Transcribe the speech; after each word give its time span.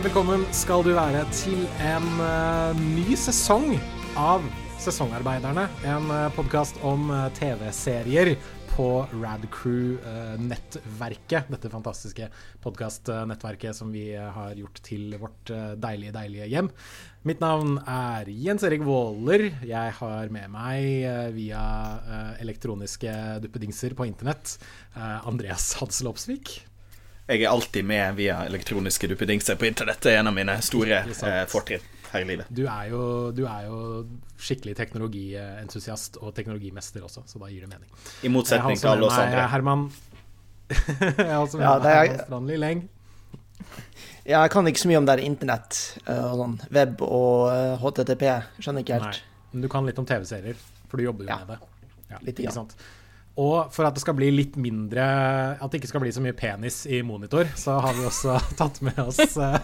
Velkommen 0.00 0.46
skal 0.56 0.80
du 0.80 0.94
være 0.96 1.26
til 1.36 1.66
en 1.84 2.06
uh, 2.22 2.78
ny 2.96 3.12
sesong 3.20 3.74
av 4.16 4.46
Sesongarbeiderne. 4.80 5.66
En 5.84 6.06
uh, 6.08 6.30
podkast 6.32 6.80
om 6.88 7.10
uh, 7.12 7.26
TV-serier 7.36 8.32
på 8.80 9.04
Radcrew-nettverket. 9.12 11.50
dette 11.52 11.68
fantastiske 11.72 12.28
podkastnettverket 12.64 13.76
som 13.76 13.92
vi 13.92 14.14
eh, 14.14 14.30
har 14.32 14.54
gjort 14.56 14.80
til 14.86 15.16
vårt 15.20 15.50
eh, 15.52 15.74
deilige, 15.80 16.12
deilige 16.14 16.46
hjem. 16.48 16.70
Mitt 17.28 17.40
navn 17.42 17.78
er 17.84 18.28
Jens 18.30 18.62
Erik 18.64 18.80
Våler. 18.86 19.50
Jeg 19.68 19.92
har 19.98 20.28
med 20.32 20.50
meg 20.54 21.04
eh, 21.04 21.30
via 21.36 21.62
eh, 22.00 22.40
elektroniske 22.46 23.12
duppedingser 23.44 23.94
på 23.98 24.06
internett 24.08 24.46
eh, 24.94 25.28
Andreas 25.28 25.74
Hadsel 25.80 26.08
Opsvik. 26.12 26.69
Jeg 27.30 27.44
er 27.44 27.50
alltid 27.52 27.86
med 27.86 28.16
via 28.18 28.40
elektroniske 28.48 29.06
duppedingser 29.12 29.54
på 29.60 29.68
internett. 29.68 30.00
Det 30.02 30.12
er 30.16 30.20
en 30.24 30.30
av 30.32 30.34
mine 30.34 30.56
store 30.66 30.96
eh, 31.06 31.42
fortrinn 31.50 31.84
her 32.10 32.24
i 32.24 32.26
livet. 32.26 32.48
Du 32.50 32.64
er 32.66 32.88
jo, 32.90 33.02
du 33.36 33.44
er 33.46 33.68
jo 33.68 33.76
skikkelig 34.42 34.74
teknologientusiast 34.80 36.18
og 36.24 36.32
teknologimester 36.34 37.04
også, 37.06 37.22
så 37.30 37.38
da 37.42 37.50
gir 37.52 37.62
det 37.66 37.70
mening. 37.70 37.90
I 38.26 38.32
motsetning 38.34 38.80
til 38.80 38.90
alle 38.96 39.06
oss 39.06 39.18
andre. 39.20 39.44
Herman 39.52 39.86
Jeg 40.70 41.26
har 41.30 41.40
også 41.44 41.58
med 41.60 41.66
Ja, 41.66 41.76
meg 41.78 41.86
er- 41.86 42.00
Herman 42.00 42.24
Strandli 42.26 42.58
Leng. 42.62 42.82
Ja, 44.26 44.42
jeg 44.44 44.50
kan 44.52 44.66
ikke 44.70 44.80
så 44.82 44.88
mye 44.90 44.98
om 45.00 45.06
det 45.08 45.18
internett 45.24 45.78
eh, 46.06 46.24
og 46.32 46.38
sånn 46.42 46.56
web 46.74 47.02
og 47.06 47.50
eh, 47.54 47.74
HTTP. 47.82 48.24
Skjønner 48.62 48.84
ikke 48.84 48.98
helt. 48.98 49.20
Nei, 49.20 49.44
men 49.54 49.64
du 49.64 49.68
kan 49.72 49.86
litt 49.88 49.98
om 50.02 50.06
TV-serier, 50.08 50.58
for 50.90 50.98
du 51.00 51.06
jobber 51.06 51.26
jo 51.26 51.30
Ja, 51.32 51.38
med 51.44 51.54
det. 51.54 51.60
Ja, 52.10 52.18
litt, 52.26 52.42
ikke 52.42 52.54
sant? 52.54 52.74
sant? 52.74 52.88
Og 53.38 53.70
for 53.74 53.86
at 53.86 53.94
det 53.94 54.02
skal 54.02 54.16
bli 54.18 54.30
litt 54.34 54.56
mindre 54.60 55.04
At 55.60 55.70
det 55.70 55.80
ikke 55.80 55.92
skal 55.92 56.02
bli 56.02 56.14
så 56.14 56.22
mye 56.24 56.36
penis 56.36 56.82
i 56.90 57.02
monitor, 57.06 57.50
så 57.58 57.78
har 57.82 57.94
vi 57.98 58.06
også 58.08 58.38
tatt 58.60 58.80
med 58.84 58.98
oss 59.04 59.20
eh, 59.38 59.60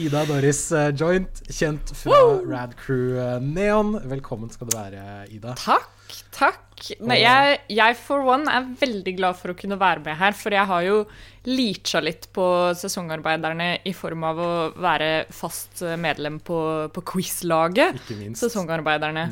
Ida 0.00 0.24
Doris 0.24 0.62
eh, 0.72 0.88
Joint, 0.96 1.42
kjent 1.52 1.92
fra 1.96 2.16
Rad 2.48 2.72
Crew 2.80 3.18
eh, 3.20 3.36
Neon. 3.44 3.98
Velkommen 4.08 4.48
skal 4.48 4.70
du 4.70 4.76
være, 4.76 5.02
Ida. 5.28 5.52
Takk, 5.60 6.16
takk. 6.32 6.64
Nei, 7.04 7.18
jeg, 7.20 7.58
jeg 7.76 7.98
for 8.00 8.24
one 8.32 8.48
er 8.48 8.70
veldig 8.80 9.14
glad 9.18 9.36
for 9.36 9.52
å 9.52 9.58
kunne 9.58 9.76
være 9.76 10.00
med 10.06 10.16
her, 10.16 10.32
for 10.38 10.56
jeg 10.56 10.64
har 10.70 10.86
jo 10.86 11.02
leacha 11.44 12.00
litt 12.00 12.30
på 12.32 12.46
sesongarbeiderne 12.80 13.68
i 13.84 13.92
form 13.96 14.24
av 14.30 14.40
å 14.40 14.52
være 14.80 15.10
fast 15.28 15.84
medlem 16.00 16.40
på, 16.40 16.60
på 16.94 17.04
quizlaget. 17.12 18.00
Ikke 18.00 18.16
minst. 18.22 18.46
Sesongarbeiderne. 18.46 19.28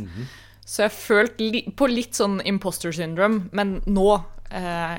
Så 0.67 0.83
jeg 0.87 0.95
følte 0.97 1.47
li 1.53 1.61
på 1.79 1.87
litt 1.91 2.19
sånn 2.19 2.41
imposter 2.43 2.91
syndrome, 2.95 3.47
men 3.55 3.77
nå 3.87 4.09
eh, 4.51 4.97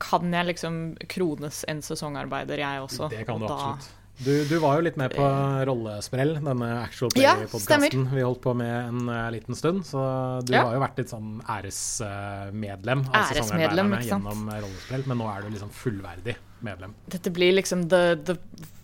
kan 0.00 0.32
jeg 0.36 0.50
liksom 0.52 0.76
krones 1.08 1.62
en 1.72 1.80
sesongarbeider, 1.84 2.60
jeg 2.60 2.82
også. 2.84 3.08
Det 3.12 3.24
kan 3.28 3.40
du 3.40 3.46
da- 3.48 3.56
absolutt. 3.56 3.96
Du, 4.20 4.34
du 4.44 4.58
var 4.60 4.76
jo 4.76 4.82
litt 4.84 4.98
med 5.00 5.14
på 5.16 5.24
Rollesprell, 5.64 6.34
denne 6.44 6.66
Actual 6.82 7.14
Ja, 7.16 7.30
Play-podkasten 7.38 8.02
vi 8.12 8.20
holdt 8.20 8.42
på 8.44 8.52
med 8.52 8.68
en 8.90 9.06
uh, 9.08 9.30
liten 9.32 9.56
stund. 9.56 9.80
Så 9.88 9.96
du 10.44 10.52
Ja. 10.52 10.66
har 10.66 10.74
jo 10.76 10.82
vært 10.82 11.00
litt 11.00 11.08
sånn 11.08 11.38
æresmedlem 11.48 13.06
av 13.08 13.16
Æresmedlem, 13.16 13.94
sesongarbeiderne 13.94 14.02
gjennom 14.04 14.42
eh, 14.52 14.60
Rollesprell, 14.66 15.06
men 15.08 15.20
nå 15.22 15.30
er 15.32 15.46
du 15.46 15.48
liksom 15.54 15.70
fullverdig 15.72 16.36
medlem. 16.68 16.92
Dette 17.16 17.32
blir 17.32 17.54
liksom 17.56 17.86
the, 17.88 18.02
the 18.28 18.36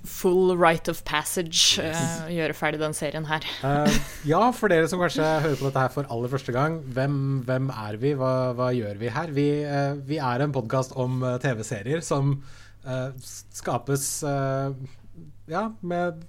full 0.07 0.55
right 0.59 0.89
of 0.91 1.03
passage 1.09 1.83
å 1.83 2.31
gjøre 2.33 2.57
ferdig 2.57 2.81
den 2.83 2.95
serien 2.97 3.27
her. 3.29 3.47
uh, 3.67 3.99
ja, 4.29 4.43
for 4.57 4.73
dere 4.73 4.89
som 4.91 5.03
kanskje 5.03 5.25
hører 5.25 5.59
på 5.59 5.67
dette 5.69 5.83
her 5.83 5.93
for 5.95 6.13
aller 6.13 6.33
første 6.33 6.55
gang, 6.55 6.79
hvem, 6.97 7.19
hvem 7.49 7.73
er 7.75 7.99
vi? 8.03 8.15
Hva, 8.19 8.33
hva 8.57 8.71
gjør 8.77 9.01
vi 9.03 9.11
her? 9.13 9.35
Vi, 9.37 9.49
uh, 9.67 9.99
vi 10.07 10.21
er 10.23 10.45
en 10.45 10.55
podkast 10.55 10.97
om 10.99 11.21
TV-serier 11.43 12.05
som 12.05 12.39
skapes 12.87 14.05
ja, 15.51 15.63
med 15.83 16.21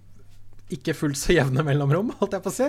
ikke 0.74 0.96
fullt 0.98 1.20
så 1.20 1.36
jevne 1.36 1.62
mellomrom, 1.62 2.10
holdt 2.18 2.34
jeg 2.34 2.44
på 2.48 2.50
å 2.50 2.56
si. 2.56 2.66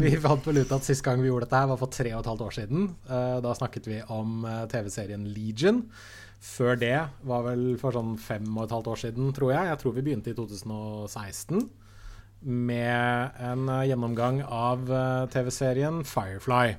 Vi 0.00 0.10
fant 0.18 0.48
vel 0.50 0.58
ut 0.64 0.74
at 0.74 0.88
sist 0.88 1.04
gang 1.06 1.22
vi 1.22 1.30
gjorde 1.30 1.46
dette 1.46 1.60
her 1.62 1.70
var 1.70 1.78
for 1.78 1.94
tre 1.94 2.10
og 2.16 2.24
et 2.24 2.30
halvt 2.32 2.44
år 2.48 2.56
siden. 2.58 2.88
Da 3.46 3.54
snakket 3.54 3.86
vi 3.86 4.00
om 4.10 4.42
TV-serien 4.72 5.22
Legion. 5.30 5.84
Før 6.44 6.76
det 6.76 6.96
var 7.24 7.46
vel 7.46 7.72
for 7.80 7.96
sånn 7.96 8.18
fem 8.20 8.46
og 8.52 8.66
et 8.66 8.74
halvt 8.74 8.90
år 8.92 9.00
siden, 9.06 9.32
tror 9.36 9.54
jeg. 9.54 9.70
Jeg 9.70 9.80
tror 9.80 9.96
vi 9.96 10.04
begynte 10.04 10.32
i 10.32 10.36
2016 10.36 11.64
med 12.44 13.38
en 13.40 13.68
eh, 13.72 13.86
gjennomgang 13.88 14.42
av 14.44 14.90
eh, 14.92 15.24
TV-serien 15.32 16.02
Firefly. 16.04 16.76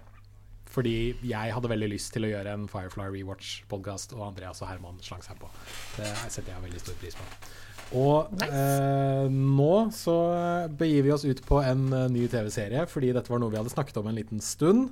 Fordi 0.75 0.95
jeg 1.23 1.53
hadde 1.55 1.71
veldig 1.71 1.89
lyst 1.93 2.11
til 2.13 2.27
å 2.27 2.31
gjøre 2.33 2.53
en 2.53 2.65
Firefly 2.69 3.07
rewatch-podkast, 3.13 4.13
og 4.17 4.25
Andreas 4.29 4.61
og 4.61 4.69
Herman 4.69 4.99
slang 5.03 5.23
seg 5.25 5.39
på. 5.39 5.49
Det 5.95 6.09
setter 6.27 6.51
jeg 6.51 6.65
veldig 6.67 6.81
stor 6.83 6.97
pris 7.01 7.17
på. 7.17 7.27
Og 7.95 8.41
eh, 8.41 9.27
nå 9.29 9.73
så 9.93 10.15
begir 10.77 11.05
vi 11.05 11.13
oss 11.13 11.25
ut 11.25 11.41
på 11.45 11.61
en 11.61 11.85
eh, 11.93 12.07
ny 12.11 12.25
TV-serie, 12.31 12.87
fordi 12.91 13.13
dette 13.15 13.31
var 13.31 13.41
noe 13.41 13.53
vi 13.53 13.59
hadde 13.61 13.73
snakket 13.73 14.01
om 14.01 14.09
en 14.09 14.17
liten 14.17 14.41
stund. 14.43 14.89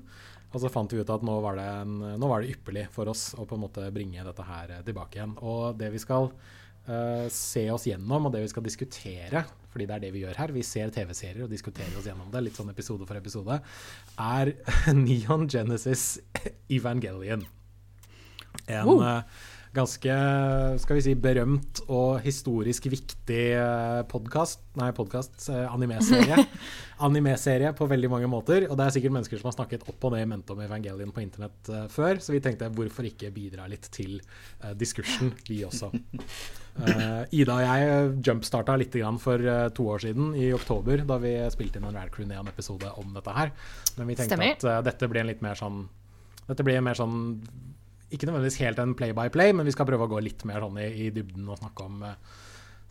Og 0.53 0.62
så 0.62 0.69
fant 0.69 0.91
vi 0.94 1.02
ut 1.02 1.09
at 1.09 1.24
nå 1.25 1.36
var, 1.41 1.58
det 1.58 1.66
en, 1.66 1.96
nå 2.22 2.30
var 2.30 2.44
det 2.44 2.53
ypperlig 2.53 2.86
for 2.94 3.09
oss 3.09 3.31
å 3.40 3.46
på 3.50 3.58
en 3.58 3.64
måte 3.66 3.88
bringe 3.96 4.22
dette 4.25 4.46
her 4.46 4.75
eh, 4.75 4.84
tilbake 4.86 5.18
igjen. 5.18 5.34
Og 5.41 5.74
det 5.80 5.90
vi 5.96 6.02
skal 6.02 6.30
uh, 6.30 7.25
se 7.34 7.66
oss 7.74 7.88
gjennom, 7.90 8.28
og 8.30 8.36
det 8.36 8.44
vi 8.46 8.52
skal 8.52 8.66
diskutere, 8.68 9.44
fordi 9.74 9.88
det 9.90 9.96
er 9.97 10.03
det 10.06 10.12
vi 10.14 10.22
gjør 10.22 10.38
her, 10.38 10.53
vi 10.53 10.62
ser 10.68 10.94
TV-serier 10.94 11.47
og 11.47 11.53
diskuterer 11.53 11.97
oss 11.97 12.06
gjennom 12.06 12.30
det, 12.34 12.44
litt 12.46 12.59
sånn 12.59 12.69
episode 12.69 13.08
for 13.09 13.18
episode, 13.18 13.58
er 14.22 14.53
Neon 15.02 15.50
Genesis 15.50 16.19
Evangelion. 16.78 17.47
En 18.70 18.85
Wow. 18.85 19.02
eh, 19.02 19.41
ganske 19.73 20.16
skal 20.81 20.97
vi 21.00 21.03
si, 21.06 21.13
berømt 21.17 21.84
og 21.88 22.19
historisk 22.23 22.88
viktig 22.94 23.44
uh, 23.57 24.03
podkast 24.09 24.61
Nei, 24.79 24.89
podkast, 24.95 25.50
animeserie. 25.50 26.38
animeserie 27.07 27.69
på 27.78 27.85
veldig 27.89 28.09
mange 28.09 28.29
måter. 28.31 28.66
Og 28.69 28.78
det 28.79 28.88
er 28.88 28.95
sikkert 28.95 29.13
mennesker 29.13 29.38
som 29.38 29.51
har 29.51 29.57
snakket 29.57 29.85
opp 29.85 30.07
og 30.07 30.16
ned 30.16 30.23
i 30.25 30.29
mente 30.31 30.56
om 30.56 30.63
Evangelion 30.66 31.13
på 31.13 31.22
internett 31.22 31.69
eh, 31.69 31.84
før, 31.94 32.17
så 32.17 32.34
vi 32.34 32.41
tenkte 32.41 32.72
hvorfor 32.73 33.06
ikke 33.06 33.29
bidra 33.35 33.67
litt 33.69 33.85
til 33.94 34.16
diskursen, 34.81 35.29
vi 35.45 35.59
også. 35.67 35.91
Eh, 36.73 37.38
Ida 37.38 37.53
og 37.53 37.61
jeg 37.61 38.13
jumpstarta 38.25 38.75
litt 38.81 38.95
for 39.22 39.38
eh, 39.38 39.67
to 39.78 39.85
år 39.94 40.00
siden, 40.07 40.31
i 40.34 40.50
oktober, 40.53 41.03
da 41.05 41.19
vi 41.22 41.35
spilte 41.53 41.79
inn 41.79 41.85
en 41.85 41.94
Rad 41.94 42.09
Crew 42.13 42.25
Neon-episode 42.25 42.90
om 42.97 43.13
dette 43.13 43.35
her. 43.35 43.51
Men 43.97 44.09
vi 44.09 44.16
tenkte 44.17 44.34
Stemmer. 44.34 44.57
at 44.57 44.63
eh, 44.66 44.81
dette 44.90 45.09
blir 45.11 45.22
en 45.22 45.29
litt 45.29 45.45
mer 45.45 45.59
sånn 45.59 45.85
Dette 46.44 46.66
blir 46.66 46.75
en 46.75 46.84
mer 46.84 46.97
sånn 46.97 47.19
ikke 48.13 48.29
nødvendigvis 48.29 48.62
helt 48.62 48.81
en 48.81 48.96
play-by-play, 48.97 49.53
men 49.57 49.68
vi 49.68 49.74
skal 49.74 49.88
prøve 49.90 50.07
å 50.07 50.12
gå 50.12 50.22
litt 50.24 50.44
mer 50.50 50.63
sånn 50.63 50.79
i, 50.82 50.90
i 51.05 51.11
dybden 51.14 51.47
og 51.49 51.59
snakke 51.59 51.85
om, 51.87 52.02
eh, 52.08 52.41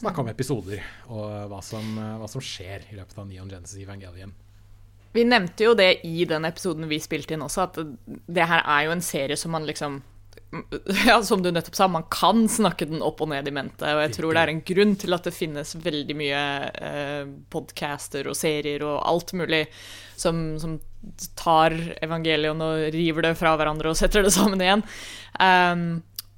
snakke 0.03 0.23
om 0.25 0.31
episoder 0.33 0.83
og 1.09 1.51
hva 1.53 1.61
som, 1.65 1.93
eh, 1.99 2.15
hva 2.21 2.31
som 2.31 2.43
skjer 2.43 2.89
i 2.91 2.99
løpet 2.99 3.19
av 3.23 3.29
Neon 3.29 3.53
Genesis 3.53 3.83
Evangelion. 3.85 4.35
Vi 5.13 5.27
nevnte 5.29 5.67
jo 5.67 5.75
det 5.77 5.91
i 6.09 6.25
den 6.25 6.49
episoden 6.49 6.89
vi 6.89 6.99
spilte 7.03 7.37
inn 7.37 7.45
også, 7.45 7.69
at 7.69 7.79
det 8.09 8.49
her 8.49 8.65
er 8.65 8.87
jo 8.87 8.97
en 8.97 9.05
serie 9.05 9.37
som 9.37 9.55
man 9.55 9.69
liksom 9.69 10.03
ja, 11.07 11.23
Som 11.25 11.43
du 11.43 11.51
nettopp 11.53 11.77
sa, 11.77 11.87
man 11.89 12.05
kan 12.13 12.45
snakke 12.49 12.85
den 12.89 13.01
opp 13.05 13.23
og 13.25 13.31
ned 13.33 13.49
i 13.49 13.55
mente. 13.57 13.89
Og 13.89 14.03
jeg 14.05 14.13
tror 14.19 14.35
det 14.35 14.43
er 14.43 14.51
en 14.53 14.65
grunn 14.69 14.95
til 15.01 15.17
at 15.17 15.25
det 15.25 15.33
finnes 15.33 15.73
veldig 15.81 16.17
mye 16.19 16.43
eh, 16.77 17.31
podcaster 17.53 18.29
og 18.29 18.37
serier 18.37 18.85
og 18.85 18.99
alt 19.09 19.33
mulig 19.39 19.63
som, 20.21 20.43
som 20.61 20.77
tar 21.39 21.75
evangelion 22.03 22.61
og 22.65 22.89
river 22.95 23.29
det 23.29 23.37
fra 23.39 23.55
hverandre 23.59 23.93
og 23.93 23.99
setter 23.99 24.25
det 24.25 24.33
sammen 24.35 24.63
igjen. 24.63 24.85
Um, 25.39 25.87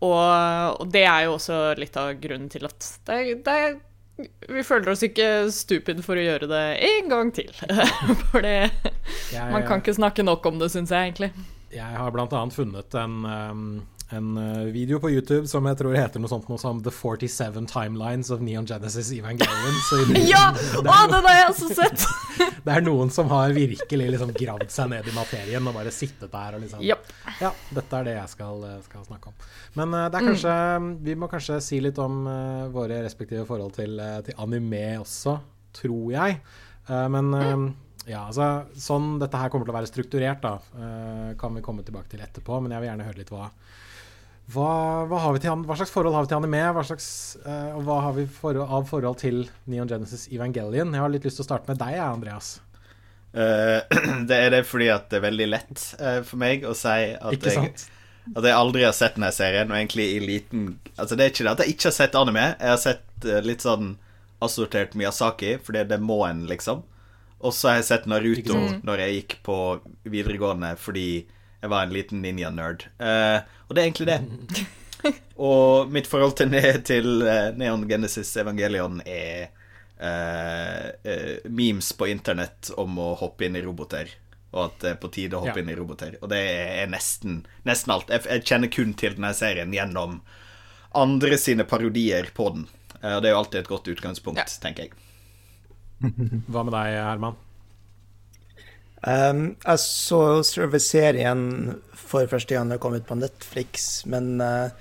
og, 0.05 0.81
og 0.83 0.87
det 0.93 1.05
er 1.09 1.27
jo 1.27 1.37
også 1.39 1.59
litt 1.81 1.97
av 2.01 2.13
grunnen 2.21 2.51
til 2.53 2.67
at 2.69 2.89
det, 3.09 3.19
det 3.47 3.59
vi 4.47 4.63
føler 4.63 4.93
oss 4.93 5.03
ikke 5.03 5.51
stupid 5.51 5.99
for 6.07 6.19
å 6.19 6.23
gjøre 6.23 6.47
det 6.51 6.63
en 6.87 7.09
gang 7.11 7.33
til. 7.35 7.51
For 8.31 8.45
det 8.45 8.71
Man 9.51 9.65
kan 9.67 9.83
ikke 9.83 9.97
snakke 9.97 10.23
nok 10.23 10.45
om 10.47 10.61
det, 10.61 10.71
syns 10.71 10.93
jeg 10.95 11.09
egentlig. 11.09 11.33
jeg 11.75 11.99
har 11.99 12.15
annet 12.39 12.55
funnet 12.55 12.95
en, 12.95 13.17
um, 13.27 13.65
en 14.17 14.39
uh, 14.39 14.65
video 14.75 15.01
på 15.03 15.11
YouTube 15.13 15.49
som 15.51 15.67
jeg 15.69 15.79
tror 15.81 15.97
heter 15.99 16.23
noe 16.23 16.31
sånt 16.33 16.49
noe 16.51 16.61
som 16.61 16.81
The 16.85 16.93
47 16.95 17.69
Timelines 17.71 18.31
of 18.35 18.43
Neon 18.45 18.67
Genesis 18.69 19.13
Evangelion. 19.17 19.79
Så 19.89 20.01
i- 20.03 20.25
Ja! 20.33 20.49
Å, 20.81 20.83
den 20.85 21.29
har 21.29 21.39
jeg 21.39 21.49
også 21.53 21.71
sett! 21.77 22.07
det 22.67 22.77
er 22.77 22.85
noen 22.87 23.13
som 23.15 23.31
har 23.33 23.55
virkelig 23.57 24.11
liksom 24.17 24.35
gravd 24.37 24.73
seg 24.75 24.91
ned 24.95 25.09
i 25.11 25.15
materien 25.17 25.71
og 25.71 25.79
bare 25.79 25.95
sittet 25.95 26.33
der 26.33 26.59
og 26.59 26.65
liksom 26.65 26.83
yep. 26.85 27.09
Ja, 27.43 27.53
dette 27.75 28.01
er 28.01 28.09
det 28.11 28.19
jeg 28.19 28.35
skal, 28.35 28.67
skal 28.89 29.07
snakke 29.09 29.33
om. 29.33 29.49
Men 29.79 29.97
uh, 29.97 30.05
det 30.09 30.21
er 30.21 30.29
kanskje, 30.33 30.59
vi 31.07 31.19
må 31.19 31.31
kanskje 31.33 31.63
si 31.65 31.81
litt 31.85 31.99
om 32.03 32.23
uh, 32.29 32.69
våre 32.75 33.03
respektive 33.07 33.47
forhold 33.49 33.75
til, 33.77 33.99
uh, 34.01 34.21
til 34.27 34.39
anime 34.43 34.87
også, 35.03 35.39
tror 35.75 36.15
jeg. 36.15 36.39
Eh, 36.87 37.09
men 37.09 37.31
mm. 37.31 37.65
ja, 38.07 38.27
altså, 38.27 38.49
sånn 38.77 39.17
dette 39.23 39.41
her 39.41 39.53
kommer 39.53 39.69
til 39.69 39.75
å 39.75 39.79
være 39.79 39.91
strukturert, 39.91 40.45
da, 40.45 40.55
eh, 40.77 41.31
kan 41.41 41.57
vi 41.57 41.65
komme 41.65 41.85
tilbake 41.87 42.13
til 42.13 42.25
etterpå. 42.25 42.61
Men 42.63 42.77
jeg 42.77 42.85
vil 42.85 42.91
gjerne 42.93 43.09
høre 43.09 43.23
litt 43.23 43.33
hva 43.35 43.49
hva, 44.53 44.69
hva, 45.09 45.19
har 45.23 45.33
vi 45.33 45.41
til, 45.41 45.65
hva 45.65 45.77
slags 45.79 45.93
forhold 45.95 46.15
har 46.17 46.27
vi 46.27 46.31
til 46.33 46.37
anime? 46.37 46.61
Hva 46.77 46.85
slags, 46.85 47.09
uh, 47.47 47.79
og 47.79 47.87
hva 47.87 47.97
har 48.05 48.15
vi 48.19 48.27
for, 48.29 48.59
av 48.61 48.85
forhold 48.91 49.19
til 49.23 49.47
Neon 49.71 49.89
Genesis 49.89 50.27
Evangelion? 50.29 50.93
Jeg 50.93 51.01
har 51.01 51.13
litt 51.13 51.25
lyst 51.25 51.41
til 51.41 51.47
å 51.47 51.49
starte 51.49 51.71
med 51.71 51.81
deg, 51.81 51.97
Andreas. 52.05 52.59
Uh, 53.33 53.81
det 54.29 54.37
er 54.37 54.53
det 54.59 54.63
fordi 54.69 54.91
at 54.93 55.09
det 55.11 55.19
er 55.19 55.27
veldig 55.31 55.49
lett 55.49 55.85
uh, 55.97 56.21
for 56.27 56.41
meg 56.45 56.67
å 56.69 56.77
si 56.77 57.15
at 57.17 57.51
jeg 57.51 57.75
at 58.35 58.47
jeg 58.49 58.57
aldri 58.57 58.87
har 58.87 58.95
sett 58.97 59.19
denne 59.19 59.29
serien, 59.37 59.69
og 59.69 59.77
egentlig 59.77 60.07
i 60.15 60.21
liten 60.23 60.63
Altså, 60.95 61.13
det 61.13 61.25
er 61.27 61.33
ikke 61.33 61.45
det 61.45 61.51
at 61.51 61.61
jeg 61.61 61.75
ikke 61.75 61.91
har 61.91 61.95
sett 61.99 62.15
anime. 62.17 62.45
Jeg 62.57 62.71
har 62.71 62.79
sett 62.81 63.27
litt 63.45 63.65
sånn 63.65 63.91
assortert 64.45 64.95
Miyazaki, 64.97 65.59
fordi 65.65 65.83
det 65.91 65.99
må 66.01 66.23
en, 66.25 66.45
liksom. 66.49 66.81
Og 67.45 67.53
så 67.53 67.69
har 67.69 67.81
jeg 67.81 67.89
sett 67.91 68.07
Naruto 68.09 68.57
når 68.87 69.03
jeg 69.03 69.17
gikk 69.19 69.35
på 69.45 69.57
videregående 70.09 70.73
fordi 70.81 71.27
jeg 71.65 71.73
var 71.73 71.87
en 71.87 71.95
liten 71.97 72.21
ninja-nerd. 72.21 72.87
Uh, 73.01 73.41
og 73.67 73.75
det 73.75 73.81
er 73.81 73.87
egentlig 73.89 74.09
det. 74.11 74.65
og 75.49 75.93
mitt 75.93 76.09
forhold 76.11 76.37
til, 76.37 76.51
ne 76.53 76.75
til 76.85 77.25
uh, 77.25 77.55
Neon 77.57 77.87
Genesis 77.89 78.35
Evangelion 78.41 79.01
er 79.07 79.53
memes 81.49 81.87
på 81.97 82.09
internett 82.11 82.69
om 82.77 82.99
å 83.01 83.07
hoppe 83.17 83.47
inn 83.47 83.55
i 83.57 83.63
roboter 83.65 84.11
og 84.55 84.61
at 84.67 84.75
det 84.83 84.91
er 84.91 84.99
på 85.01 85.09
tide 85.15 85.39
å 85.39 85.43
hoppe 85.43 85.59
ja. 85.59 85.65
inn 85.65 85.71
i 85.73 85.77
roboter. 85.79 86.17
Og 86.21 86.29
det 86.31 86.41
er 86.43 86.91
nesten, 86.91 87.41
nesten 87.67 87.95
alt. 87.95 88.11
Jeg, 88.13 88.27
jeg, 88.29 88.45
kjenner 88.51 88.71
kun 88.75 88.93
til 88.99 89.17
denne 89.17 89.33
serien 89.35 89.73
gjennom 89.75 90.19
andre 90.95 91.39
sine 91.41 91.65
parodier 91.67 92.29
på 92.37 92.51
den. 92.55 92.69
Og 93.01 93.23
det 93.25 93.31
er 93.31 93.35
jo 93.35 93.41
alltid 93.41 93.63
et 93.63 93.73
godt 93.73 93.91
utgangspunkt, 93.95 94.43
ja. 94.43 94.61
tenker 94.63 94.87
jeg. 94.87 94.95
Hva 96.53 96.63
med 96.67 96.75
deg, 96.77 97.01
Herman? 97.01 97.41
Um, 99.05 99.53
jeg 99.61 99.81
så 99.83 100.79
serien 100.81 101.75
for 101.93 102.25
første 102.31 102.57
gang 102.57 102.71
da 102.73 102.79
kom 102.81 102.95
ut 102.97 103.05
på 103.05 103.19
Netflix, 103.19 104.07
men 104.09 104.41
uh, 104.41 104.73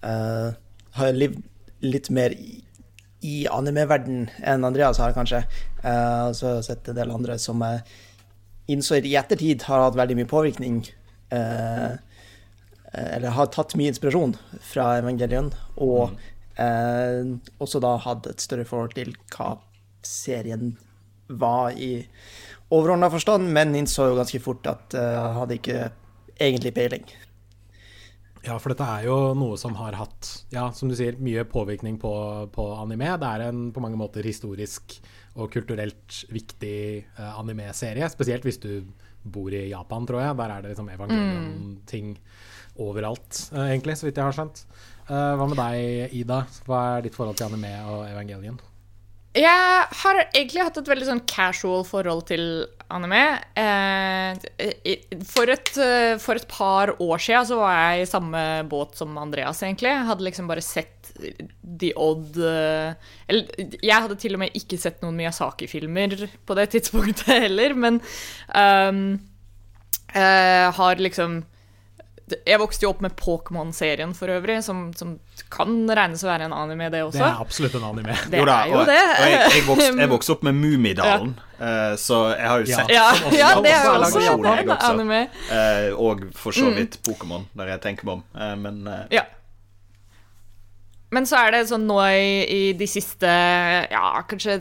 uh, 0.00 0.56
har 0.96 1.16
levd 1.16 1.42
litt 1.84 2.08
mer 2.10 2.32
i, 2.32 2.62
i 3.20 3.46
anime-verden 3.52 4.30
enn 4.40 4.64
Andreas 4.64 4.98
har, 5.02 5.12
kanskje. 5.16 5.42
Uh, 5.82 6.32
så 6.32 6.48
har 6.48 6.54
jeg 6.58 6.68
sett 6.70 6.88
en 6.88 6.98
del 6.98 7.12
andre 7.12 7.36
som 7.42 7.60
jeg 7.66 7.84
innså 8.72 9.00
i 9.00 9.16
ettertid 9.20 9.62
har 9.68 9.84
hatt 9.84 9.96
veldig 9.96 10.16
mye 10.18 10.28
påvirkning. 10.28 10.82
Eller 11.28 13.30
har 13.36 13.46
tatt 13.52 13.74
mye 13.76 13.92
inspirasjon 13.92 14.34
fra 14.64 14.98
Evangelion, 15.00 15.48
og 15.80 16.12
mm. 16.12 16.18
eh, 16.64 17.30
også 17.64 17.80
da 17.84 17.92
hatt 18.04 18.28
et 18.28 18.44
større 18.44 18.68
forhold 18.68 18.92
til 18.96 19.08
hva 19.32 19.48
serien 20.04 20.76
var 21.28 21.76
i 21.76 22.06
overordna 22.70 23.08
forstand, 23.12 23.48
men 23.54 23.74
innså 23.78 24.10
jo 24.10 24.18
ganske 24.18 24.40
fort 24.44 24.66
at 24.70 24.96
jeg 24.98 25.16
uh, 25.24 25.38
hadde 25.40 25.58
ikke 25.58 25.80
egentlig 26.38 26.74
peiling. 26.76 27.08
Ja, 28.44 28.54
for 28.62 28.72
dette 28.72 28.86
er 28.86 29.08
jo 29.08 29.16
noe 29.36 29.58
som 29.60 29.74
har 29.76 29.96
hatt, 29.98 30.28
ja, 30.54 30.68
som 30.72 30.88
du 30.88 30.94
sier, 30.96 31.18
mye 31.20 31.42
påvirkning 31.48 31.98
på, 32.00 32.12
på 32.54 32.66
anime. 32.78 33.10
Det 33.20 33.28
er 33.28 33.48
en 33.48 33.66
på 33.74 33.82
mange 33.82 33.98
måter 33.98 34.24
historisk 34.24 34.94
og 35.38 35.50
kulturelt 35.52 36.22
viktig 36.32 36.78
uh, 37.18 37.34
anime-serie. 37.40 38.08
Spesielt 38.12 38.46
hvis 38.46 38.60
du 38.62 38.70
bor 39.28 39.52
i 39.52 39.66
Japan, 39.72 40.06
tror 40.08 40.22
jeg. 40.22 40.38
Der 40.38 40.54
er 40.54 40.62
det 40.62 40.72
liksom 40.72 40.88
evangelion-ting 40.94 42.14
mm. 42.14 42.22
overalt, 42.86 43.42
uh, 43.52 43.66
egentlig, 43.66 43.98
så 43.98 44.08
vidt 44.08 44.20
jeg 44.20 44.30
har 44.30 44.38
skjønt. 44.38 44.64
Uh, 45.08 45.34
hva 45.40 45.48
med 45.50 45.58
deg, 45.58 46.16
Ida? 46.22 46.42
Hva 46.68 46.82
er 46.94 47.06
ditt 47.08 47.18
forhold 47.18 47.38
til 47.40 47.50
anime 47.50 47.74
og 47.90 48.06
evangelion? 48.06 48.60
Jeg 49.38 49.86
har 50.02 50.18
egentlig 50.26 50.64
hatt 50.66 50.80
et 50.80 50.90
veldig 50.90 51.06
sånn 51.06 51.24
casual 51.30 51.84
forhold 51.86 52.24
til 52.30 52.42
anime. 52.90 53.22
For 55.28 55.52
et, 55.52 55.70
for 56.22 56.40
et 56.40 56.48
par 56.50 56.94
år 56.96 57.22
siden 57.22 57.46
så 57.46 57.58
var 57.60 57.76
jeg 57.76 58.02
i 58.02 58.08
samme 58.10 58.42
båt 58.70 58.98
som 58.98 59.14
Andreas, 59.20 59.62
egentlig. 59.62 59.92
Jeg 59.92 60.08
hadde 60.08 60.26
liksom 60.26 60.50
bare 60.50 60.64
sett 60.64 60.98
The 61.78 61.92
Odd 61.96 62.38
uh, 62.38 62.94
Eller 63.28 63.78
jeg 63.82 64.04
hadde 64.04 64.18
til 64.20 64.36
og 64.36 64.42
med 64.42 64.56
ikke 64.58 64.78
sett 64.80 65.02
noen 65.02 65.18
Miyazaki-filmer 65.18 66.16
på 66.46 66.58
det 66.58 66.68
tidspunktet 66.74 67.30
heller, 67.46 67.74
men 67.78 68.00
um, 68.54 69.02
uh, 70.14 70.66
har 70.78 71.02
liksom 71.02 71.42
jeg 72.36 72.58
vokste 72.60 72.84
jo 72.86 72.90
opp 72.92 73.00
med 73.04 73.14
Pokémon-serien 73.18 74.10
for 74.16 74.30
øvrig, 74.32 74.58
som, 74.64 74.88
som, 74.98 75.16
kan 75.52 75.70
regnes 75.86 76.24
å 76.24 76.28
være 76.28 76.48
en 76.48 76.54
anime, 76.56 76.90
det 76.92 77.00
også. 77.06 77.20
Det 77.20 77.26
er 77.28 77.40
absolutt 77.44 77.78
en 77.78 77.86
anime. 77.88 78.16
Det 78.28 78.42
jo 78.42 78.48
da, 78.48 78.56
er 78.58 78.72
jo 78.72 78.78
og, 78.80 78.90
det. 78.90 78.98
Og 78.98 79.30
jeg, 79.32 79.40
jeg, 79.54 79.64
vokste, 79.68 79.88
jeg, 80.02 80.10
vokste, 80.12 80.36
opp 80.36 80.44
med 80.48 80.58
Mummidalen, 80.58 81.32
ja. 81.38 81.72
uh, 81.92 81.94
så 82.00 82.20
jeg 82.34 82.52
har 82.52 82.62
jo 82.62 82.68
sett 82.72 82.92
Ja, 82.92 83.08
ja 83.34 83.50
det 83.64 83.72
er 83.72 83.88
jo 83.88 83.96
også 83.96 84.22
en 84.26 84.76
anime. 84.76 85.24
Uh, 85.48 85.88
og 86.08 86.28
for 86.36 86.56
så 86.56 86.70
vidt 86.76 87.00
Pokémon, 87.06 87.48
når 87.58 87.74
jeg 87.74 87.84
tenker 87.88 88.08
meg 88.08 88.20
om, 88.20 88.24
uh, 88.36 88.54
men 88.60 88.86
ja. 89.14 89.26
Men 91.14 91.24
så 91.24 91.38
er 91.40 91.54
det 91.54 91.62
sånn 91.70 91.86
nå 91.88 92.02
i, 92.12 92.32
i 92.52 92.62
de 92.76 92.86
siste 92.90 93.28
ja, 93.28 94.08
kanskje 94.28 94.58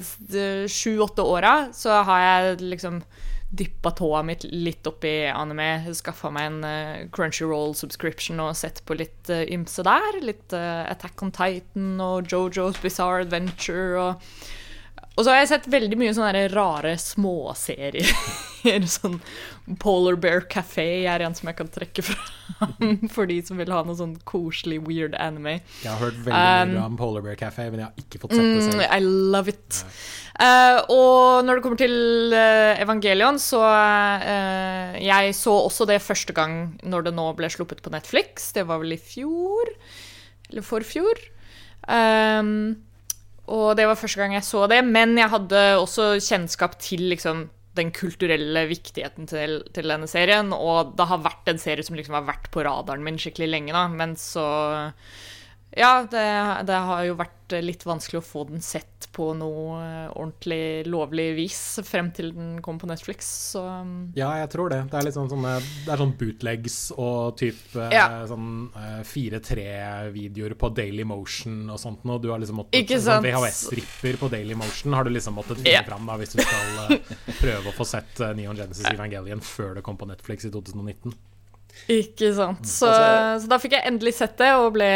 sju-åtte 0.71 1.25
åra, 1.27 1.57
så 1.75 1.99
har 2.07 2.21
jeg 2.23 2.61
liksom 2.71 3.01
dyppa 3.49 3.91
tåa 3.95 4.21
mitt 4.27 4.43
litt 4.51 4.87
opp 4.89 5.05
i 5.07 5.27
anime. 5.31 5.69
Skaffa 5.95 6.31
meg 6.33 6.49
en 6.49 6.59
uh, 6.67 7.07
Crunchyroll 7.15 7.75
subscription 7.79 8.41
og 8.43 8.55
sett 8.59 8.83
på 8.85 8.97
litt 8.99 9.31
uh, 9.31 9.45
ymse 9.47 9.85
der. 9.87 10.19
Litt 10.23 10.55
uh, 10.55 10.83
Attack 10.91 11.23
on 11.23 11.31
Titan 11.35 11.95
og 12.03 12.27
Jojo's 12.27 12.79
Bizarre 12.83 13.23
Adventure 13.23 13.95
og 14.01 14.25
og 15.17 15.25
så 15.25 15.33
har 15.33 15.39
jeg 15.41 15.49
sett 15.49 15.71
veldig 15.73 15.97
mye 15.97 16.13
sånne 16.13 16.43
rare 16.53 16.93
småserier. 17.01 18.11
sånn 18.97 19.17
Polar 19.81 20.17
Bear 20.21 20.43
Café 20.51 20.85
er 21.09 21.23
en 21.25 21.35
som 21.35 21.49
jeg 21.49 21.57
kan 21.57 21.69
trekke 21.71 22.03
fram 22.05 23.07
for 23.15 23.29
de 23.29 23.39
som 23.45 23.57
vil 23.57 23.71
ha 23.73 23.81
noe 23.85 23.97
sånn 23.97 24.13
koselig, 24.29 24.77
weird 24.85 25.15
anime. 25.17 25.57
Jeg 25.81 25.89
har 25.89 25.99
hørt 26.01 26.19
veldig 26.21 26.37
mye 26.37 26.77
um, 26.77 26.91
om 26.91 26.99
Polar 26.99 27.25
Bear 27.25 27.39
Café, 27.39 27.65
men 27.71 27.81
jeg 27.81 27.89
har 27.89 28.05
ikke 28.05 28.21
fått 28.21 28.35
sett 28.37 28.45
det 28.45 28.63
selv. 28.67 28.77
Mm, 28.77 28.85
I 28.93 29.33
love 29.33 29.53
it. 29.53 29.81
Uh, 30.37 30.79
og 30.93 31.47
når 31.47 31.57
det 31.57 31.65
kommer 31.65 31.81
til 31.81 31.95
uh, 32.35 32.77
Evangelion, 32.77 33.39
så 33.41 33.63
uh, 33.65 34.93
Jeg 35.01 35.33
så 35.33 35.55
også 35.63 35.87
det 35.89 35.97
første 36.05 36.35
gang 36.37 36.59
når 36.85 37.09
det 37.09 37.15
nå 37.17 37.31
ble 37.39 37.49
sluppet 37.49 37.81
på 37.81 37.93
Netflix. 37.93 38.51
Det 38.53 38.67
var 38.69 38.83
vel 38.83 38.93
i 38.93 39.01
fjor? 39.01 39.73
Eller 40.51 40.65
forfjor? 40.65 41.25
Um, 41.87 42.77
og 43.47 43.77
det 43.79 43.85
var 43.87 43.99
første 43.99 44.19
gang 44.19 44.35
jeg 44.35 44.45
så 44.47 44.65
det. 44.71 44.81
Men 44.85 45.15
jeg 45.19 45.31
hadde 45.31 45.63
også 45.79 46.15
kjennskap 46.23 46.75
til 46.83 47.07
liksom, 47.13 47.45
den 47.79 47.93
kulturelle 47.95 48.65
viktigheten 48.69 49.29
til, 49.29 49.61
til, 49.75 49.87
denne 49.93 50.09
serien. 50.11 50.51
Og 50.55 50.93
det 50.97 51.07
har 51.09 51.23
vært 51.23 51.51
en 51.51 51.61
serie 51.61 51.85
som 51.85 51.97
liksom 51.97 52.17
har 52.19 52.27
vært 52.27 52.51
på 52.53 52.65
radaren 52.67 53.05
min 53.05 53.19
skikkelig 53.21 53.49
lenge, 53.53 53.75
da. 53.75 53.87
Men 53.91 54.17
så 54.19 54.47
Ja, 55.77 56.07
det, 56.09 56.27
det 56.67 56.77
har 56.89 57.03
jo 57.05 57.17
vært 57.19 57.53
litt 57.63 57.85
vanskelig 57.85 58.19
å 58.19 58.25
få 58.25 58.43
den 58.49 58.63
sett 58.65 59.07
på 59.15 59.29
noe 59.37 59.77
eh, 59.81 60.09
ordentlig 60.09 60.87
lovlig 60.89 61.27
vis 61.37 61.59
frem 61.85 62.09
til 62.15 62.31
den 62.35 62.57
kom 62.65 62.79
på 62.81 62.89
Netflix. 62.89 63.29
Så 63.53 63.61
um, 63.61 63.93
Ja, 64.17 64.31
jeg 64.41 64.49
tror 64.53 64.73
det. 64.73 64.81
Det 64.91 64.97
er 64.99 65.07
litt 65.07 65.17
sånn, 65.17 65.29
sånne, 65.31 65.53
det 65.85 65.93
er 65.93 66.01
sånn 66.01 66.15
bootlegs 66.19 66.79
og 66.97 67.37
type 67.39 67.85
eh, 67.87 67.95
ja. 67.95 68.07
sånn 68.29 68.49
uh, 68.73 68.99
4-3-videoer 69.07 70.57
på 70.59 70.71
Daily 70.81 71.05
Motion 71.07 71.63
og 71.69 71.81
sånt 71.81 72.05
noe. 72.09 72.21
Du 72.23 72.31
har 72.33 72.41
liksom 72.41 72.61
måttet 72.63 72.81
Ikke 72.81 72.99
sånn 73.03 73.25
VHS-stripper 73.25 74.19
på 74.21 74.31
Daily 74.33 74.57
Motion 74.57 74.97
har 74.97 75.07
du 75.07 75.13
liksom 75.13 75.37
måttet 75.37 75.61
finne 75.61 75.77
ja. 75.77 75.85
fram 75.87 76.09
da, 76.09 76.17
hvis 76.19 76.35
du 76.35 76.41
skal 76.41 76.97
prøve 77.37 77.71
å 77.71 77.77
få 77.77 77.87
sett 77.87 78.25
Neon 78.37 78.57
Genesis 78.57 78.89
Evangelion 78.91 79.45
før 79.45 79.77
det 79.77 79.85
kom 79.85 79.99
på 79.99 80.09
Netflix 80.09 80.49
i 80.49 80.53
2019. 80.53 81.13
Ikke 81.91 82.31
sant. 82.35 82.63
Mm. 82.63 82.69
Så, 82.69 82.89
altså, 82.91 83.43
så, 83.43 83.49
da 83.51 83.59
fikk 83.63 83.75
jeg 83.77 83.87
endelig 83.87 84.13
sett 84.17 84.37
det, 84.41 84.49
og 84.59 84.73
ble 84.75 84.89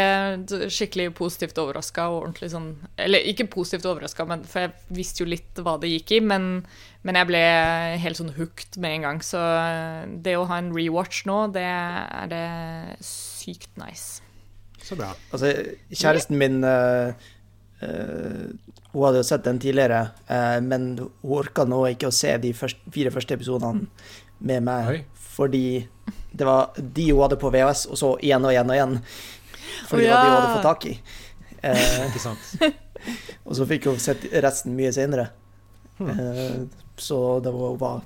skikkelig 0.72 1.10
positivt 1.16 1.60
overraska. 1.62 2.08
Sånn 2.52 2.72
Eller 3.00 3.28
ikke 3.32 3.48
positivt 3.52 3.88
overraska, 3.88 4.26
for 4.26 4.66
jeg 4.66 4.74
visste 4.92 5.24
jo 5.24 5.30
litt 5.30 5.62
hva 5.62 5.78
det 5.80 5.92
gikk 5.94 6.16
i. 6.18 6.20
Men, 6.32 6.50
men, 7.06 7.20
jeg 7.20 7.30
ble 7.30 7.44
helt 8.02 8.20
sånn 8.20 8.34
hooked 8.36 8.80
med 8.82 8.98
en 8.98 9.06
gang. 9.08 9.22
Så 9.24 9.40
det 10.24 10.36
å 10.36 10.48
ha 10.50 10.60
en 10.60 10.72
rewatch 10.76 11.24
nå, 11.30 11.38
det 11.56 11.64
er 11.64 12.32
det 12.32 12.46
sykt 13.06 13.72
nice. 13.80 14.20
Så 14.82 14.98
bra. 14.98 15.12
Altså, 15.32 15.54
kjæresten 15.94 16.36
min 16.40 16.64
uh, 16.66 17.14
uh, 17.82 18.50
Hun 18.92 19.04
hadde 19.06 19.22
jo 19.22 19.26
sett 19.26 19.44
den 19.46 19.60
tidligere, 19.62 20.08
uh, 20.26 20.58
men 20.64 20.96
hun 20.98 21.38
orka 21.38 21.64
nå 21.64 21.84
ikke 21.94 22.10
å 22.10 22.14
se 22.14 22.34
de 22.42 22.50
første, 22.56 22.92
fire 22.92 23.14
første 23.14 23.38
episodene 23.38 23.86
med 24.42 24.66
meg. 24.66 24.90
Oi. 24.90 25.00
Fordi 25.32 25.64
det 26.32 26.48
var 26.48 26.76
de 26.76 27.10
hun 27.10 27.22
hadde 27.24 27.38
på 27.40 27.50
VHS, 27.52 27.86
og 27.92 28.00
så 28.00 28.12
igjen 28.24 28.44
og 28.48 28.54
igjen 28.54 28.72
og 28.72 28.78
igjen. 28.78 28.96
Fordi 29.90 30.04
oh, 30.04 30.08
ja. 30.08 30.14
det 30.14 30.16
var 30.16 30.22
de 30.22 30.30
hun 30.30 30.38
hadde 30.38 30.54
fått 30.54 30.68
tak 30.70 30.86
i. 30.88 30.94
Eh, 31.62 31.98
Ikke 32.08 32.22
sant. 32.22 32.54
og 33.46 33.58
så 33.58 33.68
fikk 33.68 33.90
hun 33.90 34.00
sett 34.02 34.24
resten 34.44 34.74
mye 34.78 34.92
senere. 34.94 35.28
Hmm. 35.98 36.10
Eh, 36.14 36.56
så 36.96 37.18
det 37.44 37.52
var, 37.54 37.74
hun 37.74 37.82
var 37.82 38.02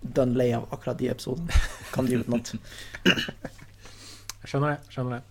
done 0.00 0.38
lei 0.38 0.52
av 0.56 0.68
akkurat 0.70 1.00
de 1.00 1.10
episodene. 1.12 1.64
Kan 1.94 2.08
de 2.08 2.20
utenat. 2.20 2.54
skjønner 4.48 4.74
det. 4.76 4.78
skjønner 4.92 5.18
det. 5.18 5.26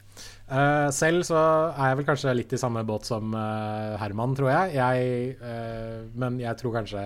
Uh, 0.50 0.90
selv 0.90 1.22
så 1.28 1.38
er 1.78 1.92
jeg 1.92 1.98
vel 2.00 2.06
kanskje 2.08 2.32
litt 2.34 2.54
i 2.56 2.60
samme 2.60 2.82
båt 2.88 3.06
som 3.06 3.36
uh, 3.38 3.98
Herman, 4.02 4.34
tror 4.38 4.50
jeg. 4.50 4.80
jeg 4.80 5.36
uh, 5.44 6.08
men 6.18 6.40
jeg 6.42 6.58
tror 6.58 6.74
kanskje 6.80 7.04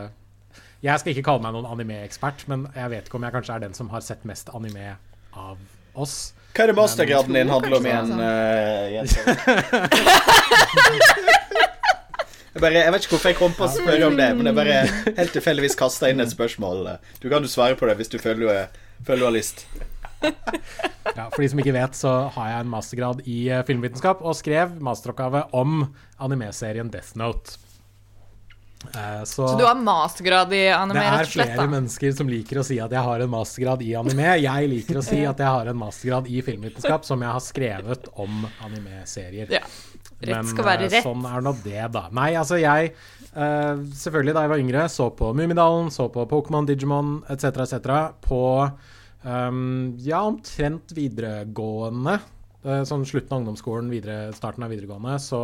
Jeg 0.80 1.02
skal 1.02 1.12
ikke 1.12 1.26
kalle 1.28 1.44
meg 1.44 1.52
noen 1.56 1.68
anime-ekspert, 1.68 2.46
men 2.52 2.70
jeg 2.72 2.94
vet 2.94 3.10
ikke 3.10 3.20
om 3.20 3.26
jeg 3.28 3.36
kanskje 3.36 3.58
er 3.58 3.66
den 3.66 3.76
som 3.76 3.92
har 3.92 4.06
sett 4.06 4.24
mest 4.28 4.52
anime 4.56 4.96
av 5.36 5.58
oss. 5.94 6.34
Hva 6.54 6.66
er 6.66 6.70
det 6.70 6.78
mastergraden 6.78 7.34
din 7.34 7.50
handler 7.50 7.78
om 7.80 7.86
igjen, 7.90 8.12
uh, 8.20 8.26
Jeg, 12.54 12.62
bare, 12.62 12.78
jeg 12.78 12.94
vet 12.94 13.06
ikke 13.06 13.16
hvorfor 13.16 13.32
jeg 13.32 13.38
kom 13.40 13.54
på 13.58 13.66
å 13.66 13.72
spørre 13.74 14.06
om 14.12 14.18
det, 14.20 14.28
men 14.38 14.46
jeg 14.46 14.58
bare 14.60 14.76
helt 15.18 15.34
tilfeldigvis 15.34 15.74
kasta 15.80 16.12
inn 16.14 16.22
et 16.22 16.30
spørsmål. 16.30 16.86
Du 17.18 17.26
kan 17.32 17.42
jo 17.42 17.50
svare 17.50 17.74
på 17.80 17.90
det 17.90 17.98
hvis 17.98 18.14
du 18.14 18.20
føler 18.22 18.70
føler 19.02 19.24
du 19.24 19.26
har 19.26 19.34
lyst. 19.34 19.66
Ja, 20.24 21.28
For 21.34 21.42
de 21.44 21.50
som 21.52 21.60
ikke 21.60 21.76
vet, 21.76 21.98
så 21.98 22.12
har 22.36 22.48
jeg 22.50 22.64
en 22.64 22.72
mastergrad 22.72 23.26
i 23.30 23.40
eh, 23.52 23.64
filmvitenskap 23.68 24.22
og 24.24 24.38
skrev 24.40 24.78
masteroppgave 24.84 25.44
om 25.54 25.84
animeserien 26.24 26.90
Death 26.94 27.18
Note. 27.20 27.58
Eh, 28.92 29.24
så, 29.24 29.48
Så 29.48 29.58
du 29.58 29.64
har 29.66 29.76
mastergrad 29.80 30.54
i 30.54 30.68
anime, 30.74 31.00
det 31.00 31.06
er 31.08 31.30
slett? 31.30 31.54
flere 31.54 31.64
da? 31.64 31.72
mennesker 31.72 32.16
som 32.18 32.30
liker 32.30 32.60
å 32.62 32.66
si 32.68 32.78
at 32.84 32.94
jeg 32.94 33.08
har 33.08 33.24
en 33.26 33.32
mastergrad 33.32 33.82
i 33.86 33.94
anime. 34.00 34.36
Jeg 34.44 34.70
liker 34.74 35.00
å 35.00 35.06
si 35.06 35.22
at 35.32 35.42
jeg 35.42 35.56
har 35.58 35.72
en 35.72 35.80
mastergrad 35.80 36.30
i 36.30 36.44
filmvitenskap 36.46 37.08
som 37.08 37.24
jeg 37.26 37.38
har 37.38 37.44
skrevet 37.44 38.12
om 38.22 38.46
animeserier. 38.66 39.52
Ja. 39.54 39.64
Rett 40.24 40.52
skal 40.52 40.68
være 40.68 40.88
rett. 40.88 41.00
Men 41.02 41.08
sånn 41.10 41.28
er 41.28 41.44
nå 41.44 41.56
det, 41.64 41.82
da. 41.96 42.06
Nei, 42.16 42.30
altså 42.40 42.60
jeg 42.62 42.94
eh, 42.94 43.82
Selvfølgelig, 44.04 44.36
da 44.38 44.46
jeg 44.46 44.54
var 44.54 44.62
yngre, 44.64 44.86
så 44.92 45.10
på 45.16 45.34
Mummidalen, 45.36 45.90
så 45.92 46.08
på 46.14 46.28
Pokémon, 46.32 46.68
Digimon 46.70 47.18
etc., 47.34 47.66
etc. 47.66 47.98
På 48.24 48.44
um, 49.26 49.98
ja, 50.06 50.22
omtrent 50.24 50.94
videregående. 50.96 52.20
Eh, 52.66 52.82
sånn 52.88 53.06
slutten 53.08 53.36
av 53.36 53.44
ungdomsskolen, 53.44 53.92
videre, 53.94 54.34
starten 54.36 54.66
av 54.66 54.74
videregående, 54.74 55.18
så 55.22 55.42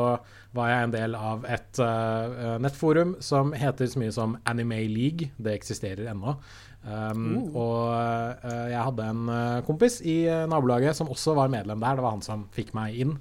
var 0.56 0.72
jeg 0.72 0.88
en 0.88 0.96
del 0.96 1.18
av 1.20 1.46
et 1.46 1.82
uh, 1.84 2.58
nettforum 2.64 3.16
som 3.24 3.54
heter 3.54 3.92
så 3.92 4.02
mye 4.02 4.16
som 4.16 4.34
Anime 4.50 4.82
League. 4.90 5.30
Det 5.38 5.54
eksisterer 5.54 6.10
ennå. 6.10 6.38
Um, 6.80 7.52
Og 7.60 7.92
uh, 7.92 8.68
jeg 8.72 8.82
hadde 8.88 9.10
en 9.12 9.34
kompis 9.68 10.00
i 10.02 10.24
nabolaget 10.50 10.98
som 10.98 11.12
også 11.12 11.36
var 11.38 11.52
medlem 11.54 11.84
der. 11.84 12.00
Det 12.00 12.06
var 12.08 12.18
han 12.18 12.26
som 12.26 12.48
fikk 12.56 12.74
meg 12.78 12.98
inn. 13.04 13.18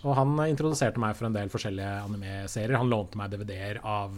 Og 0.00 0.14
han 0.16 0.38
introduserte 0.46 1.02
meg 1.02 1.18
for 1.18 1.28
en 1.28 1.36
del 1.36 1.50
forskjellige 1.52 1.96
anime-serier. 2.06 2.78
Han 2.80 2.88
lånte 2.88 3.20
meg 3.20 3.34
DVD-er 3.34 3.82
av 3.84 4.14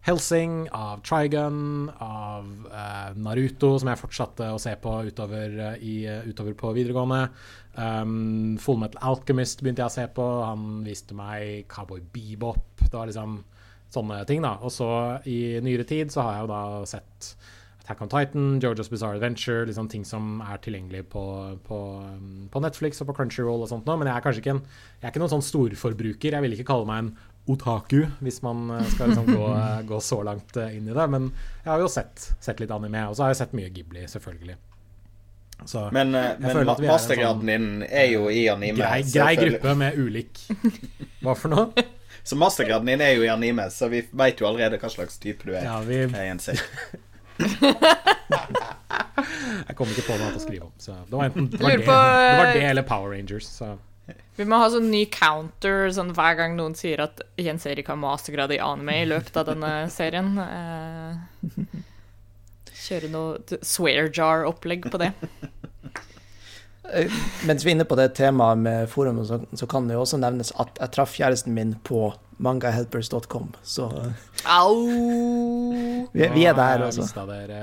Helsing, 0.00 0.64
av 0.72 1.02
Trigun, 1.04 1.90
av 2.00 2.46
uh, 2.72 3.10
Naruto, 3.20 3.74
som 3.78 3.90
jeg 3.92 4.00
fortsatte 4.00 4.48
å 4.48 4.60
se 4.60 4.72
på 4.80 4.94
utover, 5.10 5.56
uh, 5.60 5.74
i, 5.84 6.06
eh, 6.08 6.24
utover 6.24 6.56
på 6.56 6.72
videregående. 6.72 7.26
Um, 7.76 8.56
Full 8.64 8.80
Metal 8.80 9.02
Alchemist 9.12 9.60
begynte 9.60 9.84
jeg 9.84 9.92
å 9.92 9.96
se 9.98 10.06
på. 10.16 10.26
Han 10.46 10.80
viste 10.86 11.16
meg 11.16 11.68
Cowboy 11.68 12.00
Bebop. 12.14 12.80
Det 12.80 12.96
var 12.96 13.12
liksom 13.12 13.42
sånne 13.92 14.22
ting, 14.28 14.40
da. 14.46 14.56
Og 14.64 14.72
så 14.72 14.90
i 15.28 15.60
nyere 15.60 15.84
tid 15.84 16.14
så 16.14 16.24
har 16.24 16.38
jeg 16.38 16.46
jo 16.46 16.52
da 16.54 16.62
sett 16.88 17.34
Attack 17.90 18.02
on 18.04 18.08
Titan, 18.12 18.60
Georgia's 18.62 18.88
Bizarre 18.88 19.18
Adventure, 19.18 19.66
liksom 19.66 19.88
ting 19.90 20.04
som 20.06 20.38
er 20.46 20.60
tilgjengelig 20.62 21.08
på, 21.10 21.24
på, 21.66 21.78
um, 22.06 22.46
på 22.52 22.62
Netflix 22.62 23.02
og 23.02 23.10
på 23.10 23.16
Crunchyroll 23.18 23.64
og 23.64 23.68
sånt 23.72 23.88
nå. 23.88 23.96
Men 23.98 24.08
jeg 24.08 24.16
er 24.16 24.24
kanskje 24.24 24.44
ikke 24.44 24.54
en, 24.56 24.64
jeg 25.00 25.08
er 25.08 25.12
ikke 25.12 25.22
noen 25.24 25.32
sånn 25.34 25.48
storforbruker. 25.48 26.36
Jeg 26.36 26.46
vil 26.46 26.56
ikke 26.56 26.68
kalle 26.70 26.88
meg 26.88 27.02
en 27.02 27.12
otaku, 27.52 28.06
hvis 28.24 28.42
man 28.42 28.70
eh, 28.70 28.86
skal 28.94 29.12
liksom 29.12 29.28
gå, 29.34 29.46
eh, 29.58 29.82
gå 29.88 30.00
så 30.00 30.22
langt 30.22 30.56
eh, 30.56 30.76
inn 30.76 30.88
i 30.88 30.96
det. 30.96 31.06
Men 31.12 31.30
jeg 31.64 31.72
har 31.72 31.82
jo 31.82 31.88
sett, 31.92 32.30
sett 32.40 32.60
litt 32.62 32.72
anime, 32.74 33.06
og 33.10 33.16
så 33.16 33.26
har 33.26 33.34
jeg 33.34 33.42
sett 33.42 33.56
mye 33.58 33.70
Ghibli, 33.74 34.06
selvfølgelig. 34.10 34.56
Så 35.68 35.90
Men, 35.92 36.14
men 36.16 36.40
mastergraden 36.40 36.84
er 36.84 36.88
mastergraden 36.88 37.50
din 37.50 37.82
er 37.84 38.06
jo 38.14 38.30
i 38.32 38.46
anime. 38.48 38.80
grei, 38.80 39.02
grei 39.12 39.34
gruppe 39.36 39.74
med 39.76 39.98
ulik 40.00 40.38
Hva 41.20 41.34
for 41.36 41.52
noe? 41.52 41.84
Så 42.24 42.38
mastergraden 42.40 42.88
din 42.88 43.04
er 43.04 43.12
jo 43.18 43.26
i 43.26 43.28
anime, 43.28 43.68
så 43.68 43.90
vi 43.92 44.00
veit 44.08 44.40
jo 44.40 44.48
allerede 44.48 44.80
hva 44.80 44.88
slags 44.92 45.20
type 45.20 45.44
du 45.44 45.52
er. 45.52 45.68
Ja, 45.68 45.76
vi, 45.84 46.06
Jeg 46.08 46.60
jeg 49.68 49.76
kom 49.76 49.88
ikke 49.88 50.04
på 50.04 50.16
noe 50.16 50.26
annet 50.26 50.40
å 50.40 50.42
skrive 50.42 50.66
om. 50.66 50.72
Så 50.80 50.96
det 51.08 51.16
var 51.16 51.28
enten 51.28 51.48
det 51.52 51.60
var 51.60 51.76
det, 51.76 51.84
det, 51.84 52.36
var 52.40 52.52
det 52.52 52.64
eller 52.70 52.84
Power 52.88 53.14
Rangers. 53.14 53.48
Så. 53.48 53.76
Vi 54.40 54.46
må 54.48 54.58
ha 54.62 54.70
sånn 54.72 54.88
ny 54.92 55.04
counter 55.12 55.90
sånn 55.92 56.14
hver 56.16 56.38
gang 56.38 56.56
noen 56.56 56.74
sier 56.78 57.02
at 57.04 57.20
Jens 57.40 57.66
Erik 57.68 57.90
har 57.92 57.98
mastergrad 58.00 58.52
i 58.54 58.60
anime 58.64 59.02
i 59.02 59.08
løpet 59.08 59.36
av 59.36 59.50
denne 59.50 59.72
serien. 59.92 60.32
Eh, 60.40 61.80
kjøre 62.86 63.10
noe 63.12 63.60
swear 63.66 64.08
jar-opplegg 64.08 64.88
på 64.90 65.00
det. 65.02 65.12
Eh, 66.90 67.12
Mens 67.46 67.62
vi 67.62 67.70
er 67.70 67.76
inne 67.76 67.84
på 67.86 67.94
det 67.98 68.08
temaet 68.18 68.58
med 68.58 68.88
forumet, 68.90 69.28
så, 69.28 69.36
så 69.54 69.68
kan 69.70 69.86
det 69.86 69.94
jo 69.94 70.00
også 70.02 70.18
nevnes 70.18 70.50
at 70.58 70.80
jeg 70.80 70.94
traff 70.96 71.12
kjæresten 71.14 71.54
min 71.54 71.76
på 71.86 72.08
mangahelpers.com. 72.42 73.52
Så 73.62 73.86
eh, 74.00 74.24
Au! 74.56 74.74
vi, 76.10 76.26
vi 76.34 76.48
er 76.48 76.56
der, 76.56 76.86
altså. 76.88 77.04
jeg 77.04 77.06
mista 77.06 77.26
dere 77.28 77.60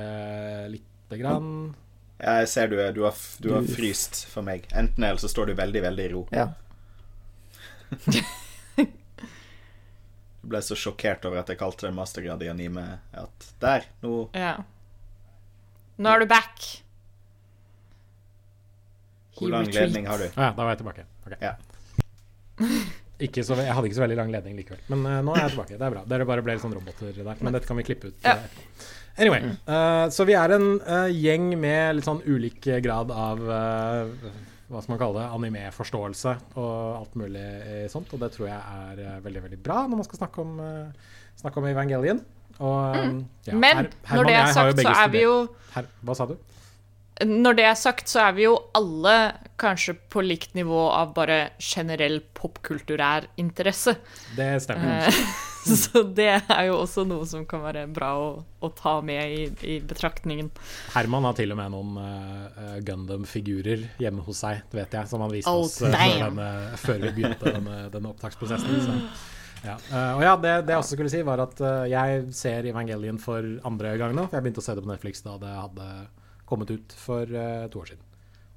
lite 0.72 1.20
grann. 1.20 1.52
Jeg 2.18 2.48
ser 2.50 2.70
du, 2.72 2.76
du, 2.96 3.04
har, 3.06 3.14
du 3.38 3.52
har 3.54 3.66
fryst 3.70 4.24
for 4.26 4.42
meg. 4.46 4.66
Enten 4.74 5.04
eller 5.04 5.20
så 5.22 5.30
står 5.30 5.52
du 5.52 5.54
veldig, 5.58 5.82
veldig 5.86 6.06
i 6.08 6.12
ro. 6.16 6.24
Ja. 6.34 6.50
Du 10.38 10.52
ble 10.52 10.60
så 10.62 10.76
sjokkert 10.78 11.26
over 11.28 11.42
at 11.42 11.48
jeg 11.50 11.58
kalte 11.60 11.88
det 11.88 11.90
mastergrad 11.96 12.40
i 12.46 12.48
anime 12.48 12.84
at 13.12 13.48
der, 13.60 13.88
nå 14.00 14.28
Ja. 14.32 14.54
Nå 15.98 16.12
er 16.14 16.22
du 16.22 16.28
back. 16.30 16.68
Hvor 19.36 19.50
lang 19.50 19.66
ledning 19.74 20.06
har 20.08 20.22
du? 20.22 20.28
Å 20.30 20.46
ja, 20.46 20.52
da 20.54 20.62
var 20.62 20.70
jeg 20.72 20.80
tilbake. 20.80 21.04
Okay. 21.26 21.38
Ja. 21.42 21.56
Ikke 23.18 23.42
så, 23.42 23.58
jeg 23.58 23.74
hadde 23.74 23.90
ikke 23.90 23.98
så 23.98 24.04
veldig 24.04 24.18
lang 24.18 24.30
ledning 24.30 24.54
likevel. 24.60 24.80
Men 24.94 25.02
uh, 25.04 25.18
nå 25.26 25.34
er 25.34 25.44
jeg 25.44 25.56
tilbake. 25.56 25.74
Det 25.74 25.86
er 25.88 25.94
bra. 25.96 26.04
Dere 26.14 26.26
bare 26.30 26.44
ble 26.46 26.54
litt 26.54 26.62
sånn 26.62 26.74
roboter 26.78 27.18
der. 27.18 27.42
Men 27.42 27.58
dette 27.58 27.66
kan 27.66 27.78
vi 27.80 27.84
klippe 27.86 28.12
ut. 28.12 28.18
Ja. 28.22 28.36
Anyway, 29.18 29.42
Uh, 29.68 30.06
så 30.14 30.24
vi 30.28 30.36
er 30.38 30.54
en 30.54 30.68
uh, 30.80 31.08
gjeng 31.10 31.50
med 31.58 31.98
litt 31.98 32.06
sånn 32.06 32.22
ulik 32.26 32.62
grad 32.84 33.10
av 33.10 33.40
uh, 33.42 34.30
hva 34.68 34.82
skal 34.84 34.92
man 34.94 35.00
kalle 35.00 35.18
det, 35.20 35.26
anime-forståelse 35.34 36.34
og 36.60 36.72
alt 37.00 37.14
mulig 37.18 37.44
sånt. 37.92 38.10
Og 38.12 38.20
det 38.20 38.28
tror 38.34 38.50
jeg 38.50 38.58
er 38.58 39.22
veldig 39.24 39.42
veldig 39.46 39.60
bra 39.64 39.86
når 39.88 40.02
man 40.02 40.06
skal 40.06 40.20
snakke 40.20 40.42
om, 40.44 40.58
snakke 41.40 41.62
om 41.62 41.68
Evangelion. 41.70 42.20
Og, 42.58 42.96
mm. 42.96 43.18
ja, 43.48 43.54
Mm. 43.54 43.60
Men 43.62 43.76
Her- 44.04 44.16
når 44.16 44.24
det 44.28 44.34
er 44.34 44.52
sagt, 44.52 44.82
så 44.82 44.92
er 44.92 45.08
vi 45.08 45.22
jo 45.22 45.48
Her, 45.74 45.84
Hva 46.04 46.16
sa 46.18 46.26
du? 46.26 46.36
Når 47.24 47.56
det 47.56 47.64
er 47.64 47.74
sagt, 47.74 48.08
så 48.12 48.20
er 48.28 48.32
vi 48.36 48.44
jo 48.44 48.58
alle 48.78 49.14
kanskje 49.58 49.96
på 50.10 50.22
likt 50.22 50.52
nivå 50.54 50.84
av 50.92 51.14
bare 51.16 51.50
generell 51.58 52.20
popkulturær 52.34 53.26
interesse. 53.40 53.96
Det 54.36 54.62
stemmer. 54.62 55.08
Så 55.84 56.02
det 56.02 56.28
er 56.40 56.62
jo 56.68 56.78
også 56.80 57.04
noe 57.08 57.26
som 57.28 57.44
kan 57.48 57.62
være 57.64 57.86
bra 57.92 58.10
å, 58.20 58.28
å 58.64 58.70
ta 58.76 58.98
med 59.04 59.32
i, 59.34 59.46
i 59.74 59.78
betraktningen. 59.84 60.50
Herman 60.94 61.26
har 61.28 61.36
til 61.38 61.54
og 61.54 61.58
med 61.60 61.74
noen 61.74 61.98
uh, 62.00 62.76
Gundam-figurer 62.86 63.86
hjemme 64.02 64.24
hos 64.26 64.42
seg, 64.44 64.62
det 64.72 64.80
vet 64.80 64.96
jeg, 64.98 65.10
som 65.10 65.24
han 65.24 65.32
viste 65.34 65.52
Oh, 65.52 65.64
oss 65.66 65.80
eh, 65.82 65.92
før, 65.92 66.24
denne, 66.24 66.48
før 66.82 67.02
vi 67.06 67.12
begynte 67.20 67.54
denne, 67.58 67.78
denne 67.94 68.12
opptaksprosessen. 68.14 68.80
Så. 68.86 68.98
Ja. 69.66 69.76
Uh, 69.90 70.12
og 70.18 70.22
ja, 70.26 70.34
det, 70.42 70.52
det 70.68 70.76
jeg 70.76 70.84
også 70.84 70.98
skulle 70.98 71.12
si, 71.12 71.22
var 71.26 71.42
at 71.44 71.62
jeg 71.90 72.26
ser 72.36 72.68
Evangelion 72.70 73.18
for 73.22 73.46
andre 73.68 73.96
gang 74.00 74.14
nå. 74.16 74.28
For 74.28 74.38
jeg 74.38 74.46
begynte 74.48 74.62
å 74.64 74.68
se 74.68 74.76
det 74.78 74.84
på 74.86 74.92
Netflix 74.92 75.24
da 75.26 75.38
det 75.42 75.54
hadde 75.56 75.88
kommet 76.48 76.70
ut 76.72 76.94
for 76.96 77.28
to 77.28 77.82
år 77.82 77.90
siden. 77.92 78.04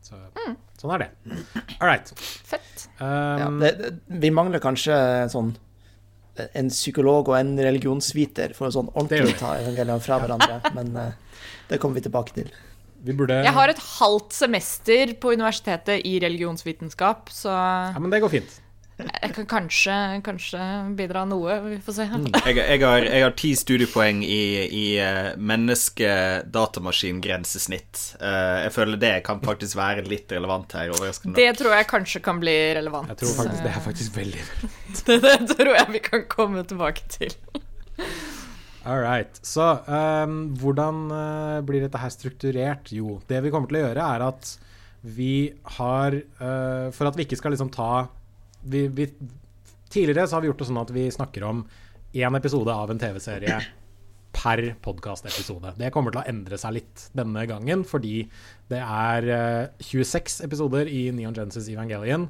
Så, 0.02 0.18
Mm. 0.42 0.56
Sånn 0.82 0.92
er 0.96 1.04
det. 1.04 1.10
All 1.78 1.90
right. 1.92 2.10
Fett. 2.18 2.88
Ja, 2.98 3.48
Um, 3.48 3.60
det, 3.62 3.70
det, 3.78 3.90
vi 4.22 4.30
mangler 4.34 4.62
kanskje 4.62 4.96
sånn 5.34 5.52
en 6.40 6.72
psykolog 6.72 7.30
og 7.32 7.38
en 7.38 7.54
religionsviter 7.60 8.56
for 8.58 8.70
å 8.70 8.76
sånn 8.78 8.92
ordentlig 8.94 9.36
ta 9.40 9.56
evangeliene 9.60 10.04
fra 10.04 10.20
hverandre, 10.22 10.60
men 10.78 10.94
uh, 10.96 11.48
det 11.70 11.80
kommer 11.82 12.00
vi 12.00 12.06
tilbake 12.08 12.36
til. 12.38 12.52
vi 13.04 13.16
burde 13.18 13.42
Jeg 13.44 13.56
har 13.58 13.72
et 13.72 13.84
halvt 14.00 14.34
semester 14.38 15.14
på 15.20 15.34
universitetet 15.36 16.06
i 16.08 16.20
religionsvitenskap, 16.24 17.30
så 17.34 17.52
Ja, 17.52 18.00
men 18.00 18.14
det 18.14 18.22
går 18.24 18.34
fint. 18.40 18.60
Jeg 19.08 19.34
kan 19.36 19.46
kanskje, 19.50 20.22
kanskje 20.26 20.60
bidra 20.98 21.26
noe. 21.30 21.60
Vi 21.66 21.78
får 21.86 21.94
se. 21.98 22.06
Jeg, 22.46 22.56
jeg, 22.58 22.80
har, 22.84 23.02
jeg 23.06 23.22
har 23.26 23.34
ti 23.40 23.52
studiepoeng 23.58 24.24
i, 24.26 24.44
i 24.68 24.98
eh, 25.02 25.36
menneske-datamaskin-grensesnitt. 25.52 28.16
Eh, 28.20 28.58
jeg 28.66 28.72
føler 28.76 28.96
det 29.02 29.16
kan 29.28 29.38
faktisk 29.46 29.74
være 29.80 30.02
litt 30.10 30.32
relevant 30.36 30.70
her. 30.78 30.86
Det 31.38 31.50
tror 31.60 31.72
jeg 31.78 31.86
kanskje 31.92 32.20
kan 32.26 32.38
bli 32.42 32.58
relevant. 32.78 33.10
Jeg 33.14 33.20
tror 33.24 33.34
faktisk 33.44 33.62
det 33.66 33.74
er 33.74 33.82
faktisk 33.88 34.12
veldig 34.18 34.44
det, 35.08 35.18
det 35.24 35.38
tror 35.56 35.74
jeg 35.78 35.88
vi 35.96 36.02
kan 36.06 36.22
komme 36.32 36.60
tilbake 36.68 37.02
til. 37.12 37.32
All 38.84 38.98
right. 38.98 39.30
Så 39.46 39.62
um, 39.86 40.48
hvordan 40.58 41.04
eh, 41.14 41.60
blir 41.66 41.84
dette 41.86 42.02
her 42.02 42.14
strukturert? 42.14 42.90
Jo, 42.94 43.20
det 43.30 43.44
vi 43.46 43.52
kommer 43.54 43.70
til 43.70 43.78
å 43.78 43.84
gjøre, 43.86 44.08
er 44.16 44.26
at 44.32 44.56
vi 45.02 45.50
har 45.80 46.14
uh, 46.14 46.94
For 46.94 47.10
at 47.10 47.16
vi 47.18 47.26
ikke 47.26 47.40
skal 47.40 47.56
liksom 47.56 47.72
ta 47.74 48.06
vi, 48.64 48.88
vi, 48.88 49.08
Tidligere 49.92 50.28
så 50.28 50.38
har 50.38 50.44
vi 50.44 50.48
gjort 50.48 50.62
det 50.62 50.68
sånn 50.70 50.80
at 50.80 50.92
vi 50.96 51.10
snakker 51.12 51.44
om 51.44 51.66
én 52.16 52.36
episode 52.38 52.72
av 52.72 52.92
en 52.92 53.00
TV-serie 53.00 53.58
per 54.32 54.62
podkastepisode. 54.84 55.74
Det 55.80 55.92
kommer 55.92 56.14
til 56.14 56.22
å 56.22 56.30
endre 56.32 56.60
seg 56.60 56.78
litt 56.78 57.08
denne 57.18 57.44
gangen, 57.50 57.84
fordi 57.88 58.22
det 58.72 58.80
er 58.80 59.28
eh, 59.28 59.84
26 59.84 60.40
episoder 60.48 60.88
i 60.88 61.10
Neon 61.16 61.36
Genesis 61.36 61.68
Evangelion. 61.72 62.30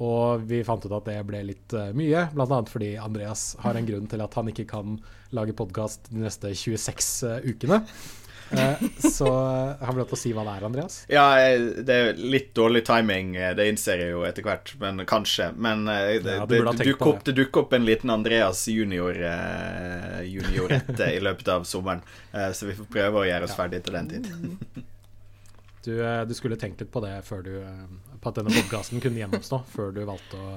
Og 0.00 0.46
vi 0.48 0.62
fant 0.64 0.84
ut 0.86 0.94
at 0.96 1.10
det 1.10 1.18
ble 1.28 1.42
litt 1.50 1.74
eh, 1.76 1.90
mye, 1.96 2.28
bl.a. 2.32 2.60
fordi 2.70 2.94
Andreas 3.02 3.50
har 3.60 3.76
en 3.76 3.88
grunn 3.88 4.06
til 4.08 4.22
at 4.24 4.38
han 4.38 4.48
ikke 4.52 4.68
kan 4.70 4.96
lage 5.36 5.56
podkast 5.58 6.08
de 6.12 6.22
neste 6.22 6.54
26 6.56 7.10
eh, 7.28 7.50
ukene. 7.50 7.82
Eh, 8.50 8.82
så 9.10 9.28
har 9.80 9.86
han 9.86 9.98
lov 10.00 10.08
til 10.10 10.16
å 10.16 10.20
si 10.20 10.32
hva 10.34 10.44
det 10.46 10.54
er, 10.58 10.64
Andreas. 10.66 10.96
Ja, 11.10 11.26
eh, 11.38 11.60
det 11.86 11.96
er 11.96 12.18
litt 12.18 12.50
dårlig 12.56 12.82
timing, 12.88 13.34
eh, 13.38 13.52
det 13.58 13.68
innser 13.70 14.02
jeg 14.02 14.14
jo 14.14 14.24
etter 14.26 14.46
hvert, 14.46 14.72
men 14.82 15.04
kanskje. 15.08 15.50
Men 15.56 15.86
eh, 15.88 16.16
det, 16.24 16.36
Ja, 16.40 16.46
du 16.46 16.56
det, 16.58 16.76
dukker 16.92 17.12
opp, 17.12 17.24
det 17.26 17.36
dukker 17.38 17.64
opp 17.64 17.76
en 17.78 17.86
liten 17.86 18.10
Andreas 18.10 18.64
junior 18.68 19.14
eh, 19.14 20.22
juniorette 20.26 21.12
i 21.14 21.20
løpet 21.22 21.52
av 21.54 21.66
sommeren, 21.68 22.02
eh, 22.32 22.50
så 22.56 22.70
vi 22.70 22.78
får 22.78 22.90
prøve 22.90 23.22
å 23.22 23.28
gjøre 23.28 23.46
oss 23.50 23.58
ferdig 23.58 23.84
til 23.86 24.00
den 24.00 24.10
tid. 24.16 24.32
Du, 25.84 25.94
eh, 26.04 26.22
du, 26.28 26.34
skulle 26.34 26.58
tenkt 26.60 26.82
litt 26.82 26.90
på 26.92 27.00
det 27.00 27.12
før 27.24 27.40
du 27.44 27.52
eh, 27.62 27.84
På 28.20 28.28
at 28.30 28.36
denne 28.36 28.52
podkasten 28.52 29.00
kunne 29.00 29.22
gjenoppstå 29.22 29.60
før 29.74 29.94
du 29.96 30.02
valgte 30.04 30.36
å, 30.36 30.50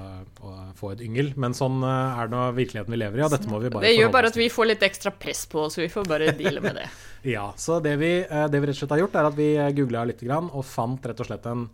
å, 0.44 0.52
få 0.76 0.92
et 0.94 1.04
yngel. 1.06 1.32
Men 1.40 1.56
sånn 1.56 1.80
eh, 1.80 2.20
er 2.20 2.32
nå 2.32 2.42
virkeligheten 2.58 2.92
vi 2.92 3.00
lever 3.00 3.22
i, 3.22 3.24
og 3.24 3.32
dette 3.32 3.48
må 3.48 3.60
vi 3.62 3.72
bare 3.72 3.86
Det 3.86 3.94
gjør 3.94 4.12
bare 4.14 4.32
at 4.32 4.38
vi 4.38 4.50
får 4.52 4.70
litt 4.72 4.84
ekstra 4.84 5.14
press 5.16 5.44
på 5.50 5.64
oss, 5.64 5.78
så 5.78 5.84
vi 5.84 5.88
får 5.92 6.10
bare 6.10 6.34
deale 6.36 6.60
med 6.64 6.80
det. 6.82 6.86
ja, 7.36 7.46
så 7.56 7.80
det 7.84 7.96
vi, 8.02 8.12
det 8.28 8.60
vi, 8.60 8.68
rett 8.68 8.76
og 8.76 8.82
slett 8.82 8.96
har 8.96 9.04
gjort, 9.04 9.18
er 9.20 9.30
at 9.30 9.38
vi 9.38 9.48
googla 9.80 10.04
litt 10.10 10.24
og 10.34 10.60
fant 10.68 11.08
rett 11.08 11.24
og 11.24 11.30
slett 11.30 11.48
en, 11.48 11.68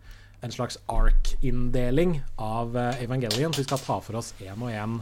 en 0.45 0.53
slags 0.53 0.79
ark-inndeling 0.91 2.21
av 2.39 2.77
Evangelion. 2.77 3.51
Så 3.51 3.65
vi 3.65 3.67
skal 3.67 3.83
ta 3.83 3.99
for 4.03 4.21
oss 4.21 4.31
én 4.39 4.55
og 4.59 4.71
én 4.71 5.01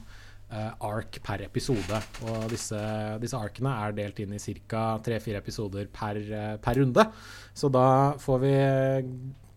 ark 0.50 1.20
per 1.26 1.44
episode. 1.46 2.00
Og 2.26 2.48
disse, 2.52 2.80
disse 3.22 3.38
arkene 3.38 3.76
er 3.86 3.96
delt 3.98 4.22
inn 4.24 4.36
i 4.36 4.42
ca. 4.68 4.84
tre-fire 5.06 5.42
episoder 5.44 5.90
per, 5.94 6.22
uh, 6.32 6.56
per, 6.62 6.82
runde. 6.82 7.06
Så 7.54 7.70
da 7.74 8.16
får 8.20 8.40
vi 8.44 8.54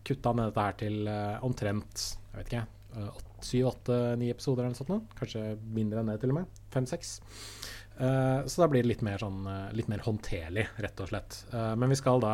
kutta 0.04 0.34
ned 0.36 0.50
dette 0.50 0.66
her 0.66 0.78
til 0.82 1.06
uh, 1.08 1.38
omtrent 1.46 2.08
jeg 2.32 2.38
vet 2.38 2.48
ikke, 2.48 2.66
syv, 3.44 3.66
åtte, 3.68 3.96
ni 4.20 4.30
episoder 4.32 4.64
eller 4.64 4.76
noe 4.76 4.80
sånt. 4.80 5.16
Kanskje 5.18 5.42
mindre 5.76 6.00
enn 6.00 6.12
det, 6.12 6.20
til 6.22 6.32
og 6.32 6.38
med. 6.40 6.60
Fem-seks. 6.72 7.18
så 7.92 8.62
da 8.62 8.68
blir 8.72 8.82
det 8.82 8.88
litt 8.88 9.02
mer, 9.04 9.20
sånn, 9.20 9.44
litt 9.76 9.90
mer 9.92 10.00
håndterlig, 10.06 10.64
rett 10.80 11.02
og 11.04 11.10
slett. 11.10 11.36
men 11.52 11.92
vi 11.92 11.98
skal 12.00 12.24
da 12.24 12.32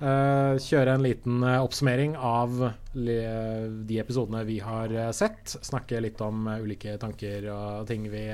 kjøre 0.00 0.96
en 0.96 1.04
liten 1.04 1.42
uh, 1.44 1.62
oppsummering 1.64 2.16
av 2.18 2.56
de 2.94 3.98
episodene 4.00 4.44
vi 4.46 4.58
har 4.64 4.92
uh, 4.92 5.10
sett. 5.14 5.56
Snakke 5.62 6.02
litt 6.02 6.20
om 6.24 6.48
ulike 6.60 6.96
tanker 7.02 7.48
og 7.54 7.88
ting 7.90 8.08
vi 8.12 8.28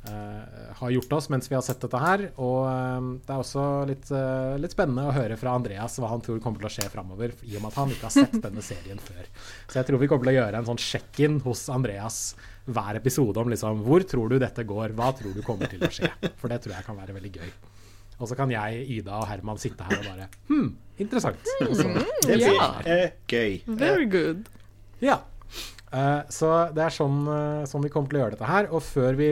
har 0.00 0.88
gjort 0.94 1.12
oss 1.12 1.26
mens 1.28 1.50
vi 1.50 1.54
har 1.58 1.60
sett 1.60 1.82
dette 1.84 1.98
her. 2.00 2.22
Og 2.40 3.20
det 3.20 3.34
er 3.34 3.42
også 3.42 3.64
litt, 3.84 4.08
litt, 4.56 4.72
spennende 4.72 5.04
å 5.10 5.12
høre 5.12 5.36
fra 5.36 5.52
Andreas 5.58 5.98
hva 6.00 6.08
han 6.08 6.24
tror 6.24 6.40
kommer 6.40 6.62
til 6.62 6.70
å 6.70 6.72
skje 6.72 6.86
framover, 6.88 7.34
i 7.44 7.58
og 7.58 7.60
med 7.60 7.68
at 7.68 7.76
han 7.82 7.92
ikke 7.92 8.08
har 8.08 8.14
sett 8.14 8.38
denne 8.46 8.64
serien 8.64 9.02
før. 9.10 9.28
Så 9.68 9.76
jeg 9.76 9.90
tror 9.90 10.00
vi 10.00 10.08
kommer 10.08 10.30
til 10.30 10.32
å 10.32 10.38
gjøre 10.38 10.62
en 10.62 10.70
sånn 10.70 10.80
sjekk-in 10.80 11.36
hos 11.44 11.66
Andreas 11.74 12.22
hver 12.64 12.96
episode 12.96 13.44
om 13.44 13.52
liksom, 13.52 13.84
hvor 13.84 14.06
tror 14.08 14.32
du 14.32 14.38
dette 14.40 14.64
går, 14.64 14.96
hva 14.96 15.12
tror 15.20 15.36
du 15.36 15.44
kommer 15.44 15.68
til 15.68 15.84
å 15.84 15.92
skje. 15.92 16.08
For 16.40 16.48
det 16.48 16.62
tror 16.64 16.78
jeg 16.78 16.88
kan 16.88 16.96
være 16.96 17.20
veldig 17.20 17.36
gøy. 17.36 17.52
Og 18.20 18.28
så 18.28 18.36
kan 18.36 18.52
jeg, 18.52 18.84
Ida 18.98 19.16
og 19.16 19.28
Herman 19.30 19.60
sitte 19.60 19.86
her 19.88 20.02
og 20.02 20.08
bare 20.10 20.28
Hm, 20.50 20.74
interessant. 21.00 21.40
Mm, 21.60 21.98
det 22.26 22.36
blir 22.36 22.54
ja. 22.54 22.70
gøy. 23.30 23.60
Very 23.66 24.06
good. 24.10 24.48
Ja. 25.00 25.22
Uh, 25.90 26.22
så 26.30 26.50
det 26.74 26.84
er 26.84 26.94
sånn, 26.94 27.24
uh, 27.26 27.66
sånn, 27.66 27.82
vi 27.82 27.90
kommer 27.90 28.12
til 28.12 28.20
å 28.20 28.24
gjøre 28.24 28.36
dette 28.36 28.50
her. 28.50 28.68
Og 28.76 28.84
før 28.84 29.16
vi, 29.18 29.30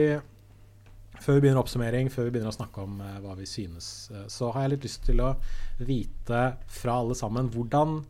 før 1.21 1.37
vi 1.37 1.43
begynner 1.45 1.61
oppsummering, 1.61 2.09
før 2.11 2.27
vi 2.27 2.33
begynner 2.35 2.51
å 2.51 2.57
snakke 2.57 2.83
om 2.83 2.97
uh, 3.03 3.19
hva 3.23 3.37
vi 3.37 3.47
synes, 3.49 4.09
så 4.31 4.49
har 4.55 4.65
jeg 4.65 4.75
litt 4.75 4.89
lyst 4.89 5.05
til 5.07 5.23
å 5.23 5.33
vite 5.77 6.43
fra 6.79 6.97
alle 7.03 7.15
sammen 7.17 7.51
hvordan, 7.53 8.01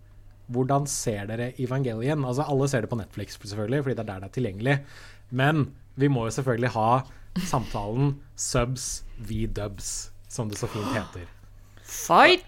hvordan 0.50 0.88
ser 0.90 1.30
dere 1.30 1.52
Evangelion? 1.62 2.26
Altså 2.26 2.48
Alle 2.48 2.72
ser 2.72 2.86
det 2.86 2.92
på 2.94 3.02
Netflix, 3.02 3.38
selvfølgelig, 3.44 3.84
fordi 3.86 4.00
det 4.00 4.06
er 4.06 4.12
der 4.14 4.24
det 4.24 4.32
er 4.32 4.38
tilgjengelig. 4.40 4.78
Men 5.30 5.68
vi 6.00 6.10
må 6.10 6.26
jo 6.26 6.38
selvfølgelig 6.40 6.74
ha 6.78 6.92
samtalen 7.46 8.16
subs 8.40 9.04
v 9.20 9.44
dubs 9.54 10.10
som 10.30 10.50
det 10.50 10.60
så 10.60 10.70
fint 10.72 10.94
heter. 10.94 11.28
Fight! 11.84 12.46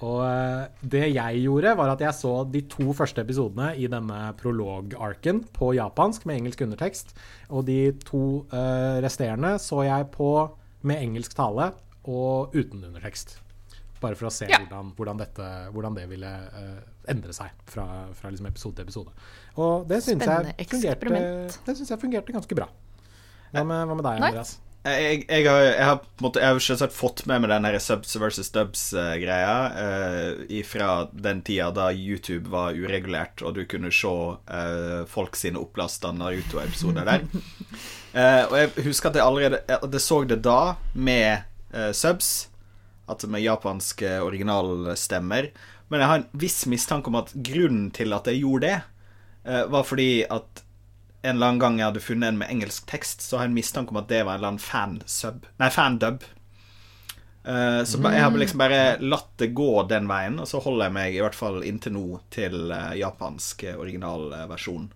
Og 0.00 0.22
uh, 0.24 0.64
det 0.80 1.10
jeg 1.12 1.42
gjorde, 1.42 1.74
var 1.76 1.92
at 1.92 2.00
jeg 2.00 2.16
så 2.16 2.32
de 2.48 2.62
to 2.72 2.94
første 2.96 3.20
episodene 3.20 3.74
i 3.76 3.88
denne 3.90 4.20
prolog-arken 4.40 5.42
på 5.52 5.74
japansk 5.76 6.24
med 6.28 6.40
engelsk 6.40 6.64
undertekst. 6.64 7.12
Og 7.52 7.66
de 7.68 7.92
to 8.06 8.22
uh, 8.54 8.96
resterende 9.04 9.58
så 9.60 9.84
jeg 9.84 10.08
på 10.14 10.32
med 10.88 11.04
engelsk 11.04 11.36
tale 11.36 11.68
og 12.08 12.56
uten 12.56 12.80
undertekst. 12.80 13.36
Bare 14.00 14.16
for 14.16 14.30
å 14.30 14.32
se 14.32 14.48
ja. 14.48 14.62
hvordan, 14.62 14.94
hvordan, 14.96 15.20
dette, 15.20 15.50
hvordan, 15.74 16.00
det 16.00 16.06
ville 16.08 16.32
uh, 16.56 16.80
endre 17.12 17.36
seg 17.36 17.52
fra, 17.68 17.84
fra 18.16 18.32
liksom 18.32 18.48
episode 18.48 18.80
til 18.80 18.88
episode. 18.88 19.12
Og 19.60 19.84
det 19.90 20.00
syns 20.06 20.24
jeg, 20.24 20.56
fungerte, 20.64 21.12
det 21.68 21.76
synes 21.76 21.92
jeg 21.92 22.00
fungerte 22.00 22.40
ganske 22.40 22.56
bra. 22.56 22.70
Hva 23.52 23.66
med, 23.66 23.84
hva 23.84 24.00
med 24.00 24.06
deg, 24.06 24.24
Andreas? 24.30 24.56
Jeg, 24.80 25.26
jeg, 25.28 25.44
har, 25.44 25.60
jeg, 25.60 25.84
har, 25.84 25.98
måte, 26.24 26.40
jeg 26.40 26.54
har 26.54 26.62
selvsagt 26.64 26.94
fått 26.96 27.26
med 27.28 27.42
meg 27.42 27.50
den 27.52 27.66
subs 27.84 28.14
versus 28.16 28.48
dubs-greia 28.54 29.56
uh, 29.76 30.54
fra 30.64 30.86
den 31.12 31.42
tida 31.44 31.66
da 31.76 31.90
YouTube 31.92 32.48
var 32.48 32.72
uregulert, 32.72 33.44
og 33.44 33.58
du 33.58 33.66
kunne 33.68 33.92
se 33.92 34.08
uh, 34.08 35.02
folk 35.10 35.36
sine 35.36 35.60
opplasta 35.60 36.14
Naruto-episoder 36.16 37.04
der. 37.10 37.26
Uh, 37.28 38.44
og 38.48 38.56
jeg 38.56 38.72
husker 38.86 39.10
at 39.10 39.20
jeg 39.20 39.26
allerede 39.26 39.60
jeg, 39.68 40.00
så 40.00 40.22
det 40.24 40.40
da 40.48 40.62
med 40.96 41.44
uh, 41.76 41.92
subs, 41.92 42.48
altså 43.04 43.28
med 43.28 43.44
japanske 43.44 44.16
originalstemmer. 44.24 45.50
Men 45.92 46.00
jeg 46.00 46.12
har 46.14 46.22
en 46.22 46.40
viss 46.40 46.64
mistanke 46.72 47.12
om 47.12 47.20
at 47.20 47.36
grunnen 47.36 47.92
til 47.92 48.16
at 48.16 48.32
jeg 48.32 48.40
gjorde 48.46 48.64
det, 48.70 48.80
var 49.72 49.86
fordi 49.88 50.22
at 50.28 50.60
en 51.22 51.36
eller 51.36 51.46
annen 51.46 51.60
gang 51.60 51.78
jeg 51.78 51.90
hadde 51.90 52.02
funnet 52.04 52.32
en 52.32 52.38
med 52.40 52.52
engelsk 52.52 52.86
tekst, 52.88 53.24
så 53.24 53.36
har 53.36 53.46
jeg 53.46 53.52
en 53.52 53.58
mistanke 53.58 53.92
om 53.92 54.00
at 54.00 54.08
det 54.08 54.22
var 54.24 54.34
en 54.34 54.40
eller 54.40 54.54
annen 54.54 54.62
fansub 54.64 55.48
Nei, 55.60 55.68
fandub. 55.74 56.24
Uh, 57.40 57.80
så 57.88 58.00
jeg 58.04 58.20
har 58.20 58.34
liksom 58.36 58.60
bare 58.60 58.80
latt 59.00 59.30
det 59.40 59.52
gå 59.56 59.84
den 59.88 60.08
veien, 60.08 60.36
og 60.40 60.48
så 60.48 60.60
holder 60.60 60.88
jeg 60.88 60.96
meg 60.96 61.14
i 61.16 61.22
hvert 61.24 61.36
fall 61.36 61.62
inntil 61.64 61.96
nå 61.96 62.06
til 62.32 62.72
uh, 62.72 62.92
japansk 62.96 63.64
originalversjon. 63.76 64.90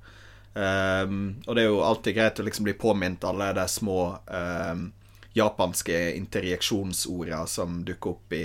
Um, 0.55 1.23
og 1.49 1.57
det 1.57 1.65
er 1.65 1.73
jo 1.73 1.81
alltid 1.83 2.17
greit 2.17 2.41
å 2.41 2.45
liksom 2.47 2.69
bli 2.69 2.77
påminnet 2.79 3.25
alle 3.27 3.49
de 3.57 3.65
små 3.69 3.99
um, 4.29 4.85
japanske 5.35 5.97
interjeksjonsorda 6.15 7.41
som 7.51 7.81
dukker 7.85 8.13
opp 8.13 8.37
i 8.37 8.45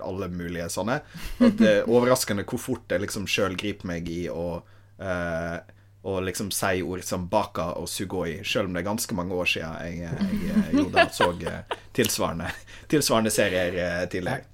alle 0.00 0.30
mulige 0.32 0.70
sånne. 0.72 1.02
Og 1.42 1.58
det 1.60 1.72
er 1.74 1.90
overraskende 1.90 2.46
hvor 2.48 2.62
fort 2.62 2.94
jeg 2.94 3.04
liksom 3.04 3.28
sjøl 3.28 3.58
griper 3.60 3.90
meg 3.92 4.08
i 4.08 4.22
å 4.32 4.46
uh, 4.62 5.58
og 6.02 6.22
liksom 6.24 6.48
si 6.54 6.80
ord 6.82 7.02
som 7.04 7.26
baka 7.28 7.74
og 7.76 7.88
sugoi, 7.88 8.40
selv 8.46 8.68
om 8.68 8.74
det 8.74 8.80
er 8.80 8.88
ganske 8.88 9.16
mange 9.16 9.36
år 9.36 9.50
siden 9.52 9.74
jeg, 9.84 9.98
jeg, 10.00 10.38
jeg 10.48 10.78
gjorde 10.78 11.04
så 11.12 11.28
eh, 11.34 11.76
tilsvarende, 11.96 12.48
tilsvarende 12.88 13.32
serier 13.34 13.76
eh, 13.76 14.06
tidligere. 14.08 14.46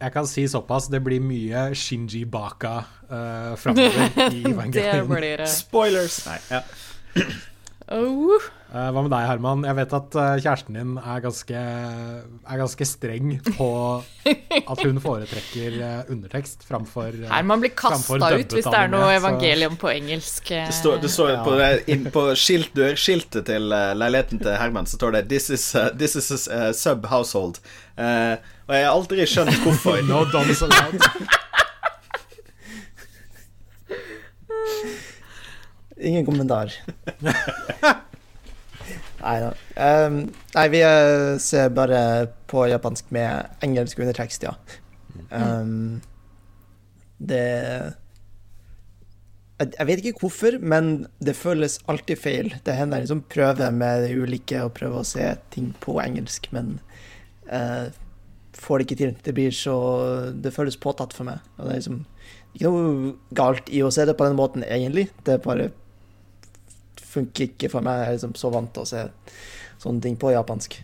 Jeg 0.00 0.12
kan 0.12 0.26
si 0.28 0.46
såpass, 0.48 0.88
det 0.88 1.02
blir 1.04 1.20
mye 1.20 1.66
Shinji 1.76 2.22
Baka 2.24 2.78
uh, 3.10 3.52
framover 3.60 4.30
i 4.32 4.44
Evangelion. 4.54 5.44
Spoilers! 5.44 6.22
Nei, 6.24 6.38
ja. 6.48 6.62
Oh. 7.90 8.38
Uh, 8.70 8.86
hva 8.94 9.02
med 9.02 9.10
deg, 9.10 9.24
Herman? 9.26 9.64
Jeg 9.66 9.74
vet 9.80 9.94
at 9.96 10.14
uh, 10.14 10.26
kjæresten 10.38 10.76
din 10.78 10.92
er 11.00 11.22
ganske, 11.24 11.62
er 11.62 12.60
ganske, 12.60 12.86
streng 12.86 13.32
på 13.48 13.66
at 14.72 14.82
hun 14.84 15.00
foretrekker 15.02 15.78
uh, 15.80 16.12
undertekst 16.14 16.62
framfor 16.68 17.18
Herman 17.32 17.64
blir 17.64 17.74
kasta 17.74 18.14
ut 18.30 18.54
hvis 18.54 18.68
det 18.68 18.78
er 18.78 18.92
noe 18.92 19.10
evangelium 19.16 19.74
så. 19.74 19.80
på 19.82 19.90
engelsk. 19.96 20.54
Det 20.54 20.78
står, 20.78 21.02
det 21.02 21.10
står 21.10 21.34
ja. 21.34 21.42
på, 21.42 21.58
inn, 21.90 22.06
på 22.14 22.24
skilt, 22.38 22.70
dørskiltet 22.78 23.50
til 23.50 23.66
leiligheten 23.74 24.38
til 24.38 24.54
Herman 24.54 24.86
så 24.86 25.00
står 25.00 25.18
det 25.18 25.26
'This 25.26 25.50
is, 25.58 25.66
this 25.98 26.14
is 26.14 26.46
a 26.46 26.70
sub-household'. 26.70 27.58
og 27.98 28.74
jeg 28.76 28.86
har 28.86 28.94
aldri 28.94 29.26
skjønt 29.26 29.64
hvorfor. 29.66 29.98
no 30.10 30.22
Ingen 36.00 36.26
kommentar. 36.26 36.72
nei 39.20 39.38
da. 39.42 39.50
Um, 39.76 40.20
nei, 40.56 40.66
vi 40.72 40.82
eh, 40.84 41.38
ser 41.42 41.72
bare 41.76 42.02
på 42.50 42.66
japansk 42.70 43.10
med 43.14 43.64
engelsk 43.64 44.00
undertekst, 44.00 44.46
ja. 44.48 44.54
Um, 45.30 46.00
det 47.20 47.44
jeg, 49.60 49.86
vet 49.90 50.00
ikke 50.00 50.22
hvorfor, 50.22 50.56
men 50.64 51.04
det 51.20 51.36
føles 51.36 51.76
alltid 51.90 52.16
feil. 52.16 52.54
Det 52.64 52.78
hender 52.78 52.96
jeg 52.96 53.08
liksom 53.08 53.26
prøver 53.28 53.74
med 53.74 54.06
det 54.06 54.14
ulike 54.16 54.62
og 54.64 54.72
prøver 54.78 55.02
å 55.02 55.08
se 55.08 55.26
ting 55.52 55.74
på 55.84 55.98
engelsk, 56.00 56.48
men 56.56 56.78
uh, 57.52 57.92
får 58.56 58.80
det 58.80 58.86
ikke 58.86 59.00
til. 59.02 59.12
Det 59.26 59.34
blir 59.36 59.52
så 59.54 59.76
Det 60.32 60.54
føles 60.54 60.80
påtatt 60.80 61.12
for 61.16 61.28
meg. 61.28 61.44
Og 61.58 61.66
det 61.66 61.74
er 61.74 61.82
liksom 61.82 62.00
ikke 62.54 62.72
noe 62.72 63.12
galt 63.36 63.68
i 63.68 63.84
å 63.84 63.92
se 63.94 64.08
det 64.08 64.16
på 64.16 64.26
den 64.26 64.40
måten, 64.40 64.64
egentlig. 64.64 65.10
Det 65.26 65.36
er 65.36 65.44
bare 65.44 65.68
funker 67.10 67.48
ikke 67.48 67.70
for 67.72 67.84
meg. 67.84 68.02
Jeg 68.02 68.08
er 68.08 68.18
liksom 68.18 68.36
så 68.38 68.52
vant 68.54 68.72
til 68.74 68.86
å 68.86 68.90
se 68.90 69.06
sånne 69.80 70.04
ting 70.04 70.18
på 70.20 70.32
japansk. 70.34 70.76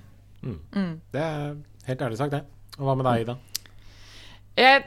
Mm. 0.43 0.59
Mm. 0.77 0.95
Det 1.13 1.23
er 1.23 1.53
helt 1.91 2.09
ærlig 2.09 2.21
sagt, 2.21 2.37
det. 2.37 2.45
Og 2.77 2.89
hva 2.89 2.97
med 2.99 3.09
deg, 3.09 3.27
Ida? 3.27 3.37
Jeg 4.57 4.87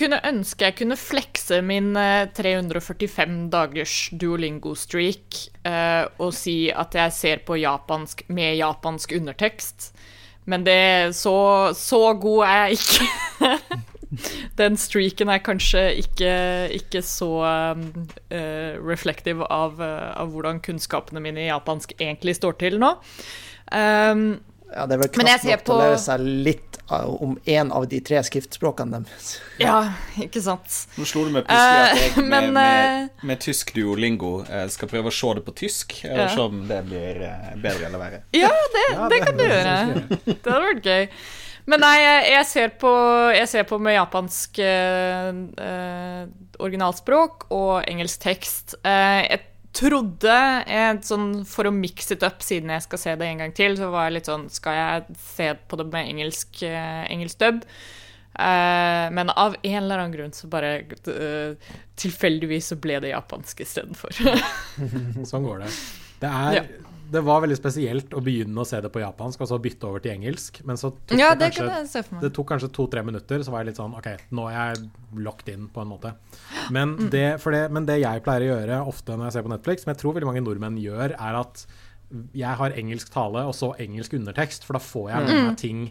kunne 0.00 0.16
ønske 0.24 0.64
jeg 0.64 0.78
kunne 0.78 0.96
flekse 0.96 1.58
min 1.64 1.92
345 1.92 3.20
eh, 3.20 3.42
dagers 3.52 3.96
duolingo-streak 4.16 5.42
uh, 5.68 6.08
og 6.24 6.32
si 6.32 6.70
at 6.72 6.96
jeg 6.96 7.12
ser 7.12 7.42
på 7.44 7.58
japansk 7.60 8.24
med 8.32 8.56
japansk 8.56 9.12
undertekst, 9.18 9.90
men 10.48 10.64
det 10.64 11.12
så, 11.20 11.36
så 11.76 12.14
god 12.16 12.46
er 12.48 12.62
jeg 12.62 12.80
ikke. 12.80 13.84
den 14.60 14.78
streaken 14.80 15.32
er 15.32 15.42
kanskje 15.44 15.86
ikke, 16.02 16.34
ikke 16.80 17.02
så 17.06 17.30
uh, 17.46 17.82
reflective 18.84 19.46
av, 19.46 19.80
uh, 19.80 20.12
av, 20.14 20.32
hvordan 20.34 20.62
kunnskapene 20.64 21.22
mine 21.22 21.46
i 21.46 21.50
japansk 21.50 21.96
egentlig 21.98 22.38
står 22.40 22.58
til 22.62 22.80
nå. 22.82 22.94
Um, 23.70 24.40
ja, 24.70 24.86
det 24.86 24.94
er 24.94 25.00
vel 25.02 25.10
knapt 25.14 25.46
nok 25.46 25.64
på... 25.66 25.74
å 25.74 25.80
lære 25.80 25.98
seg 25.98 26.26
litt 26.46 26.80
om 26.90 27.36
én 27.46 27.70
av 27.74 27.86
de 27.90 28.00
tre 28.02 28.20
skriftspråkene 28.26 28.98
deres. 28.98 29.32
Ja, 29.62 29.92
ikke 30.22 30.42
sant. 30.42 30.76
Nå 30.98 31.06
slo 31.08 31.24
du 31.26 31.34
meg 31.34 31.46
plutselig 31.46 31.82
at 31.82 31.98
jeg 31.98 32.10
Eh, 32.10 32.16
med, 32.22 32.30
men, 32.30 32.52
med, 32.54 33.26
med 33.26 33.42
tysk 33.42 33.74
duolingo 33.76 34.40
eh, 34.46 34.66
skal 34.72 34.90
prøve 34.90 35.10
å 35.10 35.14
se 35.14 35.34
det 35.38 35.44
på 35.46 35.54
tysk. 35.62 35.98
Og 36.06 36.22
se 36.34 36.46
om 36.46 36.64
det 36.70 36.80
blir 36.88 37.22
eh, 37.26 37.52
bedre 37.60 37.90
eller 37.90 38.02
verre. 38.02 38.22
Ja, 38.36 38.50
det, 38.74 38.86
Ja, 38.94 39.10
det 39.12 39.20
kan 39.26 39.38
du 39.38 39.44
gjøre. 39.46 39.76
Det 40.26 40.38
hadde 40.46 40.64
vært 40.66 40.90
gøy. 40.90 41.06
Men 41.68 41.82
nei, 41.84 41.96
jeg, 42.30 42.46
ser, 42.48 42.72
på, 42.80 42.90
jeg 43.34 43.48
ser 43.50 43.66
på 43.68 43.78
med 43.82 43.96
japansk 43.98 44.58
eh, 44.64 45.30
eh, 45.66 46.24
originalspråk 46.60 47.48
og 47.52 47.72
engelsk 47.84 48.24
tekst. 48.24 48.76
Eh, 48.80 49.20
jeg 49.26 49.44
trodde, 49.76 50.34
jeg, 50.66 50.98
sånn, 51.06 51.30
for 51.46 51.68
å 51.68 51.74
mix 51.74 52.10
it 52.10 52.24
up 52.26 52.42
siden 52.42 52.72
jeg 52.74 52.86
skal 52.88 53.02
se 53.04 53.14
det 53.20 53.28
en 53.28 53.44
gang 53.44 53.54
til, 53.54 53.76
så 53.78 53.90
var 53.92 54.08
jeg 54.08 54.16
litt 54.18 54.30
sånn 54.30 54.48
Skal 54.50 54.78
jeg 54.78 55.18
se 55.22 55.52
på 55.70 55.78
det 55.78 55.86
med 55.92 56.10
engelsk, 56.14 56.62
eh, 56.66 57.04
engelsk 57.12 57.42
dub? 57.42 57.62
Eh, 58.34 59.06
men 59.14 59.30
av 59.30 59.56
en 59.60 59.78
eller 59.82 59.98
annen 60.02 60.14
grunn 60.14 60.34
så 60.34 60.46
bare 60.50 60.76
eh, 60.86 61.72
Tilfeldigvis 62.00 62.70
så 62.72 62.78
ble 62.80 63.00
det 63.02 63.10
japansk 63.12 63.62
istedenfor. 63.66 64.14
Sånn 65.30 65.44
går 65.44 65.66
det. 65.66 65.74
Det, 66.22 66.30
er, 66.30 66.60
Ja. 66.60 66.89
Det 67.10 67.22
var 67.26 67.42
veldig 67.44 67.56
spesielt 67.58 68.14
å 68.14 68.22
begynne 68.24 68.62
å 68.62 68.66
se 68.68 68.78
det 68.82 68.90
på 68.92 69.02
japansk, 69.02 69.42
og 69.42 69.50
så 69.50 69.58
bytte 69.62 69.88
over 69.88 70.02
til 70.04 70.14
engelsk. 70.14 70.60
Men 70.68 70.78
så 70.80 70.92
tok 70.94 71.18
ja, 71.18 71.32
det 71.34 71.50
det 71.50 71.66
kanskje. 71.66 72.02
Det 72.22 72.32
tok 72.36 72.48
kanskje 72.52 72.70
to-tre 72.76 73.02
minutter, 73.06 73.44
så 73.44 73.54
var 73.54 73.64
jeg 73.64 73.72
litt 73.72 73.80
sånn 73.80 73.96
OK, 73.98 74.08
nå 74.36 74.48
er 74.50 74.58
jeg 74.58 74.90
locked 75.26 75.52
in, 75.52 75.68
på 75.72 75.82
en 75.82 75.90
måte. 75.90 76.14
Men 76.74 76.96
det, 77.12 77.40
for 77.42 77.56
det, 77.56 77.66
men 77.74 77.88
det 77.88 78.00
jeg 78.02 78.24
pleier 78.26 78.46
å 78.46 78.52
gjøre 78.52 78.82
ofte 78.92 79.16
når 79.16 79.28
jeg 79.28 79.38
ser 79.38 79.46
på 79.46 79.54
Netflix, 79.54 79.86
som 79.86 79.94
jeg 79.94 80.02
tror 80.02 80.16
veldig 80.18 80.30
mange 80.30 80.44
nordmenn 80.46 80.78
gjør, 80.82 81.16
er 81.16 81.40
at 81.40 81.64
jeg 82.34 82.58
har 82.58 82.78
engelsk 82.78 83.10
tale 83.14 83.42
og 83.46 83.54
så 83.54 83.72
engelsk 83.82 84.14
undertekst, 84.18 84.66
for 84.66 84.78
da 84.78 84.82
får 84.82 85.10
jeg 85.12 85.26
med 85.26 85.44
meg 85.50 85.58
ting 85.60 85.82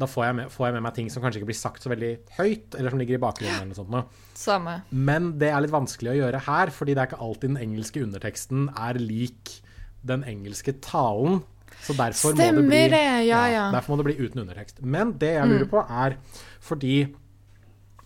da 0.00 0.06
får 0.08 0.24
jeg, 0.24 0.36
med, 0.38 0.52
får 0.52 0.64
jeg 0.64 0.74
med 0.78 0.84
meg 0.86 0.94
ting 0.96 1.08
som 1.12 1.20
kanskje 1.20 1.42
ikke 1.42 1.50
blir 1.50 1.58
sagt 1.58 1.84
så 1.84 1.90
veldig 1.92 2.10
høyt, 2.38 2.76
eller 2.78 2.94
som 2.94 3.00
ligger 3.02 3.18
i 3.18 3.20
bakgrunnen. 3.20 3.58
eller 3.58 3.68
noe 3.68 3.76
sånt. 3.76 4.22
Samme. 4.38 4.78
Men 4.88 5.34
det 5.40 5.50
er 5.52 5.60
litt 5.60 5.74
vanskelig 5.74 6.14
å 6.14 6.20
gjøre 6.22 6.40
her, 6.46 6.72
fordi 6.72 6.94
det 6.96 7.02
er 7.02 7.10
ikke 7.10 7.26
alltid 7.26 7.52
den 7.52 7.60
engelske 7.66 8.04
underteksten 8.06 8.70
er 8.72 9.00
lik 9.02 9.58
den 10.06 10.24
engelske 10.28 10.74
talen. 10.82 11.42
Så 11.80 11.94
derfor 11.96 12.34
må 12.36 12.44
det 12.44 12.66
bli, 12.66 12.82
det, 12.92 13.00
ja, 13.28 13.44
ja. 13.48 13.66
Derfor 13.72 13.94
må 13.94 14.02
det 14.02 14.10
bli 14.10 14.26
uten 14.26 14.42
undertekst. 14.42 14.82
Men 14.82 15.14
det 15.20 15.34
jeg 15.38 15.48
lurer 15.48 15.68
på, 15.70 15.84
er 15.88 16.16
fordi 16.60 17.08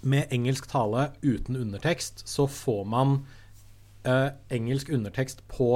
med 0.04 0.30
engelsk 0.35 0.68
tale 0.70 1.09
uten 1.24 1.57
undertekst, 1.57 2.22
så 2.28 2.46
får 2.46 2.85
man 2.85 3.16
eh, 4.07 4.30
engelsk 4.52 4.92
undertekst 4.92 5.42
på 5.50 5.70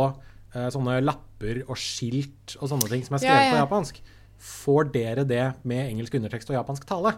eh, 0.54 0.68
sånne 0.74 1.00
lapper 1.02 1.64
og 1.66 1.81
skilt 1.81 2.59
og 2.61 2.70
sånne 2.70 2.90
ting 2.92 3.07
som 3.07 3.16
er 3.16 3.24
skrevet 3.24 3.48
ja. 3.48 3.54
på 3.54 3.62
japansk. 3.64 4.02
Får 4.38 4.92
dere 4.94 5.24
det 5.26 5.44
med 5.66 5.88
engelsk 5.88 6.14
undertekst 6.20 6.52
og 6.52 6.59
japansk 6.61 6.87
tale? 6.88 7.16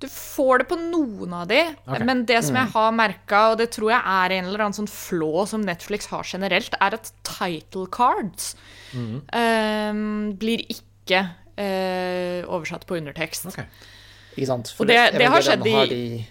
Du 0.00 0.06
får 0.08 0.58
det 0.62 0.68
på 0.70 0.76
noen 0.78 1.32
av 1.34 1.48
de, 1.50 1.58
okay. 1.88 2.04
men 2.06 2.20
det 2.28 2.38
som 2.46 2.54
jeg 2.54 2.70
har 2.70 2.92
merka, 2.94 3.40
og 3.50 3.56
det 3.58 3.70
tror 3.74 3.90
jeg 3.90 3.98
er 4.06 4.34
en 4.36 4.44
eller 4.46 4.60
annen 4.62 4.76
sånn 4.76 4.86
flå 4.90 5.42
som 5.50 5.64
Netflix 5.66 6.06
har 6.12 6.22
generelt, 6.22 6.76
er 6.80 6.94
at 6.94 7.10
title 7.26 7.88
cards 7.90 8.52
eh, 8.94 9.92
blir 10.38 10.62
ikke 10.70 11.22
uh, 11.58 12.46
oversatt 12.54 12.86
på 12.86 12.94
undertekst. 13.00 13.48
Okay. 13.50 13.66
Ikke 14.36 14.46
sant? 14.52 14.70
Og 14.78 14.86
det- 14.86 15.12
det 15.18 15.26
har 15.26 15.42
skjedd 15.42 15.66
i- 15.66 15.88
de, 15.90 16.26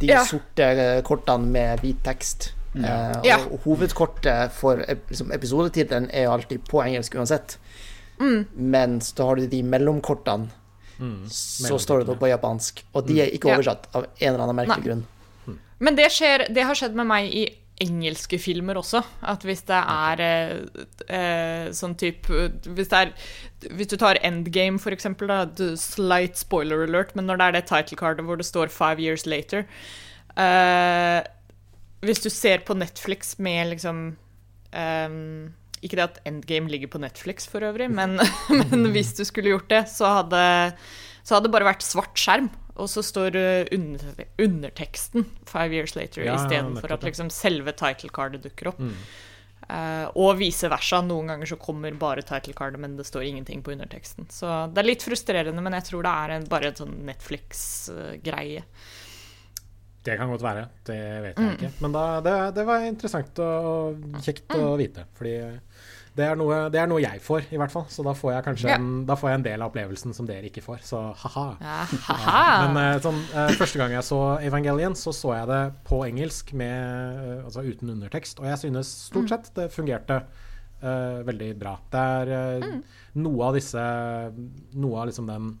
de 0.00 0.06
Ja. 0.10 0.24
sorte 0.24 0.64
eh, 0.64 1.02
kortene 1.02 1.46
med 1.46 1.80
hvit 1.80 2.02
tekst. 2.02 2.52
Eh, 2.74 3.20
Ja. 3.22 3.38
Og 3.52 3.60
hovedkortet 3.64 4.50
for 4.50 4.76
liksom, 4.76 5.30
episodetittelen 5.30 6.10
er 6.12 6.24
jo 6.24 6.32
alltid 6.32 6.64
på 6.68 6.82
engelsk 6.82 7.14
uansett. 7.14 7.56
Mm. 8.18 8.46
Mens 8.56 9.12
da 9.12 9.26
har 9.26 9.36
du 9.36 9.46
de 9.46 9.62
mellomkortene, 9.62 10.48
så 11.28 11.78
står 11.80 12.00
det 12.04 12.06
noe 12.08 12.16
på 12.20 12.28
japansk. 12.30 12.82
Og 12.94 13.06
de 13.06 13.20
er 13.22 13.26
ikke 13.34 13.48
Mm. 13.48 13.50
Ja. 13.50 13.56
oversatt 13.58 13.88
av 13.94 14.04
en 14.20 14.34
eller 14.34 14.44
annen 14.44 14.56
merkelig 14.56 14.84
grunn. 14.84 15.04
Men 15.80 15.96
det, 15.96 16.06
skjer, 16.12 16.46
det 16.54 16.62
har 16.64 16.74
skjedd 16.74 16.94
med 16.94 17.06
meg 17.06 17.32
i 17.34 17.48
engelske 17.82 18.38
filmer 18.38 18.74
også. 18.78 19.02
At 19.22 19.42
hvis 19.42 19.62
det 19.66 19.74
er 19.76 20.20
eh, 20.22 20.52
eh, 21.08 21.70
sånn 21.74 21.96
type 21.98 22.28
hvis, 22.30 22.88
det 22.88 22.92
er, 22.92 23.12
hvis 23.74 23.88
du 23.90 23.96
tar 23.96 24.14
Endgame, 24.22 24.78
for 24.78 24.92
eksempel, 24.94 25.26
da, 25.26 25.44
du- 25.44 25.74
slight 25.76 26.36
spoiler 26.38 26.84
alert, 26.86 27.14
men 27.16 27.26
når 27.26 27.36
det 27.38 27.46
er 27.48 27.52
det 27.58 27.66
title 27.66 27.96
cardet 27.98 28.24
hvor 28.24 28.36
det 28.38 28.46
står 28.46 28.68
'Five 28.70 29.00
years 29.00 29.26
later' 29.26 29.66
eh, 30.36 31.22
Hvis 32.02 32.22
du 32.22 32.30
ser 32.30 32.58
på 32.58 32.74
Netflix 32.76 33.38
med 33.38 33.70
liksom 33.72 34.16
ehm, 34.72 35.52
Ikke 35.84 35.98
det 36.00 36.04
at 36.08 36.20
Endgame 36.26 36.70
ligger 36.72 36.88
på 36.94 37.00
Netflix 37.02 37.44
for 37.50 37.60
øvrig, 37.66 37.90
men, 37.92 38.16
men 38.70 38.86
hvis 38.94 39.12
du 39.18 39.24
skulle 39.28 39.52
gjort 39.52 39.68
det, 39.68 39.82
så 39.92 40.08
hadde, 40.22 40.40
så 41.22 41.36
hadde 41.36 41.50
det 41.50 41.54
bare 41.58 41.68
vært 41.74 41.84
svart 41.84 42.16
skjerm. 42.18 42.48
Og 42.74 42.88
så 42.90 43.04
står 43.06 43.36
eh, 43.38 43.68
under, 43.76 44.24
underteksten 44.42 45.28
'Five 45.46 45.76
Years 45.76 45.92
Later' 45.94 46.24
Ja, 46.24 46.32
ja, 46.32 46.40
istedenfor 46.40 46.88
nettopp, 46.88 46.98
at 46.98 47.06
liksom 47.10 47.28
selve 47.30 47.70
title 47.78 48.10
cardet 48.10 48.42
dukker 48.42 48.72
opp. 48.72 48.80
Eh, 49.68 50.08
og 50.20 50.34
vice 50.40 50.68
versa. 50.68 50.98
Noen 51.04 51.30
ganger 51.30 51.46
så 51.52 51.56
kommer 51.60 51.94
bare 51.96 52.24
title 52.26 52.52
cardet, 52.58 52.80
men 52.82 52.96
det 52.98 53.06
står 53.06 53.22
ingenting 53.28 53.62
på 53.64 53.72
underteksten. 53.76 54.26
Så 54.28 54.50
det 54.74 54.82
er 54.82 54.88
litt 54.90 55.06
frustrerende, 55.06 55.62
men 55.64 55.72
jeg 55.78 55.86
tror 55.92 56.02
det 56.04 56.12
er 56.24 56.34
en, 56.40 56.48
bare 56.50 56.72
en 56.72 56.80
sånn 56.82 56.98
Netflix-greie. 57.06 58.64
Det 60.04 60.18
kan 60.20 60.28
godt 60.28 60.42
være. 60.44 60.66
Det 60.84 60.98
vet 61.24 61.38
Mm. 61.38 61.46
jeg 61.48 61.56
ikke. 61.62 61.70
Men 61.80 61.92
da, 61.94 62.02
det, 62.20 62.34
det 62.58 62.64
var 62.68 62.82
interessant 62.84 63.38
og 63.40 64.02
kjekt 64.20 64.48
Mm. 64.52 64.60
å 64.66 64.76
vite. 64.76 65.04
Fordi 65.16 65.60
det 66.14 66.24
er, 66.28 66.36
noe, 66.38 66.58
det 66.70 66.78
er 66.78 66.86
noe 66.86 67.02
jeg 67.02 67.18
får, 67.24 67.48
i 67.50 67.58
hvert 67.58 67.72
fall. 67.72 67.86
Så 67.90 68.04
da 68.06 68.12
får 68.14 68.32
jeg 68.36 68.44
kanskje 68.46 68.68
Ja. 68.70 68.76
en, 68.78 69.02
da 69.08 69.16
får 69.18 69.32
jeg 69.32 69.38
en 69.40 69.46
del 69.48 69.64
av 69.64 69.72
opplevelsen 69.72 70.14
som 70.14 70.28
dere 70.28 70.46
ikke 70.46 70.62
får. 70.62 70.84
Så 70.86 71.00
ha-ha. 71.24 71.46
Ja, 71.58 71.80
haha. 72.06 72.44
Men 72.68 72.78
eh, 72.82 73.00
sånn, 73.02 73.18
eh, 73.34 73.54
første 73.58 73.80
gang 73.82 73.96
jeg 73.96 74.06
så 74.06 74.20
Evangelion, 74.46 74.94
så 74.94 75.10
så 75.16 75.34
jeg 75.34 75.50
det 75.50 75.60
på 75.88 76.04
engelsk 76.06 76.52
med, 76.54 77.18
eh, 77.18 77.44
altså 77.44 77.66
uten 77.66 77.90
undertekst. 77.96 78.38
Og 78.38 78.46
jeg 78.46 78.62
synes 78.62 78.94
stort 79.10 79.34
sett 79.34 79.50
det 79.58 79.68
fungerte 79.74 80.22
uh, 80.84 81.20
veldig 81.26 81.50
bra. 81.58 81.76
Det 81.90 82.06
er 82.20 82.32
eh, 82.38 82.70
noe 83.18 83.48
av 83.50 83.58
disse 83.58 83.84
Noe 84.78 85.00
av 85.00 85.08
liksom 85.10 85.26
den 85.30 85.54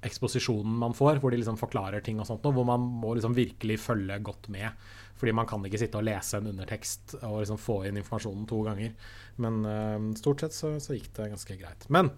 eksposisjonen 0.00 0.78
man 0.80 0.94
får, 0.96 1.18
hvor 1.20 1.30
de 1.32 1.36
liksom 1.36 1.58
forklarer 1.60 2.00
ting 2.00 2.20
og 2.22 2.24
sånt, 2.28 2.40
noe, 2.46 2.56
hvor 2.56 2.64
man 2.64 2.80
må 3.02 3.12
liksom 3.18 3.34
virkelig 3.36 3.76
følge 3.82 4.16
godt 4.24 4.48
med. 4.48 4.72
Fordi 5.20 5.34
man 5.36 5.44
kan 5.44 5.60
ikke 5.68 5.76
sitte 5.82 6.00
og 6.00 6.06
lese 6.08 6.38
en 6.38 6.48
undertekst 6.48 7.18
og 7.20 7.42
liksom 7.42 7.58
få 7.60 7.82
inn 7.84 7.98
informasjonen 8.00 8.46
to 8.48 8.62
ganger. 8.64 8.94
Men 9.40 9.64
uh, 9.64 9.98
stort 10.18 10.44
sett 10.44 10.56
så, 10.56 10.74
så 10.82 10.96
gikk 10.96 11.10
det 11.16 11.30
ganske 11.32 11.56
greit. 11.58 11.86
Men 11.92 12.12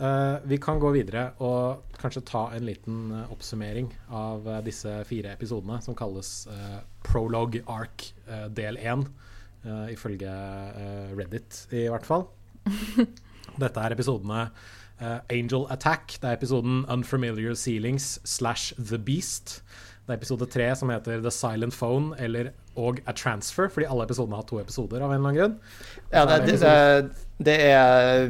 uh, 0.00 0.38
vi 0.48 0.60
kan 0.62 0.80
gå 0.82 0.92
videre 0.96 1.30
og 1.44 1.94
kanskje 1.98 2.26
ta 2.28 2.48
en 2.56 2.66
liten 2.68 3.08
uh, 3.14 3.32
oppsummering 3.34 3.90
av 4.14 4.48
disse 4.66 4.92
fire 5.08 5.32
episodene, 5.34 5.80
som 5.84 5.96
kalles 5.98 6.32
Prologue 7.06 7.64
Arc 7.70 8.10
del 8.52 8.76
1, 8.76 9.06
eh, 9.64 9.86
ifølge 9.94 10.32
Reddit 11.16 11.62
i 11.72 11.86
hvert 11.88 12.04
fall. 12.06 12.26
Dette 13.62 13.80
er 13.80 13.94
episodene 13.94 14.48
Angel 15.30 15.64
Attack. 15.72 16.18
Det 16.20 16.28
er 16.28 16.36
episoden 16.36 16.82
Unfamiliar 16.90 17.54
Ceilings 17.56 18.18
slash 18.28 18.74
The 18.76 18.98
Beast. 18.98 19.62
Det 20.04 20.12
er 20.12 20.20
episode 20.20 20.48
tre 20.52 20.66
som 20.76 20.92
heter 20.92 21.22
The 21.24 21.32
Silent 21.32 21.76
Phone 21.76 22.18
eller 22.18 22.50
og 22.78 23.00
A 23.10 23.12
Transfer, 23.18 23.68
fordi 23.74 23.88
alle 23.90 24.06
episodene 24.06 24.38
har 24.38 24.46
to 24.48 24.60
episoder 24.62 25.02
av 25.02 25.10
en 25.12 25.18
eller 25.18 25.28
annen 25.28 25.38
grunn. 25.40 25.58
Ja, 26.14 26.24
det, 26.30 26.38
det 26.46 26.58
det, 26.62 27.10
det, 27.48 27.58
er 27.68 28.28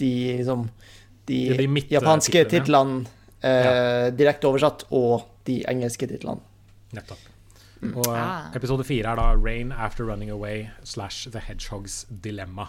de 0.00 0.10
liksom 0.40 0.66
De, 1.30 1.40
de 1.56 1.82
japanske 1.94 2.44
titlene. 2.50 3.04
eh, 3.46 4.10
direkte 4.18 4.48
oversatt, 4.50 4.84
og 4.90 5.28
de 5.46 5.60
engelske 5.70 6.08
titlene. 6.10 6.42
Nettopp. 6.96 7.26
Og 7.94 8.04
eh, 8.10 8.18
Ah. 8.20 8.50
episode 8.58 8.84
fire 8.84 9.08
er 9.14 9.16
da 9.16 9.30
Rain 9.40 9.70
After 9.72 10.04
Running 10.04 10.30
Away 10.34 10.66
slash 10.84 11.30
The 11.32 11.40
Hedgehog's 11.46 12.02
Dilemma. 12.10 12.66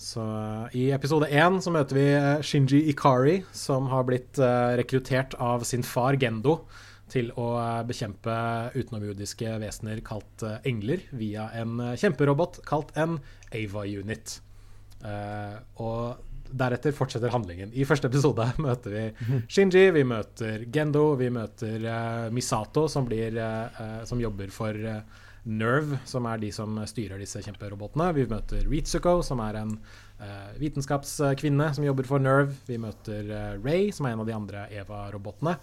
Så 0.00 0.22
eh, 0.24 0.76
I 0.80 0.84
episode 0.96 1.26
én 1.28 1.58
så 1.60 1.72
møter 1.74 1.98
vi 1.98 2.06
eh, 2.14 2.40
Shinji 2.46 2.86
Ikari, 2.88 3.42
som 3.52 3.90
har 3.92 4.06
blitt 4.08 4.38
rekruttert 4.80 5.34
av 5.40 5.66
sin 5.68 5.82
far 5.84 6.16
Gendo 6.16 6.60
til 7.10 7.30
å 7.38 7.50
eh, 7.60 7.82
bekjempe 7.88 8.34
utenomjordiske 8.76 9.56
vesener 9.62 10.02
kalt 10.06 10.44
eh, 10.46 10.58
engler 10.70 11.04
via 11.16 11.48
en 11.58 11.78
eh, 11.82 11.96
kjemperobot 12.00 12.62
kalt 12.68 12.94
en 13.00 13.18
Ava-unit. 13.50 14.38
Og 15.80 16.26
deretter 16.60 16.92
fortsetter 16.92 17.32
handlingen. 17.32 17.70
I 17.72 17.86
første 17.88 18.10
episode 18.10 18.44
møter 18.66 18.92
vi 18.92 19.04
Shinji, 19.48 19.86
vi 19.96 20.04
møter 20.04 20.66
Gendo, 20.68 21.14
vi 21.16 21.30
møter 21.32 21.86
Misato, 22.34 22.84
som, 22.90 23.06
blir, 23.08 23.38
som 24.04 24.20
jobber 24.20 24.52
for 24.52 24.76
Nerve, 25.48 26.02
som 26.04 26.28
er 26.28 26.42
de 26.42 26.50
som 26.52 26.76
styrer 26.84 27.22
disse 27.22 27.40
kjemperobotene. 27.46 28.10
Vi 28.18 28.28
møter 28.28 28.68
Ritsuko, 28.68 29.22
som 29.24 29.40
er 29.46 29.62
en 29.62 29.72
vitenskapskvinne 30.60 31.70
som 31.78 31.86
jobber 31.86 32.10
for 32.10 32.20
Nerve. 32.20 32.52
Vi 32.68 32.76
møter 32.82 33.56
Ray, 33.64 33.88
som 33.96 34.04
er 34.04 34.18
en 34.18 34.26
av 34.26 34.28
de 34.28 34.36
andre 34.36 34.68
Eva-robotene. 34.82 35.56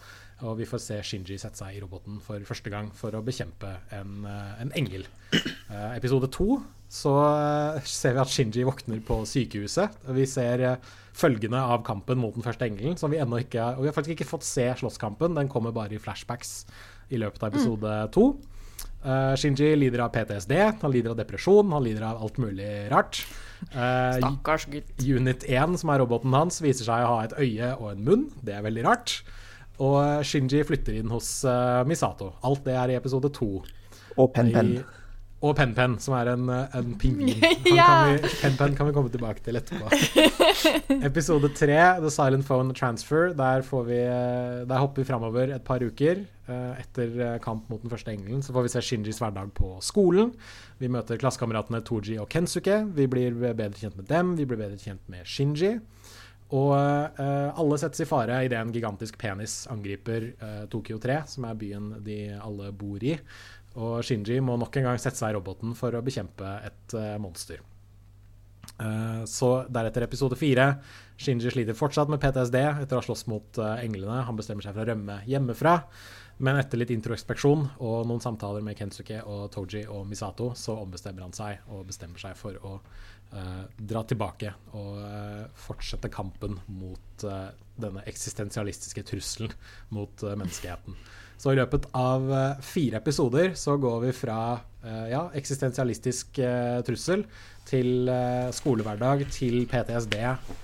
Og 0.45 0.59
vi 0.59 0.67
får 0.69 0.81
se 0.83 0.97
Shinji 1.05 1.37
sette 1.41 1.57
seg 1.57 1.77
i 1.77 1.79
roboten 1.81 2.19
for 2.21 2.41
første 2.45 2.69
gang 2.69 2.91
for 2.93 3.15
å 3.17 3.23
bekjempe 3.25 3.71
en, 3.95 4.19
eh, 4.29 4.51
en 4.61 4.73
engel. 4.77 5.07
Uh, 5.33 5.95
episode 5.97 6.29
to 6.33 6.59
så 6.87 7.11
uh, 7.11 7.79
ser 7.81 8.13
vi 8.15 8.21
at 8.21 8.31
Shinji 8.31 8.65
våkner 8.67 9.01
på 9.05 9.17
sykehuset. 9.27 9.97
Og 10.05 10.19
vi 10.19 10.27
ser 10.29 10.61
uh, 10.61 10.91
følgene 11.17 11.63
av 11.73 11.81
kampen 11.87 12.21
mot 12.21 12.37
den 12.37 12.45
første 12.45 12.67
engelen, 12.69 12.99
som 13.01 13.09
vi 13.11 13.17
ennå 13.21 13.41
ikke 13.41 13.63
Og 13.75 13.81
vi 13.81 13.89
har 13.89 13.95
faktisk 13.95 14.19
ikke 14.19 14.29
fått 14.29 14.45
se 14.45 14.67
slåsskampen, 14.77 15.33
den 15.39 15.49
kommer 15.49 15.73
bare 15.73 15.97
i 15.97 16.01
flashbacks 16.01 16.67
i 17.09 17.17
løpet 17.17 17.41
av 17.41 17.55
episode 17.55 17.95
mm. 18.05 18.13
to. 18.13 18.29
Shinji 19.39 19.69
lider 19.77 20.01
av 20.03 20.09
PTSD, 20.11 20.53
han 20.81 20.91
lider 20.91 21.13
av 21.13 21.19
depresjon, 21.19 21.69
han 21.71 21.85
lider 21.85 22.03
av 22.03 22.17
alt 22.25 22.39
mulig 22.41 22.67
rart. 22.91 23.21
Stakkars 23.71 24.65
gutt. 24.73 24.89
Unit 24.99 25.45
1, 25.47 25.77
som 25.79 25.93
er 25.93 26.01
roboten 26.01 26.35
hans, 26.35 26.59
viser 26.65 26.89
seg 26.89 27.05
å 27.05 27.13
ha 27.13 27.21
et 27.23 27.35
øye 27.39 27.69
og 27.77 27.93
en 27.93 28.03
munn. 28.03 28.25
Det 28.43 28.57
er 28.57 28.65
veldig 28.65 28.83
rart. 28.89 29.21
Og 29.83 30.25
Shinji 30.25 30.63
flytter 30.65 30.97
inn 30.99 31.11
hos 31.13 31.29
Misato. 31.85 32.31
Alt 32.47 32.65
det 32.65 32.77
er 32.77 32.93
i 32.93 32.97
episode 32.97 33.29
to. 33.35 33.49
Og 34.17 34.31
Pen 34.33 34.53
Pen. 34.53 34.77
Og 35.45 35.53
Pen-Pen, 35.53 35.99
som 36.01 36.15
er 36.17 36.31
en, 36.31 36.47
en 36.49 36.93
pingvin. 36.97 37.43
Pen-Pen 38.41 38.73
kan 38.73 38.87
vi 38.87 38.93
komme 38.95 39.11
tilbake 39.13 39.43
til 39.45 39.59
etterpå. 39.59 39.91
Episode 41.09 41.51
tre, 41.53 41.77
The 42.01 42.09
Silent 42.09 42.47
Phone 42.47 42.73
Transfer. 42.73 43.35
Der, 43.37 43.61
vi, 43.85 43.99
der 44.65 44.81
hopper 44.81 45.03
vi 45.03 45.05
framover 45.05 45.53
et 45.53 45.61
par 45.67 45.85
uker. 45.85 46.23
Eh, 46.47 46.79
etter 46.81 47.13
eh, 47.21 47.35
kamp 47.43 47.69
mot 47.69 47.81
den 47.83 47.91
første 47.91 48.13
engelen 48.15 48.41
så 48.41 48.53
får 48.55 48.65
vi 48.65 48.71
se 48.71 48.81
Shinjis 48.87 49.21
hverdag 49.21 49.51
på 49.53 49.75
skolen. 49.85 50.31
Vi 50.81 50.89
møter 50.89 51.21
klassekameratene 51.21 51.83
Toji 51.85 52.17
og 52.17 52.29
Kensuke. 52.33 52.81
Vi 52.97 53.05
blir 53.11 53.37
bedre 53.45 53.75
kjent 53.77 53.99
med 53.99 54.09
dem. 54.09 54.33
Vi 54.39 54.49
blir 54.49 54.57
bedre 54.63 54.81
kjent 54.81 55.05
med 55.11 55.27
Shinji. 55.29 55.75
Og 56.55 56.71
uh, 56.71 57.49
alle 57.59 57.77
settes 57.79 58.05
i 58.05 58.07
fare 58.07 58.39
idet 58.47 58.59
en 58.61 58.71
gigantisk 58.71 59.17
penis 59.19 59.65
angriper 59.71 60.29
uh, 60.39 60.63
Tokyo 60.71 60.99
3, 61.03 61.21
som 61.27 61.47
er 61.47 61.57
byen 61.59 61.89
de 62.05 62.21
alle 62.39 62.71
bor 62.71 63.03
i. 63.03 63.17
Og 63.77 63.99
Shinji 64.05 64.39
må 64.41 64.55
nok 64.57 64.79
en 64.79 64.87
gang 64.87 65.01
sette 65.01 65.19
seg 65.19 65.33
i 65.33 65.37
roboten 65.37 65.75
for 65.77 65.93
å 65.93 66.03
bekjempe 66.05 66.53
et 66.69 66.95
uh, 66.97 67.17
monster. 67.21 67.63
Så 69.25 69.47
deretter 69.73 70.03
episode 70.05 70.35
fire. 70.37 70.65
Shinji 71.17 71.49
sliter 71.49 71.73
fortsatt 71.73 72.11
med 72.11 72.19
PTSD 72.21 72.57
etter 72.59 72.93
å 72.93 72.99
ha 72.99 73.05
slåss 73.07 73.23
mot 73.31 73.57
englene. 73.63 74.19
Han 74.27 74.37
bestemmer 74.37 74.61
seg 74.61 74.75
for 74.75 74.83
å 74.83 74.91
rømme 74.91 75.15
hjemmefra. 75.25 75.71
Men 76.45 76.59
etter 76.59 76.77
litt 76.77 76.91
introspeksjon 76.93 77.63
og 77.81 78.03
noen 78.05 78.21
samtaler 78.21 78.61
med 78.61 78.77
Kensuke 78.77 79.23
og 79.25 79.47
Toji 79.55 79.87
og 79.89 80.03
Misato, 80.05 80.51
så 80.53 80.75
ombestemmer 80.77 81.25
han 81.25 81.33
seg 81.33 81.71
og 81.73 81.87
bestemmer 81.89 82.21
seg 82.21 82.37
for 82.37 82.59
å 82.61 82.75
dra 83.77 84.01
tilbake 84.07 84.53
og 84.77 84.99
fortsette 85.59 86.09
kampen 86.13 86.55
mot 86.71 87.25
denne 87.77 88.03
eksistensialistiske 88.07 89.03
trusselen 89.09 89.51
mot 89.93 90.23
menneskeheten. 90.23 90.95
Så 91.37 91.53
i 91.53 91.59
løpet 91.59 91.85
av 91.97 92.23
fire 92.65 93.01
episoder 93.01 93.51
så 93.59 93.75
går 93.77 93.99
vi 94.07 94.13
fra 94.15 94.39
ja, 95.11 95.27
eksistensialistisk 95.37 96.39
trussel 96.87 97.27
til 97.67 98.09
skolehverdag, 98.57 99.27
til 99.35 99.67
PTSD, 99.69 100.17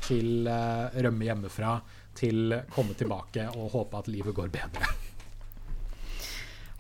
til 0.07 0.49
rømme 0.49 1.29
hjemmefra, 1.29 1.77
til 2.17 2.57
komme 2.73 2.97
tilbake 2.97 3.51
og 3.53 3.73
håpe 3.75 4.01
at 4.01 4.13
livet 4.13 4.39
går 4.39 4.53
bedre. 4.55 5.12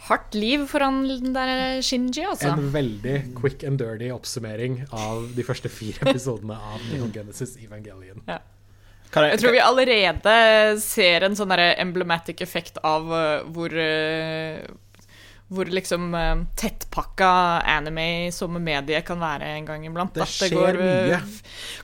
Hardt 0.03 0.35
liv 0.35 0.65
for 0.67 0.83
han 0.83 1.05
der 1.35 1.81
Shinji, 1.85 2.25
altså. 2.27 2.51
En 2.51 2.73
veldig 2.73 3.17
quick 3.39 3.63
and 3.67 3.79
dirty 3.79 4.09
oppsummering 4.11 4.81
av 4.91 5.29
de 5.37 5.45
første 5.47 5.71
fire 5.71 6.03
episodene 6.09 6.57
av 6.57 6.83
Neon 6.91 7.13
Genesis 7.15 7.55
Evangelion. 7.63 8.19
Ja. 8.27 8.41
Jeg, 9.13 9.29
jeg, 9.29 9.39
tror 9.43 9.53
vi 9.53 9.59
allerede 9.61 10.35
ser 10.81 11.23
en 11.27 11.35
sånn 11.37 11.51
emblematic 11.53 12.41
effekt 12.41 12.79
av 12.81 13.11
uh, 13.13 13.43
hvor 13.53 13.69
uh, 13.77 14.57
hvor 15.53 15.69
liksom 15.69 16.13
uh, 16.15 16.43
tettpakka 16.59 17.27
anime 17.75 18.31
som 18.33 18.55
medie 18.63 19.01
kan 19.05 19.19
være 19.21 19.51
en 19.57 19.67
gang 19.67 19.85
iblant. 19.85 20.15
Det 20.15 20.27
skjer 20.29 20.53
det 20.53 20.57
går, 20.57 20.79
mye. 20.79 21.19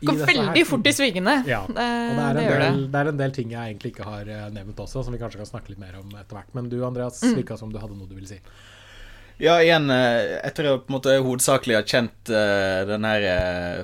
går 0.10 0.24
veldig 0.32 0.64
fort 0.70 0.90
i 0.90 0.94
svingene. 0.96 1.36
Ja. 1.50 1.62
og 1.68 1.76
det 1.76 1.86
er, 1.86 2.40
det, 2.40 2.48
del, 2.64 2.82
det 2.90 3.04
er, 3.04 3.12
en 3.14 3.22
del, 3.22 3.36
ting 3.36 3.54
jeg 3.54 3.76
egentlig 3.76 3.94
ikke 3.94 4.08
har 4.08 4.34
nevnt 4.56 4.80
også, 4.80 5.04
som 5.06 5.16
vi 5.16 5.22
kanskje 5.22 5.44
kan 5.44 5.52
snakke 5.52 5.74
litt 5.74 5.82
mer 5.82 6.00
om 6.02 6.16
etter 6.16 6.40
hvert. 6.40 6.54
Men 6.58 6.72
du 6.72 6.80
Andreas, 6.88 7.22
mm. 7.24 7.36
virka 7.42 7.60
som 7.60 7.74
du 7.74 7.78
hadde 7.82 7.98
noe 7.98 8.10
du 8.10 8.16
ville 8.18 8.30
si. 8.30 8.40
Ja, 9.40 9.60
igjen, 9.64 9.88
etter 9.92 10.68
å 10.68 10.80
på 10.82 10.92
en 10.92 10.98
måte 10.98 11.14
hovedsakelig 11.16 11.78
ha 11.78 11.84
kjent 11.88 12.32
uh, 12.34 12.88
denne 12.90 13.14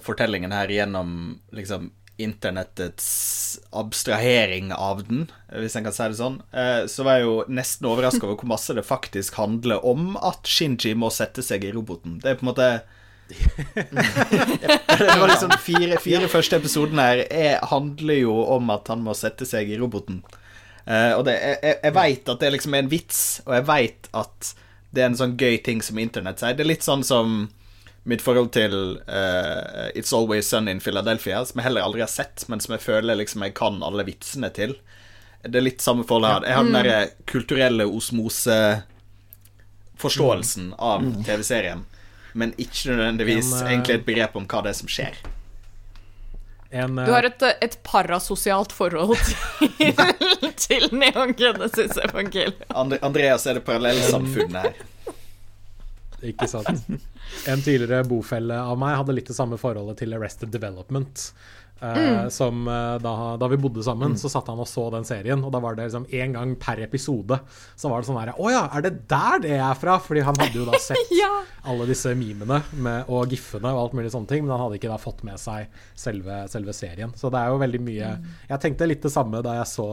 fortellingen 0.03 0.55
her 0.55 0.73
gjennom 0.73 1.37
liksom 1.55 1.93
internettets 2.17 3.59
abstrahering 3.75 4.71
av 4.73 5.03
den, 5.07 5.25
hvis 5.51 5.75
en 5.75 5.87
kan 5.87 5.95
si 5.95 6.07
det 6.11 6.19
sånn, 6.19 6.37
eh, 6.55 6.85
så 6.91 7.03
var 7.03 7.19
jeg 7.19 7.25
jo 7.27 7.35
nesten 7.51 7.89
overraska 7.89 8.23
over 8.23 8.37
hvor 8.39 8.51
masse 8.53 8.75
det 8.75 8.85
faktisk 8.87 9.39
handler 9.39 9.83
om 9.85 10.13
at 10.15 10.47
Shinji 10.47 10.93
må 10.95 11.11
sette 11.11 11.43
seg 11.43 11.65
i 11.67 11.73
roboten. 11.75 12.19
Det 12.23 12.31
er 12.31 12.39
på 12.39 12.47
en 12.47 12.51
måte 12.53 12.69
Det 14.99 15.19
var 15.19 15.27
liksom 15.27 15.55
fire, 15.59 15.99
fire 15.99 16.29
første 16.31 16.59
episoden 16.61 17.01
her 17.01 17.23
jeg 17.25 17.59
handler 17.71 18.21
jo 18.21 18.37
om 18.55 18.69
at 18.75 18.91
han 18.93 19.03
må 19.03 19.15
sette 19.17 19.47
seg 19.49 19.71
i 19.73 19.79
roboten. 19.81 20.21
Uh, 20.85 21.17
og 21.17 21.25
det, 21.25 21.33
jeg, 21.41 21.79
jeg 21.81 21.95
veit 21.97 22.29
at 22.29 22.43
det 22.43 22.51
liksom 22.53 22.77
er 22.77 22.85
en 22.85 22.91
vits, 22.91 23.21
og 23.47 23.55
jeg 23.57 23.67
veit 23.67 24.09
at 24.13 24.53
det 24.95 25.03
er 25.03 25.09
en 25.09 25.17
sånn 25.19 25.35
gøy 25.35 25.57
ting 25.65 25.81
som 25.83 25.99
internett 25.99 26.39
sier. 26.39 26.55
Det 26.55 26.63
er 26.63 26.71
litt 26.71 26.85
sånn 26.85 27.03
som 27.03 27.47
mitt 28.05 28.21
forhold 28.21 28.51
til 28.53 29.01
uh, 29.09 29.89
It's 29.97 30.13
Always 30.13 30.47
Sun 30.47 30.67
in 30.67 30.79
Philadelphia, 30.79 31.45
som 31.45 31.59
jeg 31.59 31.63
heller 31.65 31.81
aldri 31.81 32.01
har 32.03 32.07
sett, 32.11 32.49
men 32.51 32.59
som 32.61 32.73
jeg 32.75 32.81
føler 32.83 33.15
liksom 33.17 33.43
jeg 33.47 33.53
kan 33.57 33.83
alle 33.85 34.03
vitsene 34.05 34.49
til. 34.53 34.75
Det 35.41 35.57
er 35.57 35.61
litt 35.65 35.81
samme 35.81 36.03
forhold 36.05 36.29
her. 36.29 36.41
Jeg 36.45 36.55
har 36.59 36.63
den 36.67 36.75
mm. 36.75 36.83
derre 36.83 37.07
kulturelle 37.25 37.85
osmoseforståelsen 37.89 40.65
mm. 40.69 40.75
av 40.77 41.01
mm. 41.01 41.23
TV-serien, 41.25 41.85
men 42.37 42.53
ikke 42.61 42.89
nødvendigvis 42.93 43.49
en, 43.49 43.65
uh, 43.65 43.69
egentlig 43.73 43.95
et 43.97 44.09
begrep 44.13 44.33
om 44.37 44.45
hva 44.53 44.59
det 44.65 44.71
er 44.75 44.79
som 44.83 44.89
skjer. 44.97 45.13
En, 46.69 46.99
uh, 46.99 47.05
du 47.09 47.11
har 47.15 47.23
et, 47.25 47.41
et 47.65 47.75
parasosialt 47.89 48.71
forhold 48.75 49.17
til, 49.17 49.33
til 50.67 50.83
Neon 50.93 51.33
Genesis 51.33 51.97
evangelium. 52.05 52.53
And, 52.69 52.93
Andreas 53.01 53.49
er 53.49 53.53
det 53.57 53.65
parallellsamfunnet 53.65 54.61
her. 54.61 54.75
Ikke 56.31 56.47
sant. 56.49 56.87
En 57.49 57.61
tidligere 57.61 58.05
bofelle 58.07 58.57
av 58.57 58.79
meg 58.79 58.97
hadde 58.99 59.15
litt 59.17 59.29
det 59.31 59.37
samme 59.37 59.59
forholdet 59.61 60.01
til 60.03 60.17
Arrested 60.17 60.53
Development. 60.53 61.29
Uh, 61.81 61.97
mm. 61.97 62.29
Som 62.31 62.67
uh, 62.67 62.95
da, 63.03 63.35
da, 63.35 63.47
vi 63.51 63.57
bodde 63.59 63.83
sammen, 63.83 64.13
mm. 64.13 64.17
så 64.17 64.29
satt 64.31 64.47
han 64.47 64.59
og 64.63 64.67
så 64.69 64.85
den 64.93 65.03
serien. 65.03 65.41
Og 65.43 65.51
da 65.51 65.59
var 65.59 65.75
det 65.75 65.89
liksom 65.89 66.05
én 66.07 66.31
gang 66.31 66.53
per 66.55 66.79
episode 66.85 67.35
Så 67.75 67.91
var 67.91 67.99
det 67.99 68.07
sånn 68.07 68.19
her 68.21 68.31
Å 68.31 68.51
ja, 68.53 68.61
er 68.77 68.85
det 68.85 68.93
der 69.11 69.41
det 69.43 69.57
er 69.57 69.75
fra? 69.75 69.97
Fordi 69.99 70.23
han 70.23 70.39
hadde 70.39 70.55
jo 70.55 70.67
da 70.69 70.79
sett 70.85 71.11
ja. 71.11 71.27
alle 71.67 71.87
disse 71.89 72.13
memene 72.15 72.61
med, 72.71 73.11
og 73.11 73.27
giffene 73.35 73.73
og 73.75 73.81
alt 73.81 73.97
mulig 73.99 74.13
sånne 74.13 74.31
ting, 74.31 74.45
men 74.45 74.55
han 74.55 74.63
hadde 74.63 74.79
ikke 74.79 74.93
da 74.93 75.01
fått 75.01 75.25
med 75.27 75.41
seg 75.41 75.67
selve, 75.99 76.45
selve 76.51 76.77
serien. 76.77 77.11
Så 77.19 77.33
det 77.33 77.43
er 77.43 77.51
jo 77.51 77.59
veldig 77.65 77.83
mye 77.83 78.15
mm. 78.21 78.31
Jeg 78.53 78.63
tenkte 78.63 78.87
litt 78.87 79.03
det 79.03 79.11
samme 79.11 79.43
da 79.43 79.59
jeg 79.59 79.67
så, 79.73 79.89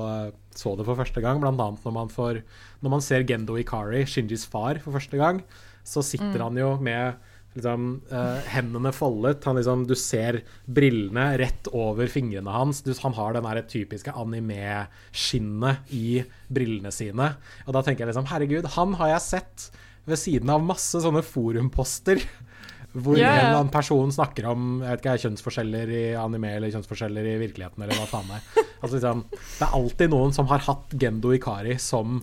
så 0.55 0.77
det 0.79 0.87
for 0.87 1.03
første 1.03 1.25
gang, 1.25 1.42
blant 1.42 1.59
annet 1.66 1.83
når 1.83 1.99
man, 1.99 2.14
får, 2.14 2.45
når 2.85 2.95
man 2.95 3.03
ser 3.03 3.27
Gendo 3.27 3.59
Ikari, 3.59 4.07
Shinjis 4.07 4.47
far, 4.47 4.79
for 4.85 4.95
første 4.95 5.18
gang 5.18 5.42
så 5.85 6.03
sitter 6.05 6.38
mm. 6.38 6.45
han 6.47 6.59
jo 6.61 6.73
med 6.83 7.31
liksom, 7.57 7.88
uh, 8.12 8.40
hendene 8.53 8.92
foldet. 8.95 9.45
Han 9.45 9.59
liksom, 9.59 9.87
du 9.88 9.95
ser 9.99 10.42
brillene 10.64 11.33
rett 11.40 11.71
over 11.73 12.11
fingrene 12.11 12.55
hans. 12.55 12.83
Du, 12.87 12.92
han 13.03 13.16
har 13.18 13.37
den 13.37 13.49
der 13.49 13.62
typiske 13.71 14.14
anime-skinnet 14.18 15.92
i 15.95 16.23
brillene 16.53 16.92
sine. 16.95 17.35
Og 17.66 17.75
da 17.77 17.85
tenker 17.85 18.05
jeg 18.05 18.12
liksom 18.12 18.31
Herregud, 18.31 18.71
han 18.77 18.97
har 19.01 19.16
jeg 19.16 19.27
sett 19.29 19.68
ved 20.09 20.18
siden 20.18 20.51
av 20.51 20.64
masse 20.64 21.03
sånne 21.03 21.25
forumposter. 21.27 22.23
Hvor 22.92 23.16
yeah. 23.16 23.38
en 23.38 23.47
eller 23.47 23.59
annen 23.62 23.73
person 23.73 24.11
snakker 24.12 24.51
om 24.51 24.83
jeg 24.83 24.90
vet 24.90 25.01
ikke, 25.01 25.21
kjønnsforskjeller 25.23 25.92
i 25.97 26.03
anime 26.21 26.51
eller 26.59 26.73
kjønnsforskjeller 26.75 27.29
i 27.31 27.38
virkeligheten. 27.40 27.85
eller 27.85 27.97
hva 27.97 28.09
faen 28.11 28.29
det 28.29 28.37
er. 28.37 28.66
Altså, 28.83 28.99
liksom, 28.99 29.23
det 29.33 29.64
er 29.64 29.77
alltid 29.79 30.12
noen 30.12 30.35
som 30.37 30.51
har 30.51 30.64
hatt 30.66 30.92
Gendo 31.01 31.33
Ikari 31.33 31.79
som 31.81 32.21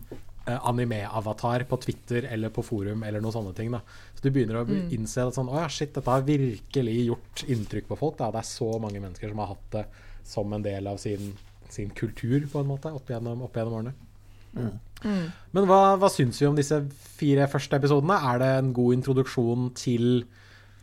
anime-avatar 0.58 1.66
på 1.70 1.80
Twitter 1.84 2.28
eller 2.32 2.52
på 2.54 2.64
forum 2.66 3.04
eller 3.08 3.24
noen 3.24 3.36
sånne 3.36 3.54
ting. 3.58 3.72
da 3.74 3.82
Så 4.16 4.26
du 4.26 4.30
begynner 4.34 4.62
å 4.62 4.66
mm. 4.68 4.90
innse 4.96 5.28
at 5.28 5.38
sånn, 5.38 5.52
ja, 5.54 5.68
shit, 5.72 5.94
dette 5.96 6.10
har 6.10 6.26
virkelig 6.28 6.98
gjort 7.06 7.44
inntrykk 7.48 7.90
på 7.92 8.00
folk. 8.00 8.18
da 8.20 8.32
Det 8.34 8.42
er 8.44 8.50
så 8.50 8.70
mange 8.82 9.02
mennesker 9.02 9.32
som 9.32 9.44
har 9.44 9.54
hatt 9.54 9.72
det 9.78 9.86
som 10.30 10.54
en 10.54 10.66
del 10.66 10.90
av 10.90 11.00
sin, 11.02 11.34
sin 11.70 11.90
kultur 11.96 12.46
på 12.52 12.62
en 12.62 12.70
måte 12.70 12.92
opp 12.94 13.10
gjennom, 13.10 13.44
opp 13.46 13.58
gjennom 13.58 13.80
årene. 13.80 13.96
Mm. 14.54 14.76
Mm. 15.06 15.26
Men 15.56 15.70
hva, 15.70 15.80
hva 16.02 16.10
syns 16.12 16.42
vi 16.42 16.48
om 16.50 16.58
disse 16.58 16.82
fire 17.20 17.48
første 17.52 17.80
episodene? 17.80 18.18
Er 18.32 18.42
det 18.42 18.50
en 18.58 18.74
god 18.76 18.98
introduksjon 18.98 19.72
til, 19.78 20.24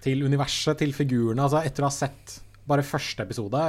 til 0.04 0.24
universet, 0.26 0.78
til 0.80 0.94
figurene? 0.96 1.44
Altså 1.44 1.62
Etter 1.66 1.84
å 1.84 1.90
ha 1.90 1.94
sett 1.94 2.38
bare 2.66 2.86
første 2.86 3.22
episode, 3.22 3.62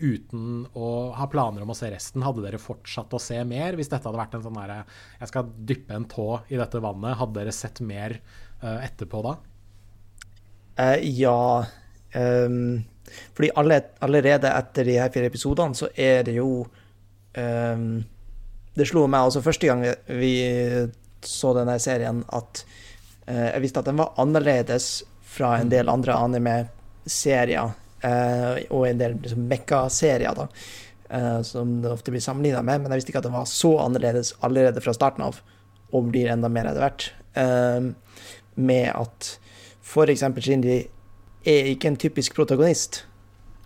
uten 0.00 0.64
å 0.76 0.90
ha 1.16 1.26
planer 1.30 1.64
om 1.64 1.72
å 1.72 1.76
se 1.76 1.90
resten, 1.92 2.24
hadde 2.26 2.44
dere 2.44 2.60
fortsatt 2.60 3.12
å 3.16 3.22
se 3.22 3.38
mer? 3.48 3.78
Hvis 3.78 3.90
dette 3.92 4.08
hadde 4.08 4.20
vært 4.20 4.36
en 4.36 4.44
sånn 4.44 4.58
derre 4.58 4.82
Jeg 5.20 5.30
skal 5.30 5.50
dyppe 5.70 5.96
en 5.96 6.06
tå 6.10 6.28
i 6.48 6.58
dette 6.60 6.82
vannet. 6.82 7.18
Hadde 7.20 7.38
dere 7.40 7.54
sett 7.54 7.82
mer 7.84 8.16
uh, 8.62 8.78
etterpå 8.80 9.22
da? 9.26 9.34
Uh, 10.80 10.96
ja. 11.04 11.66
Um, 12.14 12.80
fordi 13.34 13.50
alle, 13.60 13.82
allerede 14.04 14.50
etter 14.54 14.88
de 14.88 14.96
her 14.98 15.12
fire 15.14 15.30
episodene 15.30 15.78
så 15.78 15.90
er 15.94 16.24
det 16.26 16.36
jo 16.38 16.64
um, 16.64 17.86
det 18.74 18.86
slo 18.88 19.04
meg 19.10 19.28
også 19.28 19.42
første 19.44 19.68
gang 19.68 19.84
vi 20.20 20.34
så 21.26 21.52
denne 21.56 21.76
serien, 21.82 22.22
at 22.32 22.64
uh, 23.28 23.48
jeg 23.50 23.62
visste 23.64 23.82
at 23.82 23.90
den 23.90 24.00
var 24.00 24.14
annerledes 24.20 25.02
fra 25.30 25.56
en 25.60 25.70
del 25.70 25.90
andre 25.92 26.16
anime-serier, 26.16 27.70
eh, 27.70 27.76
og 28.02 28.86
en 28.88 29.00
del 29.00 29.16
liksom, 29.20 29.44
mekka-serier, 29.50 30.44
eh, 31.10 31.40
som 31.42 31.80
det 31.82 31.92
ofte 31.92 32.14
blir 32.14 32.24
sammenligna 32.24 32.62
med, 32.62 32.82
men 32.82 32.92
jeg 32.92 33.02
visste 33.02 33.14
ikke 33.14 33.22
at 33.22 33.28
det 33.28 33.34
var 33.34 33.48
så 33.50 33.74
annerledes 33.84 34.34
allerede 34.46 34.82
fra 34.84 34.94
starten 34.96 35.26
av, 35.26 35.40
og 35.90 36.10
blir 36.12 36.30
enda 36.32 36.50
mer 36.52 36.70
etter 36.70 36.84
hvert. 36.84 37.08
Eh, 37.40 37.90
med 38.60 38.86
at 38.94 39.34
f.eks. 39.80 40.24
Shinji 40.38 40.78
er 41.48 41.72
ikke 41.72 41.90
en 41.90 42.00
typisk 42.00 42.36
protagonist. 42.36 43.04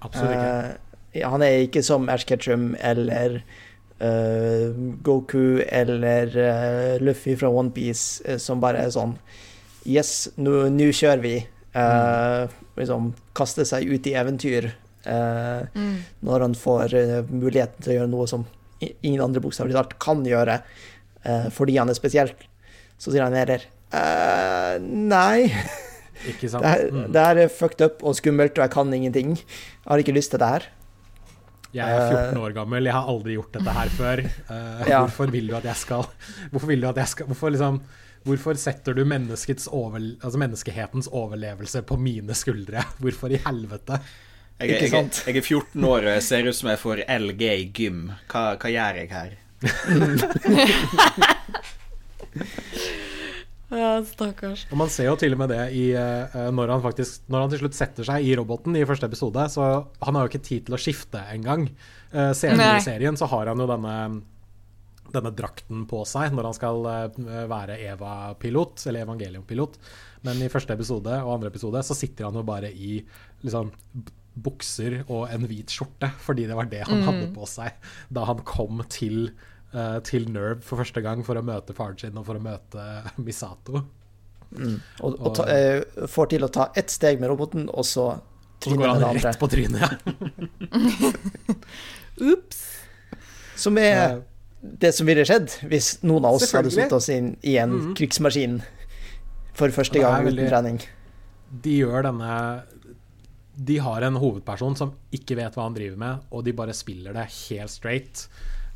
Absolutt 0.05 0.35
ikke. 0.35 0.81
Eh, 1.15 1.29
han 1.29 1.43
er 1.47 1.65
ikke 1.67 1.83
som 1.87 2.09
Ash 2.11 2.27
Ketchum 2.27 2.73
eller 2.83 3.39
uh, 4.03 4.75
Goku 5.07 5.61
eller 5.63 6.33
uh, 6.35 7.03
Luffy 7.05 7.37
fra 7.39 7.53
OnePiece, 7.55 8.25
uh, 8.27 8.39
som 8.43 8.63
bare 8.63 8.83
er 8.83 8.91
sånn 8.95 9.15
Yes, 9.87 10.33
nå 10.41 10.65
kjører 10.97 11.21
vi. 11.23 11.35
Eh, 11.75 12.49
Liksom 12.79 13.13
kaste 13.39 13.65
seg 13.67 13.87
ut 13.87 14.07
i 14.11 14.15
eventyr 14.19 14.65
uh, 15.07 15.63
Mm. 15.75 15.97
når 16.27 16.41
han 16.49 16.55
får 16.59 16.95
uh, 16.95 17.23
muligheten 17.31 17.83
til 17.85 17.93
å 17.93 17.97
gjøre 18.01 18.11
noe 18.11 18.27
som 18.31 18.47
ingen 18.83 19.21
andre 19.23 19.41
bokstavelig 19.41 19.77
talt 19.77 19.95
kan 20.03 20.25
gjøre, 20.27 20.59
eh, 21.25 21.47
fordi 21.55 21.77
han 21.79 21.89
er 21.89 21.95
spesiell. 21.97 22.33
Så 22.99 23.13
sier 23.15 23.23
han 23.25 23.33
heller 23.37 23.63
eh, 23.95 24.75
Nei. 24.83 25.47
Ikke 26.31 26.49
sant? 26.51 26.65
Mm. 26.65 27.07
det 27.15 27.23
her 27.25 27.41
er 27.45 27.49
fucked 27.53 27.81
up 27.87 28.03
og 28.05 28.17
skummelt, 28.19 28.59
og 28.59 28.65
jeg 28.67 28.73
kan 28.75 28.93
ingenting. 28.93 29.35
Jeg 29.39 29.89
har 29.89 30.03
ikke 30.03 30.15
lyst 30.17 30.35
til 30.35 30.43
det 30.43 30.49
her. 30.51 30.67
Jeg 31.75 31.91
er 31.91 32.13
14 32.35 32.39
år 32.45 32.53
gammel, 32.55 32.87
jeg 32.87 32.95
har 32.95 33.09
aldri 33.11 33.35
gjort 33.39 33.57
dette 33.57 33.73
her 33.79 33.89
før. 33.97 34.23
Eh, 34.27 34.85
Ja. 34.91 35.01
Hvorfor 35.07 35.31
vil 35.33 35.49
du 35.49 35.57
at 35.57 35.65
jeg 35.71 35.77
skal 35.81 36.05
Hvorfor 36.53 36.67
vil 36.71 36.81
du 36.85 36.89
at 36.91 36.97
jeg 37.03 37.09
skal 37.15 37.27
Hvorfor 37.31 37.51
liksom 37.55 37.81
Hvorfor 38.25 38.57
setter 38.57 38.97
du 38.97 39.05
over, 39.05 40.01
altså 40.01 40.39
menneskehetens 40.41 41.13
overlevelse 41.13 41.83
på 41.85 41.97
mine 42.01 42.35
skuldre? 42.35 42.81
Hvorfor 43.03 43.33
i 43.33 43.41
helvete? 43.45 43.99
Jeg, 44.61 44.71
jeg, 44.71 44.93
jeg, 44.93 45.11
jeg 45.27 45.37
er 45.37 45.43
14 45.43 45.85
år 45.85 46.05
og 46.07 46.13
jeg 46.15 46.23
ser 46.23 46.47
ut 46.47 46.57
som 46.57 46.69
jeg 46.71 46.79
får 46.79 46.99
LG 47.11 47.43
i 47.43 47.73
gym. 47.75 48.13
Hva, 48.31 48.57
hva 48.61 48.69
gjør 48.71 48.95
jeg 49.03 49.11
her? 49.13 49.31
Ja, 53.75 53.99
stakkars. 54.07 54.67
Og 54.71 54.79
man 54.79 54.91
ser 54.93 55.09
jo 55.09 55.17
til 55.19 55.35
og 55.35 55.41
med 55.41 55.51
det 55.51 55.65
i, 55.75 55.89
eh, 55.99 56.37
når, 56.55 56.77
han 56.77 56.83
faktisk, 56.85 57.25
når 57.33 57.45
han 57.45 57.53
til 57.53 57.63
slutt 57.65 57.79
setter 57.79 58.07
seg 58.07 58.27
i 58.27 58.35
roboten 58.39 58.77
i 58.79 58.85
første 58.87 59.09
episode, 59.11 59.47
så 59.51 59.67
han 60.05 60.15
har 60.15 60.27
jo 60.27 60.31
ikke 60.31 60.47
tid 60.47 60.69
til 60.69 60.77
å 60.77 60.81
skifte 60.81 61.25
engang. 61.33 61.67
Uh, 62.15 62.31
senere 62.37 62.77
Nei. 62.77 62.79
i 62.79 62.85
serien 62.85 63.19
så 63.19 63.27
har 63.33 63.51
han 63.51 63.59
jo 63.59 63.67
denne, 63.67 63.95
denne 65.15 65.33
drakten 65.37 65.85
på 65.91 66.03
seg 66.09 66.35
når 66.35 66.51
han 66.51 66.57
skal 66.57 66.91
eh, 66.91 67.47
være 67.51 67.79
Eva-pilot, 67.93 68.85
eller 68.89 69.07
Evangelium-pilot. 69.07 69.79
Men 70.27 70.43
i 70.43 70.51
første 70.53 70.75
episode 70.77 71.15
og 71.23 71.33
andre 71.37 71.53
episode 71.53 71.83
så 71.87 71.97
sitter 71.97 72.29
han 72.29 72.39
jo 72.39 72.45
bare 72.47 72.71
i 72.73 72.99
liksom 73.45 73.73
bukser 74.35 75.03
og 75.05 75.29
en 75.31 75.47
hvit 75.47 75.71
skjorte, 75.71 76.11
fordi 76.23 76.49
det 76.51 76.57
var 76.59 76.71
det 76.71 76.83
han 76.89 77.05
hadde 77.07 77.29
på 77.37 77.47
seg 77.47 77.77
da 78.13 78.25
han 78.27 78.41
kom 78.47 78.83
til, 78.91 79.29
uh, 79.75 80.01
til 80.07 80.27
Nerve 80.33 80.65
for 80.67 80.83
første 80.83 81.05
gang 81.05 81.23
for 81.27 81.39
å 81.39 81.45
møte 81.47 81.77
faren 81.77 82.01
sin 82.01 82.19
og 82.19 82.27
for 82.27 82.41
å 82.41 82.43
møte 82.43 82.87
Misato. 83.25 83.85
Og, 84.55 85.15
og 85.15 85.31
ta, 85.39 85.47
uh, 85.47 86.07
får 86.11 86.35
til 86.35 86.47
å 86.47 86.53
ta 86.53 86.69
ett 86.79 86.91
steg 86.93 87.23
med 87.23 87.31
roboten, 87.31 87.69
og 87.71 87.87
så 87.87 88.15
Og 88.65 88.71
så 88.73 88.77
går 88.81 88.95
han 88.95 89.19
rett 89.21 89.39
på 89.39 89.51
trynet. 89.51 89.83
Ja. 89.85 91.13
Ups. 92.33 92.61
Som 93.59 93.79
er 93.79 94.23
det 94.81 94.95
som 94.97 95.07
ville 95.07 95.25
skjedd 95.29 95.51
hvis 95.69 95.99
noen 96.07 96.25
av 96.25 96.39
oss 96.39 96.53
hadde 96.57 96.71
satt 96.73 96.93
oss 96.97 97.09
inn 97.13 97.35
i 97.45 97.57
en 97.61 97.75
Mhm. 97.79 97.95
krigsmaskin 97.99 98.63
for 99.55 99.69
første 99.69 100.01
gang 100.01 100.25
er 100.27 100.33
uten 100.33 100.49
trening. 100.51 100.81
De 101.63 101.77
gjør 101.83 102.03
denne 102.09 102.63
De 103.57 103.77
har 103.79 104.03
en 104.03 104.17
hovedperson 104.19 104.75
som 104.77 104.95
ikke 105.15 105.37
vet 105.39 105.55
hva 105.55 105.63
han 105.69 105.75
driver 105.77 105.97
med, 105.97 106.25
og 106.33 106.43
de 106.45 106.51
bare 106.53 106.75
spiller 106.75 107.13
det 107.15 107.29
helt 107.31 107.71
straight. 107.71 108.25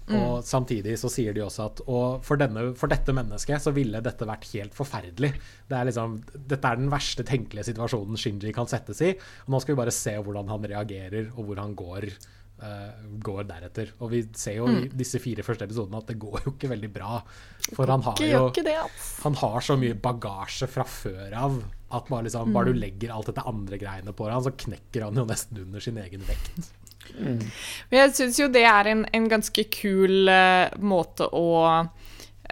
Og 0.09 0.44
samtidig 0.46 0.94
så 0.96 1.11
sier 1.11 1.35
de 1.35 1.42
også 1.42 1.64
at 1.66 1.81
og 1.87 2.22
for, 2.24 2.37
denne, 2.40 2.74
for 2.79 2.87
dette 2.88 3.12
mennesket 3.12 3.61
så 3.61 3.72
ville 3.74 4.01
dette 4.01 4.24
vært 4.24 4.46
helt 4.55 4.72
forferdelig. 4.72 5.35
Det 5.68 5.77
er 5.77 5.85
liksom, 5.90 6.22
dette 6.48 6.64
er 6.64 6.77
den 6.77 6.88
verste 6.88 7.27
tenkelige 7.29 7.66
situasjonen 7.74 8.16
Shinji 8.16 8.55
kan 8.55 8.66
settes 8.70 9.03
i. 9.03 9.11
Og 9.48 9.51
nå 9.53 9.61
skal 9.61 9.74
vi 9.74 9.83
bare 9.83 9.90
se 9.92 10.14
hvordan 10.16 10.48
han 10.48 10.62
reagerer, 10.62 11.29
og 11.37 11.44
hvor 11.44 11.57
han 11.61 11.74
går, 11.74 12.07
går 12.59 13.44
deretter. 13.49 13.92
Og 14.03 14.11
vi 14.11 14.23
ser 14.35 14.57
jo 14.59 14.68
i 14.73 14.88
disse 14.90 15.21
fire 15.23 15.44
første 15.47 15.68
episodene 15.68 16.01
at 16.01 16.09
det 16.11 16.18
går 16.18 16.40
jo 16.44 16.55
ikke 16.57 16.71
veldig 16.73 16.90
bra. 16.94 17.21
For 17.71 17.90
han 17.90 18.03
har 18.07 18.23
jo 18.23 18.31
gjør 18.33 18.49
ikke 18.51 18.66
det, 18.66 18.77
han 19.23 19.38
har 19.42 19.61
så 19.64 19.77
mye 19.79 19.99
bagasje 20.09 20.71
fra 20.71 20.87
før 20.88 21.37
av 21.38 21.61
at 21.88 22.11
bare, 22.11 22.27
liksom, 22.27 22.53
bare 22.53 22.73
du 22.73 22.81
legger 22.81 23.14
alt 23.14 23.31
dette 23.31 23.47
andre 23.49 23.79
greiene 23.81 24.12
på 24.12 24.27
han, 24.29 24.44
så 24.44 24.53
knekker 24.53 25.07
han 25.07 25.16
jo 25.16 25.25
nesten 25.29 25.62
under 25.62 25.85
sin 25.85 26.01
egen 26.03 26.27
vekt. 26.29 26.51
Men 27.16 28.01
jeg 28.03 28.14
syns 28.18 28.40
jo 28.42 28.51
det 28.53 28.66
er 28.68 28.90
en, 28.90 29.07
en 29.16 29.29
ganske 29.31 29.64
kul 29.73 30.29
uh, 30.29 30.68
måte 30.85 31.29
å 31.33 31.47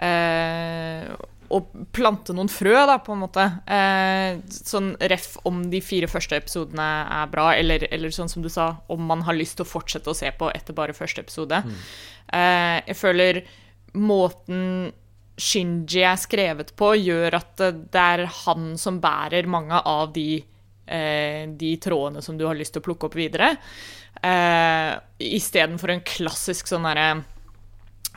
eh, 0.01 1.03
Å 1.49 1.59
plante 1.95 2.33
noen 2.35 2.49
frø, 2.51 2.73
da, 2.89 2.97
på 2.99 3.13
en 3.15 3.21
måte. 3.23 3.43
Eh, 3.71 4.39
sånn 4.51 4.91
ref 4.99 5.37
om 5.47 5.61
de 5.71 5.79
fire 5.81 6.09
første 6.11 6.35
episodene 6.41 6.87
er 7.21 7.29
bra, 7.31 7.49
eller, 7.55 7.87
eller 7.91 8.11
sånn 8.11 8.29
som 8.31 8.43
du 8.43 8.49
sa, 8.51 8.73
om 8.91 9.05
man 9.07 9.23
har 9.27 9.37
lyst 9.37 9.57
til 9.59 9.65
å 9.67 9.69
fortsette 9.69 10.11
å 10.11 10.17
se 10.17 10.31
på 10.35 10.49
etter 10.51 10.75
bare 10.75 10.95
første 10.97 11.23
episode. 11.23 11.61
Eh, 12.33 12.77
jeg 12.89 12.97
føler 12.99 13.41
måten 13.95 14.91
Shinji 15.37 16.01
er 16.01 16.17
skrevet 16.17 16.71
på, 16.75 16.95
gjør 16.97 17.35
at 17.37 17.51
det 17.61 17.71
det 17.93 18.03
er 18.03 18.25
han 18.43 18.71
som 18.81 18.97
bærer 18.99 19.45
mange 19.45 19.77
av 19.85 20.09
de, 20.15 20.41
eh, 20.89 21.45
de 21.47 21.75
trådene 21.77 22.23
som 22.25 22.37
du 22.39 22.45
har 22.47 22.57
lyst 22.57 22.73
til 22.73 22.81
å 22.81 22.87
plukke 22.87 23.05
opp 23.05 23.15
videre. 23.15 23.51
Eh, 24.17 24.93
Istedenfor 25.37 25.93
en 25.93 26.01
klassisk 26.01 26.67
sånn 26.67 26.87
derre 26.89 27.23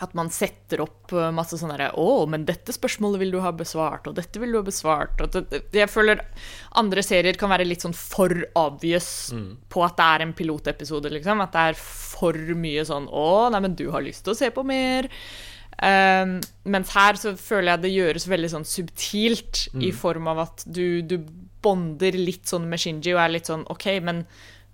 at 0.04 0.14
man 0.18 0.30
setter 0.32 0.82
opp 0.84 1.12
eh, 1.12 1.30
masse 1.34 1.58
sånn 1.60 1.72
derre 1.74 1.90
'Å, 1.92 2.26
men 2.30 2.46
dette 2.48 2.72
spørsmålet 2.74 3.22
vil 3.22 3.34
du 3.34 3.40
ha 3.44 3.52
besvart', 3.52 4.08
og 4.08 4.16
'dette 4.16 4.40
vil 4.40 4.52
du 4.52 4.60
ha 4.60 4.64
besvart'. 4.66 5.20
Det, 5.30 5.62
jeg 5.76 5.90
føler 5.90 6.24
andre 6.80 7.04
serier 7.04 7.38
kan 7.40 7.52
være 7.52 7.68
litt 7.68 7.84
sånn 7.86 7.96
for 7.96 8.32
obvious 8.58 9.30
på 9.68 9.84
at 9.84 9.96
det 9.96 10.08
er 10.08 10.26
en 10.26 10.34
pilotepisode, 10.36 11.12
liksom. 11.12 11.40
At 11.44 11.52
det 11.52 11.66
er 11.70 11.78
for 11.78 12.32
mye 12.34 12.84
sånn 12.84 13.08
'Å, 13.08 13.50
nei, 13.52 13.60
men 13.60 13.74
du 13.78 13.90
har 13.90 14.04
lyst 14.04 14.24
til 14.24 14.34
å 14.34 14.40
se 14.40 14.50
på 14.50 14.66
mer'. 14.66 15.10
Um, 15.80 16.40
mens 16.68 16.90
her 16.92 17.16
så 17.16 17.32
føler 17.40 17.72
jeg 17.72 17.82
det 17.82 17.92
gjøres 17.94 18.26
veldig 18.28 18.50
sånn 18.52 18.66
subtilt, 18.68 19.68
i 19.80 19.92
form 19.96 20.28
av 20.28 20.42
at 20.44 20.64
du, 20.66 21.00
du 21.00 21.16
bonder 21.62 22.12
litt 22.12 22.50
sånn 22.50 22.68
med 22.68 22.82
Shinji 22.82 23.14
og 23.14 23.22
er 23.22 23.32
litt 23.32 23.48
sånn 23.48 23.64
OK, 23.72 23.86
men 24.04 24.26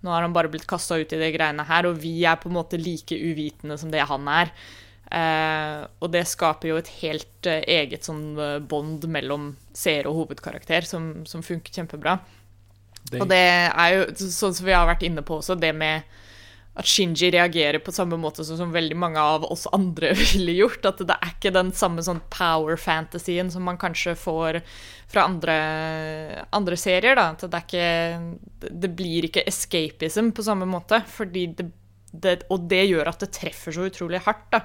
nå 0.03 0.11
har 0.11 0.23
han 0.23 0.35
bare 0.35 0.51
blitt 0.51 0.67
kasta 0.67 0.99
ut 0.99 1.13
i 1.13 1.21
de 1.21 1.31
greiene 1.35 1.67
her, 1.67 1.87
og 1.89 2.01
vi 2.03 2.25
er 2.27 2.39
på 2.41 2.51
en 2.51 2.59
måte 2.59 2.79
like 2.81 3.15
uvitende 3.15 3.79
som 3.79 3.93
det 3.93 4.05
han 4.07 4.27
er. 4.31 4.53
Eh, 5.07 5.83
og 6.03 6.11
det 6.13 6.25
skaper 6.27 6.73
jo 6.73 6.81
et 6.81 6.91
helt 7.01 7.49
eh, 7.51 7.63
eget 7.79 8.09
sånn 8.09 8.35
bånd 8.67 9.07
mellom 9.11 9.53
seer 9.77 10.09
og 10.11 10.23
hovedkarakter 10.23 10.89
som, 10.89 11.27
som 11.29 11.45
funker 11.47 11.75
kjempebra. 11.75 12.19
Det, 13.07 13.21
Og 13.23 13.29
det 13.31 13.43
er 13.71 13.93
jo 13.95 14.07
sånn 14.19 14.55
som 14.57 14.67
vi 14.67 14.75
har 14.75 14.89
vært 14.89 15.05
inne 15.07 15.23
på 15.23 15.39
også, 15.39 15.55
det 15.59 15.71
med 15.79 16.03
at 16.77 16.89
Shinji 16.89 17.31
reagerer 17.33 17.81
på 17.81 17.93
samme 17.95 18.19
måte 18.21 18.45
som, 18.45 18.59
som 18.59 18.73
veldig 18.75 18.97
mange 19.01 19.21
av 19.21 19.47
oss 19.49 19.65
andre 19.73 20.13
ville 20.21 20.59
gjort. 20.59 20.85
At 20.85 21.01
det 21.09 21.17
er 21.17 21.33
ikke 21.33 21.55
den 21.57 21.73
samme 21.77 22.05
sånn 22.05 22.21
power-fantasien 22.33 23.51
som 23.53 23.65
man 23.65 23.81
kanskje 23.81 24.17
får 24.21 24.61
fra 25.13 25.25
andre, 25.25 25.57
andre 26.57 26.79
serier. 26.81 27.17
Da. 27.17 27.31
At 27.33 27.47
det, 27.47 27.63
er 27.63 27.65
ikke, 27.65 28.69
det 28.85 28.93
blir 28.99 29.29
ikke 29.31 29.47
escapism 29.49 30.35
på 30.37 30.45
samme 30.45 30.69
måte. 30.69 31.01
Fordi 31.17 31.47
det, 31.57 31.71
det, 32.23 32.37
og 32.53 32.67
det 32.71 32.85
gjør 32.87 33.11
at 33.11 33.23
det 33.23 33.33
treffer 33.37 33.75
så 33.75 33.87
utrolig 33.91 34.23
hardt. 34.25 34.47
Da. 34.53 34.63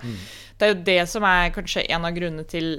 Det 0.57 0.67
er 0.67 0.73
jo 0.73 0.79
det 0.87 0.99
som 1.09 1.25
er 1.27 1.53
kanskje 1.55 1.85
en 1.89 2.07
av 2.07 2.15
grunnene 2.15 2.47
til 2.49 2.73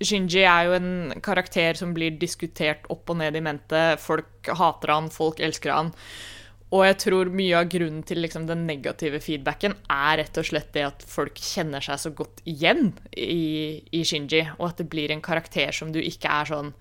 Shinji 0.00 0.46
er 0.48 0.68
jo 0.68 0.74
en 0.78 0.90
karakter 1.24 1.76
som 1.78 1.92
blir 1.96 2.16
diskutert 2.20 2.86
opp 2.92 3.10
og 3.12 3.20
ned 3.20 3.36
i 3.36 3.44
mente. 3.44 3.84
Folk 4.00 4.48
hater 4.48 4.94
han, 4.94 5.10
folk 5.12 5.42
elsker 5.44 5.74
han. 5.74 5.92
Og 6.68 6.84
jeg 6.84 6.98
tror 7.00 7.30
mye 7.32 7.56
av 7.56 7.68
grunnen 7.72 8.02
til 8.04 8.20
liksom, 8.20 8.44
den 8.48 8.66
negative 8.68 9.22
feedbacken 9.24 9.76
er 9.88 10.18
rett 10.20 10.40
og 10.40 10.48
slett 10.50 10.68
det 10.74 10.84
at 10.84 11.04
folk 11.08 11.40
kjenner 11.40 11.84
seg 11.84 12.00
så 12.02 12.12
godt 12.16 12.42
igjen 12.48 12.90
i, 13.16 13.80
i 13.88 14.02
Shinji, 14.04 14.44
og 14.58 14.66
at 14.70 14.82
det 14.82 14.90
blir 14.92 15.14
en 15.14 15.24
karakter 15.24 15.72
som 15.72 15.94
du 15.94 16.00
ikke 16.02 16.28
er 16.28 16.50
sånn 16.50 16.74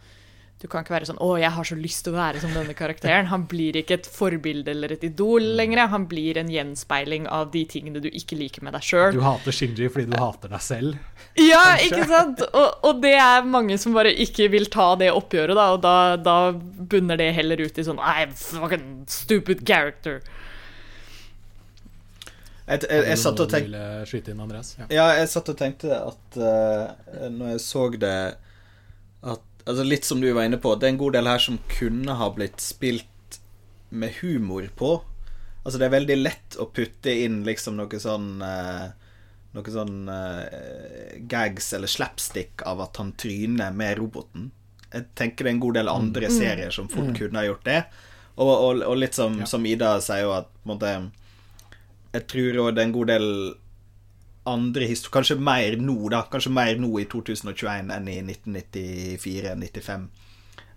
Du 0.57 0.65
kan 0.65 0.81
ikke 0.81 0.95
være 0.95 1.05
sånn 1.05 1.19
'Å, 1.21 1.37
jeg 1.37 1.53
har 1.53 1.65
så 1.69 1.75
lyst 1.77 2.03
til 2.03 2.15
å 2.15 2.17
være 2.17 2.39
som 2.41 2.49
denne 2.49 2.73
karakteren'. 2.73 3.27
Han 3.29 3.43
blir 3.45 3.75
ikke 3.77 3.93
et 3.99 4.07
forbilde 4.09 4.71
eller 4.73 4.91
et 4.95 5.03
idol 5.05 5.43
lenger. 5.59 5.85
Han 5.87 6.07
blir 6.09 6.37
en 6.41 6.49
gjenspeiling 6.49 7.27
av 7.29 7.51
de 7.51 7.61
tingene 7.69 8.01
du 8.01 8.09
ikke 8.09 8.39
liker 8.39 8.63
med 8.65 8.73
deg 8.73 8.81
sjøl. 8.81 9.13
du 9.13 9.21
hater 9.21 9.53
Shinji 9.53 9.89
fordi 9.93 10.09
du 10.09 10.17
hater 10.17 10.49
deg 10.49 10.61
selv. 10.61 10.97
Ja, 11.37 11.77
ikke 11.77 12.07
sant? 12.09 12.41
Og, 12.41 12.73
og 12.89 13.01
det 13.03 13.13
er 13.13 13.45
mange 13.45 13.77
som 13.77 13.93
bare 13.93 14.09
ikke 14.09 14.49
vil 14.49 14.65
ta 14.65 14.95
det 14.95 15.11
oppgjøret, 15.13 15.53
da, 15.53 15.67
og 15.75 15.81
da, 15.81 16.17
da 16.17 16.51
bunner 16.51 17.17
det 17.21 17.35
heller 17.37 17.61
ut 17.61 17.77
i 17.77 17.85
sånn 17.85 18.01
I'm 18.01 18.33
fucking 18.33 19.05
stupid 19.05 19.61
character. 19.67 20.23
Jeg, 22.67 22.81
jeg, 22.89 23.03
jeg, 23.07 23.19
satt 23.21 23.39
og 23.39 23.51
tenkte 23.51 23.83
skyte 24.09 24.33
inn, 24.33 24.41
Ja. 24.41 24.87
ja, 24.89 25.05
jeg 25.21 25.29
satt 25.31 25.53
og 25.53 25.57
tenkte 25.59 26.01
at 26.01 26.39
uh, 26.41 27.29
når 27.29 27.53
jeg 27.53 27.61
så 27.63 27.85
det 27.95 28.17
at, 29.23 29.45
altså 29.67 29.83
Litt 29.83 30.07
som 30.07 30.21
du 30.23 30.29
var 30.33 30.47
inne 30.47 30.59
på, 30.61 30.73
det 30.75 30.87
er 30.87 30.95
en 30.95 31.01
god 31.03 31.17
del 31.17 31.29
her 31.29 31.43
som 31.43 31.59
kunne 31.71 32.15
ha 32.19 32.29
blitt 32.33 32.63
spilt 32.63 33.39
med 33.89 34.19
humor 34.21 34.67
på. 34.75 34.93
Altså 35.63 35.79
Det 35.79 35.87
er 35.87 35.97
veldig 35.97 36.17
lett 36.21 36.57
å 36.59 36.69
putte 36.71 37.11
inn 37.11 37.41
liksom 37.47 37.77
noe 37.79 37.99
sånn 37.99 38.41
eh, 38.45 38.87
Noe 39.57 39.71
sånn 39.73 40.09
eh, 40.11 41.13
gags 41.31 41.71
eller 41.73 41.89
slapstick 41.89 42.61
av 42.67 42.81
at 42.83 42.99
han 42.99 43.13
tryner 43.17 43.71
med 43.73 43.97
roboten. 43.97 44.51
Jeg 44.91 45.07
tenker 45.17 45.47
det 45.47 45.49
er 45.49 45.55
en 45.55 45.61
god 45.63 45.77
del 45.79 45.89
andre 45.91 46.29
mm. 46.29 46.35
serier 46.35 46.75
som 46.75 46.89
fort 46.91 47.09
mm. 47.09 47.15
kunne 47.17 47.41
ha 47.41 47.47
gjort 47.47 47.63
det. 47.65 47.79
Og, 48.35 48.51
og, 48.51 48.83
og 48.85 48.99
litt 48.99 49.17
som, 49.17 49.39
ja. 49.41 49.47
som, 49.49 49.65
Ida 49.65 49.95
sier 50.03 50.27
jo 50.27 50.35
at 50.35 50.51
på 50.51 50.67
en 50.67 50.73
måte 50.75 50.91
jeg 52.13 52.27
tror 52.29 52.59
òg 52.63 52.69
det 52.75 52.83
er 52.83 52.87
en 52.87 52.95
god 52.95 53.11
del 53.11 53.27
andre 54.47 54.87
historier 54.87 55.13
Kanskje 55.13 55.35
mer 55.39 55.77
nå, 55.81 55.97
da. 56.09 56.21
Kanskje 56.31 56.51
mer 56.53 56.79
nå 56.79 56.89
i 57.01 57.05
2021 57.09 57.91
enn 57.93 58.07
i 58.11 58.17
1994-95. 58.21 60.07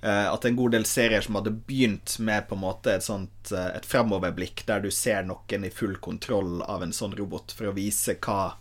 Uh, 0.00 0.08
eh, 0.08 0.26
at 0.32 0.44
en 0.48 0.56
god 0.56 0.74
del 0.76 0.86
serier 0.88 1.24
som 1.24 1.38
hadde 1.38 1.54
begynt 1.68 2.18
med 2.18 2.48
på 2.48 2.56
en 2.56 2.62
måte 2.62 2.94
et 2.94 3.04
sånt 3.04 3.52
uh, 3.52 3.68
Et 3.76 3.86
framoverblikk 3.86 4.64
der 4.68 4.80
du 4.84 4.90
ser 4.94 5.26
noen 5.28 5.66
i 5.68 5.72
full 5.74 5.98
kontroll 6.00 6.62
av 6.62 6.82
en 6.82 6.94
sånn 6.96 7.16
robot 7.18 7.52
for 7.56 7.70
å 7.70 7.76
vise 7.76 8.16
hva, 8.24 8.54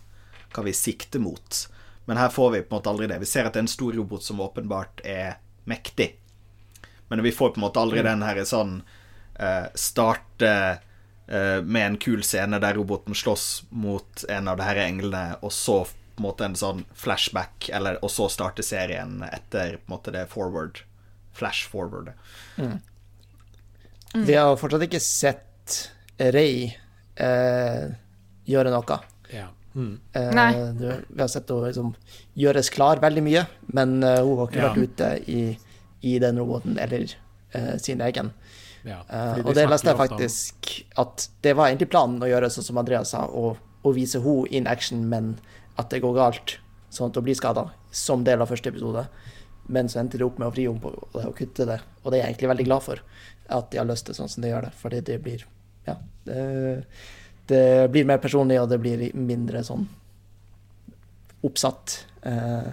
hva 0.54 0.66
vi 0.66 0.76
sikter 0.76 1.22
mot. 1.22 1.62
Men 2.04 2.20
her 2.20 2.30
får 2.34 2.54
vi 2.54 2.62
på 2.62 2.74
en 2.74 2.78
måte 2.78 2.92
aldri 2.92 3.08
det. 3.10 3.20
Vi 3.22 3.30
ser 3.30 3.46
at 3.46 3.54
det 3.54 3.62
er 3.62 3.68
en 3.68 3.76
stor 3.76 3.96
robot 3.96 4.24
som 4.26 4.42
åpenbart 4.42 5.02
er 5.06 5.40
mektig. 5.70 6.12
Men 7.08 7.22
vi 7.22 7.34
får 7.34 7.54
på 7.54 7.60
en 7.60 7.66
måte 7.66 7.82
aldri 7.82 8.02
mm. 8.02 8.08
den 8.08 8.22
her 8.26 8.44
sånn 8.46 8.78
uh, 9.40 9.66
starte 9.74 10.54
Eh, 10.54 10.89
med 11.30 11.84
en 11.84 11.96
kul 12.02 12.24
scene 12.26 12.58
der 12.58 12.74
roboten 12.74 13.14
slåss 13.14 13.62
mot 13.70 14.24
en 14.28 14.48
av 14.50 14.56
de 14.58 14.64
her 14.66 14.80
englene, 14.82 15.36
og 15.46 15.52
så 15.54 15.76
på 15.84 16.18
en 16.18 16.26
måte 16.26 16.44
en 16.48 16.56
sånn 16.58 16.80
flashback, 16.98 17.68
eller, 17.72 18.00
og 18.02 18.10
så 18.10 18.26
starte 18.32 18.64
serien 18.66 19.20
etter 19.28 19.76
på 19.78 19.86
en 19.86 19.94
måte 19.94 20.12
det 20.16 20.24
forward. 20.32 20.82
Flash 21.38 21.70
forward. 21.70 22.10
Mm. 22.56 22.80
Mm. 24.14 24.24
Vi 24.26 24.34
har 24.34 24.58
fortsatt 24.58 24.84
ikke 24.88 25.00
sett 25.00 25.78
Rey 26.18 26.66
eh, 27.14 27.86
gjøre 28.50 28.74
noe. 28.74 28.98
Ja. 29.32 29.46
Mm. 29.74 30.00
Eh, 30.12 30.30
vi 31.08 31.20
har 31.20 31.28
sett 31.30 31.50
henne 31.50 31.70
liksom, 31.70 31.92
gjøres 32.34 32.70
klar 32.74 33.00
veldig 33.02 33.22
mye, 33.24 33.46
men 33.70 34.00
uh, 34.02 34.18
hun 34.26 34.40
har 34.40 34.50
ikke 34.50 34.60
ja. 34.60 34.70
vært 34.70 34.90
ute 34.90 35.10
i, 35.30 35.42
i, 36.00 36.16
den 36.22 36.40
roboten 36.42 36.78
eller 36.82 37.06
uh, 37.54 37.76
sin 37.78 38.02
egen. 38.04 38.32
Ja, 38.86 39.02
uh, 39.10 39.40
og 39.44 39.52
det 39.56 39.66
leste 39.68 39.90
jeg 39.90 39.98
faktisk 39.98 40.70
at 41.00 41.26
det 41.44 41.52
var 41.58 41.68
egentlig 41.68 41.90
planen 41.92 42.22
å 42.24 42.28
gjøre 42.30 42.48
sånn 42.52 42.66
som 42.70 42.80
Andreas 42.80 43.12
sa, 43.12 43.26
å, 43.26 43.52
å 43.56 43.92
vise 43.96 44.22
henne 44.24 44.48
in 44.56 44.68
action, 44.70 45.04
men 45.10 45.34
at 45.80 45.92
det 45.92 46.02
går 46.04 46.16
galt, 46.16 46.56
sånn 46.92 47.12
at 47.12 47.18
hun 47.20 47.26
blir 47.28 47.38
skada, 47.38 47.68
som 47.92 48.24
del 48.24 48.40
av 48.40 48.50
første 48.50 48.72
episode. 48.72 49.04
Men 49.70 49.88
så 49.90 50.00
endte 50.00 50.18
det 50.18 50.26
opp 50.26 50.40
med 50.40 50.48
å 50.48 50.54
vri 50.54 50.66
om 50.70 50.80
på 50.82 50.90
det 51.14 51.26
og 51.28 51.36
kutte 51.38 51.68
det, 51.68 51.78
og 52.02 52.10
det 52.10 52.18
er 52.18 52.24
jeg 52.24 52.34
egentlig 52.34 52.52
veldig 52.54 52.68
glad 52.68 52.86
for. 52.88 53.02
At 53.50 53.70
de 53.70 53.80
har 53.80 53.88
løst 53.88 54.08
det 54.08 54.16
sånn 54.18 54.30
som 54.30 54.44
de 54.44 54.52
gjør 54.52 54.68
det, 54.68 54.74
fordi 54.80 55.02
det 55.12 55.22
blir 55.24 55.46
Ja. 55.88 55.96
Det, 56.24 56.42
det 57.50 57.88
blir 57.90 58.06
mer 58.06 58.20
personlig, 58.22 58.60
og 58.60 58.68
det 58.70 58.78
blir 58.82 59.08
mindre 59.16 59.62
sånn 59.66 59.86
oppsatt. 61.46 61.96
Uh, 62.26 62.68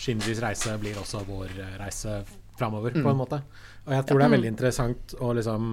Shinjis 0.00 0.40
reise 0.40 0.76
blir 0.80 0.96
også 1.00 1.22
vår 1.26 1.52
reise 1.80 2.20
framover, 2.56 2.96
mm. 2.96 3.02
på 3.04 3.12
en 3.12 3.20
måte. 3.20 3.40
Og 3.86 3.94
jeg 3.94 4.06
tror 4.08 4.18
det 4.18 4.26
er 4.26 4.34
veldig 4.34 4.50
interessant 4.50 5.14
å 5.22 5.30
liksom 5.36 5.70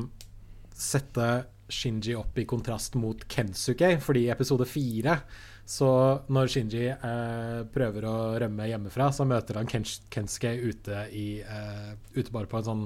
sette 0.74 1.32
Shinji 1.74 2.14
opp 2.20 2.38
i 2.38 2.45
kontrast 2.45 2.97
mot 2.99 3.24
Kensuke, 3.32 3.95
fordi 4.03 4.28
i 4.28 4.34
episode 4.34 4.68
fire 4.70 5.18
så 5.64 5.89
når 6.34 6.49
Shinji 6.51 6.88
eh, 6.91 7.59
prøver 7.72 8.07
å 8.07 8.16
rømme 8.43 8.68
hjemmefra, 8.68 9.07
så 9.16 9.24
møter 9.28 9.61
han 9.61 9.70
Kens 9.70 10.01
Kensuke 10.11 10.51
ute, 10.59 11.05
i, 11.16 11.39
eh, 11.39 11.93
ute 12.18 12.34
bare 12.36 12.51
på 12.51 12.59
en 12.59 12.68
sånn 12.68 12.84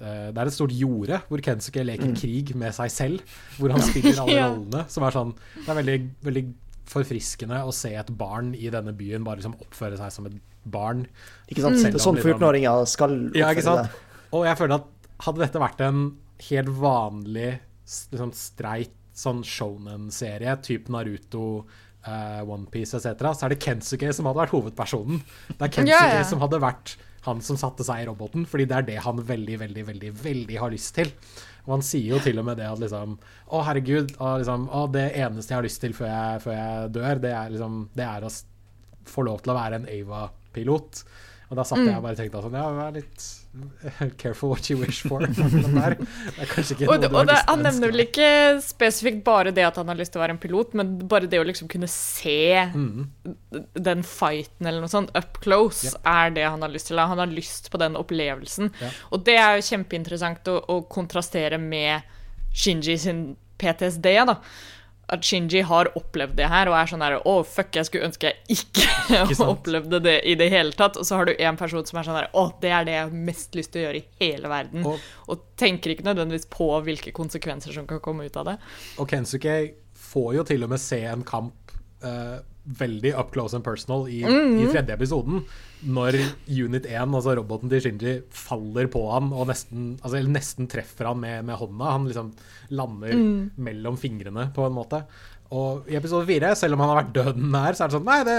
eh, 0.00 0.32
Det 0.34 0.42
er 0.42 0.50
et 0.50 0.56
stort 0.56 0.74
jorde 0.74 1.20
hvor 1.28 1.44
Kensuke 1.46 1.86
leker 1.86 2.10
mm. 2.10 2.16
krig 2.18 2.52
med 2.58 2.74
seg 2.74 2.90
selv. 2.90 3.38
Hvor 3.60 3.76
han 3.76 3.86
spiller 3.86 4.24
alle 4.24 4.40
rollene. 4.42 4.84
Som 4.90 5.06
er 5.06 5.14
sånn 5.14 5.32
Det 5.60 5.68
er 5.68 5.80
veldig, 5.84 5.98
veldig 6.26 6.44
forfriskende 6.90 7.62
å 7.62 7.70
se 7.74 7.94
et 7.94 8.14
barn 8.18 8.50
i 8.58 8.66
denne 8.74 8.90
byen 8.98 9.22
bare 9.22 9.38
liksom 9.38 9.54
oppføre 9.62 10.00
seg 10.00 10.10
som 10.10 10.26
et 10.26 10.38
barn. 10.66 11.04
Ikke 11.46 11.62
sant? 11.62 11.78
Mm. 11.78 12.00
Sånn 12.02 12.18
14-åringer 12.18 12.88
skal 12.90 13.14
oppføre 13.20 13.38
ja, 13.38 13.52
ikke 13.54 13.68
sant? 13.68 14.00
Og 14.36 14.46
jeg 14.46 14.58
føler 14.60 14.78
at 14.78 15.10
hadde 15.26 15.42
dette 15.42 15.62
vært 15.62 15.84
en 15.84 16.00
helt 16.48 16.72
vanlig, 16.80 17.52
liksom 18.14 18.32
streit 18.36 18.96
sånn 19.20 19.42
shonen-serie, 19.44 20.54
type 20.64 20.92
Naruto, 20.92 21.44
uh, 22.06 22.40
Onepiece 22.46 23.00
etc., 23.00 23.32
så 23.34 23.46
er 23.46 23.54
det 23.54 23.60
Kensuke 23.62 24.12
som 24.16 24.28
hadde 24.30 24.42
vært 24.44 24.56
hovedpersonen. 24.56 25.22
Det 25.50 25.66
er 25.66 25.72
Kensuke 25.76 26.10
yeah, 26.14 26.26
som 26.26 26.42
hadde 26.44 26.62
vært 26.62 26.96
han 27.26 27.42
som 27.44 27.58
satte 27.60 27.84
seg 27.84 28.00
i 28.00 28.08
roboten, 28.08 28.46
fordi 28.48 28.64
det 28.68 28.76
er 28.78 28.86
det 28.86 29.00
han 29.04 29.20
veldig, 29.28 29.58
veldig, 29.60 29.84
veldig 29.90 30.12
veldig 30.22 30.60
har 30.62 30.72
lyst 30.72 30.94
til. 30.96 31.10
Og 31.66 31.74
han 31.74 31.84
sier 31.84 32.14
jo 32.14 32.20
til 32.24 32.40
og 32.40 32.46
med 32.48 32.56
det 32.56 32.64
at 32.70 32.80
liksom 32.80 33.18
Å, 33.20 33.58
herregud, 33.66 34.14
å, 34.16 34.30
liksom, 34.40 34.64
å, 34.72 34.86
det 34.94 35.10
eneste 35.20 35.52
jeg 35.52 35.58
har 35.58 35.66
lyst 35.66 35.82
til 35.84 35.92
før 35.96 36.08
jeg, 36.08 36.40
før 36.46 36.56
jeg 36.56 36.94
dør, 36.96 37.20
det 37.20 37.34
er, 37.34 37.52
liksom, 37.52 37.82
det 37.98 38.06
er 38.06 38.24
å 38.24 38.32
få 39.10 39.26
lov 39.28 39.44
til 39.44 39.52
å 39.52 39.58
være 39.58 39.82
en 39.82 39.90
Ava-pilot. 39.90 41.04
Og 41.50 41.58
da 41.58 41.66
satt 41.66 41.84
jeg 41.84 41.98
og 41.98 42.06
bare 42.06 42.16
tenkte 42.16 42.40
sånn 42.46 42.56
Ja, 42.56 42.70
vær 42.72 42.96
litt 42.96 43.28
careful 44.16 44.50
what 44.50 44.70
you 44.70 44.76
wish 44.78 45.02
for. 45.02 45.20
Der, 45.26 45.36
er, 45.82 45.96
det 45.98 46.44
er 46.44 46.50
kanskje 46.50 46.76
ikke 46.76 46.86
noe 46.86 46.94
og, 46.94 47.02
du 47.02 47.16
har 47.16 47.26
det, 47.26 47.34
lyst 47.34 47.44
til 47.44 47.50
Han 47.50 47.64
nevner 47.66 47.92
vel 47.92 48.04
ikke 48.04 48.30
spesifikt 48.64 49.22
bare 49.26 49.54
det 49.56 49.66
at 49.66 49.80
han 49.80 49.90
har 49.90 49.98
lyst 49.98 50.14
til 50.14 50.20
å 50.20 50.24
være 50.24 50.36
en 50.36 50.40
pilot, 50.42 50.76
men 50.78 50.94
bare 51.10 51.30
det 51.30 51.40
å 51.42 51.46
liksom 51.48 51.70
kunne 51.72 51.90
se 51.90 52.62
mm. 52.74 53.04
den 53.90 54.06
fighten 54.06 54.70
eller 54.70 54.84
noe 54.84 54.92
sånt 54.92 55.12
up 55.18 55.40
close, 55.42 55.88
yeah. 55.88 56.24
er 56.24 56.34
det 56.38 56.46
han 56.46 56.62
har 56.64 56.72
lyst 56.72 56.90
til. 56.90 57.02
Han 57.02 57.22
har 57.22 57.30
lyst 57.30 57.70
på 57.72 57.80
den 57.82 57.98
opplevelsen. 57.98 58.70
Yeah. 58.80 58.98
Og 59.10 59.26
det 59.26 59.38
er 59.42 59.58
jo 59.58 59.68
kjempeinteressant 59.72 60.50
å, 60.52 60.58
å 60.70 60.82
kontrastere 60.90 61.58
med 61.60 62.06
Shinji 62.54 62.98
sin 62.98 63.24
PTSD, 63.60 64.14
da 64.30 64.40
at 65.14 65.26
Shinji 65.26 65.62
har 65.66 65.90
opplevd 65.98 66.36
det 66.38 66.48
her 66.50 66.70
og 66.70 66.76
er 66.78 66.90
sånn 66.90 67.04
her 67.04 67.18
Å, 67.18 67.22
oh, 67.28 67.42
fuck, 67.46 67.74
jeg 67.76 67.88
skulle 67.88 68.08
ønske 68.10 68.30
jeg 68.30 68.58
ikke, 68.58 68.86
ikke 69.34 69.48
opplevde 69.50 70.00
det 70.04 70.16
i 70.28 70.36
det 70.38 70.50
hele 70.52 70.74
tatt. 70.76 70.98
Og 71.00 71.06
så 71.06 71.18
har 71.18 71.28
du 71.28 71.34
en 71.34 71.58
person 71.60 71.84
som 71.86 72.00
er 72.00 72.08
sånn 72.08 72.18
her 72.20 72.30
Å, 72.30 72.44
oh, 72.44 72.54
det 72.62 72.72
er 72.76 72.86
det 72.86 72.96
jeg 72.96 73.06
har 73.08 73.20
mest 73.30 73.58
lyst 73.58 73.74
til 73.74 73.82
å 73.82 73.86
gjøre 73.88 74.00
i 74.00 74.24
hele 74.24 74.52
verden. 74.52 74.86
Og, 74.86 75.12
og, 75.28 75.46
tenker 75.60 75.92
ikke 75.92 76.06
nødvendigvis 76.06 76.48
på 76.48 76.70
hvilke 76.86 77.12
konsekvenser 77.12 77.74
som 77.76 77.84
kan 77.88 78.00
komme 78.00 78.24
ut 78.24 78.36
av 78.40 78.46
det. 78.48 78.56
Og 79.02 79.10
Kensuke 79.10 79.58
får 80.10 80.30
jo 80.38 80.44
til 80.48 80.64
og 80.64 80.72
med 80.72 80.80
se 80.82 81.02
en 81.06 81.24
kamp 81.26 81.59
uh, 82.04 82.38
veldig 82.64 83.14
up 83.18 83.32
close 83.34 83.56
and 83.56 83.64
personal 83.64 84.08
i, 84.08 84.22
mm 84.24 84.30
-hmm. 84.30 84.68
i 84.68 84.72
tredje 84.72 84.94
episoden 84.94 85.42
når 85.80 86.18
Unit 86.46 86.86
1, 86.86 87.14
altså 87.14 87.34
roboten 87.36 87.70
til 87.70 87.80
Shinji, 87.80 88.22
faller 88.30 88.86
på 88.86 89.00
han 89.10 89.32
og 89.32 89.48
nesten, 89.48 89.98
altså, 90.02 90.20
nesten 90.28 90.68
treffer 90.68 91.08
han 91.08 91.20
med, 91.22 91.44
med, 91.44 91.56
hånda. 91.56 91.84
Han 91.84 92.08
liksom 92.10 92.32
lander 92.68 93.14
mm. 93.16 93.50
mellom 93.56 93.96
fingrene, 93.96 94.50
på 94.54 94.66
en 94.66 94.76
måte. 94.76 95.04
Og 95.50 95.88
i 95.90 95.96
episode 95.98 96.28
fire, 96.28 96.52
selv 96.54 96.76
om 96.76 96.82
han 96.84 96.92
har 96.92 97.00
vært 97.00 97.14
døden 97.14 97.48
nær, 97.50 97.74
så 97.74 97.84
er 97.84 97.90
det 97.90 97.96
sånn 97.96 98.04
Nei, 98.06 98.18
det, 98.28 98.34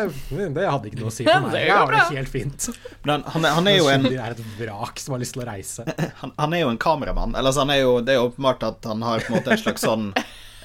det 0.55 0.68
hadde 0.70 0.88
ikke 0.88 0.99
noe 1.01 1.09
å 1.09 1.16
si 1.16 1.26
for 1.28 1.43
meg. 1.47 1.57
Ja, 1.68 1.80
det 1.89 1.97
er 1.97 2.20
helt 2.22 2.32
fint. 2.32 2.70
Men 3.03 3.26
han, 3.34 3.47
han, 3.57 3.68
er 3.68 3.76
jo 3.76 3.89
en 3.91 4.05
Det 4.05 4.14
er 4.16 4.38
et 4.38 4.45
vrak 4.59 5.01
som 5.01 5.18
har 5.18 5.24
lyst 5.24 5.36
til 5.36 5.43
å 5.43 5.49
reise. 5.49 5.84
Han, 6.22 6.32
han 6.38 6.53
er 6.53 6.64
jo 6.64 6.70
en 6.72 6.80
kameramann. 6.80 7.34
Eller 7.36 7.51
så 7.51 7.66
han 7.66 7.74
er 7.74 7.82
jo, 7.82 7.97
det 8.05 8.14
er 8.14 8.22
jo 8.22 8.30
åpenbart 8.30 8.64
at 8.68 8.86
han 8.86 9.01
har 9.01 9.26
på 9.26 9.34
en 9.34 9.39
måte 9.39 9.51
en 9.55 9.59
slags 9.59 9.84
sånn 9.84 10.12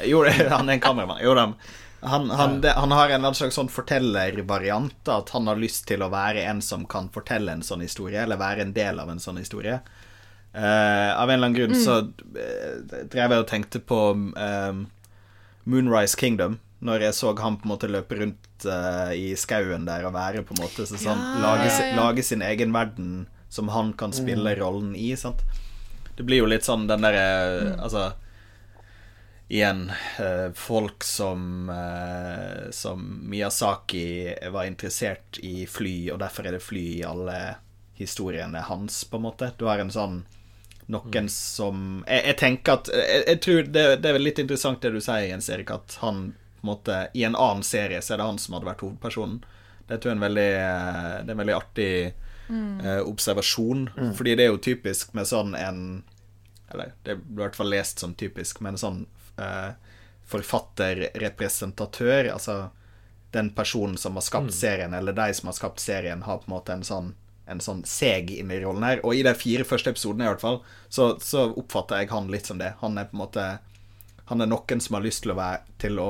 Jo, 0.05 0.21
han 0.29 0.69
er 0.69 0.77
en 0.77 0.83
kameramann. 0.85 1.23
Jo 1.25 1.33
da. 1.39 1.47
Han, 2.01 2.31
han, 2.31 2.61
det, 2.61 2.71
han, 2.77 2.93
har 2.93 3.11
en 3.11 3.35
slags 3.35 3.57
sånn 3.57 3.71
fortellervariant. 3.73 5.09
At 5.11 5.33
han 5.35 5.49
har 5.51 5.61
lyst 5.61 5.87
til 5.89 6.05
å 6.05 6.11
være 6.13 6.45
en 6.47 6.61
som 6.63 6.85
kan 6.89 7.09
fortelle 7.15 7.57
en 7.57 7.65
sånn 7.67 7.85
historie, 7.85 8.23
eller 8.23 8.41
være 8.41 8.67
en 8.67 8.75
del 8.77 9.01
av 9.03 9.11
en 9.11 9.23
sånn 9.23 9.41
historie. 9.41 9.81
Uh, 10.57 11.13
av 11.13 11.29
en 11.29 11.37
eller 11.37 11.51
annen 11.51 11.57
grunn 11.57 11.75
mm. 11.75 11.81
så 11.83 11.99
uh, 12.09 13.01
drev 13.13 13.35
jeg 13.35 13.43
og 13.43 13.49
tenkte 13.51 13.81
på 13.85 13.99
um, 14.15 14.87
Moonrise 15.69 16.17
Kingdom. 16.21 16.61
Når 16.87 17.09
jeg 17.09 17.17
så 17.17 17.33
han 17.41 17.57
på 17.59 17.67
en 17.67 17.73
måte 17.73 17.91
løpe 17.91 18.19
rundt 18.21 18.69
uh, 18.69 19.13
i 19.17 19.35
skauen 19.37 19.89
der 19.89 20.05
og 20.09 20.15
være 20.17 20.45
på 20.47 20.57
en 20.57 20.63
måte 20.65 20.87
så, 20.87 20.97
sånn, 21.01 21.21
ja, 21.21 21.41
lage, 21.43 21.71
ja, 21.71 21.89
ja. 21.91 21.97
lage, 21.99 22.25
sin 22.25 22.45
egen 22.45 22.73
verden 22.77 23.27
som 23.53 23.73
han 23.73 23.95
kan 23.97 24.13
spille 24.17 24.53
mm. 24.53 24.61
rollen 24.61 24.93
i. 24.97 25.11
Sant? 25.19 25.43
Det 26.17 26.25
blir 26.25 26.45
jo 26.45 26.49
litt 26.49 26.65
sånn 26.65 26.87
den 26.89 27.05
derre 27.05 27.27
mm. 27.27 27.83
Altså 27.85 28.11
igjen 29.49 29.93
eh, 30.19 30.53
folk 30.55 31.05
som, 31.05 31.69
eh, 31.71 32.71
som 32.71 33.21
Miyazaki 33.31 34.35
var 34.51 34.65
interessert 34.65 35.39
i 35.39 35.67
fly, 35.67 36.11
og 36.11 36.19
derfor 36.19 36.47
er 36.47 36.57
det 36.57 36.65
fly 36.65 36.87
i 36.99 37.05
alle 37.07 37.39
historiene 37.97 38.61
hans, 38.67 39.05
på 39.05 39.17
en 39.17 39.27
måte. 39.29 39.53
Du 39.59 39.69
har 39.71 39.79
en 39.79 39.93
sånn 39.93 40.25
noen 40.87 41.27
mm. 41.27 41.31
som 41.33 41.79
jeg, 42.07 42.23
jeg, 42.29 42.37
tenker 42.39 42.77
at 42.79 42.91
jeg, 42.95 43.23
jeg 43.27 43.39
tror 43.43 43.63
det, 43.65 43.85
det, 44.03 44.11
er 44.11 44.17
vel 44.19 44.27
litt 44.29 44.43
interessant 44.43 44.83
det 44.83 44.93
du 44.95 45.01
sier, 45.01 45.31
Jens 45.31 45.49
Erik, 45.51 45.73
at 45.75 45.97
han 46.03 46.29
på 46.61 46.67
en 46.67 46.71
måte 46.71 46.99
I 47.15 47.25
en 47.27 47.39
annen 47.39 47.65
serie 47.67 47.99
så 48.03 48.15
er 48.15 48.21
det 48.21 48.29
han 48.29 48.39
som 48.43 48.57
hadde 48.57 48.69
vært 48.69 48.85
hovedpersonen. 48.85 49.41
Det 49.87 49.99
tror 50.03 50.11
jeg 50.11 50.15
er 50.15 50.19
en 50.19 50.27
veldig, 50.27 50.53
det 51.23 51.31
er 51.31 51.35
en 51.35 51.43
veldig 51.43 51.57
artig 51.57 51.91
mm. 52.49 52.81
eh, 52.81 53.03
observasjon, 53.07 53.89
mm. 53.97 54.15
fordi 54.19 54.35
det 54.35 54.47
er 54.47 54.51
jo 54.51 54.63
typisk 54.63 55.15
med 55.15 55.31
sånn 55.31 55.55
en 55.59 55.81
Eller 56.75 56.95
det 57.07 57.21
blir 57.23 57.45
i 57.45 57.45
hvert 57.45 57.59
fall 57.59 57.71
lest 57.71 58.03
som 58.03 58.15
typisk, 58.19 58.61
men 58.67 58.79
sånn 58.79 59.05
uh, 59.41 59.71
forfatterrepresentatør. 60.27 62.33
Altså 62.33 62.69
den 63.37 63.53
personen 63.55 63.97
som 64.01 64.15
har 64.17 64.27
skapt 64.27 64.55
serien, 64.55 64.95
eller 64.95 65.13
de 65.13 65.35
som 65.35 65.47
har 65.51 65.57
skapt 65.59 65.81
serien, 65.81 66.23
har 66.23 66.39
på 66.43 66.51
en 66.51 66.57
måte 66.57 66.73
en 66.73 66.85
sånn 66.87 67.15
en 67.47 67.61
sånn 67.63 67.85
seg 67.87 68.33
inn 68.35 68.51
i 68.51 68.59
rollen 68.59 68.83
her. 68.83 69.01
Og 69.07 69.15
i 69.15 69.23
de 69.23 69.31
fire 69.39 69.65
første 69.67 69.93
episodene, 69.95 70.27
i 70.27 70.31
hvert 70.33 70.43
fall, 70.43 70.57
så, 70.89 71.13
så 71.23 71.45
oppfatter 71.55 72.03
jeg 72.03 72.11
han 72.11 72.31
litt 72.33 72.51
som 72.51 72.59
det. 72.59 72.73
Han 72.81 72.99
er 72.99 73.07
på 73.11 73.17
en 73.17 73.23
måte 73.23 73.45
Han 74.27 74.43
er 74.43 74.49
noen 74.51 74.81
som 74.83 74.97
har 74.97 75.05
lyst 75.05 75.23
til 75.23 75.31
å 75.31 75.39
være 75.39 75.61
til 75.79 76.01
å 76.03 76.09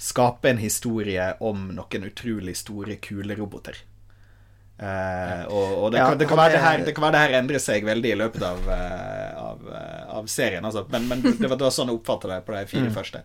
skape 0.00 0.48
en 0.48 0.62
historie 0.62 1.26
om 1.44 1.66
noen 1.76 2.06
utrolig 2.08 2.56
store, 2.56 2.96
kule 2.96 3.36
roboter. 3.36 3.76
Eh, 4.74 5.44
og, 5.54 5.84
og 5.84 5.92
det, 5.94 5.98
Ja, 6.00 6.08
kan, 6.10 6.18
det, 6.18 6.26
kan 6.28 6.38
være 6.40 6.50
det, 6.50 6.58
er- 6.58 6.64
her, 6.66 6.84
det 6.84 6.94
kan 6.96 7.04
være 7.06 7.12
det 7.14 7.20
her 7.22 7.34
endrer 7.38 7.62
seg 7.62 7.84
veldig 7.86 8.10
i 8.10 8.16
løpet 8.18 8.42
av, 8.42 8.64
eh, 8.74 9.36
av, 9.38 9.60
eh, 9.70 10.02
av 10.18 10.26
serien, 10.32 10.64
altså. 10.66 10.82
Men, 10.90 11.06
men 11.08 11.22
det, 11.22 11.46
var, 11.46 11.54
det 11.60 11.66
var 11.68 11.74
sånn 11.76 11.92
jeg 11.92 12.00
oppfattet 12.00 12.32
det 12.34 12.40
på 12.48 12.56
de 12.56 12.64
fire 12.72 12.88
Mm. 12.90 12.94
første. 12.96 13.22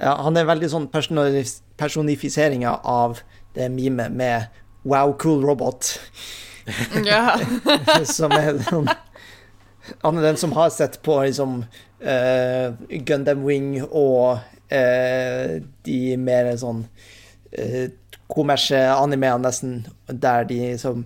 Ja, 0.00 0.16
han 0.26 0.36
er 0.36 0.48
veldig 0.48 0.68
sånn 0.72 0.88
personif 0.90 1.60
personifiseringa 1.78 2.72
av 2.86 3.20
det 3.54 3.68
memet 3.70 4.12
med 4.14 4.46
Wow, 4.84 5.14
cool 5.18 5.44
robot. 5.46 5.94
Ja. 7.04 7.36
som 8.16 8.32
er 8.32 8.56
sånn 8.64 8.86
Han 10.00 10.16
er 10.18 10.22
den 10.30 10.38
som 10.40 10.52
har 10.56 10.70
sett 10.72 10.98
på 11.04 11.18
liksom 11.26 11.58
uh, 12.00 12.68
Gundam 13.04 13.42
Wing 13.44 13.82
og 13.84 14.38
uh, 14.72 15.50
de 15.84 15.98
mer 16.16 16.48
sånn 16.60 16.86
uh, 17.58 17.86
kommersie 18.32 18.80
animeene 18.90 19.44
nesten, 19.44 19.80
der 20.08 20.46
de 20.48 20.74
som 20.80 21.04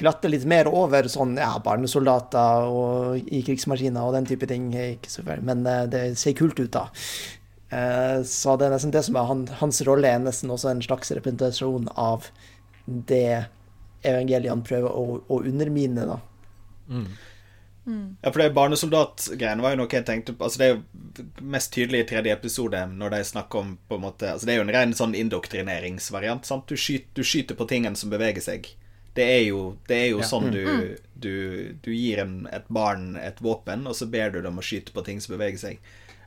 glatter 0.00 0.32
litt 0.32 0.46
mer 0.50 0.68
over 0.70 1.06
sånn 1.10 1.36
ja, 1.38 1.52
barnesoldater 1.62 2.66
og 2.66 3.30
i 3.30 3.42
krigsmaskiner 3.46 4.02
og 4.02 4.16
den 4.16 4.28
type 4.28 4.48
ting. 4.50 4.70
Ikke 4.74 5.12
så 5.12 5.24
veldig, 5.26 5.46
men 5.50 5.66
eh, 5.70 5.84
det 5.90 6.04
ser 6.20 6.36
kult 6.38 6.58
ut, 6.60 6.72
da. 6.74 6.88
Eh, 7.74 8.22
så 8.28 8.56
det 8.58 8.68
er 8.68 8.74
nesten 8.74 8.94
det 8.94 9.04
som 9.06 9.18
er 9.20 9.28
han, 9.30 9.44
hans 9.60 9.82
rolle, 9.86 10.10
er 10.10 10.24
nesten 10.24 10.52
også 10.54 10.72
en 10.72 10.82
slags 10.84 11.14
representasjon 11.14 11.90
av 11.94 12.30
det 12.84 13.44
evangeliene 14.04 14.66
prøver 14.66 14.90
å, 14.90 15.20
å 15.28 15.40
undermine, 15.44 16.08
da. 16.10 16.18
Ja, 17.86 18.30
for 18.32 18.40
det 18.40 18.54
barnesoldatgreiene 18.56 19.60
var 19.60 19.74
jo 19.74 19.82
noe 19.82 19.92
jeg 19.92 20.06
tenkte 20.08 20.32
på 20.32 20.46
Altså 20.46 20.58
Det 20.62 20.66
er 20.70 20.76
jo 20.78 21.24
mest 21.54 21.72
tydelig 21.74 21.98
i 22.00 22.06
tredje 22.08 22.32
episode, 22.32 22.78
når 22.96 23.10
de 23.12 23.18
snakker 23.28 23.60
om 23.60 23.74
på 23.90 23.98
en 23.98 24.04
måte 24.06 24.30
Altså 24.32 24.46
Det 24.48 24.54
er 24.54 24.56
jo 24.62 24.64
en 24.64 24.72
ren 24.72 24.94
sånn 24.96 25.12
indoktrineringsvariant. 25.14 26.46
sant? 26.48 26.66
Du 26.66 26.76
skyter, 26.80 27.10
du 27.14 27.22
skyter 27.22 27.54
på 27.58 27.66
tingene 27.68 27.96
som 28.00 28.10
beveger 28.12 28.40
seg. 28.44 28.70
Det 29.14 29.26
er 29.30 29.42
jo, 29.50 29.76
det 29.86 29.98
er 29.98 30.08
jo 30.14 30.22
Ja. 30.22 30.26
sånn 30.26 30.48
du, 30.50 30.96
du, 31.14 31.34
du 31.84 31.90
gir 31.92 32.18
en, 32.24 32.48
et 32.50 32.64
barn 32.68 33.16
et 33.20 33.38
våpen, 33.44 33.86
og 33.86 33.94
så 33.94 34.08
ber 34.10 34.30
du 34.34 34.40
dem 34.42 34.58
å 34.58 34.64
skyte 34.64 34.90
på 34.96 35.04
ting 35.06 35.20
som 35.20 35.36
beveger 35.36 35.58
seg. 35.60 35.78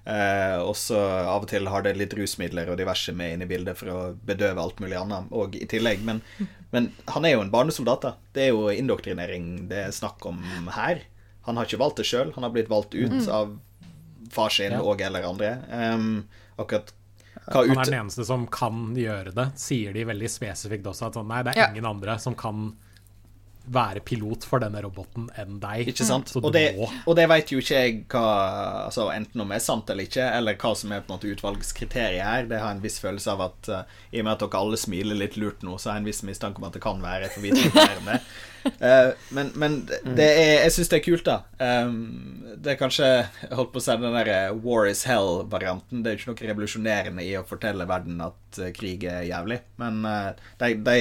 Eh, 0.08 0.56
og 0.64 0.72
så 0.80 0.96
av 1.02 1.42
og 1.44 1.50
til 1.52 1.68
har 1.68 1.82
det 1.84 1.98
litt 2.00 2.14
rusmidler 2.16 2.70
og 2.72 2.78
diverse 2.80 3.12
med 3.12 3.34
inn 3.34 3.42
i 3.44 3.50
bildet 3.50 3.76
for 3.76 3.92
å 3.92 3.98
bedøve 4.30 4.62
alt 4.64 4.80
mulig 4.80 4.96
annet 4.96 5.28
òg 5.36 5.58
i 5.60 5.66
tillegg. 5.68 6.00
Men, 6.08 6.22
men 6.72 6.94
han 7.12 7.26
er 7.28 7.34
jo 7.36 7.42
en 7.44 7.52
barnesoldat, 7.52 8.02
da. 8.08 8.14
Det 8.38 8.46
er 8.46 8.54
jo 8.56 8.70
indoktrinering 8.72 9.68
det 9.68 9.82
er 9.90 9.92
snakk 9.92 10.24
om 10.30 10.40
her. 10.78 11.04
Han 11.48 11.58
har 11.58 11.66
ikke 11.70 11.80
valgt 11.82 11.98
det 12.02 12.06
sjøl, 12.10 12.34
han 12.36 12.44
har 12.46 12.52
blitt 12.54 12.70
valgt 12.72 12.94
ut 12.96 13.28
av 13.32 13.58
far 14.36 14.50
sin 14.52 14.74
Ja. 14.76 14.82
og 14.84 15.02
eller 15.02 15.24
andre. 15.24 15.52
Um, 15.72 16.26
akkurat 16.60 16.92
hva 17.48 17.62
Han 17.68 17.78
er 17.80 17.86
den 17.88 18.00
eneste 18.02 18.26
som 18.28 18.46
kan 18.52 18.94
gjøre 18.98 19.32
det, 19.34 19.46
sier 19.56 19.94
de 19.96 20.04
veldig 20.10 20.28
spesifikt 20.30 20.84
også. 20.90 21.08
At 21.08 21.14
sånn, 21.16 21.28
nei, 21.32 21.44
det 21.48 21.54
er 21.56 21.62
Ja. 21.62 21.70
ingen 21.72 21.86
andre 21.88 22.18
som 22.20 22.36
kan 22.36 22.76
være 23.74 24.02
pilot 24.08 24.46
for 24.48 24.64
denne 24.64 24.82
roboten 24.84 25.28
enn 25.40 25.60
deg. 25.64 25.92
Ikke 25.92 26.08
sant? 26.08 26.32
Og 26.40 26.50
det, 26.56 26.66
og 26.80 27.16
det 27.20 27.28
vet 27.32 27.54
jo 27.54 27.62
ikke 27.62 27.82
jeg 27.82 27.96
hva 28.12 28.26
altså 28.88 29.10
Enten 29.14 29.44
om 29.44 29.52
det 29.52 29.60
er 29.60 29.66
sant 29.66 29.90
eller 29.92 30.08
ikke, 30.08 30.26
eller 30.38 30.58
hva 30.62 30.74
som 30.78 30.94
er 30.94 31.04
på 31.04 31.12
en 31.12 31.18
måte 31.18 31.32
utvalgskriteriet 31.32 32.24
her. 32.24 32.50
Det 32.50 32.62
har 32.62 32.76
en 32.76 32.84
viss 32.84 33.00
følelse 33.04 33.34
av 33.34 33.46
at 33.50 33.72
uh, 33.72 33.98
i 34.12 34.22
og 34.22 34.28
med 34.28 34.36
at 34.36 34.46
dere 34.46 34.62
alle 34.62 34.80
smiler 34.80 35.20
litt 35.20 35.40
lurt 35.40 35.66
nå, 35.66 35.78
så 35.78 35.92
har 35.92 36.00
jeg 36.00 36.06
en 36.06 36.12
viss 36.12 36.24
mistanke 36.28 36.62
om 36.62 36.68
at 36.70 36.78
det 36.78 36.84
kan 36.84 37.02
være. 37.04 37.28
et 37.28 37.36
forvirrende. 37.38 38.22
Uh, 38.68 39.14
men, 39.32 39.52
men 39.56 39.76
det 39.88 40.26
er, 40.28 40.50
jeg 40.66 40.74
syns 40.76 40.90
det 40.92 40.98
er 40.98 41.04
kult, 41.06 41.30
da. 41.30 41.38
Um, 41.88 42.50
det 42.60 42.74
er 42.74 42.80
kanskje 42.82 43.08
holdt 43.56 43.72
på 43.72 43.80
å 43.80 43.86
si 43.86 43.96
den 44.02 44.18
der 44.18 44.32
uh, 44.50 44.58
War 44.66 44.90
is 44.90 45.06
hell-varianten. 45.08 46.02
Det 46.04 46.12
er 46.12 46.18
jo 46.18 46.20
ikke 46.20 46.34
noe 46.34 46.50
revolusjonerende 46.52 47.24
i 47.24 47.32
å 47.40 47.46
fortelle 47.48 47.88
verden 47.88 48.20
at 48.26 48.60
krig 48.76 49.06
er 49.08 49.24
jævlig, 49.30 49.62
men 49.80 50.02
uh, 50.04 50.34
de, 50.60 50.74
de 50.84 50.98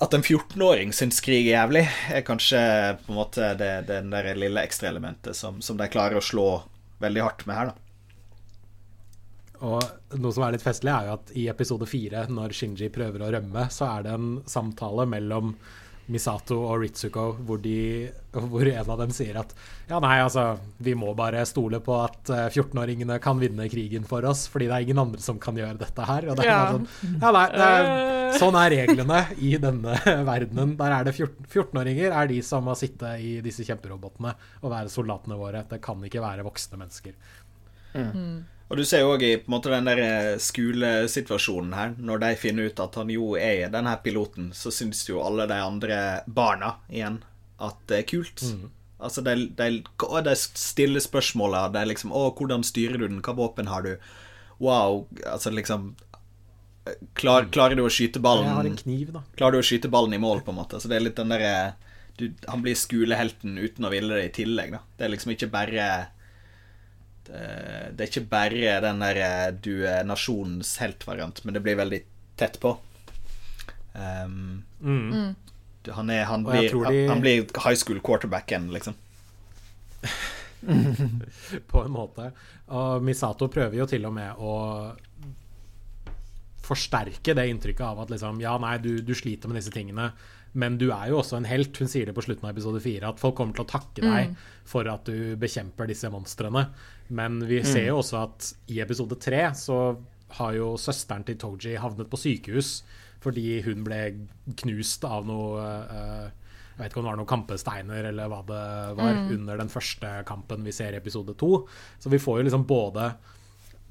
at 0.00 0.14
en 0.16 0.24
14-åring 0.24 0.94
syns 0.96 1.20
krig 1.24 1.44
er 1.44 1.58
jævlig, 1.58 1.84
er 2.08 2.24
kanskje 2.24 2.60
på 3.04 3.12
en 3.12 3.18
måte 3.18 3.52
det, 3.60 3.72
det 3.90 4.00
der 4.08 4.30
lille 4.38 4.62
ekstraelementet 4.64 5.36
som, 5.36 5.60
som 5.60 5.76
de 5.76 5.88
klarer 5.92 6.16
å 6.16 6.24
slå 6.24 6.48
veldig 7.04 7.24
hardt 7.24 7.46
med 7.48 7.58
her, 7.58 7.72
da. 7.72 7.86
Og 9.60 10.16
noe 10.16 10.32
som 10.32 10.46
er 10.46 10.54
litt 10.54 10.64
festlig, 10.64 10.88
er 10.88 11.10
jo 11.10 11.16
at 11.18 11.32
i 11.36 11.44
episode 11.52 11.84
fire, 11.88 12.24
når 12.32 12.54
Shinji 12.56 12.88
prøver 12.92 13.26
å 13.26 13.28
rømme, 13.34 13.66
så 13.72 13.90
er 13.90 14.06
det 14.06 14.14
en 14.16 14.30
samtale 14.48 15.04
mellom 15.10 15.52
Misato 16.10 16.56
og 16.66 16.80
Ritsuko 16.82 17.24
hvor, 17.46 17.60
de, 17.62 18.08
hvor 18.34 18.66
en 18.66 18.90
av 18.90 18.98
dem 19.00 19.12
sier 19.14 19.36
at 19.40 19.52
ja, 19.88 19.98
nei, 20.02 20.16
altså, 20.22 20.44
vi 20.82 20.94
må 20.98 21.12
bare 21.18 21.44
stole 21.48 21.78
på 21.82 21.94
at 22.02 22.30
eh, 22.34 22.46
14-åringene 22.50 23.16
kan 23.22 23.38
vinne 23.42 23.66
krigen 23.70 24.04
for 24.06 24.26
oss, 24.28 24.44
fordi 24.50 24.68
det 24.70 24.76
er 24.76 24.86
ingen 24.88 25.00
andre 25.02 25.22
som 25.22 25.38
kan 25.42 25.56
gjøre 25.58 25.78
dette 25.80 26.06
her. 26.06 26.28
Og 26.30 26.38
det 26.38 26.46
er 26.46 26.50
Ja. 26.50 26.60
sånn, 26.74 26.86
ja, 27.22 27.32
nei, 27.34 27.44
det 27.54 27.70
er, 27.70 27.90
sånn 28.38 28.58
er 28.60 28.74
reglene 28.76 29.20
i 29.38 29.54
denne 29.62 29.96
verdenen. 30.30 30.76
Der 30.78 30.96
er 30.98 31.08
det 31.10 31.16
14 31.16 31.48
14-åringer 31.50 32.14
er 32.20 32.30
de 32.30 32.40
som 32.46 32.66
må 32.68 32.76
sitte 32.78 33.16
i 33.18 33.36
disse 33.44 33.66
kjemperobotene 33.66 34.34
og 34.62 34.70
være 34.74 34.92
soldatene 34.92 35.38
våre. 35.40 35.64
Det 35.70 35.80
kan 35.82 36.02
ikke 36.06 36.22
være 36.26 36.46
voksne 36.46 36.78
mennesker. 36.84 37.18
Og 38.70 38.78
du 38.78 38.84
ser 38.86 39.02
jo 39.02 39.14
òg 39.16 39.24
i 39.26 39.32
på 39.42 39.50
en 39.50 39.54
måte 39.56 39.72
den 39.72 39.88
der 39.88 40.00
eh, 40.04 40.36
skolesituasjonen 40.38 41.72
her, 41.74 41.94
når 41.98 42.20
de 42.22 42.34
finner 42.38 42.68
ut 42.70 42.82
at 42.82 42.98
han 43.00 43.10
jo 43.10 43.32
er 43.34 43.66
den 43.72 43.88
her 43.90 43.98
piloten, 44.04 44.52
så 44.54 44.70
syns 44.70 45.02
jo 45.08 45.24
alle 45.26 45.48
de 45.50 45.58
andre 45.58 45.96
barna 46.30 46.76
igjen 46.86 47.18
at 47.60 47.80
det 47.90 47.98
er 47.98 48.06
kult. 48.12 48.44
Altså, 49.00 49.24
de, 49.26 49.48
de, 49.58 49.82
de 49.82 50.34
stiller 50.38 51.02
spørsmåla. 51.02 51.66
De 51.74 51.82
liksom 51.88 52.12
'Å, 52.12 52.30
hvordan 52.36 52.62
styrer 52.64 53.00
du 53.00 53.08
den? 53.08 53.22
Hva 53.24 53.34
våpen 53.36 53.68
har 53.72 53.82
du?' 53.82 53.96
Wow. 54.60 55.06
Altså 55.24 55.50
liksom 55.50 55.94
klar, 57.14 57.46
Klarer 57.52 57.78
du 57.78 57.82
å 57.84 57.92
skyte 57.92 58.20
ballen 58.20 58.44
Jeg 58.44 58.58
har 58.58 58.68
en 58.68 58.76
kniv, 58.76 59.12
da. 59.14 59.22
Klarer 59.36 59.56
du 59.56 59.62
å 59.62 59.66
skyte 59.66 59.88
ballen 59.88 60.14
i 60.14 60.20
mål, 60.20 60.42
på 60.44 60.52
en 60.52 60.60
måte? 60.60 60.80
Så 60.80 60.88
det 60.90 60.98
er 60.98 61.06
litt 61.06 61.16
den 61.16 61.32
derre 61.32 61.74
Han 62.52 62.60
blir 62.64 62.76
skolehelten 62.76 63.56
uten 63.56 63.88
å 63.88 63.92
ville 63.92 64.14
det 64.14 64.26
i 64.28 64.34
tillegg, 64.42 64.74
da. 64.76 64.82
Det 64.98 65.06
er 65.06 65.14
liksom 65.14 65.32
ikke 65.32 65.48
bare 65.52 65.86
det, 67.30 67.44
det 67.96 68.04
er 68.04 68.10
ikke 68.10 68.24
bare 68.32 68.76
den 68.84 69.00
der 69.04 69.52
du 69.62 69.72
er 69.86 70.04
nasjonens 70.08 70.74
helt-variant, 70.82 71.44
men 71.46 71.54
det 71.56 71.62
blir 71.66 71.78
veldig 71.80 72.02
tett 72.40 72.58
på. 72.62 72.76
Um, 73.94 74.64
Mm. 74.80 75.34
Han, 75.92 76.10
er, 76.12 76.22
han, 76.28 76.42
blir, 76.44 76.70
de- 76.72 77.06
han 77.08 77.20
blir 77.20 77.42
high 77.64 77.76
school 77.76 78.00
quarterbacken, 78.04 78.70
liksom. 78.72 78.94
på 81.70 81.82
en 81.84 81.90
måte. 81.92 82.30
Og 82.76 83.02
Misato 83.04 83.48
prøver 83.52 83.78
jo 83.80 83.86
til 83.88 84.04
og 84.08 84.12
med 84.16 84.40
å 84.40 84.54
forsterke 86.64 87.34
det 87.34 87.46
inntrykket 87.50 87.82
av 87.86 88.02
at 88.04 88.12
liksom, 88.12 88.40
ja, 88.44 88.52
nei, 88.62 88.76
du, 88.82 88.92
du 89.02 89.14
sliter 89.16 89.50
med 89.50 89.58
disse 89.60 89.72
tingene, 89.74 90.10
men 90.52 90.76
du 90.78 90.88
er 90.92 91.10
jo 91.10 91.20
også 91.20 91.38
en 91.40 91.48
helt. 91.48 91.76
Hun 91.80 91.88
sier 91.90 92.08
det 92.10 92.14
på 92.16 92.24
slutten 92.26 92.46
av 92.46 92.52
episode 92.54 92.80
fire, 92.84 93.10
at 93.12 93.20
folk 93.22 93.36
kommer 93.38 93.56
til 93.56 93.64
å 93.66 93.70
takke 93.70 94.02
deg 94.04 94.32
for 94.68 94.88
at 94.90 95.06
du 95.08 95.34
bekjemper 95.40 95.88
disse 95.90 96.10
monstrene. 96.12 96.66
Men 97.10 97.40
vi 97.46 97.60
ser 97.66 97.88
jo 97.90 98.00
også 98.00 98.22
at 98.22 98.50
i 98.70 98.80
episode 98.82 99.18
tre 99.20 99.42
så 99.58 99.80
har 100.38 100.54
jo 100.54 100.74
søsteren 100.78 101.24
til 101.26 101.38
Toji 101.40 101.78
havnet 101.80 102.10
på 102.10 102.18
sykehus 102.20 102.80
fordi 103.20 103.60
hun 103.66 103.82
ble 103.84 103.98
knust 104.62 105.02
av 105.04 105.26
noe 105.28 105.60
eh, 105.60 106.28
jeg 106.80 106.86
vet 106.86 106.94
ikke 106.94 107.00
om 107.02 107.04
det 107.04 107.10
var 107.10 107.18
noen 107.20 107.28
kampesteiner 107.28 108.06
eller 108.08 108.28
hva 108.32 108.38
det 108.48 108.60
var, 108.96 109.18
under 109.34 109.58
den 109.60 109.68
første 109.68 110.12
kampen 110.24 110.62
vi 110.64 110.72
ser 110.72 110.94
i 110.94 111.00
episode 111.00 111.34
to. 111.36 111.66
Så 112.00 112.08
vi 112.08 112.20
får 112.22 112.38
jo 112.38 112.46
liksom 112.46 112.64
både 112.64 113.10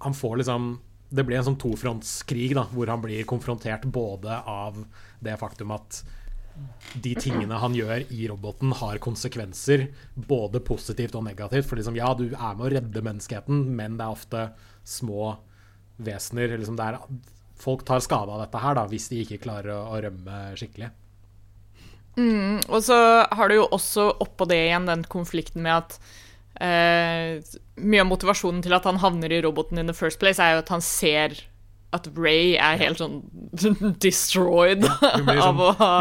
Han 0.01 0.15
får 0.17 0.39
liksom 0.39 0.71
Det 1.13 1.25
blir 1.27 1.37
en 1.37 1.45
sånn 1.51 1.59
tofrontskrig 1.61 2.55
da, 2.57 2.63
hvor 2.73 2.89
han 2.89 3.03
blir 3.03 3.27
konfrontert 3.29 3.85
både 3.85 4.39
av 4.41 4.79
det 5.21 5.37
faktum 5.37 5.75
at 5.75 6.01
de 7.03 7.13
tingene 7.19 7.59
han 7.61 7.75
gjør 7.77 8.05
i 8.13 8.27
roboten, 8.31 8.73
har 8.79 9.01
konsekvenser, 9.03 9.87
både 10.15 10.61
positivt 10.65 11.17
og 11.19 11.25
negativt. 11.27 11.67
For 11.69 11.79
liksom, 11.79 11.97
ja, 11.99 12.13
du 12.17 12.29
er 12.29 12.55
med 12.55 12.65
å 12.65 12.71
redde 12.73 13.05
menneskeheten, 13.05 13.67
men 13.77 13.99
det 13.99 14.07
er 14.07 14.15
ofte 14.15 14.45
små 14.87 15.35
vesener 15.99 16.55
liksom 16.57 16.79
det 16.79 16.93
er, 16.93 17.03
Folk 17.59 17.81
tar 17.83 17.99
skade 17.99 18.31
av 18.31 18.39
dette 18.39 18.59
her 18.63 18.77
da, 18.77 18.85
hvis 18.87 19.09
de 19.11 19.17
ikke 19.19 19.41
klarer 19.43 19.73
å, 19.75 19.81
å 19.91 19.97
rømme 19.99 20.35
skikkelig. 20.55 20.87
Og 22.71 22.79
så 22.83 22.97
har 23.31 23.49
du 23.49 23.57
jo 23.59 23.67
også 23.75 24.05
oppå 24.23 24.47
det 24.49 24.61
igjen 24.65 24.87
den 24.87 25.03
konflikten 25.11 25.63
med 25.65 25.75
at 25.75 25.97
eh, 26.59 27.39
Mye 27.79 28.03
av 28.03 28.09
motivasjonen 28.09 28.63
til 28.65 28.75
at 28.75 28.87
han 28.87 28.99
havner 29.03 29.31
i 29.31 29.41
roboten 29.45 29.79
in 29.79 29.91
the 29.91 29.95
first 29.95 30.19
place, 30.19 30.39
er 30.39 30.57
jo 30.57 30.63
at 30.63 30.71
han 30.73 30.83
ser 30.83 31.37
at 31.89 32.05
Ray 32.13 32.51
er 32.61 32.77
helt 32.77 32.99
sånn 33.01 33.15
destroyed 34.03 34.83
hun 34.85 35.23
blir 35.25 35.39
av 35.41 35.47
sånn 35.47 35.61
å 35.63 35.69
ha 35.79 35.93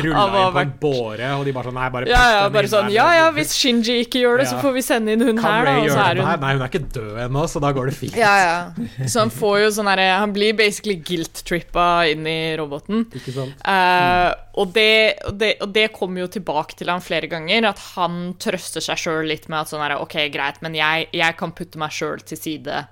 Rulla 0.00 0.22
inn 0.24 0.54
på 0.54 0.62
en 0.62 0.70
båre, 0.80 1.32
og 1.36 1.44
de 1.44 1.52
bare 1.52 1.68
sånn 1.68 1.76
Nei, 1.76 1.88
bare 1.92 2.08
Ja, 2.08 2.22
ja, 2.32 2.46
bare 2.54 2.70
sånn. 2.70 2.88
Ja, 2.94 3.06
ja, 3.12 3.26
hvis 3.36 3.52
Shinji 3.58 3.98
ikke 4.06 4.22
gjør 4.22 4.40
det, 4.40 4.46
så 4.48 4.60
får 4.62 4.72
vi 4.78 4.84
sende 4.86 5.12
inn 5.12 5.24
hun 5.24 5.36
Kan 5.36 5.44
her, 5.50 5.68
da. 5.68 5.74
Ray 5.74 5.90
så 5.90 5.98
gjøre 5.98 6.06
er 6.06 6.16
det 6.16 6.24
hun? 6.24 6.40
Nei, 6.46 6.54
hun 6.54 6.64
er 6.64 6.72
ikke 6.72 6.82
død 6.96 7.20
ennå, 7.26 7.44
så 7.50 7.62
da 7.64 7.74
går 7.76 7.90
det 7.90 7.96
fint. 7.98 8.16
Ja, 8.16 8.32
ja. 8.40 8.88
Så 9.04 9.20
han 9.20 9.34
får 9.34 9.58
jo 9.66 9.70
sånn 9.76 9.90
herre 9.92 10.08
Han 10.22 10.32
blir 10.36 10.56
basically 10.56 10.96
guilt-trippa 11.10 11.88
inn 12.14 12.24
i 12.30 12.38
roboten. 12.60 13.04
Ikke 13.12 13.36
sant? 13.36 13.60
Uh, 13.60 14.32
og, 14.62 14.72
det, 14.76 14.90
og, 15.28 15.36
det, 15.40 15.54
og 15.64 15.76
det 15.76 15.88
kommer 15.96 16.24
jo 16.24 16.32
tilbake 16.38 16.78
til 16.78 16.92
han 16.92 17.04
flere 17.04 17.28
ganger, 17.28 17.68
at 17.68 17.84
han 17.94 18.32
trøster 18.40 18.84
seg 18.84 19.00
sjøl 19.00 19.28
litt 19.28 19.50
med 19.50 19.60
at 19.60 19.74
sånn 19.74 19.84
herre 19.84 20.00
OK, 20.00 20.16
greit, 20.32 20.62
men 20.64 20.78
jeg, 20.78 21.10
jeg 21.12 21.36
kan 21.40 21.52
putte 21.56 21.80
meg 21.80 21.92
sjøl 21.92 22.24
til 22.24 22.40
side 22.40 22.86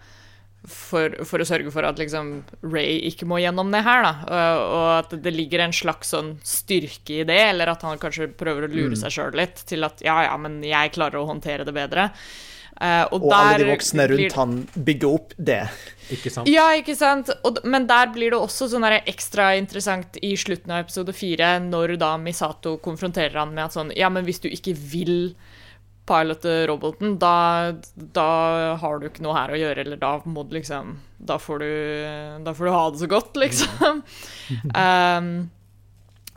for, 0.69 1.17
for 1.27 1.43
å 1.43 1.47
sørge 1.49 1.73
for 1.75 1.83
at 1.89 1.99
liksom 1.99 2.29
Ray 2.63 3.01
ikke 3.09 3.27
må 3.27 3.41
gjennom 3.43 3.73
det 3.75 3.81
her, 3.87 4.05
da. 4.07 4.13
Og, 4.29 4.63
og 4.77 4.87
at 5.01 5.17
det 5.25 5.33
ligger 5.35 5.65
en 5.65 5.75
slags 5.75 6.13
sånn 6.15 6.37
styrke 6.47 7.23
i 7.23 7.27
det, 7.29 7.41
eller 7.51 7.73
at 7.75 7.83
han 7.83 7.99
kanskje 8.03 8.31
prøver 8.39 8.69
å 8.69 8.73
lure 8.73 8.99
seg 8.99 9.15
sjøl 9.17 9.37
litt 9.41 9.65
til 9.67 9.83
at 9.89 10.03
ja, 10.07 10.21
ja, 10.29 10.37
men 10.39 10.61
jeg 10.67 10.95
klarer 10.95 11.19
å 11.23 11.29
håndtere 11.33 11.67
det 11.67 11.75
bedre. 11.77 12.11
Uh, 12.83 13.05
og, 13.13 13.27
Og 13.29 13.33
alle 13.37 13.59
de 13.61 13.67
voksne 13.69 14.03
voksne 14.03 14.07
blir- 14.09 14.23
rundt 14.25 14.37
han 14.41 14.85
bygger 14.87 15.09
opp 15.19 15.35
det. 15.37 15.59
Ikke 16.15 16.31
sant? 16.35 16.49
ja, 16.51 16.65
ikke 16.75 16.97
sant? 16.99 17.29
Og, 17.47 17.61
men 17.69 17.85
der 17.87 18.09
blir 18.15 18.33
det 18.33 18.39
også 18.41 18.67
sånn 18.73 18.83
der 18.87 18.97
ekstra 19.03 19.53
interessant 19.61 20.17
i 20.25 20.33
slutten 20.41 20.73
av 20.73 20.87
episode 20.87 21.13
fire, 21.15 21.59
når 21.63 21.95
da 22.01 22.15
Misato 22.19 22.79
konfronterer 22.83 23.37
han 23.39 23.53
med 23.55 23.69
at 23.69 23.77
sånn 23.77 23.93
Ja, 23.95 24.09
men 24.11 24.27
hvis 24.27 24.41
du 24.43 24.49
ikke 24.51 24.75
vil 24.75 25.35
pilote 26.09 26.67
roboten, 26.67 27.17
da, 27.23 27.73
da 27.95 28.29
har 28.83 28.99
du 28.99 29.09
ikke 29.09 29.23
noe 29.25 29.37
her 29.37 29.55
å 29.55 29.59
gjøre, 29.61 29.85
eller 29.85 30.01
da 30.01 30.17
må 30.27 30.45
du 30.47 30.57
liksom 30.59 30.97
Da 31.23 31.39
får 31.39 31.63
du, 31.63 31.73
da 32.43 32.55
får 32.59 32.67
du 32.67 32.73
ha 32.75 32.85
det 32.91 33.03
så 33.05 33.09
godt, 33.11 33.37
liksom. 33.39 34.01
um, 34.75 35.29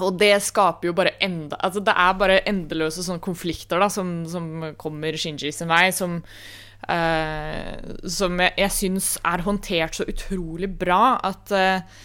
og 0.03 0.17
det 0.19 0.33
skaper 0.43 0.89
jo 0.89 0.95
bare 0.97 1.15
enda 1.23 1.57
Altså, 1.63 1.83
det 1.85 1.95
er 1.95 2.19
bare 2.19 2.41
endeløse 2.49 3.05
sånne 3.05 3.23
konflikter 3.23 3.79
da, 3.81 3.89
som, 3.91 4.17
som 4.27 4.71
kommer 4.79 5.15
Shinji 5.19 5.53
sin 5.55 5.71
vei, 5.71 5.87
som 5.95 6.19
uh, 6.19 7.71
Som 8.03 8.41
jeg, 8.43 8.55
jeg 8.59 8.75
syns 8.75 9.13
er 9.23 9.45
håndtert 9.45 9.97
så 9.97 10.07
utrolig 10.11 10.69
bra 10.79 11.15
at 11.23 11.55
eh, 11.55 12.03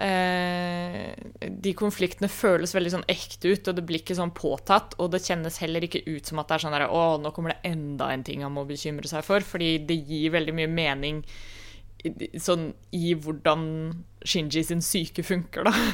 de 0.00 1.72
konfliktene 1.76 2.30
føles 2.32 2.72
veldig 2.72 2.92
sånn 2.94 3.06
ekte 3.10 3.52
ut, 3.52 3.68
og 3.68 3.76
det 3.76 3.84
blir 3.84 4.00
ikke 4.00 4.16
sånn 4.16 4.32
påtatt. 4.36 4.96
Og 5.02 5.12
det 5.12 5.22
kjennes 5.26 5.60
heller 5.60 5.84
ikke 5.84 6.04
ut 6.08 6.30
som 6.30 6.40
at 6.40 6.48
det 6.48 6.56
er 6.56 6.64
sånn 6.64 6.76
der, 6.76 6.88
å, 6.88 7.18
nå 7.20 7.32
kommer 7.36 7.52
det 7.52 7.72
enda 7.74 8.08
en 8.14 8.24
ting 8.24 8.44
han 8.46 8.54
må 8.56 8.64
bekymre 8.68 9.10
seg 9.10 9.26
for, 9.26 9.44
fordi 9.44 9.74
det 9.88 10.00
gir 10.08 10.32
veldig 10.36 10.56
mye 10.56 10.70
mening 10.72 11.24
sånn 12.40 12.70
i 12.96 13.12
hvordan 13.18 13.64
Shinji 14.20 14.62
sin 14.64 14.82
syke 14.84 15.24
funker, 15.24 15.68
da. 15.68 15.74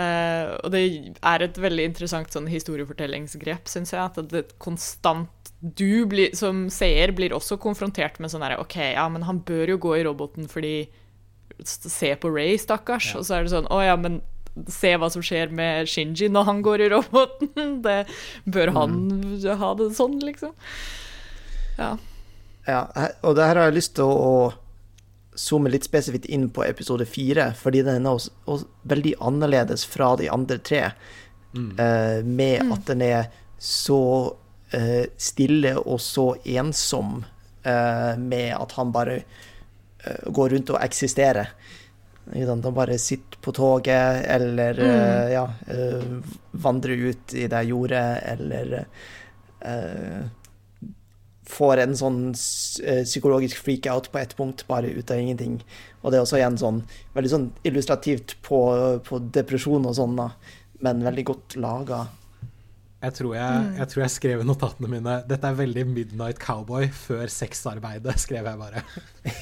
Eh, 0.00 0.46
og 0.60 0.70
det 0.72 0.80
er 1.26 1.42
et 1.42 1.56
veldig 1.58 1.84
interessant 1.88 2.32
sånn 2.32 2.46
historiefortellingsgrep, 2.50 3.68
syns 3.68 3.92
jeg. 3.94 4.00
At 4.00 4.18
det 4.30 4.44
konstant 4.62 5.50
Du 5.60 6.06
blir, 6.08 6.34
som 6.36 6.68
seer 6.72 7.12
blir 7.16 7.34
også 7.36 7.58
konfrontert 7.60 8.20
med 8.20 8.32
sånn 8.32 8.44
herre 8.44 8.60
OK, 8.62 8.76
ja, 8.94 9.06
men 9.12 9.26
han 9.26 9.42
bør 9.44 9.74
jo 9.74 9.80
gå 9.82 9.96
i 9.98 10.04
roboten 10.06 10.48
fordi 10.48 10.74
Se 11.66 12.14
på 12.16 12.30
Ray, 12.32 12.58
stakkars. 12.60 13.12
Og 13.18 13.26
så 13.26 13.36
er 13.36 13.46
det 13.46 13.54
sånn 13.54 13.68
Å 13.72 13.80
ja, 13.84 13.96
men 14.00 14.20
se 14.70 14.92
hva 14.98 15.08
som 15.12 15.22
skjer 15.24 15.52
med 15.54 15.88
Shinji 15.88 16.28
når 16.32 16.48
han 16.48 16.62
går 16.66 16.86
i 16.86 16.88
roboten. 16.94 17.52
Det 17.86 18.00
bør 18.50 18.74
han 18.76 18.96
ha 19.60 19.74
det 19.78 19.90
sånn, 19.96 20.18
liksom. 20.24 20.54
Ja. 21.78 21.94
Ja, 22.68 22.82
og 23.24 23.38
det 23.38 23.46
her 23.48 23.56
har 23.56 23.70
jeg 23.70 23.78
lyst 23.78 23.94
til 23.96 24.04
å, 24.04 24.16
å 24.20 25.38
zoome 25.38 25.70
litt 25.72 25.86
spesifikt 25.86 26.28
inn 26.30 26.48
på 26.52 26.64
episode 26.66 27.06
fire, 27.08 27.50
fordi 27.56 27.82
den 27.86 28.04
er 28.04 28.18
også, 28.18 28.34
også 28.44 28.68
veldig 28.90 29.14
annerledes 29.30 29.86
fra 29.88 30.12
de 30.20 30.28
andre 30.30 30.58
tre. 30.62 30.82
eh, 31.80 32.20
med 32.24 32.72
at 32.74 32.84
den 32.86 33.02
er 33.02 33.30
så 33.60 34.02
uh, 34.74 35.04
stille 35.20 35.74
og 35.80 35.98
så 36.00 36.30
ensom, 36.48 37.24
uh, 37.66 38.14
med 38.16 38.54
at 38.56 38.72
han 38.78 38.92
bare 38.94 39.22
eh, 40.04 40.26
går 40.26 40.54
rundt 40.54 40.74
og 40.74 40.82
eksistere. 40.82 41.46
De 42.30 42.72
bare 42.72 42.98
sitter 42.98 43.40
på 43.42 43.52
toget, 43.56 44.24
eller 44.30 44.78
eh, 44.78 45.32
ja, 45.34 45.46
eh, 45.66 46.34
vandrer 46.52 47.08
ut 47.10 47.34
i 47.34 47.46
det 47.50 47.62
jordet, 47.66 48.04
eller 48.34 48.76
uh, 49.64 50.20
får 51.50 51.82
en 51.82 51.96
sånn 51.98 52.20
psykologisk 52.36 53.58
freak-out 53.64 54.10
på 54.12 54.20
ett 54.20 54.36
punkt, 54.38 54.62
bare 54.68 54.92
ut 54.92 55.10
av 55.10 55.18
ingenting. 55.18 55.58
Og 56.02 56.12
det 56.12 56.20
er 56.20 56.26
også 56.26 56.38
igjen 56.38 56.60
sånn 56.60 56.84
veldig 57.16 57.32
sånn 57.32 57.50
illustrativt 57.66 58.36
på, 58.46 58.60
på 59.06 59.20
depresjon 59.34 59.88
og 59.90 59.96
sånn, 59.98 60.14
da, 60.20 60.30
men 60.84 61.02
veldig 61.08 61.26
godt 61.32 61.58
laga. 61.60 62.04
Jeg 63.00 63.14
tror 63.16 63.32
jeg, 63.32 63.68
jeg 63.78 63.88
tror 63.90 64.02
jeg 64.02 64.12
skrev 64.12 64.42
i 64.42 64.44
notatene 64.44 64.88
mine 64.92 65.12
Dette 65.28 65.48
er 65.48 65.56
veldig 65.56 65.86
Midnight 65.88 66.40
Cowboy 66.42 66.90
før 66.92 67.30
sexarbeidet, 67.32 68.16
skrev 68.26 68.48
jeg 68.50 68.60
bare. 68.60 68.82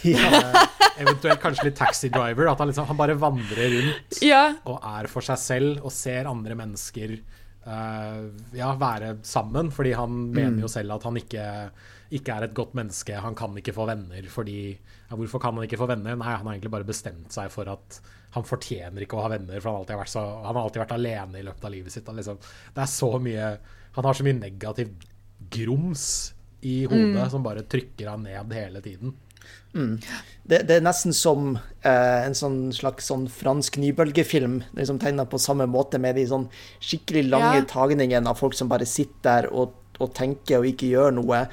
ja, 0.07 0.63
eventuelt 1.03 1.43
kanskje 1.43 1.67
litt 1.67 1.79
Taxi 1.81 2.11
Driver. 2.15 2.53
At 2.53 2.63
han, 2.63 2.71
liksom, 2.71 2.87
han 2.87 3.01
bare 3.01 3.19
vandrer 3.19 3.75
rundt 3.75 4.23
ja. 4.23 4.45
og 4.69 4.79
er 4.79 5.11
for 5.11 5.27
seg 5.27 5.43
selv 5.43 5.83
og 5.83 5.95
ser 5.95 6.31
andre 6.31 6.55
mennesker 6.59 7.17
uh, 7.19 8.29
ja, 8.55 8.71
være 8.79 9.17
sammen. 9.27 9.73
Fordi 9.75 9.97
han 9.99 10.21
mener 10.31 10.63
jo 10.63 10.71
selv 10.71 10.95
at 10.95 11.09
han 11.09 11.19
ikke, 11.19 11.49
ikke 12.15 12.39
er 12.39 12.47
et 12.47 12.55
godt 12.55 12.79
menneske. 12.79 13.19
Han 13.27 13.35
kan 13.39 13.59
ikke 13.59 13.75
få 13.75 13.89
venner 13.91 14.31
fordi 14.31 14.61
ja, 14.71 15.17
Hvorfor 15.17 15.43
kan 15.43 15.59
han 15.59 15.67
ikke 15.67 15.81
få 15.81 15.91
venner? 15.91 16.15
Nei, 16.15 16.31
han 16.31 16.47
har 16.47 16.55
egentlig 16.55 16.77
bare 16.79 16.87
bestemt 16.87 17.35
seg 17.35 17.51
for 17.51 17.75
at 17.75 17.99
han 18.35 18.45
fortjener 18.45 19.03
ikke 19.05 19.17
å 19.17 19.23
ha 19.25 19.31
venner, 19.33 19.61
for 19.61 19.71
han 19.71 19.79
har 19.79 19.85
alltid 19.85 20.01
vært, 20.03 20.13
så, 20.13 20.25
han 20.45 20.55
har 20.55 20.63
alltid 20.65 20.83
vært 20.83 20.97
alene 20.99 21.39
i 21.41 21.47
løpet 21.47 21.65
av 21.65 21.73
livet 21.73 21.93
sitt. 21.95 22.09
Liksom, 22.19 22.39
det 22.75 22.83
er 22.85 22.91
så 22.93 23.09
mye 23.25 23.47
Han 23.97 24.05
har 24.05 24.15
så 24.15 24.27
mye 24.27 24.37
negativ 24.39 24.91
grums 25.51 26.35
i 26.61 26.85
hodet 26.91 27.31
som 27.33 27.43
bare 27.43 27.63
trykker 27.63 28.09
han 28.11 28.23
ned 28.27 28.53
hele 28.53 28.81
tiden. 28.85 29.15
Det, 30.43 30.63
det 30.67 30.77
er 30.77 30.83
nesten 30.85 31.13
som 31.15 31.53
eh, 31.87 32.25
en 32.27 32.35
sånn 32.37 32.73
slags 32.75 33.07
sånn 33.09 33.29
fransk 33.31 33.77
nybølgefilm, 33.79 34.59
liksom 34.77 34.99
tegna 34.99 35.25
på 35.31 35.39
samme 35.41 35.67
måte, 35.71 35.99
med 36.03 36.17
de 36.19 36.27
sånn 36.29 36.49
skikkelig 36.83 37.29
lange 37.31 37.61
Ja. 37.61 37.65
tagningene 37.71 38.29
av 38.29 38.39
folk 38.41 38.55
som 38.59 38.69
bare 38.69 38.87
sitter 38.87 39.23
der 39.47 39.49
og, 39.53 39.73
og 39.99 40.13
tenker 40.19 40.59
og 40.61 40.67
ikke 40.67 40.91
gjør 40.91 41.15
noe. 41.21 41.45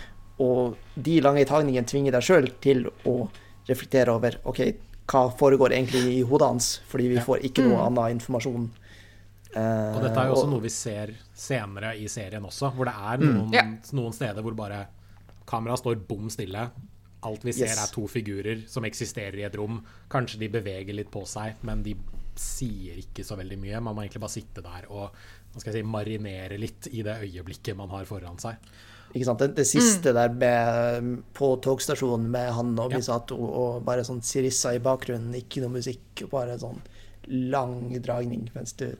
Og 0.43 0.75
de 0.95 1.19
lange 1.23 1.45
tagningene 1.47 1.87
tvinger 1.87 2.11
deg 2.17 2.25
sjøl 2.25 2.49
til 2.61 2.87
å 3.07 3.29
reflektere 3.69 4.11
over 4.11 4.39
OK, 4.43 4.59
hva 5.07 5.29
foregår 5.37 5.71
egentlig 5.75 6.17
i 6.19 6.23
hodet 6.25 6.47
hans, 6.47 6.69
fordi 6.89 7.07
vi 7.13 7.21
får 7.21 7.43
ikke 7.45 7.63
noe 7.67 7.83
annen 7.85 8.17
informasjon. 8.19 8.69
Eh, 9.55 9.95
Og 9.95 10.01
dette 10.03 10.17
er 10.19 10.27
jo 10.27 10.33
også 10.35 10.43
og- 10.43 10.49
noe 10.51 10.61
vi 10.65 10.69
ser 10.69 11.13
senere 11.33 11.93
i 11.97 12.07
serien 12.07 12.43
også, 12.43 12.73
hvor 12.75 12.85
det 12.85 12.93
er 12.95 13.17
noen, 13.23 13.53
Ja. 13.53 13.61
noen 13.93 14.11
steder 14.13 14.41
hvor 14.41 14.55
bare 14.55 14.87
kameraet 15.47 15.79
står 15.79 15.95
bom 16.07 16.27
stille. 16.29 16.71
Alt 17.23 17.41
vi 17.43 17.51
ser 17.53 17.67
Yes. 17.67 17.83
er 17.89 17.93
to 17.93 18.07
figurer 18.07 18.67
som 18.67 18.83
eksisterer 18.83 19.35
i 19.39 19.43
et 19.45 19.55
rom. 19.55 19.83
Kanskje 20.09 20.39
de 20.39 20.47
beveger 20.49 20.93
litt 20.93 21.09
på 21.11 21.25
seg, 21.25 21.55
men 21.63 21.81
de 21.83 21.95
sier 22.35 22.97
ikke 22.97 23.23
så 23.23 23.37
veldig 23.37 23.57
mye. 23.57 23.81
Man 23.81 23.95
må 23.95 24.01
egentlig 24.03 24.19
bare 24.19 24.29
sitte 24.29 24.61
der 24.61 24.85
og 24.89 25.11
skal 25.57 25.71
jeg 25.73 25.83
si, 25.85 25.89
marinere 25.89 26.59
litt 26.59 26.87
i 26.91 27.01
det 27.01 27.21
øyeblikket 27.21 27.77
man 27.77 27.89
har 27.89 28.03
foran 28.05 28.37
seg. 28.37 28.57
Ikke 29.15 29.29
sant? 29.29 29.39
Det, 29.39 29.53
det 29.55 29.63
siste 29.69 30.11
der 30.15 30.33
med, 30.35 31.11
på 31.37 31.53
togstasjonen 31.63 32.27
med 32.31 32.51
han 32.57 32.73
og 32.83 32.91
Ja. 32.97 33.17
Og 33.35 33.83
bare 33.87 34.03
sånn 34.03 34.19
Sirissa 34.25 34.73
i 34.75 34.81
bakgrunnen, 34.83 35.31
ikke 35.39 35.63
noe 35.63 35.77
musikk, 35.77 36.25
og 36.25 36.33
bare 36.33 36.57
sånn 36.59 36.81
lang 37.31 37.95
dragning 38.03 38.49
mens 38.53 38.75
du 38.77 38.91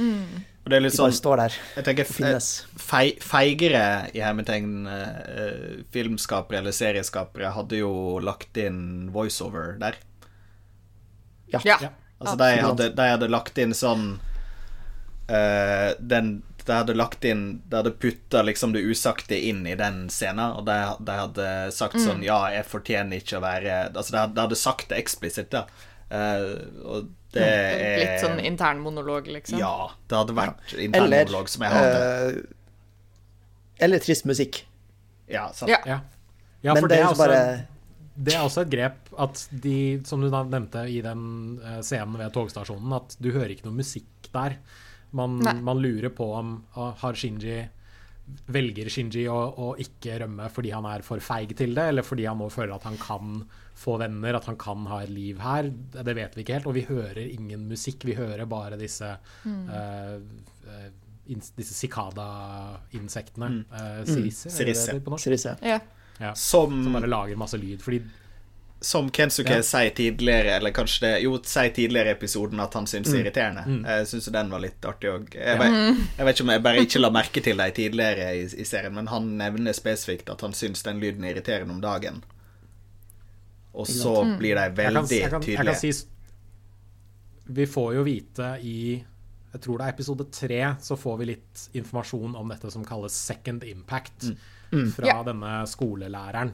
Og 0.00 0.70
det 0.70 0.78
er 0.78 0.84
litt 0.84 0.94
bare 0.94 1.10
sånn 1.10 1.16
står 1.18 1.40
der 1.42 1.56
Jeg 1.76 1.84
tenker 1.88 2.06
og 2.06 2.14
finnes. 2.14 2.48
fei, 2.80 3.04
feigere 3.20 3.82
i 4.16 4.22
hermetegn 4.24 4.86
uh, 4.88 5.82
filmskapere 5.92 6.62
eller 6.62 6.74
serieskapere 6.74 7.52
hadde 7.54 7.82
jo 7.82 7.92
lagt 8.22 8.56
inn 8.56 9.10
voiceover 9.14 9.76
der. 9.82 9.98
Ja. 11.52 11.60
ja. 11.64 11.78
Ja. 11.82 11.92
Altså, 12.16 12.36
de 12.40 12.50
hadde, 12.64 12.88
de 12.96 13.08
hadde 13.12 13.28
lagt 13.28 13.58
inn 13.60 13.74
sånn 13.76 14.06
uh, 15.28 15.90
den 16.00 16.38
De 16.66 16.74
hadde 16.74 16.94
lagt 16.96 17.24
inn 17.24 17.44
De 17.64 17.78
hadde 17.78 17.92
putta 18.02 18.42
liksom 18.42 18.72
det 18.74 18.82
usagte 18.82 19.38
inn 19.48 19.62
i 19.66 19.76
den 19.78 20.06
scenen, 20.12 20.56
og 20.58 20.66
de, 20.66 20.76
de 21.06 21.18
hadde 21.20 21.50
sagt 21.74 22.00
sånn 22.02 22.24
Ja, 22.26 22.40
jeg 22.54 22.66
fortjener 22.68 23.22
ikke 23.22 23.38
å 23.38 23.44
være 23.44 23.76
Altså, 23.92 24.10
de 24.12 24.20
hadde, 24.22 24.34
de 24.34 24.44
hadde 24.46 24.58
sagt 24.60 24.90
det 24.90 24.98
eksplisitt, 25.04 25.52
da. 25.54 25.66
Uh, 26.06 26.82
og 26.86 27.08
det 27.34 27.46
er 27.46 27.96
Litt 28.02 28.24
sånn 28.24 28.42
intern 28.46 28.82
monolog, 28.84 29.26
liksom. 29.30 29.58
Ja. 29.60 29.90
Det 30.08 30.18
hadde 30.20 30.36
vært 30.36 30.74
Eller 30.74 30.84
internmonolog 30.88 31.50
som 31.52 31.64
jeg 31.66 31.74
hadde. 31.76 32.02
Uh, 32.02 33.80
Eller 33.86 34.02
trist 34.02 34.28
musikk. 34.28 34.64
ja, 35.30 35.48
sant. 35.54 35.72
Ja. 35.72 35.80
Ja, 35.86 36.00
ja 36.62 36.76
Men 36.76 36.86
for 36.86 36.92
det 36.92 36.96
det 36.96 37.02
er 37.02 37.06
er, 37.06 37.10
også, 37.10 37.24
bare 37.26 37.40
det 38.16 38.32
er 38.34 38.46
også 38.46 38.62
et 38.64 38.72
grep 38.72 39.10
at 39.20 39.42
de, 39.50 39.76
som 40.08 40.22
du 40.24 40.30
da 40.32 40.40
nevnte 40.46 40.86
i 40.88 41.02
den 41.04 41.22
eh, 41.60 41.80
scenen 41.84 42.16
ved 42.16 42.32
togstasjonen, 42.32 42.94
at 42.96 43.16
du 43.20 43.28
hører 43.34 43.52
ikke 43.52 43.66
noe 43.68 43.76
musikk 43.76 44.30
der. 44.32 44.56
Man, 45.10 45.38
man 45.64 45.80
lurer 45.80 46.10
på 46.12 46.26
om 46.34 46.56
har 46.74 47.14
Shinji 47.16 47.60
velger 48.50 48.88
Shinji 48.90 49.26
å, 49.30 49.36
å, 49.36 49.68
ikke 49.80 50.18
rømme 50.22 50.48
fordi 50.50 50.72
han 50.74 50.86
er 50.90 51.04
for 51.06 51.22
feig 51.22 51.54
til 51.58 51.76
det, 51.76 51.84
eller 51.92 52.06
fordi 52.06 52.26
han 52.26 52.40
nå 52.42 52.48
føler 52.50 52.74
at 52.74 52.86
han 52.88 52.98
kan 53.00 53.40
få 53.76 53.96
venner, 54.00 54.38
at 54.38 54.48
han 54.50 54.58
kan 54.58 54.86
ha 54.90 55.02
et 55.04 55.12
liv 55.12 55.40
her. 55.44 55.68
Det 55.94 56.14
vet 56.16 56.36
vi 56.36 56.42
ikke 56.42 56.56
helt. 56.56 56.68
Og 56.70 56.76
vi 56.78 56.86
hører 56.88 57.22
ingen 57.26 57.66
musikk, 57.70 58.06
vi 58.08 58.16
hører 58.18 58.48
bare 58.50 58.78
disse 58.80 59.12
mm. 59.44 59.66
uh, 59.68 60.86
disse 61.26 61.74
sikada-insektene. 61.76 63.50
Mm. 63.52 63.60
Uh, 63.70 64.00
Sirisse, 64.08 64.50
mm. 64.50 65.18
Sirisse. 65.20 65.58
Ja. 65.62 65.80
Ja, 66.16 66.30
som, 66.32 66.72
som, 66.80 66.94
bare 66.96 67.10
lager 67.10 67.36
masse 67.36 67.58
lyd. 67.60 67.82
Fordi 67.84 68.00
som 68.80 69.10
Kensuke 69.10 69.54
ja. 69.56 69.62
sier 69.64 69.90
tidligere, 69.96 70.56
eller 70.56 70.70
kanskje 70.70 71.06
det 71.06 71.12
Jo, 71.24 71.38
sier 71.44 71.72
tidligere 71.74 72.12
i 72.12 72.16
episoden 72.16 72.60
at 72.60 72.74
han 72.76 72.86
syns 72.86 73.08
mm. 73.08 73.18
irriterende. 73.20 73.64
Mm. 73.66 73.78
Jeg 73.88 74.08
syns 74.10 74.28
den 74.34 74.52
var 74.52 74.62
litt 74.62 74.88
artig 74.88 75.12
òg. 75.12 75.30
Jeg, 75.32 75.60
jeg, 75.62 76.26
vet 76.28 76.34
ikke 76.34 76.46
om 76.46 76.52
jeg 76.52 76.64
bare 76.66 76.82
ikke 76.84 77.02
la 77.02 77.10
merke 77.14 77.42
til 77.44 77.62
det 77.62 77.70
tidligere 77.78 78.28
i, 78.36 78.44
i, 78.44 78.66
serien, 78.68 78.94
men 78.98 79.08
han 79.12 79.30
nevner 79.40 79.76
spesifikt 79.76 80.30
at 80.32 80.44
han 80.44 80.56
syns 80.56 80.84
den 80.84 81.00
lyden 81.00 81.24
er 81.24 81.34
irriterende 81.34 81.72
om 81.72 81.80
dagen. 81.80 82.20
Og 83.76 83.88
så 83.88 84.12
mm. 84.24 84.36
blir 84.40 84.60
de 84.60 84.68
veldig 84.76 85.02
jeg 85.02 85.08
kan, 85.08 85.16
jeg 85.16 85.32
kan, 85.32 85.48
tydelige. 85.48 85.96
Si, 85.96 87.50
vi 87.56 87.68
får 87.70 87.90
jo 87.96 88.06
vite 88.06 88.54
i 88.60 88.78
jeg 89.56 89.62
tror 89.64 89.80
det 89.80 89.86
er 89.86 89.94
episode 89.94 90.24
tre, 90.36 90.62
så 90.84 90.98
får 91.00 91.20
vi 91.22 91.32
litt 91.32 91.66
informasjon 91.80 92.34
om 92.36 92.50
dette 92.52 92.68
som 92.68 92.82
kalles 92.84 93.14
second 93.16 93.64
impact, 93.64 94.28
mm. 94.28 94.40
Mm. 94.76 94.88
fra 94.92 95.08
ja. 95.08 95.20
denne 95.24 95.52
skolelæreren 95.70 96.52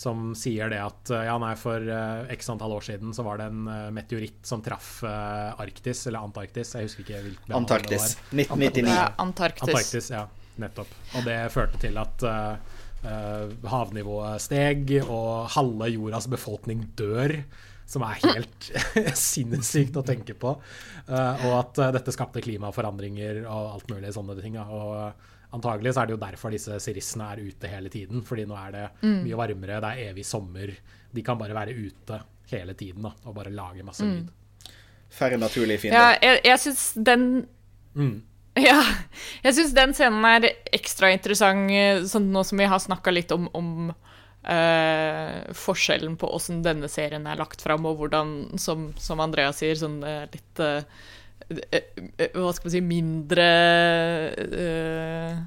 som 0.00 0.30
sier 0.38 0.70
det 0.72 0.78
at 0.80 1.10
ja, 1.12 1.34
nei, 1.42 1.52
for 1.60 1.84
uh, 1.84 2.24
x 2.32 2.48
antall 2.52 2.72
år 2.78 2.86
siden 2.86 3.12
så 3.16 3.24
var 3.26 3.40
det 3.40 3.50
en 3.50 3.66
uh, 3.68 3.88
meteoritt 3.92 4.46
som 4.48 4.62
traff 4.64 5.02
uh, 5.04 5.52
Arktis, 5.60 6.06
eller 6.08 6.24
Antarktis, 6.24 6.72
jeg 6.72 6.88
husker 6.88 7.04
ikke 7.04 7.20
hvilken 7.26 7.56
Antarktis. 7.58 8.14
1999. 8.32 8.88
Ja, 8.88 9.08
Antarktis. 9.20 9.68
Antarktis. 9.68 10.10
Ja, 10.14 10.22
nettopp. 10.64 10.94
Og 11.18 11.26
det 11.28 11.36
førte 11.52 11.80
til 11.82 12.00
at 12.00 12.28
havnivået 13.00 14.42
steg, 14.44 14.90
og 15.06 15.48
halve 15.54 15.86
jordas 15.88 16.26
befolkning 16.28 16.82
dør. 16.98 17.38
Som 17.90 18.04
er 18.06 18.20
helt 18.22 18.70
sinnssykt 19.18 19.98
å 19.98 20.06
tenke 20.06 20.36
på. 20.38 20.54
og 21.10 21.52
at 21.56 21.80
dette 21.96 22.14
skapte 22.14 22.42
klimaforandringer 22.44 23.42
og 23.42 23.72
alt 23.74 23.90
mulig 23.90 24.12
sånne 24.14 24.36
ting. 24.38 24.60
Og 24.62 24.94
Antagelig 25.50 25.94
så 25.94 26.02
er 26.04 26.06
det 26.06 26.14
jo 26.14 26.22
derfor 26.22 26.52
disse 26.54 26.76
sirissene 26.82 27.26
er 27.32 27.40
ute 27.42 27.70
hele 27.70 27.90
tiden. 27.90 28.22
Fordi 28.26 28.44
nå 28.46 28.56
er 28.58 28.74
det 28.76 28.84
mm. 29.02 29.16
mye 29.24 29.38
varmere, 29.38 29.80
det 29.82 29.90
er 29.90 30.10
evig 30.12 30.26
sommer. 30.26 30.70
De 31.10 31.24
kan 31.26 31.38
bare 31.40 31.56
være 31.56 31.74
ute 31.74 32.20
hele 32.52 32.74
tiden 32.78 33.06
da, 33.06 33.12
og 33.26 33.34
bare 33.34 33.52
lage 33.54 33.86
masse 33.86 34.06
mm. 34.06 34.20
Færre 35.10 35.38
naturlige 35.38 35.84
fiender. 35.84 35.98
Ja, 35.98 36.18
jeg, 36.22 36.42
jeg 36.46 36.62
syns 36.62 36.84
den 36.94 37.24
mm. 37.98 38.16
Ja, 38.68 38.78
jeg 39.42 39.56
syns 39.56 39.74
den 39.74 39.94
scenen 39.94 40.26
er 40.26 40.46
ekstra 40.74 41.10
interessant, 41.14 41.70
sånn 42.10 42.30
nå 42.34 42.42
som 42.46 42.62
vi 42.62 42.70
har 42.70 42.82
snakka 42.82 43.14
litt 43.14 43.34
om, 43.34 43.48
om 43.54 43.90
uh, 44.48 45.52
forskjellen 45.56 46.16
på 46.20 46.30
åssen 46.36 46.60
denne 46.66 46.88
serien 46.92 47.26
er 47.26 47.40
lagt 47.40 47.64
fram, 47.64 47.88
og 47.88 48.00
hvordan, 48.00 48.58
som, 48.60 48.90
som 49.00 49.22
Andrea 49.24 49.52
sier, 49.56 49.78
sånn 49.80 50.00
uh, 50.04 50.26
litt 50.32 50.62
uh, 50.64 50.84
Eh, 51.50 51.80
eh, 52.16 52.36
hva 52.36 52.52
skal 52.54 52.68
man 52.68 52.74
si 52.76 52.80
mindre 52.84 53.46
uh, 54.38 55.38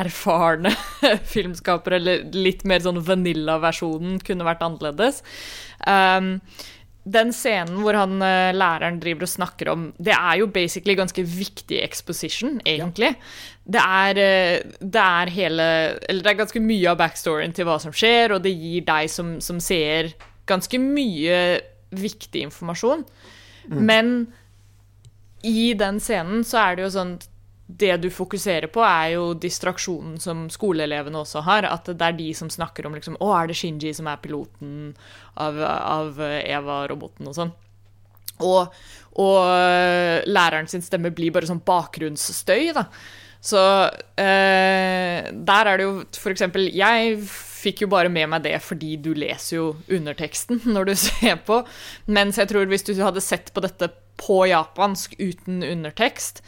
erfarne 0.00 0.72
filmskapere, 1.34 1.98
eller 2.00 2.22
litt 2.32 2.64
mer 2.68 2.80
sånn 2.84 3.02
vanilla-versjonen, 3.04 4.22
kunne 4.24 4.46
vært 4.48 4.64
annerledes. 4.64 5.20
Um, 5.84 6.38
den 7.04 7.32
scenen 7.36 7.82
hvor 7.84 7.96
han 7.98 8.16
læreren 8.56 8.96
driver 9.02 9.26
og 9.26 9.28
snakker 9.28 9.68
om 9.74 9.82
Det 10.00 10.14
er 10.14 10.38
jo 10.40 10.46
basically 10.48 10.94
ganske 10.96 11.20
viktig 11.20 11.82
exposition, 11.84 12.54
egentlig. 12.64 13.10
Det, 13.64 13.82
er, 13.82 14.20
det 14.80 15.02
er 15.02 15.32
hele 15.34 15.66
Eller 16.08 16.22
det 16.24 16.32
er 16.32 16.38
ganske 16.38 16.62
mye 16.64 16.88
av 16.94 16.96
backstoryen 17.02 17.52
til 17.52 17.68
hva 17.68 17.76
som 17.82 17.92
skjer, 17.92 18.32
og 18.32 18.40
det 18.46 18.54
gir 18.56 18.86
deg 18.88 19.12
som, 19.12 19.36
som 19.44 19.60
seer 19.60 20.14
ganske 20.48 20.80
mye 20.80 21.60
viktig 21.94 22.46
informasjon. 22.48 23.04
Mm. 23.68 23.84
Men 23.84 24.14
i 25.44 25.74
den 25.76 26.00
scenen 26.00 26.44
så 26.46 26.60
er 26.62 26.76
det 26.76 26.86
jo 26.86 26.94
sånn 26.96 27.14
det 27.66 27.96
du 28.02 28.10
fokuserer 28.12 28.68
på, 28.68 28.82
er 28.84 29.14
jo 29.14 29.32
distraksjonen 29.40 30.18
som 30.20 30.44
skoleelevene 30.52 31.22
også 31.22 31.44
har. 31.46 31.64
At 31.64 31.88
det 31.88 32.06
er 32.06 32.18
de 32.18 32.28
som 32.36 32.50
snakker 32.52 32.86
om 32.86 32.94
liksom, 32.94 33.16
'Å, 33.16 33.30
er 33.40 33.48
det 33.48 33.56
Shinji 33.56 33.94
som 33.96 34.06
er 34.06 34.20
piloten 34.20 34.94
av, 35.36 35.60
av 35.64 36.20
Eva-roboten?' 36.20 37.28
og 37.28 37.34
sånn. 37.34 37.52
Og, 38.44 38.74
og 39.22 40.26
læreren 40.26 40.68
sin 40.68 40.82
stemme 40.82 41.14
blir 41.14 41.32
bare 41.32 41.46
sånn 41.46 41.62
bakgrunnsstøy, 41.64 42.72
da. 42.74 42.88
Så 43.44 43.60
eh, 44.16 45.26
der 45.28 45.68
er 45.68 45.76
det 45.76 45.84
jo 45.84 46.30
eksempel 46.30 46.70
Jeg 46.72 47.18
fikk 47.28 47.82
jo 47.84 47.90
bare 47.92 48.08
med 48.12 48.30
meg 48.32 48.44
det 48.46 48.54
fordi 48.64 48.94
du 48.96 49.10
leser 49.16 49.58
jo 49.58 49.66
underteksten 49.92 50.62
når 50.74 50.90
du 50.90 50.94
ser 50.96 51.40
på. 51.44 51.60
Mens 52.06 52.40
jeg 52.40 52.50
tror 52.50 52.68
hvis 52.70 52.86
du 52.88 52.94
hadde 53.02 53.24
sett 53.24 53.52
på 53.54 53.64
dette 53.64 53.90
på 54.20 54.44
japansk 54.48 55.16
uten 55.18 55.64
undertekst, 55.66 56.40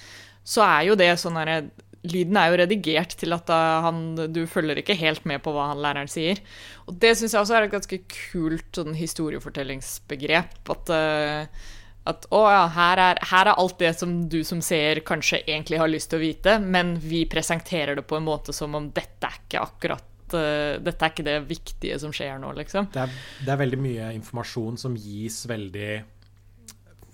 så 0.46 0.62
er 0.66 0.86
jo 0.90 0.96
det 0.98 1.10
sånn 1.20 1.38
herre 1.40 1.64
Lyden 2.06 2.36
er 2.38 2.50
jo 2.50 2.58
redigert 2.60 3.16
til 3.18 3.34
at 3.34 3.48
han, 3.50 4.02
du 4.30 4.44
følger 4.46 4.78
ikke 4.78 4.94
helt 4.98 5.24
med 5.28 5.42
på 5.44 5.50
hva 5.54 5.70
han 5.72 5.80
læreren 5.82 6.10
sier. 6.10 6.38
Og 6.86 6.98
det 7.02 7.16
syns 7.18 7.34
jeg 7.34 7.40
også 7.40 7.56
er 7.58 7.66
et 7.66 7.72
ganske 7.72 7.98
kult 8.12 8.78
sånn 8.78 8.94
historiefortellingsbegrep. 8.94 10.70
At, 10.74 10.92
uh, 10.92 11.72
at 12.06 12.28
å 12.30 12.42
ja, 12.46 12.64
her 12.76 13.02
er, 13.08 13.22
her 13.32 13.50
er, 13.50 13.54
alt 13.56 13.78
det 13.82 13.94
som 13.98 14.16
du 14.30 14.38
som 14.46 14.62
ser 14.62 15.02
kanskje 15.08 15.42
egentlig 15.44 15.80
har 15.82 15.90
lyst 15.90 16.12
til 16.12 16.20
å 16.20 16.26
vite, 16.26 16.58
men 16.62 16.94
vi 17.02 17.24
presenterer 17.30 17.98
det 17.98 18.06
på 18.06 18.20
en 18.20 18.28
måte 18.28 18.54
som 18.54 18.76
om 18.78 18.90
dette 18.94 19.26
er 19.26 19.40
ikke 19.42 19.64
akkurat 19.66 20.36
uh, 20.36 20.76
dette 20.82 21.00
er 21.00 21.14
ikke 21.14 21.26
det 21.26 21.38
viktige 21.50 21.98
som 22.02 22.14
skjer 22.14 22.38
nå, 22.42 22.54
liksom. 22.60 22.92
Det 22.94 23.02
er, 23.02 23.22
det 23.42 23.56
er 23.56 23.64
veldig 23.64 23.82
mye 23.82 24.12
informasjon 24.20 24.78
som 24.78 24.94
gis 24.94 25.42
veldig 25.50 25.90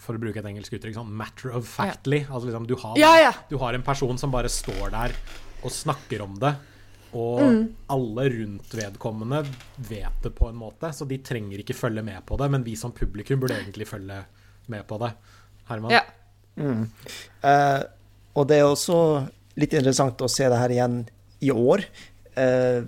for 0.02 0.18
å 0.18 0.22
bruke 0.22 0.42
et 0.42 0.48
engelsk 0.50 0.74
uttrykk, 0.76 0.96
sånn 0.96 1.14
matter 1.14 1.54
of 1.54 1.68
factly. 1.68 2.24
Ja. 2.24 2.32
Altså 2.32 2.50
liksom, 2.50 2.66
du, 2.66 2.74
har, 2.80 2.98
ja, 2.98 3.12
ja. 3.20 3.32
du 3.48 3.56
har 3.62 3.76
en 3.76 3.86
person 3.86 4.18
som 4.18 4.34
bare 4.34 4.50
står 4.50 4.92
der 4.94 5.14
og 5.62 5.74
snakker 5.74 6.24
om 6.24 6.36
det. 6.42 6.52
Og 7.12 7.42
mm. 7.44 7.64
alle 7.92 8.24
rundt 8.32 8.74
vedkommende 8.74 9.42
vet 9.88 10.24
det 10.24 10.32
på 10.34 10.48
en 10.48 10.56
måte, 10.56 10.90
så 10.96 11.06
de 11.08 11.20
trenger 11.24 11.60
ikke 11.60 11.76
følge 11.76 12.04
med 12.06 12.24
på 12.28 12.38
det. 12.40 12.48
Men 12.54 12.64
vi 12.66 12.74
som 12.78 12.94
publikum 12.96 13.42
burde 13.42 13.58
egentlig 13.60 13.86
følge 13.90 14.22
med 14.72 14.86
på 14.88 14.98
det. 15.02 15.12
Herman? 15.68 15.92
Ja. 15.92 16.02
Mm. 16.56 16.86
Eh, 17.44 17.82
og 18.36 18.48
det 18.48 18.58
er 18.58 18.68
også 18.68 18.96
litt 19.60 19.76
interessant 19.76 20.24
å 20.24 20.30
se 20.32 20.48
det 20.48 20.58
her 20.58 20.72
igjen 20.72 21.02
i 21.44 21.52
år. 21.52 21.84
Eh, 22.40 22.80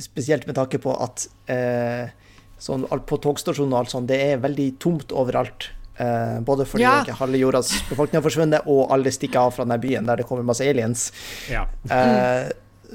spesielt 0.00 0.44
med 0.48 0.56
tanke 0.58 0.80
på 0.82 0.92
at 0.92 1.26
eh, 1.52 2.12
sånn, 2.60 2.84
på 2.86 3.18
togstasjonen 3.24 3.72
og 3.72 3.82
alt 3.82 3.94
sånt, 3.94 4.10
det 4.12 4.20
er 4.20 4.42
veldig 4.42 4.68
tomt 4.82 5.16
overalt. 5.16 5.70
Eh, 5.96 6.40
både 6.40 6.64
fordi 6.64 6.84
ja. 6.84 7.04
halve 7.18 7.38
jordas 7.38 7.72
befolkning 7.90 8.18
har 8.20 8.24
forsvunnet, 8.24 8.68
og 8.70 8.92
alle 8.94 9.12
stikker 9.12 9.42
av 9.42 9.56
fra 9.56 9.66
denne 9.66 9.80
byen 9.82 10.08
der 10.08 10.22
det 10.22 10.26
kommer 10.28 10.46
masse 10.46 10.64
aliens. 10.64 11.10
Ja. 11.52 11.66
Uh, 11.90 12.48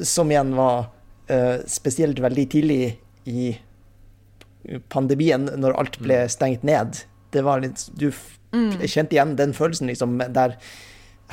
som 0.05 0.31
igjen 0.31 0.55
var 0.57 0.89
uh, 1.29 1.57
spesielt 1.69 2.19
veldig 2.23 2.47
tidlig 2.53 2.81
i 3.29 3.51
pandemien, 4.91 5.47
når 5.61 5.77
alt 5.79 6.01
ble 6.01 6.23
mm. 6.25 6.33
stengt 6.33 6.65
ned. 6.67 7.03
Det 7.31 7.43
var 7.45 7.61
litt 7.63 7.85
Du 7.99 8.09
mm. 8.09 8.81
kjente 8.83 9.15
igjen 9.15 9.37
den 9.39 9.53
følelsen, 9.55 9.89
liksom, 9.91 10.17
der 10.33 10.57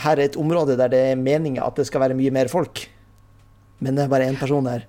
her 0.02 0.18
er 0.18 0.26
et 0.26 0.38
område 0.38 0.76
der 0.78 0.90
det 0.90 1.00
er 1.12 1.18
meninga 1.18 1.64
at 1.64 1.78
det 1.78 1.86
skal 1.88 2.02
være 2.02 2.16
mye 2.18 2.32
mer 2.34 2.50
folk, 2.50 2.86
men 3.78 3.96
det 3.96 4.04
er 4.04 4.12
bare 4.12 4.28
én 4.28 4.38
person 4.38 4.66
her. 4.68 4.86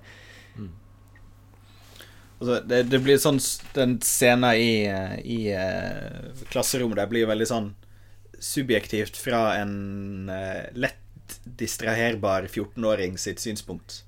Altså, 2.38 2.60
det, 2.68 2.82
det, 2.92 3.00
blir 3.00 3.16
sånn 3.20 3.38
Den 3.72 3.96
scenen 4.04 4.60
i, 4.60 4.72
i 5.24 5.38
uh, 5.56 6.44
klasserommet 6.52 7.00
der 7.00 7.08
blir 7.08 7.28
veldig 7.30 7.48
sånn 7.48 7.70
subjektivt 8.36 9.16
fra 9.16 9.54
en 9.56 10.28
uh, 10.28 10.66
lett 10.76 11.38
distraherbar 11.58 12.50
14-åring 12.50 13.16
sitt 13.18 13.40
synspunkt. 13.40 14.02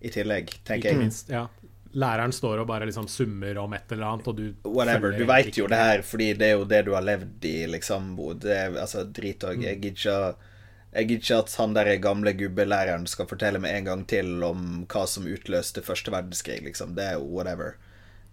I 0.00 0.12
tillegg, 0.14 0.52
tenker 0.64 0.92
jeg. 0.92 1.00
Minst, 1.00 1.32
ja. 1.32 1.48
Læreren 1.90 2.32
står 2.32 2.62
og 2.62 2.68
bare 2.70 2.86
liksom 2.86 3.08
summer 3.10 3.58
om 3.58 3.74
et 3.74 3.90
eller 3.92 4.12
annet, 4.12 4.28
og 4.30 4.38
du 4.38 4.70
Whatever. 4.70 5.12
Du 5.18 5.26
veit 5.28 5.58
jo 5.58 5.66
det 5.68 5.80
her, 5.80 6.04
fordi 6.06 6.30
det 6.38 6.52
er 6.52 6.54
jo 6.54 6.68
det 6.70 6.84
du 6.86 6.94
har 6.94 7.04
levd 7.04 7.44
i, 7.50 7.56
liksom. 7.74 8.14
Det 8.40 8.54
er, 8.54 8.78
altså, 8.78 9.02
drit 9.04 9.44
òg. 9.44 9.66
Jeg 9.66 9.82
gidder 9.82 9.98
ikke 9.98 10.49
jeg 10.90 11.06
gidder 11.06 11.22
ikke 11.22 11.38
at 11.44 11.52
han 11.60 11.74
der 11.76 11.90
gamle 12.02 12.32
gubbelæreren 12.34 13.06
skal 13.06 13.28
fortelle 13.30 13.60
meg 13.62 13.76
en 13.76 13.86
gang 13.86 14.00
til 14.10 14.42
om 14.42 14.64
hva 14.90 15.04
som 15.06 15.28
utløste 15.30 15.84
første 15.86 16.10
verdenskrig, 16.10 16.64
liksom. 16.66 16.96
Det 16.96 17.04
er 17.12 17.20
jo 17.20 17.28
whatever. 17.30 17.76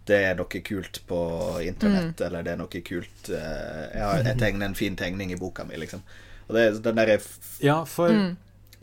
Det 0.07 0.17
er 0.25 0.37
noe 0.39 0.61
kult 0.65 1.01
på 1.05 1.19
internett, 1.61 2.15
mm. 2.17 2.23
eller 2.25 2.45
det 2.47 2.55
er 2.55 2.61
noe 2.61 2.81
kult 2.89 3.29
uh, 3.29 3.83
Jeg 3.91 4.01
har 4.01 4.23
jeg 4.23 4.39
tegner 4.39 4.69
en 4.69 4.77
fin 4.79 4.95
tegning 4.97 5.33
i 5.35 5.37
boka 5.37 5.67
mi, 5.67 5.77
liksom. 5.77 6.01
Og 6.47 6.55
det, 6.55 6.63
den 6.81 6.97
derre 6.97 7.19
Ja, 7.61 7.81
for 7.85 8.13
mm. 8.13 8.35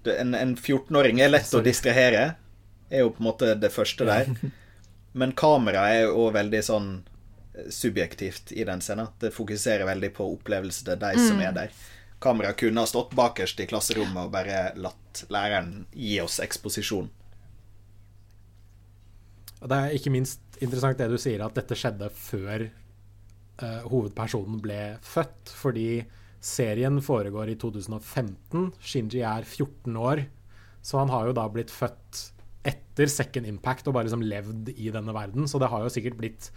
En, 0.05 0.35
en 0.37 0.53
14-åring 0.53 1.23
er 1.25 1.31
lett 1.33 1.49
Sorry. 1.49 1.65
å 1.65 1.65
distrahere, 1.65 2.25
er 2.93 3.07
jo 3.07 3.15
på 3.15 3.23
en 3.23 3.27
måte 3.31 3.55
det 3.57 3.71
første 3.73 4.05
der. 4.05 4.29
Men 5.19 5.33
kamera 5.33 5.87
er 5.95 6.11
jo 6.11 6.27
veldig 6.35 6.61
sånn 6.67 6.91
eh, 7.57 7.71
subjektivt 7.73 8.53
i 8.53 8.67
den 8.69 8.85
scenen. 8.85 9.09
Det 9.23 9.33
fokuserer 9.33 9.89
veldig 9.89 10.11
på 10.13 10.27
opplevelsen 10.35 10.91
til 10.91 11.01
de 11.01 11.15
mm. 11.17 11.23
som 11.25 11.41
er 11.41 11.57
der. 11.57 11.73
Kameraet 12.23 12.61
kunne 12.61 12.85
ha 12.85 12.89
stått 12.89 13.15
bakerst 13.17 13.61
i 13.61 13.69
klasserommet 13.71 14.27
og 14.27 14.33
bare 14.35 14.71
latt 14.81 15.25
læreren 15.33 15.85
gi 15.93 16.17
oss 16.23 16.41
eksposisjon. 16.45 17.11
Og 19.65 19.71
det 19.73 19.79
er 19.81 19.97
ikke 19.97 20.13
minst 20.13 20.59
interessant 20.63 21.01
det 21.01 21.09
du 21.09 21.17
sier, 21.21 21.41
at 21.45 21.57
dette 21.57 21.77
skjedde 21.79 22.11
før 22.13 22.67
uh, 22.67 23.83
hovedpersonen 23.89 24.61
ble 24.63 24.81
født. 25.05 25.55
Fordi 25.57 25.89
serien 26.45 27.01
foregår 27.05 27.55
i 27.55 27.59
2015. 27.61 28.71
Shinji 28.85 29.25
er 29.25 29.49
14 29.49 29.97
år, 29.97 30.27
så 30.85 31.01
han 31.01 31.13
har 31.13 31.31
jo 31.31 31.37
da 31.39 31.49
blitt 31.49 31.73
født 31.73 32.29
etter 32.65 33.11
Second 33.13 33.49
Impact 33.49 33.89
og 33.89 33.97
bare 33.97 34.09
liksom 34.09 34.25
levd 34.25 34.71
i 34.77 34.91
denne 34.93 35.15
verden. 35.17 35.49
Så 35.49 35.61
det 35.61 35.71
har 35.73 35.85
jo 35.85 35.93
sikkert 35.93 36.21
blitt 36.21 36.51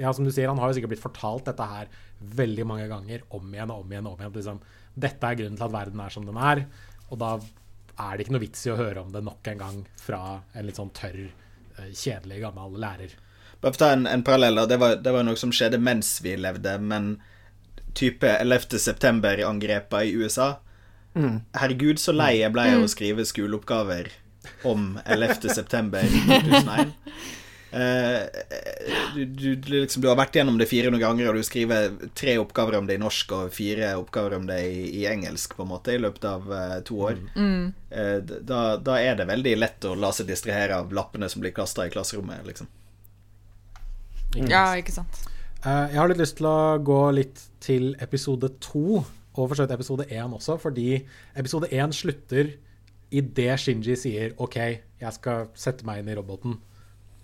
ja, 0.00 0.12
som 0.12 0.26
du 0.26 0.32
sier, 0.32 0.50
han 0.50 0.60
har 0.60 0.70
jo 0.70 0.78
sikkert 0.78 0.94
blitt 0.94 1.04
fortalt 1.04 1.48
dette 1.48 1.68
her 1.70 1.88
veldig 2.36 2.66
mange 2.68 2.88
ganger, 2.90 3.24
om 3.36 3.48
igjen 3.54 3.72
og 3.72 3.84
om 3.84 3.94
igjen. 3.94 4.10
om 4.10 4.20
igjen. 4.20 4.34
Liksom, 4.36 4.60
dette 4.94 5.30
er 5.30 5.40
grunnen 5.40 5.56
til 5.56 5.68
at 5.68 5.74
verden 5.74 6.02
er 6.04 6.12
som 6.12 6.28
den 6.28 6.38
er. 6.40 6.66
Og 7.08 7.20
da 7.20 7.32
er 7.96 8.12
det 8.12 8.26
ikke 8.26 8.36
noe 8.36 8.44
vits 8.44 8.66
i 8.66 8.72
å 8.74 8.78
høre 8.78 9.02
om 9.02 9.12
det 9.12 9.24
nok 9.24 9.48
en 9.52 9.60
gang 9.64 9.82
fra 10.00 10.22
en 10.52 10.68
litt 10.68 10.78
sånn 10.80 10.92
tørr 10.96 11.24
Eh, 11.78 11.92
kjedelig, 11.92 12.40
gammel 12.40 12.78
lærer. 12.80 13.16
Bare 13.60 13.72
for 13.72 13.76
å 13.76 13.82
ta 13.84 13.90
en, 13.92 14.06
en 14.08 14.22
parallell. 14.24 14.62
Det 14.68 14.78
var, 14.80 14.98
det 15.02 15.12
var 15.12 15.26
noe 15.26 15.38
som 15.40 15.52
skjedde 15.52 15.80
mens 15.82 16.16
vi 16.24 16.36
levde, 16.40 16.76
men 16.80 17.16
type 17.96 18.28
11. 18.28 18.78
september-angrepa 18.80 20.02
i 20.04 20.12
USA 20.12 20.58
mm. 21.16 21.38
Herregud, 21.56 22.00
så 22.00 22.12
lei 22.12 22.42
jeg 22.42 22.52
ble 22.52 22.66
av 22.74 22.84
å 22.84 22.90
skrive 22.92 23.24
skoleoppgaver 23.24 24.10
om 24.68 24.98
11. 25.04 25.48
september 25.56 26.04
2001. 26.04 26.92
Uh, 27.72 28.22
du, 29.14 29.24
du, 29.26 29.56
liksom, 29.82 30.02
du, 30.02 30.08
har 30.08 30.18
vært 30.18 30.36
gjennom 30.38 30.58
det 30.60 30.68
400 30.70 31.00
ganger, 31.02 31.28
og 31.28 31.38
du 31.38 31.46
skriver 31.46 31.96
tre 32.16 32.36
oppgaver 32.38 32.78
om 32.78 32.86
det 32.86 32.96
i 32.96 33.02
norsk 33.02 33.32
og 33.36 33.54
fire 33.54 33.90
oppgaver 33.98 34.36
om 34.38 34.46
det 34.48 34.60
i, 34.68 34.84
i 35.00 35.06
engelsk 35.10 35.56
på 35.58 35.64
en 35.64 35.72
måte 35.72 35.96
i 35.96 36.00
løpet 36.00 36.28
av 36.30 36.46
uh, 36.50 36.76
to 36.86 37.00
år. 37.08 37.18
Mm. 37.34 37.72
Uh, 37.90 38.18
da, 38.22 38.60
da, 38.78 38.98
er 39.02 39.18
det 39.18 39.28
veldig 39.28 39.56
lett 39.58 39.88
å 39.88 39.96
la 39.98 40.12
seg 40.14 40.30
distrahere 40.30 40.78
av 40.78 40.94
lappene 40.94 41.28
som 41.32 41.42
blir 41.42 41.54
kasta 41.56 41.88
i 41.88 41.92
klasserommet. 41.92 42.46
Liksom. 42.46 42.70
Ja, 44.46 44.68
ikke 44.76 44.94
sant. 44.94 45.22
jeg 45.64 45.96
har 45.96 46.10
litt 46.10 46.20
lyst 46.20 46.36
til 46.38 46.48
å 46.50 46.76
gå 46.84 47.00
litt 47.16 47.40
til 47.64 47.94
episode 48.04 48.50
to, 48.62 49.02
og 49.36 49.42
for 49.42 49.56
så 49.56 49.64
vidt 49.64 49.76
episode 49.78 50.06
én 50.12 50.34
også, 50.36 50.58
fordi 50.60 51.00
episode 51.36 51.70
én 51.72 51.94
slutter 51.94 52.54
idet 53.14 53.58
Shinji 53.62 53.96
sier 53.98 54.34
OK, 54.42 54.58
jeg 55.00 55.16
skal 55.16 55.48
sette 55.58 55.86
meg 55.88 56.02
inn 56.02 56.10
i 56.12 56.16
roboten. 56.18 56.58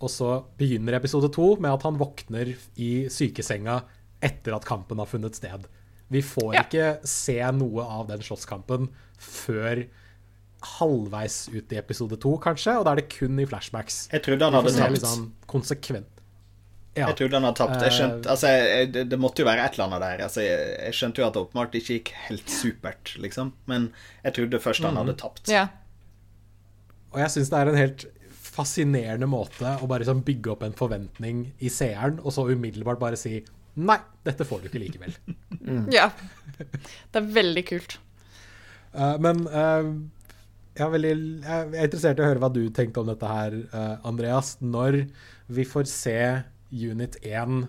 Og 0.01 0.11
så 0.11 0.29
begynner 0.59 0.97
episode 0.97 1.29
to 1.33 1.53
med 1.61 1.71
at 1.73 1.85
han 1.87 1.99
våkner 1.99 2.55
i 2.81 2.91
sykesenga 3.13 3.81
etter 4.23 4.55
at 4.55 4.65
kampen 4.67 5.01
har 5.01 5.09
funnet 5.09 5.37
sted. 5.37 5.67
Vi 6.13 6.21
får 6.25 6.55
ja. 6.55 6.63
ikke 6.63 6.87
se 7.07 7.37
noe 7.55 7.85
av 7.99 8.07
den 8.11 8.23
slåsskampen 8.23 8.89
før 9.19 9.85
halvveis 10.77 11.47
ut 11.51 11.73
i 11.75 11.79
episode 11.79 12.17
to, 12.23 12.37
kanskje, 12.41 12.77
og 12.79 12.85
da 12.87 12.93
er 12.93 13.01
det 13.01 13.09
kun 13.11 13.39
i 13.41 13.47
flashbacks. 13.47 14.07
Jeg 14.13 14.23
trodde 14.25 14.47
han 14.47 14.55
hadde 14.55 14.73
tapt. 14.75 14.95
Liksom 14.95 15.25
konsekvent. 15.49 16.09
Ja. 16.93 17.07
Jeg 17.09 17.17
trodde 17.23 17.39
han 17.39 17.47
hadde 17.47 17.57
tapt. 17.57 17.79
Jeg 17.81 17.95
skjønte, 17.97 18.29
altså, 18.29 18.51
jeg, 18.53 18.89
det, 18.93 19.05
det, 19.11 19.19
måtte 19.19 19.41
jo 19.41 19.47
være 19.49 19.65
et 19.65 19.75
eller 19.75 19.87
annet 19.87 20.03
der. 20.05 20.25
Altså, 20.27 20.43
jeg, 20.45 20.73
jeg, 20.77 20.97
skjønte 20.99 21.23
jo 21.23 21.27
at 21.27 21.35
det 21.35 21.41
åpenbart 21.41 21.77
ikke 21.79 21.97
gikk 21.97 22.11
helt 22.27 22.53
supert, 22.53 23.15
liksom. 23.25 23.53
Men 23.71 23.87
jeg 24.21 24.37
trodde 24.37 24.61
først 24.61 24.85
han 24.85 24.93
mm. 24.93 25.01
hadde 25.01 25.15
tapt. 25.23 25.49
Ja. 25.51 25.65
Og 27.13 27.19
jeg 27.23 27.33
syns 27.33 27.49
det 27.49 27.59
er 27.59 27.71
en 27.71 27.79
helt 27.81 28.05
fascinerende 28.53 29.27
måte 29.29 29.75
å 29.81 29.89
bare 29.89 30.05
sånn 30.07 30.23
bygge 30.25 30.53
opp 30.53 30.63
en 30.65 30.77
forventning 30.77 31.45
i 31.63 31.71
seeren, 31.73 32.19
og 32.21 32.35
så 32.35 32.47
umiddelbart 32.51 33.01
bare 33.01 33.19
si 33.19 33.39
Nei, 33.73 33.97
dette 34.21 34.45
får 34.45 34.59
du 34.61 34.67
ikke 34.69 34.83
likevel. 34.83 35.15
Mm. 35.63 35.87
Ja. 35.89 36.11
Det 36.59 37.17
er 37.17 37.29
veldig 37.33 37.63
kult. 37.65 37.95
Uh, 38.93 39.15
men 39.17 39.39
uh, 39.49 39.87
jeg, 40.75 40.83
er 40.85 40.91
veldig, 40.93 41.13
jeg, 41.39 41.69
er 41.71 41.87
interessert 41.87 42.21
i 42.21 42.21
å 42.21 42.27
høre 42.27 42.43
hva 42.43 42.51
du 42.53 42.61
tenkte 42.69 43.01
om 43.01 43.09
dette 43.09 43.31
her, 43.31 43.55
uh, 43.73 43.95
Andreas. 44.05 44.59
Når 44.61 44.99
vi 45.49 45.65
får 45.65 45.89
se 45.89 46.17
Unit 46.69 47.17
1 47.25 47.63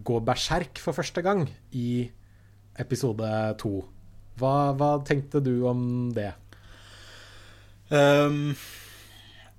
gå 0.00 0.20
berserk 0.24 0.80
for 0.80 0.96
første 0.96 1.20
gang 1.26 1.44
i 1.76 2.06
episode 2.80 3.28
2. 3.60 3.74
Hva, 4.40 4.54
hva 4.80 4.94
tenkte 5.04 5.44
du 5.44 5.58
om 5.68 5.82
det? 6.16 6.30
Um 7.92 8.54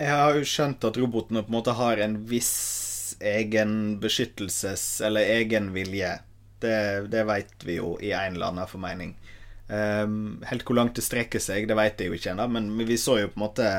jeg 0.03 0.19
har 0.19 0.37
jo 0.37 0.47
skjønt 0.47 0.85
at 0.87 0.99
robotene 0.99 1.43
på 1.43 1.51
en 1.51 1.57
måte 1.57 1.75
har 1.77 2.01
en 2.03 2.17
viss 2.27 3.15
egen 3.23 3.99
beskyttelses- 4.03 5.01
eller 5.05 5.21
egen 5.39 5.71
vilje. 5.73 6.17
Det, 6.59 7.07
det 7.11 7.23
veit 7.27 7.63
vi 7.63 7.77
jo 7.77 7.95
i 8.01 8.11
en 8.15 8.35
eller 8.35 8.51
annen 8.51 8.69
formening. 8.69 9.15
Um, 9.67 10.43
helt 10.47 10.65
hvor 10.67 10.77
langt 10.77 10.97
det 10.99 11.05
strekker 11.05 11.41
seg, 11.41 11.67
det 11.69 11.77
veit 11.79 11.99
jeg 11.99 12.11
jo 12.11 12.17
ikke 12.17 12.33
ennå, 12.33 12.47
men 12.51 12.69
vi 12.83 12.99
så 12.99 13.17
jo 13.21 13.31
på 13.31 13.39
en 13.39 13.45
måte 13.45 13.69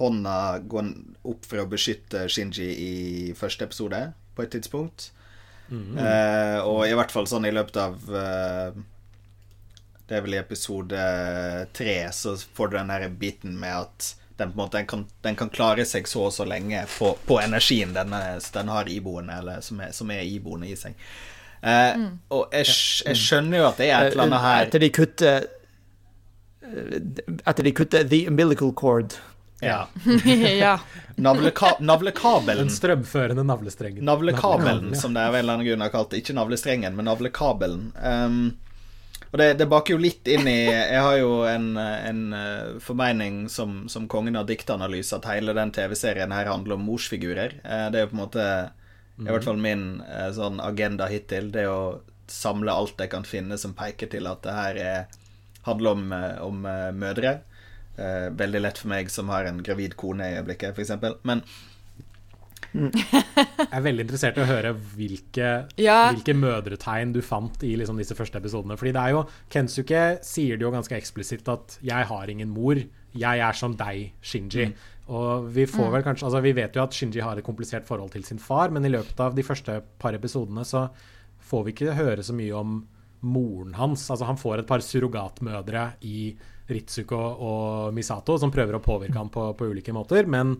hånda 0.00 0.36
gå 0.70 0.82
opp 1.30 1.46
for 1.46 1.62
å 1.62 1.68
beskytte 1.70 2.26
Shinji 2.30 2.66
i 2.66 2.94
første 3.38 3.66
episode, 3.66 4.02
på 4.34 4.44
et 4.44 4.52
tidspunkt. 4.54 5.10
Mm. 5.70 5.98
Uh, 5.98 6.58
og 6.66 6.84
i 6.88 6.94
hvert 6.98 7.14
fall 7.14 7.28
sånn 7.30 7.46
i 7.46 7.52
løpet 7.54 7.76
av 7.78 8.08
uh, 8.10 8.74
Det 10.08 10.16
er 10.18 10.24
vel 10.24 10.34
i 10.34 10.40
episode 10.40 11.02
tre 11.78 11.94
så 12.10 12.32
får 12.34 12.72
du 12.72 12.74
den 12.74 12.90
her 12.90 13.04
biten 13.14 13.54
med 13.60 13.76
at 13.84 14.08
den, 14.40 14.52
måte, 14.56 14.78
den, 14.78 14.88
kan, 14.90 15.06
den, 15.22 15.36
kan, 15.38 15.52
klare 15.52 15.84
seg 15.88 16.08
så 16.08 16.26
og 16.28 16.34
så 16.34 16.46
lenge 16.48 16.82
på, 16.98 17.12
på 17.28 17.38
energien 17.42 17.94
den, 17.96 18.14
den, 18.56 18.72
har 18.72 18.90
iboende, 18.90 19.38
eller 19.42 19.64
som 19.64 19.80
er, 19.84 19.94
som 19.96 20.10
er 20.10 20.24
iboende 20.26 20.70
i 20.70 20.76
seg. 20.78 20.96
Eh, 21.60 21.96
mm. 22.00 22.12
Og 22.36 22.56
jeg, 22.56 22.68
jeg, 23.06 23.20
skjønner 23.20 23.60
jo 23.60 23.66
at 23.68 23.80
det 23.82 23.90
er 23.90 24.06
et 24.06 24.14
eller 24.14 24.30
annet 24.30 24.40
her 24.40 24.62
Etter 24.64 24.80
de 24.80 24.88
kutter 24.96 25.42
Etter 27.44 27.66
de 27.66 27.72
kutter 27.76 28.06
the 28.08 28.22
umbilical 28.30 28.72
cord. 28.72 29.18
Ja. 29.60 29.88
ja. 30.60 30.80
Navleka 31.14 31.74
navlekabelen. 31.80 32.66
Den 32.66 32.70
strømførende 32.70 33.44
navlestrengen. 33.44 34.04
Navlekabelen, 34.04 34.94
som 34.96 35.14
det 35.14 35.20
er 35.26 35.34
vel 35.34 35.42
en 35.42 35.44
eller 35.44 35.58
annen 35.58 35.68
grunn 35.68 35.84
har 35.84 35.92
kalt 35.92 36.14
det. 36.14 36.22
Ikke 36.22 36.36
navlestrengen, 36.38 36.96
men 36.96 37.10
navlekabelen. 37.10 37.90
Um, 37.98 38.38
og 39.30 39.38
det, 39.38 39.52
det, 39.60 39.66
baker 39.70 39.94
jo 39.94 40.02
litt 40.02 40.26
inn 40.26 40.48
i 40.50 40.58
Jeg 40.66 41.02
har 41.04 41.16
jo 41.20 41.44
en, 41.46 41.72
en 41.78 42.22
eh, 42.34 42.78
formening 42.82 43.44
som, 43.52 43.84
som, 43.88 44.08
kongen 44.10 44.38
av 44.40 44.48
diktanalyse 44.48 45.20
at 45.20 45.28
hele 45.30 45.54
den 45.54 45.70
TV-serien 45.74 46.34
her 46.34 46.50
handler 46.50 46.74
om 46.74 46.82
morsfigurer. 46.88 47.60
Eh, 47.62 47.86
det 47.94 48.00
er 48.00 48.06
jo 48.06 48.10
på 48.10 48.18
en 48.18 48.24
måte 48.24 48.46
i 49.20 49.28
hvert 49.28 49.46
fall 49.46 49.60
min 49.62 50.00
eh, 50.02 50.32
sånn 50.34 50.58
agenda 50.64 51.06
hittil. 51.12 51.52
Det 51.54 51.68
å 51.70 52.00
samle 52.30 52.74
alt 52.74 52.98
jeg 52.98 53.12
kan 53.12 53.26
finne 53.26 53.58
som 53.58 53.76
peker 53.78 54.10
til 54.10 54.26
at 54.30 54.42
det 54.42 54.56
her 54.56 54.82
er, 54.82 55.22
handler 55.66 55.94
om, 55.94 56.12
om 56.46 56.66
mødre. 56.94 57.40
Veldig 57.98 58.60
lett 58.62 58.78
for 58.78 58.90
meg 58.92 59.10
som 59.12 59.28
har 59.28 59.44
en 59.44 59.58
gravid 59.66 59.96
kone 59.98 60.28
i 60.30 60.36
øyeblikket, 60.38 60.78
f.eks. 60.78 61.18
Men 61.26 61.42
jeg 62.72 63.66
er 63.66 63.82
veldig 63.84 64.04
interessert 64.06 64.38
i 64.38 64.44
å 64.44 64.48
høre 64.48 64.72
hvilke, 64.94 65.50
ja. 65.80 65.98
hvilke 66.12 66.36
mødretegn 66.38 67.14
du 67.16 67.20
fant 67.24 67.64
i 67.66 67.74
liksom 67.80 67.98
disse 68.00 68.16
første 68.18 68.38
episodene. 68.40 68.78
Fordi 68.80 68.94
det 68.96 69.02
er 69.02 69.16
jo 69.16 69.24
Kensuke 69.52 70.04
sier 70.26 70.60
det 70.60 70.66
jo 70.66 70.72
ganske 70.74 70.96
eksplisitt 70.96 71.50
at 71.50 71.78
'jeg 71.82 72.08
har 72.12 72.30
ingen 72.30 72.54
mor'. 72.54 72.86
Jeg 73.10 73.42
er 73.42 73.52
som 73.58 73.74
deg, 73.74 74.12
Shinji. 74.22 74.70
Mm. 74.70 74.74
Og 75.10 75.48
vi 75.50 75.66
får 75.66 75.88
mm. 75.88 75.92
vel 75.96 76.04
kanskje 76.06 76.26
Altså, 76.28 76.40
vi 76.40 76.52
vet 76.54 76.76
jo 76.76 76.82
at 76.82 76.94
Shinji 76.94 77.20
har 77.20 77.36
et 77.36 77.44
komplisert 77.44 77.86
forhold 77.86 78.12
til 78.14 78.24
sin 78.24 78.38
far, 78.38 78.70
men 78.70 78.84
i 78.84 78.92
løpet 78.92 79.18
av 79.20 79.34
de 79.34 79.42
første 79.42 79.82
par 79.98 80.14
episodene 80.14 80.64
så 80.64 80.88
får 81.40 81.64
vi 81.64 81.74
ikke 81.74 81.98
høre 81.98 82.22
så 82.22 82.36
mye 82.36 82.54
om 82.54 82.86
moren 83.20 83.74
hans. 83.74 84.10
Altså, 84.10 84.24
han 84.24 84.38
får 84.38 84.60
et 84.60 84.70
par 84.70 84.80
surrogatmødre 84.84 85.92
i 86.06 86.36
Ritsuko 86.70 87.18
og 87.18 87.94
Misato 87.96 88.36
som 88.38 88.52
prøver 88.54 88.78
å 88.78 88.84
påvirke 88.84 89.18
ham 89.18 89.30
på, 89.32 89.48
på 89.58 89.70
ulike 89.72 89.94
måter, 89.94 90.28
men 90.30 90.54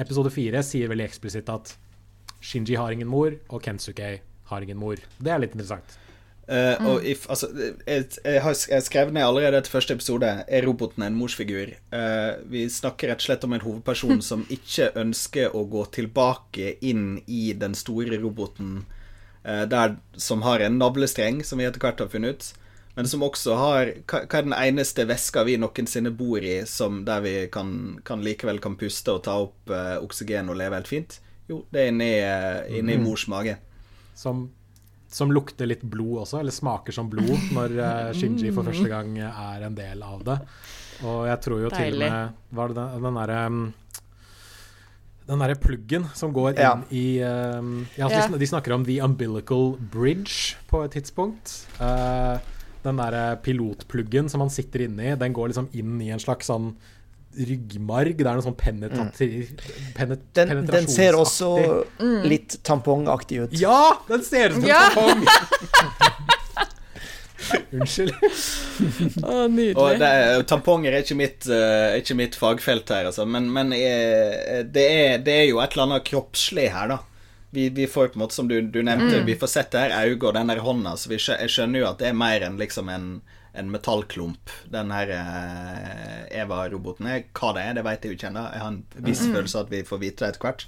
episode 0.00 0.32
fire 0.32 0.62
sier 0.66 0.90
veldig 0.92 1.08
eksplisitt 1.08 1.50
at 1.52 1.74
Shinji 2.42 2.76
har 2.78 2.94
ingen 2.94 3.10
mor, 3.10 3.34
og 3.48 3.62
Kensuke 3.64 4.14
har 4.50 4.64
ingen 4.64 4.80
mor. 4.80 5.00
Det 5.18 5.32
er 5.32 5.42
litt 5.42 5.54
interessant. 5.56 5.98
Uh, 6.42 6.74
mm. 6.74 6.86
og 6.90 7.04
if, 7.06 7.22
altså, 7.30 7.46
jeg, 7.86 8.06
jeg 8.26 8.40
har 8.42 8.56
skrevet 8.82 9.14
ned 9.14 9.22
allerede 9.22 9.60
etter 9.62 9.70
første 9.70 9.94
episode 9.94 10.26
Er 10.26 10.64
roboten 10.66 11.04
en 11.06 11.14
morsfigur. 11.14 11.70
Uh, 11.94 12.42
vi 12.50 12.64
snakker 12.66 13.12
rett 13.12 13.22
og 13.22 13.28
slett 13.28 13.46
om 13.46 13.54
en 13.54 13.62
hovedperson 13.62 14.24
som 14.30 14.42
ikke 14.50 14.90
ønsker 14.98 15.54
å 15.54 15.62
gå 15.70 15.84
tilbake 15.94 16.74
inn 16.82 17.20
i 17.30 17.52
den 17.54 17.78
store 17.78 18.18
roboten 18.18 18.82
uh, 19.46 19.64
der, 19.70 19.96
som 20.18 20.42
har 20.42 20.66
en 20.66 20.80
navlestreng, 20.82 21.44
som 21.46 21.62
vi 21.62 21.68
etter 21.70 21.82
hvert 21.82 22.02
har 22.02 22.10
funnet 22.10 22.34
ut 22.34 22.50
men 22.94 23.08
som 23.08 23.24
også 23.24 23.56
har 23.56 23.92
Hva, 24.04 24.22
er 24.26 24.46
den 24.46 24.56
eneste 24.56 25.06
veska 25.08 25.44
vi 25.48 25.56
noensinne 25.60 26.12
bor 26.14 26.44
i 26.44 26.60
som 26.68 27.02
der 27.06 27.22
vi 27.24 27.34
kan, 27.52 28.00
kan 28.04 28.24
likevel 28.24 28.60
kan 28.62 28.76
puste 28.80 29.14
og 29.14 29.22
ta 29.26 29.38
opp 29.46 29.72
uh, 29.72 29.96
oksygen 30.02 30.52
og 30.52 30.58
leve 30.60 30.76
helt 30.76 30.90
fint? 30.90 31.20
Jo, 31.48 31.62
det 31.72 31.86
er 31.86 31.92
inni, 31.92 32.12
uh, 32.20 32.60
inni 32.68 32.98
mm. 32.98 33.06
mors 33.06 33.24
mage. 33.32 33.56
Som, 34.16 34.44
som, 35.10 35.32
lukter 35.32 35.68
litt 35.68 35.82
blod 35.82 36.26
også, 36.26 36.42
eller 36.42 36.54
smaker 36.54 36.94
som 36.94 37.08
blod, 37.10 37.32
når 37.56 37.76
uh, 37.80 38.12
Shinji 38.16 38.52
for 38.52 38.68
første 38.68 38.88
gang 38.92 39.16
er 39.24 39.66
en 39.66 39.76
del 39.76 40.04
av 40.04 40.20
det. 40.28 40.38
Og 41.02 41.24
jeg 41.26 41.40
tror 41.48 41.64
jo 41.64 41.72
Deilig. 41.72 41.88
til 41.88 42.02
og 42.04 42.12
med 42.12 42.58
Var 42.58 42.70
det 42.70 42.76
den, 42.78 43.06
den 43.06 43.16
derre 43.18 43.38
um, 43.48 43.62
den 45.26 45.42
derre 45.42 45.56
pluggen 45.58 46.06
som 46.18 46.32
går 46.34 46.56
inn 46.56 46.60
ja. 46.60 46.72
i 46.90 47.06
um, 47.22 47.74
ja, 47.96 48.08
ja. 48.10 48.26
De 48.26 48.48
snakker 48.48 48.74
om 48.74 48.84
the 48.84 48.98
umbilical 49.02 49.76
bridge 49.92 50.58
på 50.70 50.82
et 50.84 50.96
tidspunkt. 50.98 51.62
Uh, 51.78 52.42
Den 52.82 52.98
der 52.98 53.18
eh, 53.18 53.36
pilotpluggen 53.44 54.28
som 54.32 54.42
man 54.42 54.50
sitter 54.52 54.86
inni, 54.88 55.12
den 55.18 55.36
går 55.36 55.52
liksom 55.52 55.70
inn 55.78 56.00
i 56.02 56.10
en 56.14 56.22
slags 56.22 56.50
sånn 56.50 56.72
ryggmarg. 57.32 58.18
Det 58.18 58.28
er 58.28 58.36
noe 58.36 58.44
sånn 58.44 58.58
penetrativ 58.60 59.54
penet, 59.96 60.26
Den, 60.36 60.66
den 60.68 60.88
ser 60.90 61.16
også 61.16 61.54
mm. 62.02 62.18
litt 62.28 62.58
tampongaktig 62.66 63.46
ut. 63.46 63.56
Ja! 63.56 63.94
Den 64.10 64.26
ser 64.26 64.52
ut 64.52 64.60
som 64.60 64.66
en 64.66 64.72
Ja. 64.74 64.84
tampong! 64.92 65.24
Unnskyld. 67.76 68.12
Å, 69.22 69.32
Og 69.32 69.54
nydelig. 69.54 69.96
det 70.00 70.10
er, 70.10 70.44
tamponger 70.48 70.94
er 70.94 71.04
ikke 71.04 71.18
mitt, 71.18 71.46
uh, 71.50 71.94
ikke 71.98 72.16
mitt 72.18 72.36
fagfelt 72.38 72.92
her, 72.94 73.08
altså. 73.10 73.26
Men, 73.28 73.48
men 73.52 73.72
eh, 73.76 74.62
det, 74.68 74.84
er, 74.84 75.16
det 75.24 75.38
er 75.42 75.48
jo 75.50 75.62
et 75.62 75.74
eller 75.74 75.88
annet 75.88 76.06
kroppslig 76.08 76.68
her, 76.74 76.92
da. 76.94 77.00
Vi, 77.52 77.68
vi 77.76 77.86
får 77.86 78.12
på 78.12 78.16
en 78.16 78.22
måte, 78.24 78.34
som 78.34 78.48
du, 78.48 78.56
du 78.64 78.80
nevnte, 78.82 79.20
vi 79.26 79.36
får 79.36 79.50
sett 79.52 79.74
det 79.74 79.82
her 79.84 80.06
øyet 80.06 80.24
og 80.24 80.32
den 80.38 80.48
der 80.48 80.62
hånda, 80.64 80.94
så 80.96 81.10
vi 81.10 81.18
jeg 81.20 81.52
skjønner 81.52 81.82
jo 81.82 81.88
at 81.90 82.00
det 82.00 82.08
er 82.08 82.16
mer 82.16 82.46
enn 82.46 82.56
liksom 82.56 82.88
en, 82.88 83.10
en 83.52 83.68
metallklump, 83.68 84.54
den 84.72 84.94
her 84.94 85.12
eh, 85.12 86.22
Eva-roboten. 86.40 87.10
er. 87.12 87.26
Hva 87.36 87.52
det 87.52 87.66
er, 87.66 87.76
det 87.76 87.84
vet 87.84 88.06
jeg 88.06 88.14
jo 88.14 88.18
ikke 88.18 88.30
ennå. 88.30 88.46
Jeg 88.54 88.64
har 88.64 88.72
en 88.72 89.04
viss 89.10 89.26
følelse 89.26 89.58
av 89.58 89.66
at 89.66 89.74
vi 89.74 89.82
får 89.84 90.00
vite 90.00 90.24
det 90.24 90.30
etter 90.32 90.46
hvert. 90.46 90.66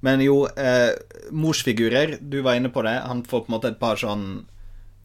Men 0.00 0.22
jo, 0.22 0.46
eh, 0.46 0.94
morsfigurer, 1.34 2.16
du 2.20 2.40
var 2.46 2.56
inne 2.56 2.70
på 2.72 2.86
det. 2.86 2.96
Han 3.04 3.24
får 3.26 3.44
på 3.44 3.52
en 3.52 3.56
måte 3.58 3.72
et 3.74 3.80
par 3.80 4.00
sånn 4.00 4.28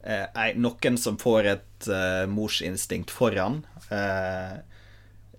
eh, 0.06 0.54
Noen 0.56 0.96
som 1.00 1.18
får 1.20 1.50
et 1.52 1.88
eh, 1.90 2.24
morsinstinkt 2.30 3.12
foran. 3.12 3.64
Eh, 3.90 4.62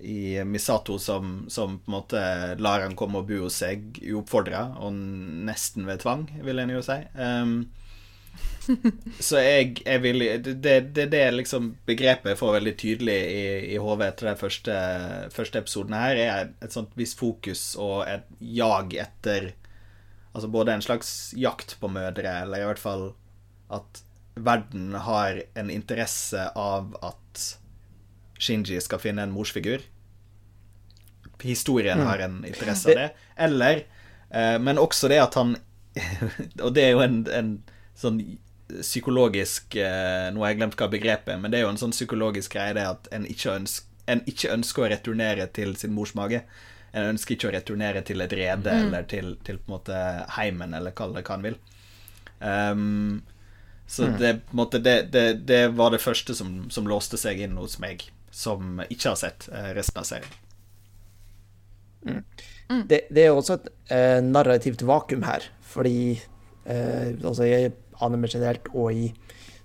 I 0.05 0.43
Misato 0.45 0.99
som, 1.01 1.45
som 1.49 1.79
på 1.79 1.89
en 1.89 1.95
måte 1.95 2.21
lar 2.61 2.83
han 2.85 2.97
komme 2.97 3.21
og 3.21 3.29
bo 3.29 3.45
hos 3.45 3.61
seg 3.63 3.97
uoppfordra, 4.03 4.67
og 4.83 4.93
nesten 5.47 5.87
ved 5.89 6.03
tvang, 6.03 6.27
vil 6.45 6.61
en 6.61 6.75
jo 6.75 6.83
si. 6.85 6.99
Um, 7.17 7.57
så 9.27 9.39
jeg, 9.39 9.81
jeg 9.85 10.01
vil 10.03 10.23
Det 10.43 10.71
er 10.73 11.07
det, 11.07 11.21
liksom 11.35 11.69
begrepet 11.87 12.33
jeg 12.33 12.39
får 12.39 12.55
veldig 12.57 12.73
tydelig 12.81 13.17
i, 13.31 13.43
i 13.75 13.77
hodet 13.79 14.09
etter 14.11 14.31
de 14.31 14.39
første, 14.39 14.79
første 15.35 15.61
episodene 15.61 16.01
her, 16.01 16.21
er 16.23 16.49
et 16.65 16.75
sånt 16.75 16.95
visst 16.99 17.19
fokus 17.19 17.67
og 17.79 18.03
et 18.09 18.27
jag 18.39 18.97
etter 19.05 19.53
Altså 20.35 20.49
både 20.51 20.73
en 20.73 20.81
slags 20.83 21.09
jakt 21.39 21.77
på 21.79 21.87
mødre, 21.87 22.27
eller 22.43 22.59
i 22.59 22.65
hvert 22.67 22.81
fall 22.81 23.05
at 23.71 24.01
verden 24.35 24.91
har 24.99 25.39
en 25.55 25.69
interesse 25.71 26.49
av 26.59 26.89
at 26.99 27.43
Shinji 28.35 28.81
skal 28.83 28.99
finne 28.99 29.23
en 29.23 29.31
morsfigur. 29.31 29.85
Historien 31.43 32.01
har 32.01 32.19
en 32.19 32.45
interesse 32.45 32.89
av 32.89 32.95
det. 32.95 33.09
Eller 33.35 33.83
eh, 34.29 34.57
Men 34.59 34.79
også 34.81 35.09
det 35.11 35.19
at 35.23 35.35
han 35.39 35.55
Og 36.65 36.73
det 36.75 36.83
er 36.83 36.95
jo 36.95 37.03
en, 37.05 37.21
en 37.31 37.51
sånn 37.95 38.19
psykologisk 38.81 39.77
eh, 39.79 40.31
Nå 40.33 40.41
har 40.43 40.53
jeg 40.53 40.59
glemt 40.59 40.77
hva 40.79 40.87
begrepet 40.91 41.39
men 41.39 41.53
det 41.53 41.59
er 41.59 41.67
jo 41.67 41.73
en 41.73 41.79
sånn 41.79 41.93
psykologisk 41.95 42.55
greie 42.57 42.73
det 42.75 42.85
at 42.89 43.07
en 43.15 43.27
ikke, 43.29 43.53
ønsker, 43.61 43.87
en 44.11 44.23
ikke 44.27 44.51
ønsker 44.55 44.85
å 44.85 44.89
returnere 44.91 45.45
til 45.55 45.75
sin 45.79 45.93
mors 45.95 46.15
mage. 46.17 46.41
En 46.95 47.11
ønsker 47.13 47.35
ikke 47.35 47.51
å 47.51 47.53
returnere 47.55 48.01
til 48.07 48.23
et 48.25 48.33
rede 48.33 48.73
eller 48.73 49.05
til, 49.11 49.35
til 49.45 49.61
på 49.61 49.69
en 49.69 49.75
måte 49.77 50.01
heimen, 50.37 50.73
eller 50.73 50.95
kall 50.97 51.13
det 51.15 51.25
hva 51.27 51.37
en 51.37 51.45
vil. 51.45 51.57
Um, 52.39 53.23
så 53.87 54.07
det, 54.07 54.33
på 54.47 54.55
en 54.55 54.61
måte, 54.61 54.79
det, 54.79 54.95
det, 55.13 55.25
det 55.45 55.67
var 55.77 55.91
det 55.93 56.01
første 56.01 56.35
som, 56.35 56.65
som 56.73 56.87
låste 56.89 57.19
seg 57.21 57.43
inn 57.45 57.57
hos 57.61 57.77
meg, 57.81 58.07
som 58.33 58.81
ikke 58.89 59.11
har 59.11 59.19
sett 59.19 59.49
eh, 59.53 59.71
resten 59.77 60.01
av 60.01 60.07
serien. 60.09 60.39
Det, 62.89 63.01
det 63.13 63.25
er 63.25 63.33
også 63.33 63.59
et 63.59 63.67
eh, 63.93 64.21
narrativt 64.25 64.81
vakuum 64.85 65.25
her, 65.27 65.43
fordi 65.61 66.15
eh, 66.65 67.11
altså 67.21 67.45
i 67.45 67.67
anime 68.01 68.29
generelt 68.31 68.69
og 68.73 68.93
i 68.93 69.11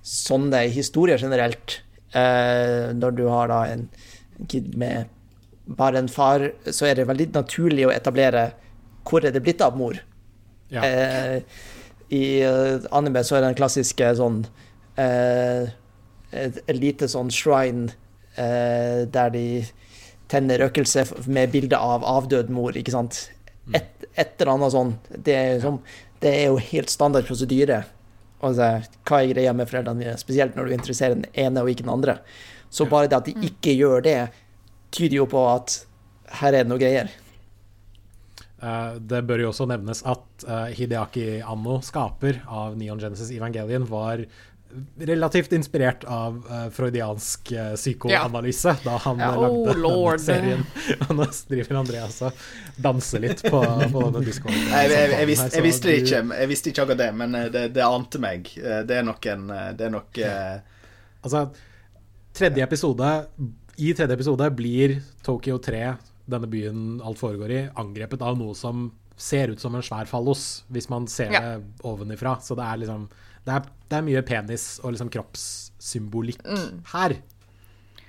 sånne 0.05 0.67
historier 0.73 1.21
generelt, 1.21 1.81
eh, 2.17 2.93
når 2.97 3.17
du 3.17 3.25
har 3.29 3.51
da 3.53 3.63
en, 3.73 3.87
en 4.39 4.51
kid 4.51 4.75
med 4.81 5.09
bare 5.79 6.01
en 6.03 6.11
far, 6.11 6.49
så 6.67 6.91
er 6.91 6.99
det 6.99 7.09
veldig 7.09 7.31
naturlig 7.35 7.87
å 7.87 7.95
etablere 7.95 8.51
hvor 9.07 9.25
er 9.25 9.35
det 9.35 9.43
blitt 9.45 9.63
av 9.65 9.77
mor. 9.79 9.97
Ja. 10.71 10.85
Eh, 10.85 11.43
I 12.15 12.25
eh, 12.47 12.87
anime 12.95 13.23
så 13.27 13.39
er 13.39 13.47
den 13.47 13.59
klassiske 13.59 14.13
sånn 14.19 14.43
eh, 15.01 15.71
et, 16.31 16.61
et 16.67 16.77
lite 16.77 17.09
sånn 17.11 17.31
shrine 17.35 17.91
eh, 18.39 19.07
der 19.11 19.33
de 19.35 19.47
tenner 20.31 20.63
røkelse 20.63 21.05
med 21.27 21.53
bilde 21.55 21.79
av 21.79 22.05
avdød 22.07 22.51
mor, 22.55 22.77
ikke 22.79 22.95
sant. 22.95 23.25
Et, 23.77 24.07
et 24.15 24.35
eller 24.41 24.55
annet 24.55 24.75
sånn. 24.75 24.93
Det 25.11 25.35
er, 25.37 25.57
som, 25.63 25.81
det 26.23 26.35
er 26.43 26.47
jo 26.51 26.61
helt 26.71 26.93
standard 26.93 27.27
prosedyre. 27.29 27.83
Altså, 28.41 28.71
hva 29.09 29.21
er 29.21 29.35
greia 29.35 29.55
med 29.57 29.69
foreldrene 29.69 30.05
dine, 30.05 30.19
spesielt 30.21 30.57
når 30.57 30.69
du 30.69 30.77
interesserer 30.77 31.19
den 31.19 31.27
ene 31.39 31.65
og 31.65 31.73
ikke 31.73 31.85
den 31.85 31.95
andre. 31.95 32.21
Så 32.73 32.87
bare 32.89 33.11
det 33.11 33.19
at 33.19 33.29
de 33.29 33.51
ikke 33.51 33.75
gjør 33.77 34.07
det, 34.07 34.21
tyder 34.95 35.21
jo 35.21 35.27
på 35.31 35.43
at 35.51 35.83
her 36.41 36.55
er 36.55 36.65
det 36.65 36.71
noe 36.71 36.81
greier. 36.81 37.11
Eh, 38.61 38.97
det 39.13 39.23
bør 39.29 39.45
jo 39.45 39.51
også 39.51 39.67
nevnes 39.71 40.03
at 40.09 40.45
eh, 40.47 40.73
Hideaki 40.77 41.27
Anno, 41.41 41.79
skaper 41.85 42.43
av 42.47 42.77
Neon 42.79 43.01
Genesis 43.03 43.33
Evangelion, 43.35 43.87
var 43.89 44.25
relativt 44.99 45.53
inspirert 45.53 46.05
av 46.05 46.37
uh, 46.51 46.67
freudiansk 46.75 47.53
uh, 47.53 47.73
psykoanalyse 47.75 48.77
da 48.85 48.97
han 49.05 49.19
Ja. 49.19 49.31
eh, 49.35 49.41
lagde 49.41 49.71
Oh, 49.71 49.77
lord. 49.77 50.21
denne 50.21 50.25
serien. 50.27 50.65
Og 51.09 51.17
nå 51.19 51.27
driver 51.51 51.79
Andreas 51.81 52.21
og 52.23 52.33
danser 52.77 53.25
litt 53.25 53.43
på, 53.43 53.61
på 53.93 54.03
denne 54.07 54.23
diskoen. 54.27 54.55
Jeg, 54.55 54.91
jeg, 54.93 55.11
jeg, 55.17 55.27
visste, 55.31 55.49
jeg 55.57 55.67
visste 55.67 55.97
ikke, 55.97 56.23
jeg 56.43 56.51
visste 56.53 56.71
ikke 56.73 56.85
akkurat 56.87 57.03
det, 57.03 57.11
men 57.23 57.39
det, 57.53 57.65
det 57.75 57.85
ante 57.87 58.21
meg. 58.23 58.53
Det 58.57 58.97
er 59.01 59.07
nok 59.07 59.27
en 59.33 59.47
Det 59.79 59.87
er 59.89 59.93
nok 59.95 60.21
uh... 60.25 60.61
Altså, 61.21 61.43
tredje 62.33 62.65
episode 62.65 63.09
I 63.77 63.91
tredje 63.99 64.15
episode 64.17 64.47
blir 64.57 64.95
Tokyo 65.27 65.59
3, 65.61 65.83
denne 66.31 66.49
byen 66.49 67.01
alt 67.05 67.19
foregår 67.21 67.51
i, 67.53 67.61
angrepet 67.81 68.23
av 68.25 68.39
noe 68.41 68.55
som 68.57 68.87
ser 69.21 69.51
ut 69.53 69.61
som 69.61 69.75
en 69.77 69.85
svær 69.85 70.09
fallos, 70.09 70.63
hvis 70.73 70.89
man 70.89 71.05
ser 71.11 71.35
Ja. 71.35 71.41
det 71.59 71.85
ovenifra. 71.85 72.39
Så 72.41 72.57
det 72.57 72.65
er 72.65 72.79
liksom 72.81 73.03
Det 73.47 73.57
er, 73.57 73.69
det 73.91 73.99
er 73.99 74.07
mye 74.07 74.23
penis 74.27 74.65
og 74.85 74.95
liksom 74.95 75.11
kroppssymbolikk 75.13 76.43
her. 76.93 77.21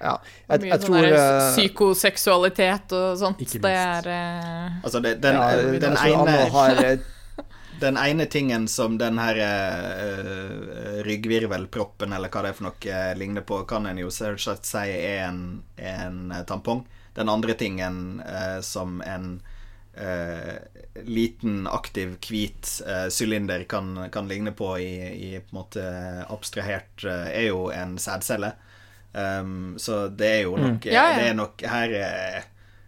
Ja, 0.02 0.16
jeg, 0.50 0.64
Mye 0.64 0.72
jeg 0.72 0.82
sånn 0.82 0.96
tror 0.96 1.08
eh, 1.08 1.48
psykoseksualitet 1.56 2.94
og 2.98 3.10
sånt. 3.22 3.42
Ikke 3.46 3.62
Det 3.62 3.74
er 3.78 4.08
uh, 4.10 4.80
Altså, 4.82 5.02
det, 5.04 5.16
den, 5.22 5.38
ja, 5.38 5.50
den, 5.60 5.76
den, 5.84 5.98
Anno 6.02 6.24
ene, 6.26 6.48
har 6.56 6.82
eh, 6.82 7.04
den 7.84 8.00
ene 8.02 8.26
tingen 8.26 8.66
som 8.72 8.98
den 9.02 9.22
her 9.22 9.42
uh, 9.42 11.04
ryggvirvelproppen, 11.06 12.18
eller 12.18 12.34
hva 12.34 12.46
det 12.46 12.54
er 12.54 12.58
for 12.58 12.70
noe, 12.72 12.82
uh, 12.82 13.12
ligner 13.18 13.46
på, 13.46 13.62
kan 13.70 13.86
en 13.90 14.02
jo 14.02 14.10
selvsagt 14.14 14.70
si 14.70 14.88
er 14.90 15.28
en, 15.28 15.62
en 15.78 16.20
eh, 16.34 16.44
tampong. 16.50 16.84
Den 17.18 17.30
andre 17.30 17.54
tingen 17.60 18.22
uh, 18.26 18.60
som 18.66 19.02
en 19.06 19.36
eh, 19.94 20.58
liten, 21.08 21.68
aktiv, 21.68 22.16
hvit 22.28 22.82
eh, 22.88 23.08
sylinder 23.10 23.64
kan, 23.70 24.10
kan 24.12 24.28
ligne 24.28 24.52
på 24.52 24.74
i, 24.80 24.94
i 25.12 25.32
på 25.40 25.52
en 25.52 25.60
måte 25.62 25.86
abstrahert, 26.32 27.06
eh, 27.06 27.28
er 27.44 27.48
jo 27.50 27.70
en 27.76 27.98
sædcelle. 28.02 28.54
Um, 29.12 29.74
så 29.76 30.06
det 30.08 30.28
er 30.38 30.42
jo 30.46 30.54
nok 30.56 30.86
Ja, 30.88 31.10
ja. 31.12 31.16
Det 31.20 31.24
er 31.28 31.34
nok 31.36 31.64
her 31.68 31.94
eh, 32.00 32.44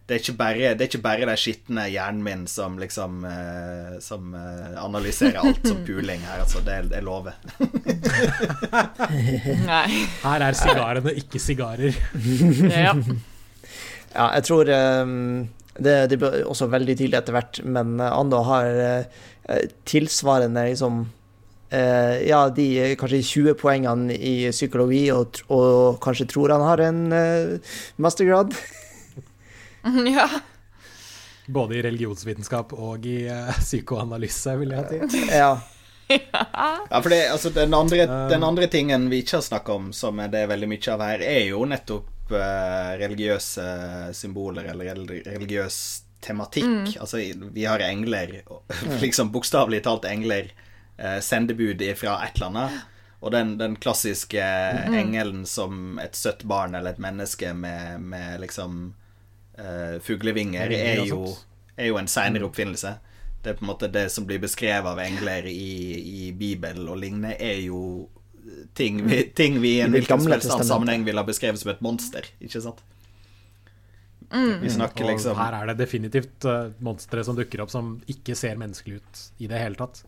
det 0.07 0.15
er, 0.15 0.19
ikke 0.19 0.35
bare, 0.39 0.71
det 0.75 0.83
er 0.83 0.89
ikke 0.89 0.99
bare 1.03 1.27
den 1.27 1.39
skitne 1.39 1.83
hjernen 1.87 2.23
min 2.23 2.41
som 2.47 2.75
liksom 2.79 3.23
eh, 3.27 3.93
Som 4.03 4.33
eh, 4.35 4.75
analyserer 4.83 5.39
alt 5.39 5.67
som 5.67 5.79
puling 5.87 6.23
her, 6.27 6.41
altså. 6.43 6.59
Det, 6.63 6.75
er 6.91 7.03
lover. 7.03 7.37
Nei. 9.69 9.85
Her 10.25 10.47
er 10.49 10.59
sigarene 10.59 11.15
ikke 11.23 11.43
sigarer. 11.43 12.01
Ja. 12.71 12.95
Ja, 14.13 14.27
jeg 14.35 14.43
tror 14.45 14.69
eh, 14.69 15.11
det, 15.79 16.07
det 16.11 16.19
blir 16.21 16.43
også 16.45 16.67
veldig 16.71 16.95
tydelig 16.99 17.19
etter 17.19 17.35
hvert, 17.35 17.59
men 17.65 17.97
eh, 17.99 18.13
Ando 18.13 18.43
har 18.45 18.69
eh, 18.69 19.19
eh, 19.49 19.65
tilsvarende 19.89 20.67
liksom 20.69 21.03
eh, 21.73 22.21
Ja, 22.27 22.45
de 22.53 22.67
kanskje 22.99 23.23
20 23.23 23.57
poengene 23.61 24.13
i 24.13 24.35
psykologi, 24.53 25.07
og, 25.15 25.41
og 25.49 25.99
kanskje 26.03 26.29
tror 26.29 26.53
han 26.53 26.65
har 26.67 26.85
en 26.85 27.03
eh, 27.17 27.75
mastergrad. 27.97 28.53
ja. 30.17 30.29
Både 31.53 31.75
i 31.79 31.83
religionsvitenskap 31.83 32.75
og 32.77 33.05
i 33.09 33.23
eh, 33.27 33.53
psykoanalyse, 33.59 34.57
vil 34.61 34.77
jeg 34.77 35.11
si. 35.11 35.27
Ja. 35.43 35.55
Ja, 36.13 36.99
for 37.01 37.09
det, 37.09 37.23
altså, 37.31 37.49
den, 37.49 37.73
andre, 37.73 38.05
den 38.29 38.43
andre 38.43 38.67
tingen 38.69 39.07
vi 39.09 39.23
ikke 39.23 39.39
har 39.39 39.45
snakka 39.47 39.77
om, 39.79 39.85
som 39.95 40.19
er 40.21 40.29
det 40.29 40.43
veldig 40.51 40.67
mye 40.69 40.91
av 40.93 41.01
her, 41.01 41.23
er 41.25 41.45
jo 41.47 41.63
nettopp 41.65 42.12
eh, 42.31 42.93
religiøse 43.01 43.67
symboler, 44.15 44.69
eller 44.71 44.93
religiøs 45.27 45.77
tematikk. 46.23 46.95
Altså, 46.99 47.19
vi 47.51 47.65
har 47.65 47.83
engler, 47.83 48.41
liksom 49.03 49.31
bokstavelig 49.31 49.83
talt 49.83 50.05
engler, 50.05 50.51
eh, 50.97 51.19
sendebud 51.19 51.83
fra 51.99 52.19
et 52.25 52.35
eller 52.39 52.51
annet. 52.51 52.81
Og 53.23 53.31
den, 53.31 53.57
den 53.57 53.75
klassiske 53.79 54.43
engelen 54.91 55.45
som 55.47 55.99
et 56.03 56.15
søtt 56.15 56.43
barn 56.43 56.75
eller 56.75 56.91
et 56.91 56.99
menneske 56.99 57.53
med, 57.55 58.01
med 58.03 58.41
liksom 58.43 58.93
eh, 59.57 59.99
fuglevinger, 60.03 60.71
er 60.75 61.05
jo, 61.07 61.29
er 61.77 61.87
jo 61.87 61.99
en 62.01 62.11
seinere 62.11 62.49
oppfinnelse. 62.49 62.97
Det 63.43 63.53
er 63.53 63.55
på 63.59 63.63
en 63.63 63.71
måte 63.71 63.91
det 63.91 64.09
som 64.11 64.27
blir 64.27 64.43
beskrevet 64.43 64.91
av 64.91 64.99
engler 65.03 65.47
i, 65.47 65.95
i 66.27 66.31
Bibelen 66.35 66.87
og 66.91 66.99
lignende, 66.99 67.37
er 67.39 67.63
jo 67.63 68.09
ting 68.73 69.03
vi, 69.07 69.23
ting 69.35 69.59
vi 69.61 69.77
i 69.77 69.81
en 69.85 69.93
hvilken 69.95 70.21
som 70.21 70.31
helst 70.31 70.65
sammenheng 70.67 71.05
ville 71.07 71.21
ha 71.21 71.27
beskrevet 71.27 71.61
som 71.61 71.71
et 71.73 71.81
monster, 71.85 72.27
ikke 72.43 72.61
sant? 72.63 72.83
Vi 74.61 74.69
snakker 74.69 75.05
Og 75.05 75.11
liksom 75.11 75.37
her 75.37 75.53
er 75.59 75.69
det 75.69 75.75
definitivt 75.83 76.45
uh, 76.49 76.71
monstre 76.81 77.21
som 77.25 77.37
dukker 77.37 77.61
opp 77.61 77.69
som 77.69 77.99
ikke 78.09 78.33
ser 78.37 78.57
menneskelig 78.57 78.97
ut 78.97 79.21
i 79.45 79.49
det 79.51 79.59
hele 79.61 79.77
tatt. 79.77 80.01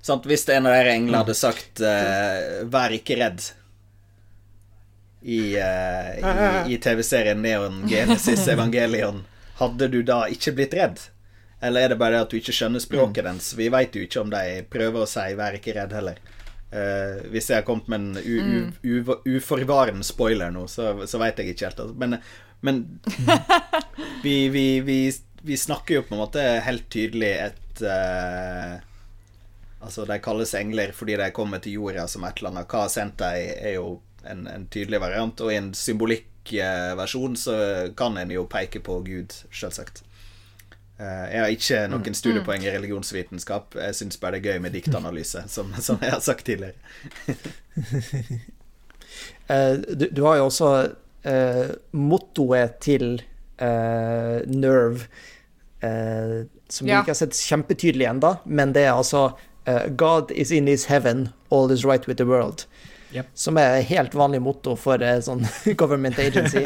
sant? 0.00 0.26
Hvis 0.28 0.46
en 0.54 0.68
av 0.70 0.76
dere 0.76 0.92
englene 0.94 1.24
hadde 1.24 1.34
sagt 1.34 1.82
uh, 1.82 2.62
'vær 2.62 2.94
ikke 2.94 3.18
redd' 3.18 3.48
i, 5.22 5.40
uh, 5.58 6.12
i, 6.14 6.74
i 6.74 6.78
TV-serien 6.78 7.42
Neon 7.42 7.82
Genesis 7.90 8.46
Evangelion, 8.54 9.24
hadde 9.58 9.90
du 9.90 10.02
da 10.06 10.28
ikke 10.30 10.54
blitt 10.54 10.78
redd? 10.78 11.02
Eller 11.62 11.86
er 11.86 11.92
det 11.92 11.98
bare 11.98 12.16
det 12.16 12.22
at 12.26 12.30
du 12.30 12.38
ikke 12.38 12.54
skjønner 12.54 12.82
språket 12.82 13.26
dens? 13.26 13.52
Vi 13.58 13.68
veit 13.70 13.94
jo 13.94 14.02
ikke 14.02 14.22
om 14.22 14.30
de 14.30 14.62
prøver 14.70 15.02
å 15.02 15.10
si 15.10 15.26
'vær 15.34 15.58
ikke 15.58 15.74
redd' 15.74 15.98
heller. 15.98 16.22
Eh, 16.72 17.18
hvis 17.28 17.50
jeg 17.50 17.60
har 17.60 17.66
kommet 17.68 17.88
med 17.92 18.00
en 18.00 18.16
u, 18.16 18.36
u, 18.40 18.94
u, 19.04 19.16
uforvarende 19.36 20.06
spoiler 20.06 20.52
nå, 20.54 20.64
så, 20.72 20.94
så 21.06 21.20
veit 21.20 21.40
jeg 21.40 21.52
ikke 21.52 21.68
helt. 21.68 21.82
altså. 21.84 21.98
Men, 22.00 22.16
men 22.64 22.78
vi, 24.24 24.36
vi, 24.54 24.66
vi, 24.86 24.96
vi 25.44 25.58
snakker 25.60 25.98
jo 25.98 26.06
på 26.06 26.16
en 26.16 26.22
måte 26.22 26.46
helt 26.64 26.88
tydelig 26.92 27.34
et 27.48 27.84
uh, 27.84 28.80
Altså, 29.82 30.04
de 30.06 30.14
kalles 30.22 30.52
engler 30.54 30.92
fordi 30.94 31.16
de 31.18 31.26
kommer 31.34 31.58
til 31.58 31.74
jorda 31.74 32.04
som 32.06 32.22
et 32.22 32.38
eller 32.38 32.52
annet. 32.52 32.68
Hva 32.70 32.84
har 32.84 32.90
sendt 32.92 33.16
dem, 33.18 33.48
er 33.66 33.72
jo 33.74 33.96
en, 34.22 34.44
en 34.46 34.68
tydelig 34.70 35.00
variant, 35.02 35.42
og 35.42 35.50
i 35.50 35.56
en 35.58 35.72
symbolikkversjon 35.74 37.34
så 37.34 37.56
kan 37.98 38.14
en 38.20 38.30
jo 38.30 38.44
peke 38.46 38.78
på 38.78 39.00
Gud, 39.02 39.34
selvsagt. 39.50 40.04
Eh, 41.02 41.24
Jeg 41.34 41.40
har 41.42 41.52
ikke 41.56 41.80
noen 41.90 42.14
studiepoeng 42.14 42.62
i 42.62 42.70
religionsvitenskap. 42.70 43.74
Jeg 43.80 43.96
syns 43.98 44.20
bare 44.22 44.38
det 44.38 44.44
er 44.46 44.52
gøy 44.52 44.62
med 44.68 44.74
diktanalyse, 44.76 45.42
som, 45.56 45.72
som 45.82 45.98
jeg 46.02 46.14
har 46.14 46.22
sagt 46.22 46.46
tidligere. 46.46 46.78
Eh, 49.46 49.72
du, 49.74 50.06
du 50.10 50.22
har 50.24 50.36
jo 50.38 50.44
også 50.46 50.68
eh, 51.28 51.72
mottoet 51.92 52.78
til 52.80 53.18
eh, 53.60 54.38
Nerve, 54.48 55.04
eh, 55.84 56.46
som 56.72 56.86
vi 56.86 56.92
Ja. 56.94 57.02
ikke 57.02 57.12
har 57.12 57.18
sett 57.20 57.36
kjempetydelig 57.36 58.06
ennå, 58.08 58.30
men 58.46 58.72
det 58.72 58.86
er 58.86 58.94
altså 58.96 59.26
eh, 59.66 59.90
God 59.90 60.30
is 60.32 60.50
in 60.50 60.66
his 60.70 60.86
heaven, 60.88 61.28
all 61.50 61.70
is 61.74 61.84
right 61.84 62.06
with 62.08 62.16
the 62.22 62.24
world. 62.26 62.64
Yep. 63.12 63.28
Som 63.34 63.58
er 63.60 63.82
helt 63.84 64.14
vanlig 64.16 64.40
motto 64.42 64.72
for 64.80 65.02
sånn 65.20 65.44
government 65.82 66.18
agency. 66.18 66.64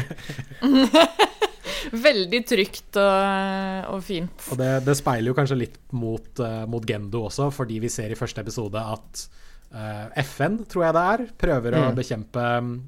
Veldig 1.93 2.43
trygt 2.49 2.99
og, 3.01 3.91
og 3.95 4.05
fint. 4.05 4.47
Og 4.53 4.61
det, 4.61 4.71
det 4.87 4.97
speiler 4.99 5.31
jo 5.31 5.37
kanskje 5.37 5.59
litt 5.61 5.81
mot, 5.97 6.31
eh, 6.43 6.63
mot 6.71 6.87
Gendo 6.87 7.27
også, 7.29 7.51
fordi 7.55 7.81
vi 7.85 7.93
ser 7.93 8.13
i 8.13 8.19
første 8.19 8.43
episode 8.43 8.81
at 8.81 9.27
uh, 9.75 10.07
FN, 10.25 10.63
tror 10.71 10.89
jeg 10.89 10.97
det 10.97 11.05
er, 11.15 11.27
prøver 11.47 11.77
å 11.79 11.83
bekjempe, 11.97 12.47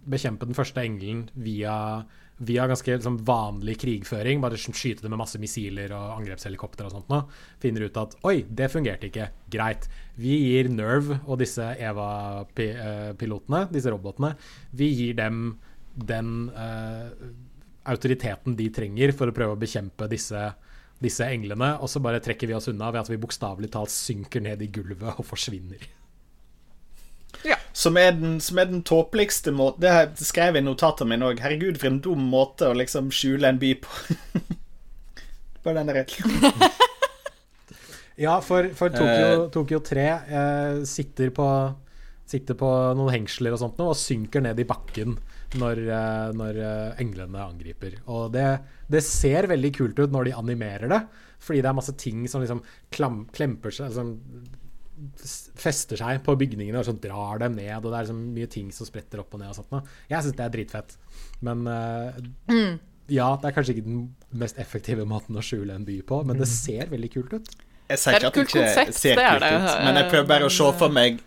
bekjempe 0.08 0.48
den 0.48 0.58
første 0.58 0.82
engelen 0.84 1.26
via, 1.38 1.74
via 2.38 2.66
ganske 2.70 2.98
liksom, 2.98 3.20
vanlig 3.28 3.78
krigføring. 3.82 4.42
Bare 4.44 4.60
skyte 4.60 5.04
det 5.04 5.12
med 5.12 5.20
masse 5.20 5.40
missiler 5.42 5.94
og 5.96 6.18
angrepshelikopter 6.18 6.88
og 6.88 6.96
sånt 6.96 7.12
noe. 7.12 7.24
Finner 7.62 7.88
ut 7.88 8.02
at 8.02 8.18
oi, 8.28 8.40
det 8.48 8.70
fungerte 8.72 9.10
ikke. 9.10 9.30
Greit. 9.52 9.88
Vi 10.18 10.34
gir 10.48 10.70
Nerve 10.72 11.20
og 11.26 11.40
disse 11.42 11.72
EVA-pilotene, 11.78 13.66
disse 13.74 13.94
robotene, 13.94 14.34
vi 14.74 14.92
gir 14.96 15.18
dem 15.18 15.42
den 15.98 16.50
eh, 16.54 17.10
autoriteten 17.88 18.56
de 18.58 18.68
trenger 18.74 19.12
for 19.16 19.30
å 19.30 19.36
prøve 19.36 19.56
å 19.56 19.60
bekjempe 19.60 20.08
disse, 20.10 20.42
disse 21.02 21.28
englene. 21.28 21.74
Og 21.82 21.90
så 21.90 22.02
bare 22.04 22.22
trekker 22.24 22.50
vi 22.50 22.56
oss 22.58 22.68
unna 22.70 22.90
ved 22.92 23.02
at 23.04 23.12
vi 23.12 23.20
bokstavelig 23.20 23.72
talt 23.74 23.94
synker 23.94 24.44
ned 24.44 24.62
i 24.64 24.70
gulvet 24.72 25.18
og 25.18 25.26
forsvinner. 25.28 25.88
Som 27.78 27.98
er 28.00 28.14
den, 28.16 28.38
som 28.42 28.58
er 28.58 28.66
den 28.66 28.80
tåpeligste 28.82 29.52
måten 29.54 29.84
Det 29.84 30.24
skrev 30.26 30.56
jeg 30.56 30.64
i 30.64 30.66
notatene 30.66 31.12
mine 31.12 31.28
òg. 31.28 31.42
Herregud, 31.44 31.78
for 31.78 31.92
en 31.92 32.00
dum 32.02 32.24
måte 32.32 32.66
å 32.66 32.74
liksom 32.74 33.12
skjule 33.14 33.52
en 33.52 33.60
by 33.60 33.74
på. 33.84 34.16
Bare 35.62 35.84
den 35.84 35.92
der 35.92 36.04
Ja, 38.18 38.40
for, 38.42 38.66
for 38.74 38.90
Tokyo, 38.90 39.44
Tokyo 39.54 39.78
3 39.86 40.04
eh, 40.10 40.80
sitter, 40.90 41.30
på, 41.30 41.46
sitter 42.26 42.56
på 42.58 42.70
noen 42.98 43.12
hengsler 43.14 43.54
og 43.54 43.60
sånt 43.62 43.78
nå, 43.78 43.92
og 43.92 44.00
synker 44.00 44.42
ned 44.42 44.58
i 44.58 44.66
bakken 44.66 45.14
når, 45.56 45.80
eh, 45.88 46.28
når 46.36 46.60
eh, 46.60 47.00
englene 47.04 47.44
angriper. 47.46 47.98
Og 48.12 48.32
det, 48.34 48.46
det 48.90 49.02
ser 49.06 49.48
veldig 49.50 49.72
kult 49.78 50.00
ut 50.02 50.12
når 50.12 50.28
de 50.28 50.36
animerer 50.36 50.92
det, 50.92 51.02
fordi 51.40 51.62
det 51.64 51.70
er 51.70 51.78
masse 51.78 51.94
ting 52.00 52.26
som 52.28 52.42
liksom 52.42 52.60
klam, 52.94 53.22
klemper 53.32 53.72
seg 53.74 53.94
som 53.94 54.16
fester 55.58 56.00
seg 56.00 56.24
på 56.26 56.34
bygningene 56.40 56.80
og 56.80 56.88
sånn 56.88 56.98
drar 56.98 57.38
dem 57.44 57.54
ned, 57.54 57.76
og 57.78 57.86
det 57.86 57.94
er 57.94 58.08
liksom 58.08 58.22
mye 58.34 58.50
ting 58.50 58.72
som 58.74 58.88
spretter 58.88 59.22
opp 59.22 59.36
og 59.36 59.42
ned 59.42 59.52
og 59.52 59.60
sånt. 59.60 59.92
Jeg 60.10 60.24
syns 60.26 60.36
det 60.38 60.44
er 60.44 60.54
dritfett. 60.56 60.96
Men 61.46 61.62
eh, 61.70 62.18
ja, 63.14 63.30
det 63.38 63.48
er 63.48 63.56
kanskje 63.56 63.76
ikke 63.76 63.86
den 63.86 64.02
mest 64.42 64.58
effektive 64.60 65.06
måten 65.08 65.38
å 65.38 65.44
skjule 65.44 65.76
en 65.78 65.86
by 65.86 66.00
på, 66.08 66.20
men 66.28 66.40
det 66.40 66.50
ser 66.50 66.90
veldig 66.90 67.12
kult 67.14 67.38
ut. 67.38 67.50
Jeg 67.88 68.02
sier 68.02 68.18
er 68.18 68.20
ikke 68.20 68.28
at 68.28 68.34
det 68.34 68.44
ikke 68.44 68.58
konsept, 68.58 68.98
ser 68.98 69.16
det 69.16 69.24
er 69.24 69.38
kult 69.38 69.46
det. 69.46 69.52
ut, 69.56 69.84
men 69.86 70.00
jeg 70.02 70.10
prøver 70.12 70.30
bare 70.34 70.48
å 70.48 70.52
se 70.52 70.72
for 70.82 70.92
meg 70.92 71.22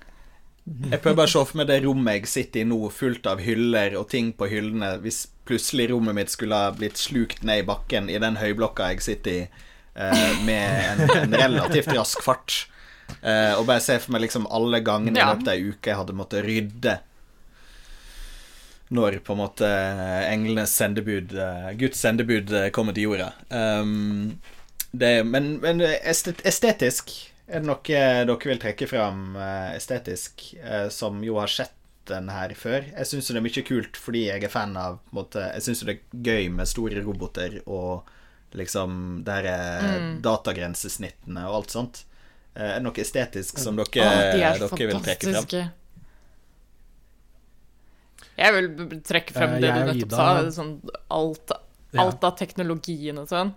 Jeg 0.66 1.02
prøver 1.02 1.18
bare 1.18 1.30
å 1.30 1.34
se 1.34 1.44
for 1.50 1.58
meg 1.58 1.70
det 1.72 1.80
rommet 1.84 2.20
jeg 2.20 2.30
sitter 2.30 2.62
i 2.62 2.68
nå, 2.70 2.78
fullt 2.94 3.26
av 3.28 3.42
hyller 3.42 3.96
og 3.98 4.08
ting 4.12 4.30
på 4.38 4.48
hyllene. 4.52 4.94
Hvis 5.02 5.24
plutselig 5.50 5.90
rommet 5.92 6.16
mitt 6.16 6.34
skulle 6.34 6.58
ha 6.58 6.72
blitt 6.76 7.02
slukt 7.02 7.42
ned 7.48 7.64
i 7.64 7.68
bakken 7.68 8.12
i 8.14 8.20
den 8.22 8.38
høyblokka 8.38 8.92
jeg 8.94 9.06
sitter 9.06 9.32
i, 9.34 9.46
eh, 9.96 10.44
med 10.46 10.92
en, 10.92 11.16
en 11.18 11.38
relativt 11.44 11.90
rask 11.98 12.22
fart, 12.24 12.66
eh, 13.20 13.58
og 13.58 13.66
bare 13.70 13.82
se 13.84 13.98
for 14.04 14.14
meg 14.14 14.28
liksom 14.28 14.46
alle 14.54 14.84
gangene 14.86 15.18
i 15.18 15.26
løpet 15.26 15.50
av 15.50 15.56
ei 15.56 15.72
uke 15.74 15.92
jeg 15.92 16.02
hadde 16.04 16.20
måttet 16.20 16.46
rydde 16.46 17.00
når 18.92 19.22
på 19.24 19.36
en 19.36 19.40
måte 19.40 19.68
englenes 20.28 20.74
sendebud, 20.76 21.32
eh, 21.40 21.70
Guds 21.80 22.00
sendebud, 22.04 22.52
eh, 22.52 22.70
kommer 22.76 22.94
til 22.94 23.08
jorda. 23.08 23.32
Um, 23.50 24.42
det, 24.92 25.24
men 25.24 25.54
men 25.64 25.80
estetisk 25.82 27.14
er 27.52 27.62
det 27.62 27.68
noe 27.68 27.84
dere 27.84 28.50
vil 28.50 28.62
trekke 28.62 28.88
fram 28.88 29.36
eh, 29.36 29.76
estetisk, 29.76 30.48
eh, 30.64 30.88
som 30.94 31.20
jo 31.26 31.38
har 31.42 31.52
sett 31.52 31.76
den 32.10 32.30
her 32.32 32.54
før? 32.58 32.86
Jeg 32.88 33.10
syns 33.10 33.30
det 33.30 33.40
er 33.40 33.46
mye 33.46 33.64
kult 33.68 34.00
fordi 34.00 34.26
jeg 34.30 34.46
er 34.48 34.54
fan 34.54 34.74
av 34.80 35.02
på 35.04 35.14
en 35.14 35.20
måte, 35.20 35.44
Jeg 35.58 35.68
syns 35.68 35.84
det 35.86 35.98
er 35.98 36.24
gøy 36.30 36.50
med 36.56 36.70
store 36.70 37.04
roboter 37.06 37.60
og 37.66 38.10
liksom 38.58 39.22
Det 39.24 39.36
her 39.38 39.84
mm. 39.84 40.16
datagrensesnittene 40.26 41.46
og 41.48 41.62
alt 41.62 41.76
sånt. 41.76 42.02
Eh, 42.56 42.74
Er 42.74 42.80
det 42.80 42.88
noe 42.88 43.04
estetisk 43.04 43.62
som 43.62 43.78
dere, 43.80 43.88
Å, 43.88 44.18
de 44.36 44.44
er 44.44 44.60
dere 44.60 44.90
vil 44.92 45.06
trekke 45.06 45.36
fram? 45.36 45.72
Jeg 48.42 48.56
vil 48.56 49.02
trekke 49.06 49.36
frem 49.36 49.58
Eh, 49.58 49.62
det 49.62 49.72
du 49.72 49.82
nettopp 49.92 50.16
sa. 50.18 50.28
er 50.40 50.52
Sånn, 50.56 50.74
alt, 51.14 51.54
alt 52.02 52.24
av 52.28 52.38
teknologien 52.40 53.20
og 53.22 53.30
sånn 53.30 53.54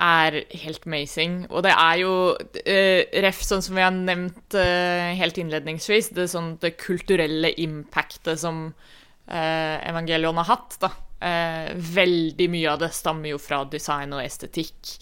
er 0.00 0.38
helt 0.64 0.86
amazing. 0.88 1.44
Og 1.50 1.64
det 1.66 1.74
er 1.74 2.00
jo 2.02 2.14
uh, 2.36 3.00
ref, 3.26 3.42
sånn 3.46 3.64
som 3.64 3.78
vi 3.78 3.84
har 3.84 3.94
nevnt 3.94 4.56
uh, 4.58 5.12
helt 5.18 5.40
innledningsvis, 5.40 6.12
det, 6.16 6.30
sånn, 6.32 6.54
det 6.62 6.76
kulturelle 6.80 7.52
impactet 7.62 8.40
som 8.42 8.68
uh, 8.70 9.76
Evangelion 9.86 10.40
har 10.42 10.50
hatt. 10.52 10.78
Da. 10.82 10.94
Uh, 11.20 11.74
veldig 11.76 12.48
mye 12.52 12.70
av 12.72 12.80
det 12.80 12.94
stammer 12.96 13.34
jo 13.34 13.40
fra 13.42 13.64
design 13.68 14.16
og 14.16 14.24
estetikk. 14.24 14.96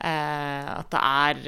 Uh, 0.00 0.78
at 0.78 0.94
det 0.94 1.00
er 1.04 1.40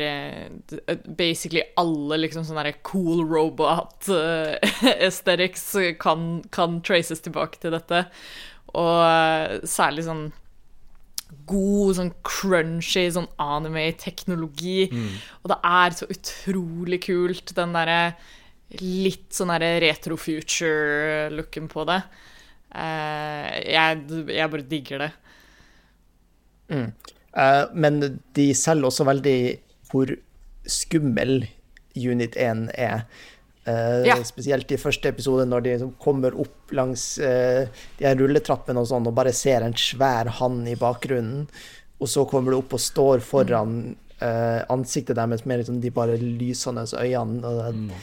uh, 0.90 0.96
basically 1.16 1.62
alle 1.80 2.18
liksom 2.18 2.44
sånne 2.44 2.74
cool 2.84 3.22
robot 3.24 4.10
eh, 4.12 4.58
aesthetics 5.06 5.64
kan, 6.02 6.42
kan 6.52 6.82
traces 6.84 7.24
tilbake 7.24 7.62
til 7.62 7.72
dette. 7.72 8.02
Og 8.76 9.64
særlig 9.68 10.04
sånn 10.04 10.26
god, 11.48 11.96
sånn 11.98 12.12
crunchy 12.26 13.06
sånn 13.14 13.28
anime-teknologi. 13.42 14.86
Og 15.42 15.52
det 15.52 15.58
er 15.72 15.96
så 15.98 16.08
utrolig 16.12 17.02
kult, 17.06 17.54
den 17.56 17.74
derre 17.76 18.02
litt 18.80 19.34
sånn 19.36 19.52
derre 19.52 19.74
retro-future-looken 19.84 21.66
på 21.72 21.84
det. 21.90 21.98
Uh, 22.72 23.48
jeg, 23.68 24.06
jeg 24.32 24.52
bare 24.54 24.70
digger 24.70 25.04
det. 25.06 25.10
Eh, 26.72 27.64
men 27.72 28.00
de 28.36 28.46
selger 28.56 28.88
også 28.88 29.06
veldig 29.08 29.38
hvor 29.90 30.14
skummel 30.68 31.42
Unit 31.96 32.36
1 32.40 32.70
er. 32.80 33.04
Eh, 33.64 34.06
Ja. 34.08 34.16
Spesielt 34.24 34.70
i 34.74 34.80
første 34.80 35.08
episode, 35.12 35.46
når 35.46 35.62
de 35.62 35.74
liksom 35.76 35.92
kommer 36.02 36.34
opp 36.34 36.72
langs 36.74 37.18
uh, 37.22 37.68
de 37.98 38.06
her 38.08 38.16
rulletrappene 38.18 38.80
og 38.82 38.88
sånn, 38.90 39.06
og 39.06 39.14
bare 39.14 39.32
ser 39.32 39.62
en 39.62 39.76
svær 39.78 40.26
hann 40.40 40.64
i 40.66 40.74
bakgrunnen, 40.78 41.46
og 42.02 42.10
så 42.10 42.24
kommer 42.26 42.50
du 42.50 42.58
opp 42.58 42.74
og 42.74 42.82
står 42.82 43.22
foran 43.22 43.94
uh, 44.18 44.60
ansiktet 44.72 45.14
deres 45.16 45.46
med 45.46 45.62
liksom 45.62 45.78
de 45.80 45.92
bare 45.94 46.18
lysende 46.18 46.88
øynene. 46.90 47.46
Og 47.46 47.62
det, 47.62 48.00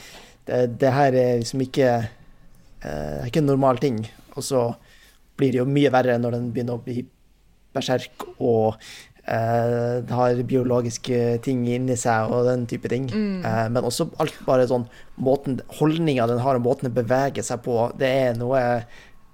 det, 0.48 0.62
det 0.80 0.94
her 0.96 1.20
er 1.20 1.42
liksom 1.42 1.66
ikke 1.68 1.92
uh, 2.08 3.28
ikke 3.28 3.44
en 3.44 3.52
normal 3.52 3.84
ting. 3.84 4.06
Og 4.38 4.46
så 4.48 4.70
blir 5.36 5.52
det 5.52 5.60
jo 5.60 5.68
mye 5.68 5.92
verre 5.92 6.16
når 6.20 6.38
den 6.38 6.52
begynner 6.56 6.80
å 6.80 6.86
bli 6.86 7.04
berserk 7.76 8.24
og 8.40 8.80
eh, 9.30 10.14
har 10.16 10.42
biologiske 10.50 11.40
ting 11.46 11.66
inni 11.70 11.98
seg 12.00 12.32
og 12.34 12.48
den 12.50 12.66
type 12.70 12.92
ting. 12.92 13.10
Eh, 13.46 13.66
men 13.72 13.86
også 13.86 14.10
alt 14.22 14.38
bare 14.48 14.68
sånn 14.70 14.88
måten 15.22 15.60
Holdninga 15.80 16.28
den 16.30 16.42
har, 16.44 16.60
og 16.60 16.66
måten 16.66 16.90
den 16.90 16.98
beveger 16.98 17.46
seg 17.46 17.64
på, 17.66 17.82
det 18.00 18.10
er 18.10 18.38
noe 18.40 18.62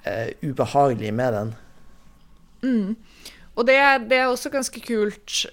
uh, 0.06 0.28
ubehagelig 0.42 1.14
med 1.14 1.38
den. 1.38 1.54
Og 3.56 3.68
det, 3.70 3.78
det 4.10 4.20
er 4.20 4.28
også 4.28 4.52
ganske 4.52 4.82
kult. 4.84 5.46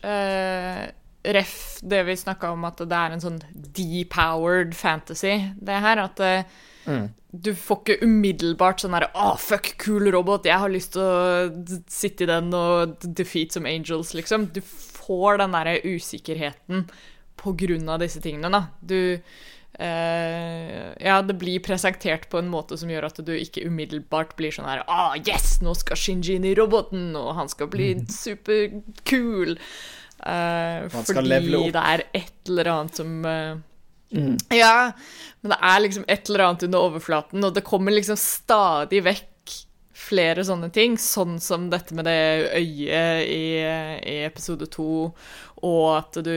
Eh, 1.22 1.32
ref 1.32 1.78
det 1.82 2.02
vi 2.08 2.16
snakka 2.16 2.50
om, 2.54 2.64
at 2.68 2.82
det 2.82 2.98
er 2.98 3.14
en 3.14 3.22
sånn 3.22 3.40
depowered 3.52 4.74
fantasy, 4.74 5.38
det 5.60 5.80
her. 5.84 6.02
At 6.02 6.20
mm. 6.86 7.08
du 7.30 7.52
får 7.54 7.80
ikke 7.82 8.06
umiddelbart 8.06 8.82
sånn 8.82 8.96
herre 8.96 9.12
Å, 9.14 9.32
fuck, 9.40 9.74
kul 9.82 10.10
robot, 10.14 10.48
jeg 10.48 10.62
har 10.62 10.72
lyst 10.72 10.94
til 10.96 11.06
å 11.06 11.78
sitte 11.90 12.26
i 12.26 12.30
den 12.30 12.52
og 12.56 12.98
defeat 13.02 13.54
some 13.54 13.70
angels, 13.70 14.14
liksom. 14.18 14.50
Du 14.54 14.60
får 14.62 15.42
den 15.42 15.56
derre 15.56 15.80
usikkerheten 15.86 16.86
på 17.42 17.56
grunn 17.58 17.88
av 17.90 18.02
disse 18.02 18.22
tingene, 18.22 18.52
da. 18.52 18.66
Du 18.80 19.18
Uh, 19.80 20.92
Ja, 21.00 21.22
det 21.24 21.38
blir 21.40 21.62
presentert 21.64 22.26
på 22.28 22.42
en 22.42 22.50
måte 22.52 22.76
som 22.76 22.90
gjør 22.92 23.06
at 23.08 23.20
du 23.24 23.32
ikke 23.32 23.64
umiddelbart 23.64 24.34
blir 24.36 24.52
sånn 24.52 24.68
her 24.68 24.82
Ah, 24.84 25.16
yes, 25.16 25.62
nå 25.64 25.72
skal 25.78 25.96
Shinji 25.96 26.36
inn 26.36 26.44
i 26.44 26.52
roboten, 26.58 27.14
og 27.16 27.32
han 27.38 27.48
skal 27.48 27.70
bli 27.72 27.94
superkul. 28.12 29.56
Uh, 30.22 30.86
fordi 31.02 31.40
det 31.74 31.82
er 31.82 32.04
et 32.14 32.48
eller 32.48 32.68
annet 32.70 32.98
som 33.00 33.24
eh, 33.26 33.56
Ja, 34.54 34.92
men 35.42 35.54
det 35.54 35.58
er 35.58 35.82
liksom 35.82 36.04
et 36.06 36.28
eller 36.30 36.44
annet 36.46 36.66
under 36.68 36.86
overflaten, 36.90 37.42
og 37.42 37.56
det 37.56 37.64
kommer 37.66 37.94
liksom 37.94 38.18
stadig 38.20 39.02
vekk 39.02 39.56
flere 40.02 40.44
sånne 40.46 40.68
ting, 40.74 40.94
sånn 40.98 41.38
som 41.42 41.68
dette 41.72 41.94
med 41.94 42.06
det 42.06 42.18
øyet 42.58 43.26
i, 43.26 43.44
i 43.62 44.16
episode 44.26 44.68
to, 44.70 45.08
og 45.62 45.88
at 45.96 46.22
du 46.26 46.36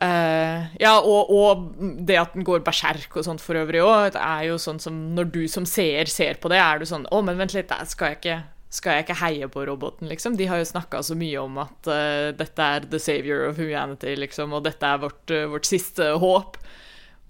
Uh, 0.00 0.72
ja, 0.80 0.96
og, 1.04 1.28
og 1.30 1.66
det 2.08 2.16
at 2.16 2.32
den 2.32 2.46
går 2.48 2.62
berserk 2.64 3.12
og 3.12 3.26
sånt 3.26 3.42
for 3.44 3.60
øvrig 3.60 3.82
òg. 3.84 4.14
Det 4.14 4.22
er 4.24 4.46
jo 4.48 4.56
sånn 4.58 4.80
som 4.82 4.96
når 5.14 5.28
du 5.34 5.42
som 5.52 5.66
seer 5.68 6.08
ser 6.10 6.40
på 6.42 6.50
det, 6.50 6.58
er 6.58 6.80
du 6.80 6.88
sånn 6.88 7.04
Å, 7.12 7.20
men 7.22 7.36
vent 7.38 7.52
litt, 7.54 7.68
der 7.70 7.84
skal 7.86 8.14
jeg 8.14 8.18
ikke 8.18 8.38
skal 8.72 8.96
jeg 8.96 9.04
ikke 9.04 9.18
heie 9.20 9.48
på 9.52 9.66
roboten, 9.68 10.08
liksom? 10.08 10.36
De 10.38 10.46
har 10.48 10.62
jo 10.62 10.68
snakka 10.68 11.02
så 11.04 11.16
mye 11.18 11.40
om 11.42 11.58
at 11.60 11.90
uh, 11.90 12.30
dette 12.36 12.68
er 12.76 12.86
the 12.88 13.00
savior 13.02 13.44
of 13.50 13.60
humanity, 13.60 14.14
liksom, 14.16 14.54
og 14.56 14.64
dette 14.64 14.88
er 14.88 15.02
vårt, 15.02 15.24
uh, 15.28 15.44
vårt 15.52 15.68
siste 15.68 16.06
håp. 16.22 16.56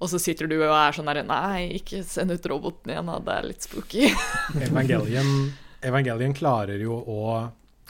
Og 0.02 0.10
så 0.10 0.19
sitter 0.23 0.51
du 0.51 0.56
og 0.60 0.70
er 0.74 0.94
sånn 0.94 1.10
der 1.10 1.23
Nei, 1.27 1.78
ikke 1.78 2.02
send 2.06 2.35
ut 2.35 2.47
roboten 2.51 2.94
igjen, 2.94 3.10
da. 3.10 3.19
Det 3.23 3.35
er 3.35 3.51
litt 3.51 3.66
spooky. 3.66 4.09
Evangelion, 4.69 5.35
Evangelion 5.82 6.35
klarer 6.35 6.82
jo 6.82 6.98
å 6.98 7.20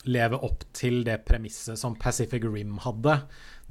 leve 0.08 0.40
opp 0.44 0.64
til 0.74 1.02
det 1.06 1.20
premisset 1.28 1.78
som 1.78 1.96
Pacific 1.96 2.44
Rim 2.44 2.78
hadde. 2.84 3.20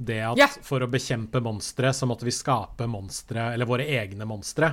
Det 0.02 0.18
at 0.32 0.38
yeah. 0.40 0.54
for 0.66 0.82
å 0.82 0.90
bekjempe 0.90 1.42
monstre, 1.44 1.92
så 1.94 2.08
måtte 2.10 2.26
vi 2.26 2.34
skape 2.34 2.88
monstre, 2.90 3.52
eller 3.52 3.68
våre 3.68 3.86
egne 3.86 4.26
monstre. 4.26 4.72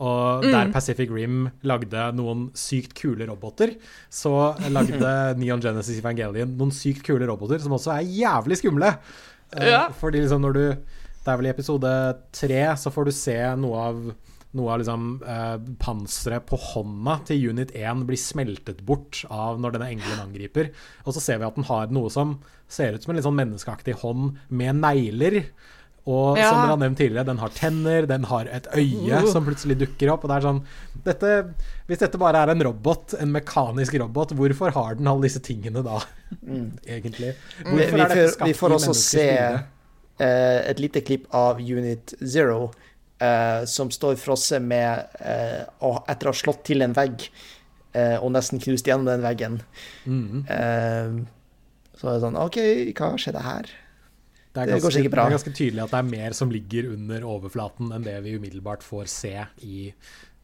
Og 0.00 0.42
Mm. 0.44 0.50
der 0.50 0.72
Pacific 0.72 1.10
Rim 1.10 1.50
lagde 1.62 2.12
noen 2.16 2.48
sykt 2.54 2.94
kule 2.98 3.26
roboter, 3.28 3.76
så 4.10 4.56
lagde 4.70 5.36
Neon 5.38 5.60
Genesis 5.62 6.00
Evangelion 6.00 6.56
noen 6.58 6.72
sykt 6.74 7.04
kule 7.06 7.26
roboter 7.30 7.60
som 7.62 7.72
også 7.72 7.92
er 7.94 8.02
jævlig 8.10 8.58
skumle. 8.58 8.96
Eh, 9.56 9.70
Ja. 9.70 9.88
Fordi 9.90 10.20
liksom 10.20 10.40
når 10.42 10.52
du 10.54 10.64
Det 11.24 11.32
er 11.32 11.36
vel 11.38 11.46
i 11.46 11.54
episode 11.54 11.90
tre 12.32 12.64
så 12.76 12.90
får 12.92 13.04
du 13.06 13.10
se 13.12 13.36
noe 13.56 13.76
av 13.80 14.14
noe 14.54 14.70
av 14.70 14.78
liksom 14.78 15.22
eh, 15.26 15.56
panseret 15.82 16.44
på 16.46 16.54
hånda 16.60 17.24
til 17.26 17.48
Unit 17.50 17.72
1 17.74 18.04
blir 18.06 18.16
smeltet 18.20 18.84
bort 18.86 19.24
av 19.28 19.58
når 19.58 19.72
denne 19.72 19.88
engelen 19.90 20.20
angriper. 20.20 20.68
Og 21.06 21.14
så 21.16 21.20
ser 21.20 21.38
vi 21.38 21.44
at 21.48 21.56
den 21.56 21.64
har 21.64 21.88
noe 21.90 22.08
som 22.10 22.36
ser 22.68 22.94
ut 22.94 23.02
som 23.02 23.10
en 23.10 23.16
litt 23.16 23.24
sånn 23.26 23.34
menneskeaktig 23.40 23.94
hånd 24.04 24.36
med 24.50 24.76
negler. 24.76 25.40
Og 26.06 26.36
Ja. 26.36 26.50
som 26.50 26.58
dere 26.60 26.68
har 26.74 26.76
nevnt 26.82 26.98
tidligere, 26.98 27.24
den 27.24 27.38
har 27.40 27.48
tenner, 27.48 28.06
den 28.06 28.24
har 28.24 28.44
et 28.52 28.66
øye 28.76 29.22
Uh. 29.22 29.32
som 29.32 29.44
plutselig 29.46 29.78
dukker 29.80 30.12
opp. 30.12 30.24
Og 30.24 30.30
det 30.30 30.36
er 30.36 30.48
sånn 30.48 30.62
dette, 31.04 31.54
Hvis 31.88 31.98
dette 31.98 32.18
bare 32.18 32.42
er 32.42 32.50
en 32.52 32.62
robot, 32.62 33.14
en 33.20 33.32
mekanisk 33.32 33.94
robot, 34.00 34.32
hvorfor 34.32 34.72
har 34.72 34.94
den 34.96 35.06
alle 35.08 35.22
disse 35.22 35.40
tingene 35.40 35.82
da? 35.84 36.00
Egentlig. 36.86 37.34
Vi, 37.58 37.64
Hvorfor 37.64 37.96
vi, 37.96 38.00
er 38.00 38.08
dette 38.08 38.28
får, 38.28 38.32
skapt 38.34 38.48
vi 38.48 38.52
får 38.54 38.70
også 38.76 38.94
se 38.94 39.28
eh, 40.20 40.70
et 40.70 40.80
lite 40.80 41.00
klipp 41.04 41.26
av 41.32 41.60
Unit 41.60 42.14
Zero, 42.24 42.70
uh, 43.22 43.64
som 43.64 43.90
står 43.90 44.16
frosset 44.16 44.62
med 44.62 45.06
eh, 45.20 45.64
og 45.80 46.04
Etter 46.08 46.28
å 46.28 46.32
ha 46.32 46.40
slått 46.40 46.64
til 46.64 46.82
en 46.82 46.92
vegg 46.96 47.28
eh, 47.94 48.16
og 48.20 48.32
nesten 48.32 48.60
knust 48.60 48.86
gjennom 48.86 49.06
den 49.06 49.22
veggen. 49.24 49.60
Mm. 50.04 50.44
Så 51.94 52.08
er 52.08 52.12
det 52.16 52.24
sånn 52.24 52.36
OK, 52.40 52.58
hva 52.98 53.12
skjedde 53.20 53.40
her? 53.44 53.70
Det 54.54 54.62
er, 54.62 54.70
Det 54.70 54.82
ganske, 54.84 55.08
bra. 55.10 55.24
det 55.24 55.32
er 55.32 55.34
ganske 55.34 55.52
tydelig 55.54 55.82
at 55.82 55.90
det 55.90 55.98
er 55.98 56.10
mer 56.12 56.36
som 56.38 56.52
ligger 56.54 56.92
under 56.94 57.24
overflaten 57.26 57.90
enn 57.96 58.04
det 58.06 58.14
vi 58.22 58.36
umiddelbart 58.38 58.86
får 58.86 59.08
se 59.10 59.32
i 59.66 59.88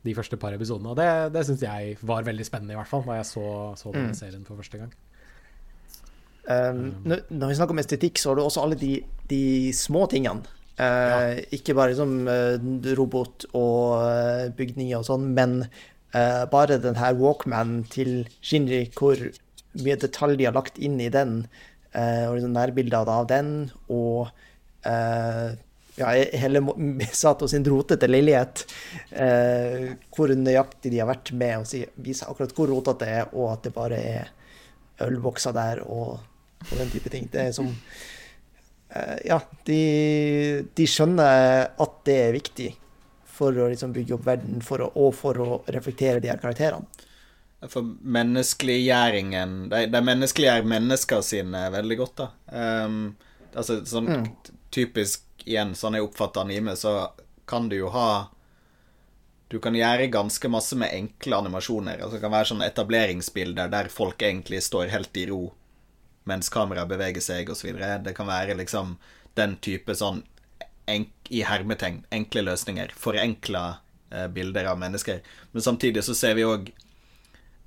de 0.03 0.15
første 0.17 0.39
par 0.41 0.57
episodene. 0.57 0.91
Og 0.91 0.99
det, 0.99 1.07
det 1.37 1.45
syns 1.47 1.63
jeg 1.63 1.97
var 2.03 2.27
veldig 2.27 2.47
spennende, 2.49 2.75
i 2.75 2.81
hvert 2.81 2.91
fall, 2.91 3.05
da 3.07 3.21
jeg 3.21 3.29
så, 3.29 3.47
så 3.79 3.93
denne 3.95 4.17
serien 4.19 4.43
for 4.49 4.59
første 4.59 4.81
gang. 4.81 4.95
Um, 6.51 6.81
når, 7.05 7.27
når 7.29 7.53
vi 7.53 7.59
snakker 7.61 7.77
om 7.77 7.83
estetikk, 7.83 8.19
så 8.19 8.33
har 8.33 8.41
du 8.41 8.43
også 8.43 8.65
alle 8.65 8.79
de, 8.81 8.95
de 9.31 9.43
små 9.77 10.07
tingene. 10.11 10.43
Eh, 10.81 11.43
Ikke 11.53 11.75
bare 11.77 11.93
liksom 11.93 12.29
eh, 12.31 12.95
robot 12.97 13.45
og 13.53 14.01
eh, 14.01 14.47
bygninger 14.57 14.97
og 14.97 15.07
sånn, 15.07 15.27
men 15.37 15.59
uh, 16.15 16.45
bare 16.51 16.81
den 16.81 16.97
her 16.97 17.19
Walkman 17.19 17.83
til 17.93 18.25
Shinji, 18.41 18.87
hvor 18.97 19.21
mye 19.85 19.99
detalj 20.01 20.39
de 20.41 20.49
har 20.49 20.57
lagt 20.57 20.81
inn 20.81 20.97
i 21.03 21.11
den, 21.13 21.45
og 22.29 22.37
liksom 22.37 22.55
nærbilder 22.55 23.11
av 23.11 23.27
den, 23.31 23.51
og 23.91 24.31
eh, 24.87 25.59
ja, 26.01 26.11
hele 26.43 26.61
Misato 26.77 27.49
sin 27.51 27.65
rotete 27.67 28.09
leilighet, 28.09 28.65
eh, 29.11 29.93
hvor 30.15 30.33
nøyaktig 30.37 30.93
de 30.93 31.03
har 31.03 31.11
vært 31.11 31.33
med 31.37 31.61
å 31.61 31.83
vise 32.05 32.29
akkurat 32.29 32.55
hvor 32.57 32.71
rotete 32.73 33.05
det 33.05 33.19
er, 33.21 33.35
og 33.35 33.53
at 33.55 33.67
det 33.67 33.75
bare 33.77 34.01
er 34.01 34.33
ølbokser 35.07 35.57
der 35.57 35.83
og, 35.87 36.19
og 36.69 36.75
den 36.77 36.93
type 36.93 37.13
ting. 37.13 37.29
Det 37.33 37.49
er 37.49 37.55
som 37.57 37.71
eh, 37.71 39.19
Ja, 39.29 39.41
de, 39.69 39.83
de 40.77 40.89
skjønner 40.89 41.71
at 41.71 42.01
det 42.09 42.19
er 42.27 42.37
viktig 42.37 42.73
for 43.41 43.57
å 43.57 43.71
liksom 43.73 43.95
bygge 43.97 44.19
opp 44.19 44.27
verden 44.27 44.61
for 44.65 44.85
å, 44.85 44.91
og 45.01 45.15
for 45.17 45.41
å 45.41 45.63
reflektere 45.73 46.21
de 46.21 46.29
her 46.33 46.41
karakterene. 46.43 47.09
For 47.69 47.85
menneskeliggjøringen 47.85 49.69
De, 49.69 49.83
de 49.93 50.01
menneskeliggjør 50.01 50.69
mennesker 50.71 51.21
sine 51.25 51.67
veldig 51.75 51.99
godt, 52.01 52.23
da. 52.23 52.29
Um, 52.87 53.01
altså 53.53 53.81
sånn 53.85 54.31
typisk 54.73 55.27
igjen, 55.45 55.75
sånn 55.77 55.99
jeg 55.99 56.07
oppfatter 56.07 56.45
anime, 56.45 56.77
så 56.77 57.11
kan 57.51 57.69
du 57.69 57.77
jo 57.77 57.91
ha 57.93 58.31
Du 59.51 59.59
kan 59.61 59.75
gjøre 59.75 60.07
ganske 60.13 60.49
masse 60.49 60.77
med 60.79 60.95
enkle 60.95 61.41
animasjoner. 61.43 61.99
Altså 61.99 62.17
Det 62.17 62.25
kan 62.25 62.33
være 62.33 62.51
sånne 62.53 62.69
etableringsbilder 62.71 63.73
der 63.73 63.91
folk 63.91 64.23
egentlig 64.23 64.63
står 64.63 64.93
helt 64.95 65.17
i 65.17 65.27
ro 65.33 65.49
mens 66.29 66.51
kameraet 66.53 66.91
beveger 66.91 67.25
seg, 67.25 67.49
osv. 67.51 67.73
Det 68.05 68.13
kan 68.15 68.29
være 68.29 68.55
liksom 68.59 68.93
den 69.39 69.57
type 69.65 69.95
sånn 69.97 70.21
enk, 70.91 71.11
i 71.31 71.43
hermetegn 71.47 72.05
enkle 72.15 72.45
løsninger. 72.47 72.93
Forenkla 72.95 73.65
eh, 74.11 74.29
bilder 74.31 74.69
av 74.71 74.79
mennesker. 74.79 75.23
Men 75.53 75.65
samtidig 75.65 76.05
så 76.07 76.15
ser 76.15 76.37
vi 76.39 76.47
òg 76.47 76.71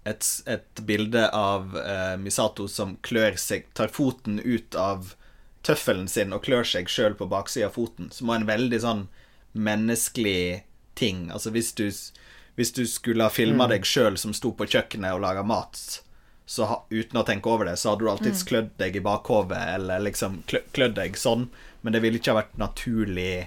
et, 0.04 0.28
et 0.46 0.82
bilde 0.88 1.28
av 1.30 1.78
eh, 1.80 2.16
Misato 2.20 2.68
som 2.68 2.98
klør 3.06 3.38
seg 3.40 3.70
Tar 3.74 3.92
foten 3.94 4.40
ut 4.44 4.76
av 4.76 5.14
tøffelen 5.64 6.10
sin 6.12 6.36
og 6.36 6.44
klør 6.44 6.68
seg 6.68 6.92
sjøl 6.92 7.16
på 7.16 7.30
baksida 7.32 7.70
av 7.70 7.78
foten, 7.78 8.10
som 8.12 8.28
var 8.28 8.42
en 8.42 8.50
veldig 8.50 8.80
sånn 8.84 9.04
menneskelig 9.56 10.64
ting. 11.00 11.30
Altså 11.32 11.54
hvis 11.56 11.72
du, 11.78 11.86
hvis 12.60 12.74
du 12.76 12.84
skulle 12.90 13.24
ha 13.24 13.32
filma 13.32 13.70
deg 13.72 13.88
sjøl 13.88 14.20
som 14.20 14.36
sto 14.36 14.52
på 14.58 14.68
kjøkkenet 14.68 15.16
og 15.16 15.24
laga 15.24 15.46
mat, 15.48 15.80
så 16.46 16.68
ha, 16.68 16.82
uten 16.90 17.22
å 17.22 17.24
tenke 17.24 17.48
over 17.48 17.70
det, 17.70 17.78
så 17.80 17.94
hadde 17.94 18.04
du 18.04 18.12
alltids 18.12 18.44
klødd 18.44 18.74
deg 18.82 18.98
i 19.00 19.06
bakhovet, 19.06 19.62
eller 19.78 20.04
liksom 20.04 20.42
klø, 20.52 20.60
klødd 20.76 20.98
deg 21.00 21.16
sånn, 21.16 21.48
men 21.82 21.96
det 21.96 22.04
ville 22.04 22.20
ikke 22.20 22.36
ha 22.36 22.42
vært 22.42 22.60
naturlig 22.60 23.46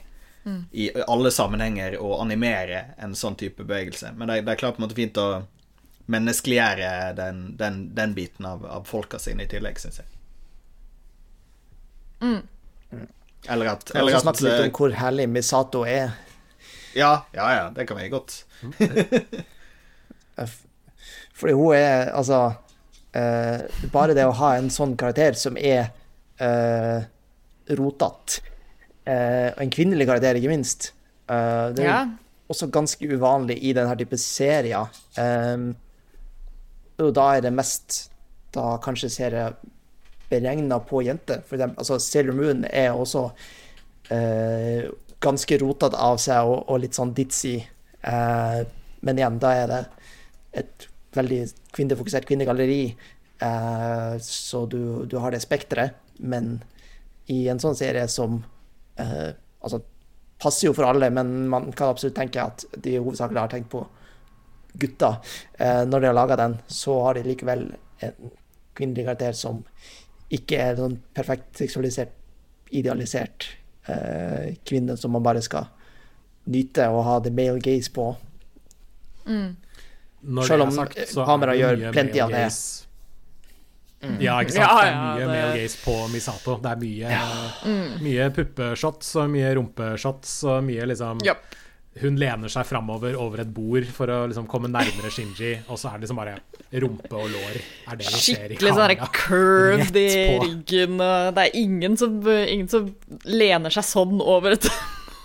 i 0.71 0.91
alle 1.11 1.31
sammenhenger 1.35 1.97
å 1.99 2.21
animere 2.23 2.85
en 3.03 3.15
sånn 3.19 3.35
type 3.35 3.65
bevegelse. 3.65 4.13
Men 4.17 4.31
det, 4.31 4.41
det 4.47 4.55
er 4.55 4.61
klart 4.61 4.77
på 4.77 4.83
en 4.83 4.87
måte 4.87 4.99
fint 4.99 5.19
å 5.19 5.43
menneskeliggjøre 6.13 7.13
den, 7.19 7.41
den, 7.59 7.81
den 7.97 8.15
biten 8.15 8.47
av, 8.47 8.65
av 8.67 8.85
folka 8.87 9.19
sine 9.19 9.43
i 9.47 9.51
tillegg, 9.51 9.79
syns 9.83 9.99
jeg. 10.03 10.07
Mm. 12.23 12.43
Eller 13.49 13.73
at, 13.73 13.85
Kan 13.91 14.01
eller 14.01 14.17
at 14.19 14.23
snakke 14.25 14.45
litt 14.47 14.55
eh, 14.61 14.65
om 14.69 14.73
hvor 14.79 14.95
herlig 14.97 15.27
Misato 15.31 15.83
er. 15.87 16.15
Ja, 16.97 17.27
ja, 17.37 17.49
ja, 17.55 17.65
det 17.77 17.85
kan 17.91 17.99
vi 18.01 18.09
godt. 18.13 18.39
Fordi 21.37 21.53
hun 21.53 21.75
er 21.77 22.11
altså 22.17 22.39
eh, 23.17 23.67
Bare 23.93 24.15
det 24.17 24.25
å 24.27 24.35
ha 24.39 24.55
en 24.57 24.71
sånn 24.73 24.95
karakter 24.99 25.37
som 25.39 25.59
er 25.61 25.91
eh, 26.41 27.05
rotete, 27.77 28.41
eh, 29.09 29.51
en 29.59 29.73
kvinnelig 29.75 30.07
karakter, 30.09 30.39
ikke 30.39 30.53
minst, 30.53 30.93
eh, 31.29 31.67
det 31.77 31.85
er 31.85 31.91
Ja. 31.91 32.01
også 32.53 32.69
ganske 32.73 33.09
uvanlig 33.11 33.59
i 33.67 33.73
denne 33.77 33.97
type 33.99 34.17
serier. 34.23 34.87
Um, 35.19 35.75
og 37.03 37.15
da 37.17 37.27
er 37.37 37.43
det 37.45 37.55
mest 37.55 38.07
Da 38.55 38.77
kanskje 38.81 39.11
serier 39.13 39.57
beregna 40.31 40.79
på 40.81 41.03
jenter. 41.05 41.43
For 41.47 41.59
eksempel, 41.59 41.79
altså 41.83 41.99
Sailor 42.03 42.35
Moon 42.35 42.65
er 42.67 42.97
også 42.97 43.27
eh, 44.15 44.87
ganske 45.23 45.59
rotete 45.61 45.99
av 46.03 46.19
seg 46.23 46.49
og, 46.49 46.65
og, 46.65 46.81
litt 46.83 46.97
sånn 46.97 47.13
ditzy. 47.15 47.57
Eh, 48.01 48.61
men 49.07 49.21
igjen, 49.21 49.39
da 49.43 49.53
er 49.55 49.71
det 49.71 49.83
et 50.63 50.89
veldig 51.17 51.41
kvinnefokusert 51.77 52.27
kvinnegalleri, 52.29 52.81
eh, 53.45 54.17
så 54.25 54.65
du, 54.67 54.81
du, 55.07 55.19
har 55.23 55.37
det 55.37 55.45
spekteret. 55.45 56.01
Men 56.19 56.57
i 57.33 57.45
en 57.53 57.61
sånn 57.63 57.77
serie 57.79 58.07
som 58.11 58.41
eh, 59.03 59.35
Altså, 59.67 59.81
passer 60.39 60.69
jo 60.69 60.75
for 60.77 60.87
alle, 60.87 61.09
men 61.11 61.49
man 61.51 61.73
kan 61.75 61.91
absolutt 61.91 62.15
tenke 62.15 62.39
at 62.39 62.63
de 62.85 62.93
hovedsakelig 63.01 63.41
har 63.41 63.51
tenkt 63.51 63.71
på 63.73 63.81
gutter. 64.79 65.21
Eh, 65.59 65.83
når 65.89 66.01
de 66.01 66.11
har 66.11 66.17
laga 66.17 66.37
den, 66.41 66.57
så 66.67 66.99
har 67.07 67.19
de 67.19 67.27
likevel 67.27 67.69
en 68.05 68.33
kvinnelig 68.77 69.07
karakter 69.07 69.37
som 69.37 69.63
ikke 70.33 70.59
er 70.61 70.79
sånn 70.79 70.99
perfekt 71.17 71.63
seksualisert, 71.63 72.13
idealisert 72.75 73.49
eh, 73.89 74.57
kvinne 74.67 74.97
som 74.99 75.15
man 75.15 75.25
bare 75.25 75.43
skal 75.45 75.69
nyte 76.51 76.89
og 76.93 77.05
ha 77.07 77.21
the 77.23 77.33
male 77.35 77.63
gaze 77.63 77.93
på. 77.93 78.11
Mm. 79.27 79.55
Selv 80.47 80.67
om 80.67 81.27
Hamera 81.29 81.55
gjør 81.55 81.87
plenty 81.95 82.21
av 82.23 82.35
det. 82.35 82.49
Mm. 84.03 84.17
Ja, 84.21 84.37
ikke 84.43 84.55
sant. 84.55 84.67
Ja, 84.67 84.83
ja, 84.87 85.05
det 85.17 85.23
er 85.25 85.29
mye 85.31 85.37
det... 85.37 85.43
male 85.43 85.61
gaze 85.61 85.79
på 85.83 85.95
Misato. 86.13 86.57
Det 86.63 86.73
er 86.73 86.83
mye, 86.83 87.13
ja. 87.15 87.29
mm. 87.67 87.95
mye 88.05 88.27
puppeshots 88.37 89.15
og 89.23 89.31
mye 89.33 89.55
rumpeshots 89.59 90.35
og 90.51 90.67
mye 90.67 90.91
liksom 90.93 91.23
yep. 91.27 91.57
Hun 92.03 92.19
lener 92.21 92.53
seg 92.53 92.67
framover 92.69 93.15
over 93.17 93.41
et 93.41 93.53
bord 93.57 93.87
for 93.95 94.11
å 94.13 94.19
liksom 94.29 94.49
komme 94.51 94.69
nærmere 94.69 95.09
Shinji, 95.13 95.55
og 95.73 95.81
så 95.81 95.89
er 95.89 95.97
det 95.97 96.05
liksom 96.05 96.21
bare 96.21 96.37
rumpe 96.83 97.17
og 97.17 97.31
lår. 97.33 97.57
Er 97.89 98.01
det 98.01 98.11
Skikkelig 98.13 98.75
sånn 98.77 98.95
curved 99.17 99.97
i 100.03 100.11
ryggen, 100.43 101.01
og 101.01 101.33
det 101.39 101.47
er 101.47 101.57
ingen 101.57 101.97
som, 101.97 102.21
ingen 102.27 102.69
som 102.69 102.93
lener 103.25 103.73
seg 103.73 103.89
sånn 103.89 104.21
over 104.21 104.59
et 104.59 104.69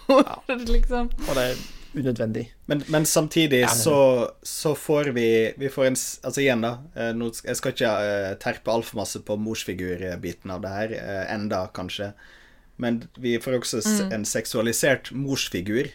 bord, 0.08 0.66
liksom. 0.72 1.12
Og 1.28 1.36
det 1.36 1.46
er 1.50 1.62
unødvendig. 1.94 2.46
Men, 2.72 2.84
men 2.88 3.06
samtidig 3.06 3.66
så, 3.70 4.30
så, 4.44 4.76
får 4.76 5.12
vi 5.16 5.54
Vi 5.58 5.70
får 5.70 5.86
en 5.86 5.98
Altså 6.24 6.42
igjen, 6.42 6.64
da. 6.64 6.78
Eh, 6.96 7.12
jeg 7.44 7.60
skal 7.60 7.76
ikke 7.76 7.92
uh, 7.92 8.34
terpe 8.40 8.72
altfor 8.72 9.02
masse 9.02 9.20
på 9.28 9.36
morsfigurbiten 9.40 10.54
av 10.54 10.64
det 10.64 10.76
her, 10.76 10.94
uh, 11.00 11.26
enda 11.34 11.66
kanskje. 11.76 12.14
Men 12.82 13.04
vi 13.22 13.36
får 13.42 13.60
også 13.60 13.82
mm. 13.84 14.14
en 14.16 14.26
seksualisert 14.26 15.12
morsfigur. 15.14 15.92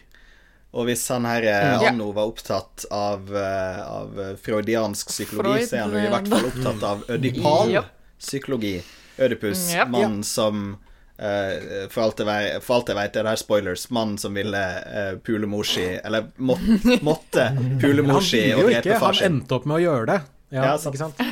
Og 0.75 0.89
hvis 0.89 1.05
han 1.13 1.25
her 1.25 1.45
mm, 1.47 1.85
Anno 1.89 2.09
var 2.15 2.27
opptatt 2.29 2.83
av, 2.93 3.29
uh, 3.31 3.79
av 3.87 4.19
freudiansk 4.43 5.13
psykologi, 5.13 5.63
Freud, 5.63 5.69
så 5.69 5.77
er 5.77 5.85
han 5.85 5.95
jo 5.95 6.01
i 6.03 6.11
hvert 6.11 6.33
fall 6.33 6.49
opptatt 6.51 6.83
av 6.89 7.05
ødipal 7.15 7.77
psykologi. 8.17 8.75
Ødipus, 9.17 9.71
yep. 9.73 9.89
mannen 9.93 10.21
som 10.27 10.75
Uh, 11.17 11.87
for, 11.89 12.03
alt 12.03 12.19
jeg, 12.21 12.57
for 12.61 12.75
alt 12.75 12.89
jeg 12.91 12.97
vet, 12.99 13.15
er 13.17 13.25
det 13.25 13.31
her 13.31 13.39
spoilers. 13.41 13.87
Mannen 13.89 14.19
som 14.21 14.35
ville 14.37 14.59
uh, 14.85 15.15
pule 15.25 15.47
mor 15.49 15.65
si 15.65 15.81
Eller 15.97 16.27
må, 16.37 16.53
måtte 17.07 17.47
pule 17.81 18.05
mor 18.05 18.21
si 18.21 18.43
og 18.53 18.69
drepe 18.69 18.99
far 19.01 19.17
sin. 19.17 19.25
Han 19.25 19.39
endte 19.39 19.57
opp 19.57 19.65
med 19.65 19.79
å 19.79 19.81
gjøre 19.81 20.05
det. 20.11 20.19
Ja, 20.53 20.67
ja 20.69 20.75
ikke 20.77 21.01
sant? 21.01 21.23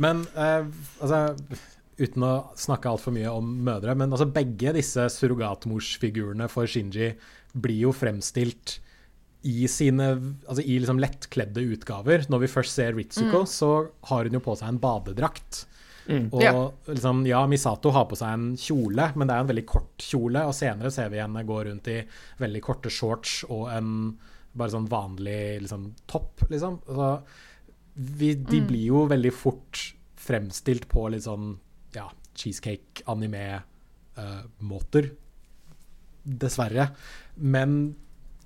Men 0.00 0.24
uh, 0.32 0.64
altså 1.02 1.26
Uten 2.00 2.24
å 2.24 2.32
snakke 2.56 2.88
altfor 2.88 3.12
mye 3.12 3.28
om 3.28 3.44
mødre, 3.60 3.92
men 3.92 4.08
altså 4.08 4.24
begge 4.32 4.72
disse 4.72 5.04
surrogatmorsfigurene 5.12 6.46
for 6.48 6.64
Shinji 6.64 7.10
blir 7.52 7.88
jo 7.88 7.96
fremstilt 7.96 8.78
i 9.42 9.68
sine 9.72 10.10
altså 10.12 10.62
i 10.62 10.78
liksom 10.78 11.00
lettkledde 11.00 11.60
utgaver. 11.74 12.26
Når 12.28 12.38
vi 12.44 12.48
først 12.52 12.74
ser 12.76 12.94
Ritsuko, 12.96 13.40
mm. 13.46 13.48
så 13.48 13.88
har 14.10 14.24
hun 14.26 14.34
jo 14.36 14.40
på 14.44 14.56
seg 14.58 14.68
en 14.72 14.82
badedrakt. 14.82 15.66
Mm. 16.10 16.26
Og 16.32 16.42
ja. 16.42 16.72
Liksom, 16.90 17.26
ja, 17.28 17.46
Misato 17.48 17.90
har 17.94 18.06
på 18.10 18.16
seg 18.18 18.30
en 18.34 18.56
kjole, 18.60 19.04
men 19.14 19.26
det 19.28 19.34
er 19.34 19.40
en 19.44 19.52
veldig 19.52 19.68
kort 19.68 19.98
kjole. 20.04 20.40
Og 20.48 20.54
senere 20.56 20.90
ser 20.94 21.08
vi 21.12 21.22
henne 21.22 21.48
gå 21.48 21.58
rundt 21.68 21.86
i 21.92 21.98
veldig 22.40 22.62
korte 22.66 22.90
shorts 22.92 23.32
og 23.48 23.62
en 23.72 23.88
bare 24.50 24.70
sånn 24.74 24.90
vanlig 24.90 25.60
liksom, 25.64 25.82
topp, 26.10 26.36
liksom. 26.50 26.74
Så 26.88 27.08
vi, 27.94 28.34
de 28.34 28.60
mm. 28.60 28.66
blir 28.68 28.86
jo 28.90 28.98
veldig 29.10 29.34
fort 29.34 29.94
fremstilt 30.20 30.84
på 30.90 31.08
litt 31.14 31.24
sånn 31.24 31.58
ja, 31.96 32.06
cheesecake-anime-måter. 32.38 35.04
Uh, 35.08 35.12
dessverre. 36.20 36.90
Men 37.40 37.76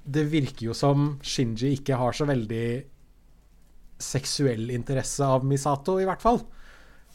det 0.04 0.26
virker 0.32 0.68
jo 0.68 0.76
som 0.76 1.14
Shinji 1.24 1.74
ikke 1.78 1.96
har 1.98 2.16
så 2.16 2.26
veldig 2.28 2.66
seksuell 4.04 4.68
interesse 4.74 5.24
av 5.24 5.46
Misato, 5.46 5.96
i 6.00 6.06
hvert 6.08 6.22
fall. 6.22 6.42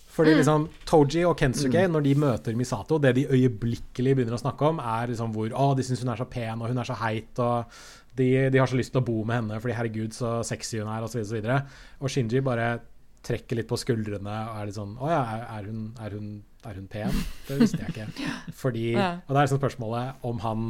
Fordi 0.10 0.34
mm. 0.34 0.40
liksom, 0.40 0.66
Toji 0.90 1.24
og 1.28 1.38
Kensuke, 1.40 1.86
mm. 1.86 1.94
når 1.94 2.06
de 2.08 2.14
møter 2.20 2.58
Misato, 2.58 2.98
det 3.00 3.14
de 3.16 3.28
øyeblikkelig 3.30 4.16
begynner 4.18 4.36
å 4.36 4.42
snakke 4.42 4.72
om, 4.72 4.82
er 4.82 5.14
liksom 5.14 5.34
hvor 5.36 5.54
Å, 5.54 5.72
de 5.78 5.86
syns 5.86 6.04
hun 6.04 6.14
er 6.16 6.20
så 6.20 6.28
pen, 6.30 6.60
og 6.60 6.72
hun 6.72 6.82
er 6.82 6.90
så 6.90 6.98
heit, 7.04 7.40
og 7.40 7.80
de, 8.18 8.30
de, 8.52 8.60
har 8.60 8.68
så 8.68 8.80
lyst 8.80 8.92
til 8.96 9.04
å 9.04 9.06
bo 9.06 9.22
med 9.24 9.44
henne 9.44 9.60
fordi 9.62 9.78
herregud, 9.78 10.16
så 10.16 10.40
sexy 10.48 10.82
hun 10.82 10.90
er, 10.92 11.06
osv. 11.06 11.22
Og, 11.22 11.30
så 11.30 11.38
videre, 11.38 11.62
og 12.02 12.12
Shinji 12.12 12.42
bare 12.44 12.72
trekker 13.26 13.60
litt 13.60 13.70
på 13.70 13.78
skuldrene 13.80 14.34
og 14.50 14.60
er 14.62 14.68
litt 14.70 14.78
sånn 14.78 14.94
Å 14.96 15.10
ja, 15.12 15.24
er 15.58 15.66
hun, 15.68 15.90
er 16.00 16.14
hun, 16.16 16.28
er 16.68 16.78
hun 16.80 16.86
pen? 16.92 17.18
Det 17.48 17.58
visste 17.60 17.82
jeg 17.84 17.94
ikke. 17.94 18.30
Fordi, 18.62 18.86
og 18.96 19.32
det 19.32 19.36
er 19.36 19.44
liksom 19.44 19.60
spørsmålet 19.62 20.28
om 20.28 20.40
han 20.44 20.70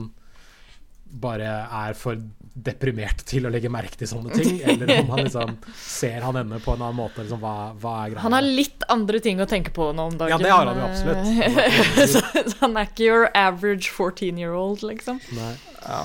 bare 1.10 1.54
er 1.86 1.96
for 1.98 2.20
deprimert 2.60 3.22
til 3.30 3.48
å 3.48 3.52
legge 3.54 3.70
merke 3.72 3.98
til 4.00 4.10
sånne 4.10 4.36
ting, 4.36 4.60
eller 4.68 4.92
om 5.00 5.12
han 5.14 5.22
liksom 5.26 5.54
ser 5.80 6.24
han 6.26 6.38
henne 6.40 6.60
på 6.64 6.74
en 6.76 6.82
annen 6.84 6.98
måte. 6.98 7.24
Liksom, 7.24 7.42
hva, 7.44 7.72
hva, 7.80 7.94
er 8.04 8.14
greia? 8.14 8.24
Han 8.26 8.36
har 8.36 8.46
litt 8.46 8.86
andre 8.92 9.22
ting 9.24 9.42
å 9.42 9.48
tenke 9.50 9.74
på 9.76 9.92
nå 9.96 10.10
om 10.12 10.18
dagen. 10.20 10.36
Ja, 10.36 10.40
det 10.44 10.52
har 10.54 10.70
han 10.70 10.82
jo 10.82 10.88
absolutt. 10.90 11.30
så, 12.14 12.24
så, 12.42 12.58
han 12.64 12.76
er 12.80 12.90
ikke 12.90 13.06
your 13.06 13.30
average 13.38 13.92
14 13.92 14.42
year 14.42 14.58
old, 14.58 14.84
liksom. 14.86 15.22
Nei. 15.38 15.54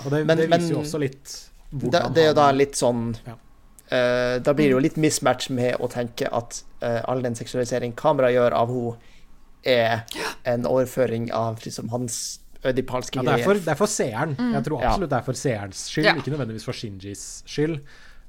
Og 0.05 0.12
det, 0.14 0.22
men, 0.28 0.39
det 0.39 0.48
viser 0.52 0.76
jo 0.76 0.85
også 0.85 1.01
litt 1.02 1.35
hvordan 1.74 2.12
det, 2.12 2.14
det 2.14 2.22
er 2.22 2.31
jo 2.31 2.36
da 2.39 2.44
litt 2.55 2.78
sånn 2.78 3.09
ja. 3.26 3.35
uh, 3.35 4.36
Da 4.44 4.52
blir 4.55 4.68
det 4.68 4.76
jo 4.76 4.82
litt 4.85 5.01
mismatch 5.01 5.48
med 5.51 5.82
å 5.82 5.89
tenke 5.90 6.31
at 6.31 6.60
uh, 6.85 7.01
all 7.10 7.24
den 7.24 7.35
seksualisering 7.35 7.97
kameraet 7.98 8.36
gjør 8.36 8.56
av 8.60 8.70
henne, 8.70 9.10
er 9.64 10.02
en 10.44 10.66
overføring 10.68 11.31
av 11.32 11.62
liksom, 11.64 11.89
hans 11.89 12.39
ødipalske 12.65 13.20
ja, 13.20 13.27
det, 13.27 13.36
er 13.36 13.47
for, 13.47 13.61
det 13.61 13.73
er 13.74 13.78
for 13.78 13.91
seeren. 13.91 14.35
Mm. 14.39 14.51
Jeg 14.57 14.66
tror 14.69 14.82
absolutt 14.89 15.12
det 15.12 15.20
er 15.20 15.28
for 15.28 15.41
seerens 15.41 15.85
skyld, 15.91 16.09
ja. 16.09 16.16
ikke 16.20 16.35
nødvendigvis 16.35 16.66
for 16.69 16.78
Shinjis 16.78 17.27
skyld. 17.51 17.78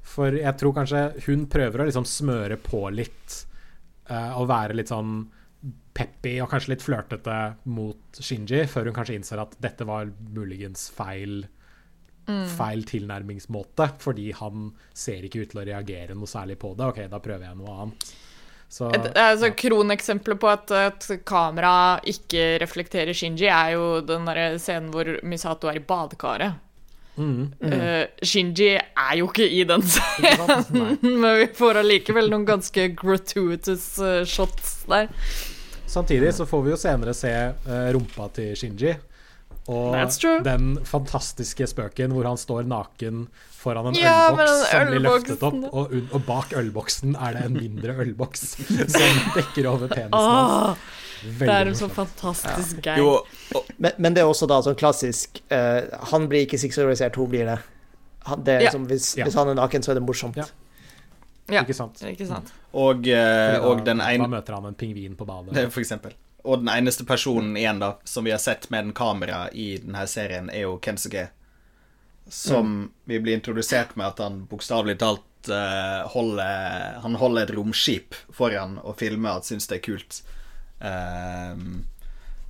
For 0.06 0.38
jeg 0.38 0.60
tror 0.62 0.76
kanskje 0.76 1.02
hun 1.26 1.48
prøver 1.52 1.82
å 1.82 1.88
liksom 1.88 2.06
smøre 2.10 2.60
på 2.62 2.84
litt 2.94 3.40
uh, 4.12 4.38
og 4.38 4.50
være 4.52 4.78
litt 4.78 4.94
sånn 4.94 5.24
peppy 5.96 6.36
og 6.44 6.52
kanskje 6.52 6.76
litt 6.76 6.86
flørtete 6.86 7.40
mot 7.74 8.20
Shinji, 8.20 8.66
før 8.70 8.92
hun 8.92 8.98
kanskje 8.98 9.18
innser 9.18 9.42
at 9.42 9.56
dette 9.64 9.88
var 9.88 10.12
muligens 10.36 10.90
feil 10.94 11.46
mm. 12.28 12.46
feil 12.58 12.86
tilnærmingsmåte, 12.88 13.90
fordi 14.02 14.30
han 14.38 14.70
ser 14.94 15.26
ikke 15.26 15.44
ut 15.44 15.54
til 15.54 15.62
å 15.62 15.68
reagere 15.68 16.18
noe 16.18 16.30
særlig 16.30 16.60
på 16.62 16.74
det. 16.78 16.92
OK, 16.92 17.02
da 17.12 17.22
prøver 17.24 17.48
jeg 17.48 17.60
noe 17.60 17.76
annet. 17.76 18.14
Så, 18.70 18.90
et, 18.92 19.08
altså, 19.14 19.52
ja. 19.52 19.56
Kroneksempelet 19.56 20.40
på 20.42 20.50
at 20.52 20.72
et 20.76 21.08
kamera 21.28 22.00
ikke 22.04 22.56
reflekterer 22.64 23.16
Shinji, 23.16 23.48
er 23.48 23.76
jo 23.78 24.02
den 24.04 24.28
der 24.28 24.58
scenen 24.60 24.92
hvor 24.92 25.08
Misato 25.24 25.70
er 25.72 25.80
i 25.80 25.84
badekaret. 25.86 26.62
Mm, 27.16 27.52
mm. 27.62 27.72
Uh, 27.72 28.04
Shinji 28.22 28.74
er 28.76 29.14
jo 29.16 29.30
ikke 29.30 29.48
i 29.48 29.64
den 29.68 29.84
scenen, 29.88 30.98
men 31.22 31.30
vi 31.40 31.48
får 31.56 31.80
allikevel 31.80 32.28
noen 32.32 32.44
ganske 32.48 32.90
gratuitous 32.98 33.94
uh, 34.04 34.24
shots 34.28 34.82
der. 34.92 35.08
Samtidig 35.88 36.34
så 36.36 36.48
får 36.50 36.66
vi 36.66 36.74
jo 36.74 36.80
senere 36.80 37.14
se 37.16 37.32
uh, 37.32 37.86
rumpa 37.96 38.28
til 38.36 38.52
Shinji. 38.60 38.98
Og 39.66 39.96
den 40.46 40.76
fantastiske 40.86 41.66
spøken 41.72 42.14
hvor 42.14 42.28
han 42.30 42.38
står 42.38 42.68
naken 42.70 43.26
foran 43.58 43.90
en 43.90 43.96
ja, 43.98 44.28
ølboks 44.30 44.60
som 44.70 44.92
blir 44.92 45.02
løftet 45.02 45.46
opp, 45.48 45.64
og, 45.72 45.96
og, 46.12 46.20
bak 46.28 46.52
ølboksen 46.60 47.16
er 47.18 47.38
det 47.38 47.46
en 47.48 47.56
mindre 47.58 47.96
ølboks 48.04 48.44
som 48.96 49.24
dekker 49.34 49.70
over 49.72 49.90
penisen 49.90 50.36
hans. 50.36 50.84
det 51.40 51.50
er 51.50 51.72
en 51.72 51.80
sånn 51.80 51.96
fantastisk 51.96 52.86
ja. 52.86 53.00
gøy. 53.00 53.64
Men, 53.80 53.98
men, 53.98 54.14
det 54.14 54.22
er 54.22 54.30
også 54.30 54.46
da 54.52 54.60
sånn 54.62 54.78
klassisk 54.78 55.42
uh, 55.50 55.82
Han 56.12 56.28
blir 56.30 56.46
ikke 56.46 56.60
seksualisert, 56.62 57.18
hun 57.18 57.32
blir 57.32 57.50
det. 57.50 57.58
Han, 58.30 58.46
det 58.46 58.60
ja. 58.68 58.76
som, 58.76 58.86
hvis, 58.90 59.16
hvis, 59.18 59.40
han 59.40 59.50
er 59.50 59.58
naken, 59.58 59.86
så 59.86 59.96
er 59.96 59.98
det 59.98 60.06
morsomt. 60.06 60.38
Ja. 60.38 61.64
Ikke 61.64 61.74
sant. 61.78 62.06
Ikke 62.06 62.30
sant. 62.30 62.54
Og, 62.74 63.02
uh, 63.02 63.16
da, 63.16 63.66
og 63.66 63.82
den 63.86 64.02
ene 64.04 64.30
Da 64.30 64.30
møter 64.38 64.60
han 64.60 64.70
en 64.70 64.78
pingvin 64.78 65.18
på 65.18 65.26
badet. 65.26 65.58
For 65.74 65.82
eksempel. 65.82 66.14
Og 66.46 66.62
den 66.62 66.70
eneste 66.70 67.06
personen 67.08 67.58
igjen 67.58 67.82
da 67.82 67.96
som 68.06 68.28
vi 68.28 68.34
har 68.34 68.42
sett 68.42 68.70
med 68.70 68.88
en 68.88 68.94
kamera 68.98 69.48
i 69.52 69.76
denne 69.82 70.06
serien, 70.08 70.50
er 70.54 70.68
jo 70.68 70.78
Kensuke. 70.84 71.28
Som 72.28 72.66
mm. 72.66 72.92
vi 73.12 73.20
blir 73.20 73.40
introdusert 73.40 73.96
med 73.98 74.14
at 74.14 74.22
han 74.24 74.44
bokstavelig 74.50 74.98
talt 75.02 75.50
uh, 75.50 76.06
holder 76.10 77.02
Han 77.04 77.18
holder 77.22 77.46
et 77.46 77.54
romskip 77.54 78.18
foran 78.34 78.80
og 78.82 78.98
filmer 78.98 79.42
og 79.42 79.46
syns 79.46 79.70
det 79.70 79.80
er 79.80 79.84
kult. 79.86 80.22
Um, 80.80 81.86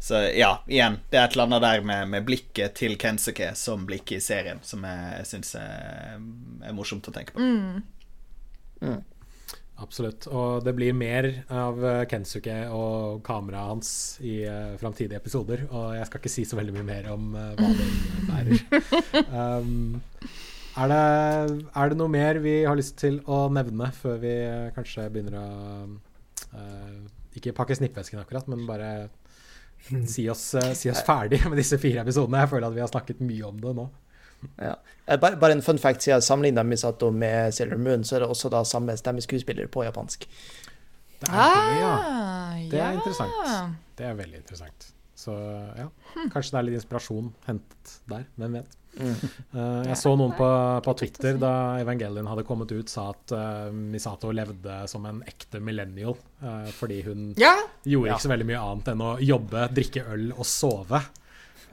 så 0.06 0.22
ja, 0.36 0.60
igjen, 0.68 1.00
det 1.10 1.18
er 1.18 1.26
et 1.26 1.34
eller 1.34 1.48
annet 1.48 1.64
der 1.64 1.82
med, 1.82 2.10
med 2.14 2.26
blikket 2.28 2.76
til 2.78 2.94
Kensuke 3.02 3.48
som 3.58 3.88
blikket 3.90 4.20
i 4.20 4.22
serien, 4.22 4.60
som 4.62 4.84
jeg, 4.86 5.06
jeg 5.18 5.30
syns 5.32 5.56
er, 5.58 6.20
er, 6.62 6.76
morsomt 6.78 7.08
å 7.10 7.14
tenke 7.16 7.34
på. 7.34 7.42
Mm. 7.42 7.80
Mm. 8.86 9.00
Absolutt. 9.84 10.28
Og 10.32 10.64
det 10.64 10.72
blir 10.78 10.96
mer 10.96 11.28
av 11.52 11.82
eh, 11.84 12.04
Kensuke 12.08 12.56
og 12.72 13.20
kameraet 13.26 13.74
hans 13.74 13.90
i 14.24 14.38
uh, 14.48 14.78
framtidige 14.80 15.20
episoder. 15.20 15.66
Og 15.68 15.98
jeg 15.98 16.08
skal 16.08 16.22
ikke 16.22 16.32
si 16.32 16.46
så 16.48 16.60
veldig 16.60 16.76
mye 16.78 16.88
mer 16.88 17.10
om 17.12 17.34
uh, 17.36 17.52
hva 17.60 17.72
det 17.76 17.90
innebærer. 17.92 18.64
Um, 19.36 19.98
er, 20.76 20.92
det, 20.92 21.00
er 21.80 21.92
det 21.92 21.98
noe 22.00 22.12
mer 22.12 22.38
vi 22.44 22.54
har 22.68 22.76
lyst 22.78 22.98
til 23.00 23.22
å 23.32 23.46
nevne 23.52 23.88
før 23.96 24.18
vi 24.22 24.32
uh, 24.48 24.72
kanskje 24.76 25.08
begynner 25.12 25.38
å 25.40 25.46
uh, 26.56 26.98
Ikke 27.36 27.56
pakke 27.56 27.78
snippvesken 27.78 28.20
akkurat, 28.22 28.48
men 28.52 28.66
bare 28.68 28.90
si 30.08 30.26
oss, 30.32 30.44
si 30.78 30.92
oss 30.92 31.04
ferdig 31.08 31.42
med 31.48 31.60
disse 31.60 31.80
fire 31.82 32.04
episodene. 32.04 32.44
Jeg 32.44 32.54
føler 32.54 32.68
at 32.70 32.78
vi 32.78 32.84
har 32.84 32.92
snakket 32.92 33.24
mye 33.24 33.48
om 33.48 33.60
det 33.64 33.76
nå. 33.78 33.88
Ja. 34.62 34.76
Eh, 35.06 35.20
bare, 35.20 35.38
bare, 35.42 35.58
en 35.58 35.64
fun 35.66 35.80
fact, 35.82 36.04
siden 36.04 36.18
jeg 36.18 36.28
sammenligna 36.28 36.64
Misato 36.64 37.12
med 37.12 37.54
Sailor 37.54 37.82
Moon, 37.82 38.04
så 38.04 38.18
er 38.18 38.26
det 38.26 38.30
også 38.30 38.52
da 38.54 38.64
samme 38.68 38.98
stemmeskuespiller 38.98 39.70
på 39.72 39.86
japansk. 39.88 40.28
Det 41.20 41.32
er 41.32 41.56
det, 41.56 41.78
ja. 41.80 41.94
Ah, 41.94 42.58
det 42.72 42.82
er 42.82 42.98
interessant. 43.00 43.76
Det 43.98 44.06
er 44.06 44.18
veldig 44.18 44.42
interessant. 44.44 44.90
Så 45.16 45.34
ja, 45.78 45.88
kanskje 46.34 46.54
det 46.54 46.60
er 46.60 46.66
litt 46.68 46.82
inspirasjon 46.82 47.30
hentet 47.48 47.94
der. 48.12 48.26
Hvem 48.36 48.60
vet. 48.60 48.76
Mm. 48.96 49.16
Uh, 49.52 49.82
jeg 49.90 49.98
så 50.00 50.14
noen 50.16 50.32
på, 50.38 50.48
på, 50.86 50.94
Twitter 51.02 51.40
da 51.40 51.52
Evangelion 51.82 52.30
hadde 52.32 52.46
kommet 52.48 52.72
ut, 52.72 52.92
sa 52.92 53.10
at 53.12 53.34
uh, 53.36 53.74
Misato 53.74 54.32
levde 54.36 54.78
som 54.92 55.08
en 55.10 55.22
ekte 55.28 55.60
millennial. 55.64 56.16
Uh, 56.44 56.68
fordi 56.76 57.02
hun 57.08 57.28
ja. 57.40 57.56
gjorde 57.84 58.14
ikke 58.14 58.28
så 58.28 58.34
veldig 58.36 58.50
mye 58.52 58.64
annet 58.64 58.92
enn 58.94 59.04
å 59.04 59.12
jobbe, 59.24 59.68
drikke 59.76 60.06
øl 60.16 60.30
og 60.36 60.48
sove. 60.48 61.02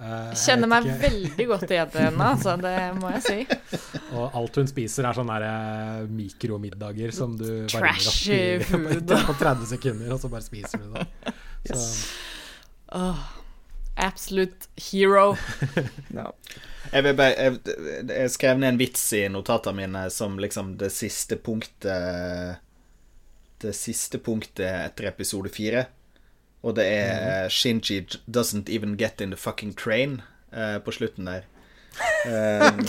Uh, 0.01 0.33
Kjenner 0.35 0.67
meg 0.71 0.87
ikke. 0.89 0.97
veldig 1.05 1.45
godt 1.51 1.71
igjen 1.71 1.91
til 1.93 2.03
henne, 2.07 2.31
altså. 2.33 2.57
Det 2.59 2.73
må 2.99 3.13
jeg 3.15 3.23
si. 3.27 3.37
Og 4.17 4.39
alt 4.41 4.59
hun 4.59 4.71
spiser, 4.71 5.07
er 5.07 5.19
sånne 5.19 5.37
uh, 5.45 6.09
mikromiddager 6.11 7.15
som 7.15 7.37
du 7.39 7.47
Trashy 7.71 8.39
i, 8.57 8.59
på 9.29 9.37
30 9.39 9.69
sekunder, 9.75 10.11
og 10.17 10.19
så 10.23 10.33
bare 10.33 10.47
spiser 10.47 10.83
du 10.83 10.99
det. 10.99 11.07
Yes. 11.63 12.09
Oh, 12.91 13.21
absolute 13.95 14.67
hero. 14.75 15.37
no. 16.11 16.33
Jeg, 16.91 17.05
vil 17.07 17.15
bare, 17.15 17.37
jeg, 17.39 17.77
jeg 18.09 18.33
skrev 18.35 18.59
ned 18.59 18.73
en 18.73 18.81
vits 18.81 19.05
i 19.15 19.21
notatene 19.31 19.79
mine 19.79 20.03
som 20.11 20.35
liksom 20.43 20.73
det 20.81 20.91
siste 20.91 21.39
punktet 21.39 22.59
Det 23.63 23.71
siste 23.79 24.19
punktet 24.19 24.67
etter 24.91 25.07
episode 25.13 25.55
fire. 25.55 25.85
Og 26.63 26.77
det 26.79 26.87
er. 26.87 27.49
Shinji 27.51 28.05
doesn't 28.27 28.71
even 28.71 28.97
get 28.97 29.21
in 29.21 29.31
the 29.31 29.37
fucking 29.37 29.75
train 29.75 30.23
uh, 30.55 30.79
på 30.79 30.93
slutten 30.93 31.27
der. 31.27 31.43
Um, 32.25 32.87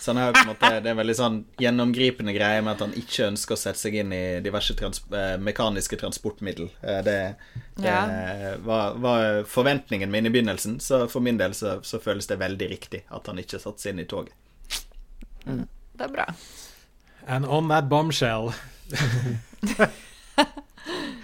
så 0.00 0.10
han 0.10 0.16
har 0.16 0.32
på 0.32 0.40
en 0.40 0.46
måte 0.46 0.68
Det 0.80 0.88
er 0.90 0.92
en 0.92 0.98
veldig 0.98 1.14
sånn 1.16 1.36
gjennomgripende 1.62 2.34
greie 2.36 2.60
med 2.60 2.74
at 2.74 2.82
han 2.84 2.90
ikke 2.98 3.30
ønsker 3.30 3.54
å 3.54 3.58
sette 3.58 3.80
seg 3.80 3.96
inn 4.02 4.12
i 4.12 4.40
diverse 4.44 4.74
trans 4.76 5.00
uh, 5.14 5.38
mekaniske 5.40 5.96
transportmiddel. 5.96 6.68
Uh, 6.82 6.98
det, 7.06 7.16
det 7.78 7.88
ja. 7.88 8.02
var, 8.66 8.98
var, 9.00 9.40
forventningen 9.48 10.12
min 10.12 10.28
i 10.28 10.32
begynnelsen, 10.34 10.76
så 10.84 11.06
for 11.08 11.24
min 11.24 11.40
del 11.40 11.56
så, 11.56 11.78
så 11.86 12.02
føles 12.02 12.28
det 12.28 12.36
veldig 12.42 12.68
riktig 12.74 13.04
at 13.08 13.30
han 13.30 13.40
ikke 13.40 13.62
satte 13.62 13.86
seg 13.86 13.96
inn 13.96 14.04
i 14.04 14.08
toget. 14.10 14.36
Mm. 15.46 15.64
Det 15.96 16.06
er 16.10 16.14
bra. 16.18 16.28
And 17.26 17.46
on 17.46 17.72
that 17.72 17.88
bombshell 17.88 18.52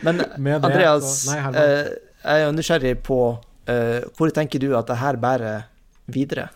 Men 0.04 0.20
det, 0.20 0.28
Andreas, 0.60 1.12
nei, 1.30 1.40
eh, 1.60 1.92
jeg 2.24 2.40
er 2.40 2.46
jo 2.46 2.52
nysgjerrig 2.56 2.94
på 3.04 3.20
uh, 3.36 4.00
hvor 4.16 4.32
tenker 4.34 4.62
du 4.62 4.70
at 4.76 4.88
det 4.88 5.00
her 5.00 5.18
bærer 5.20 5.66
videre? 6.12 6.48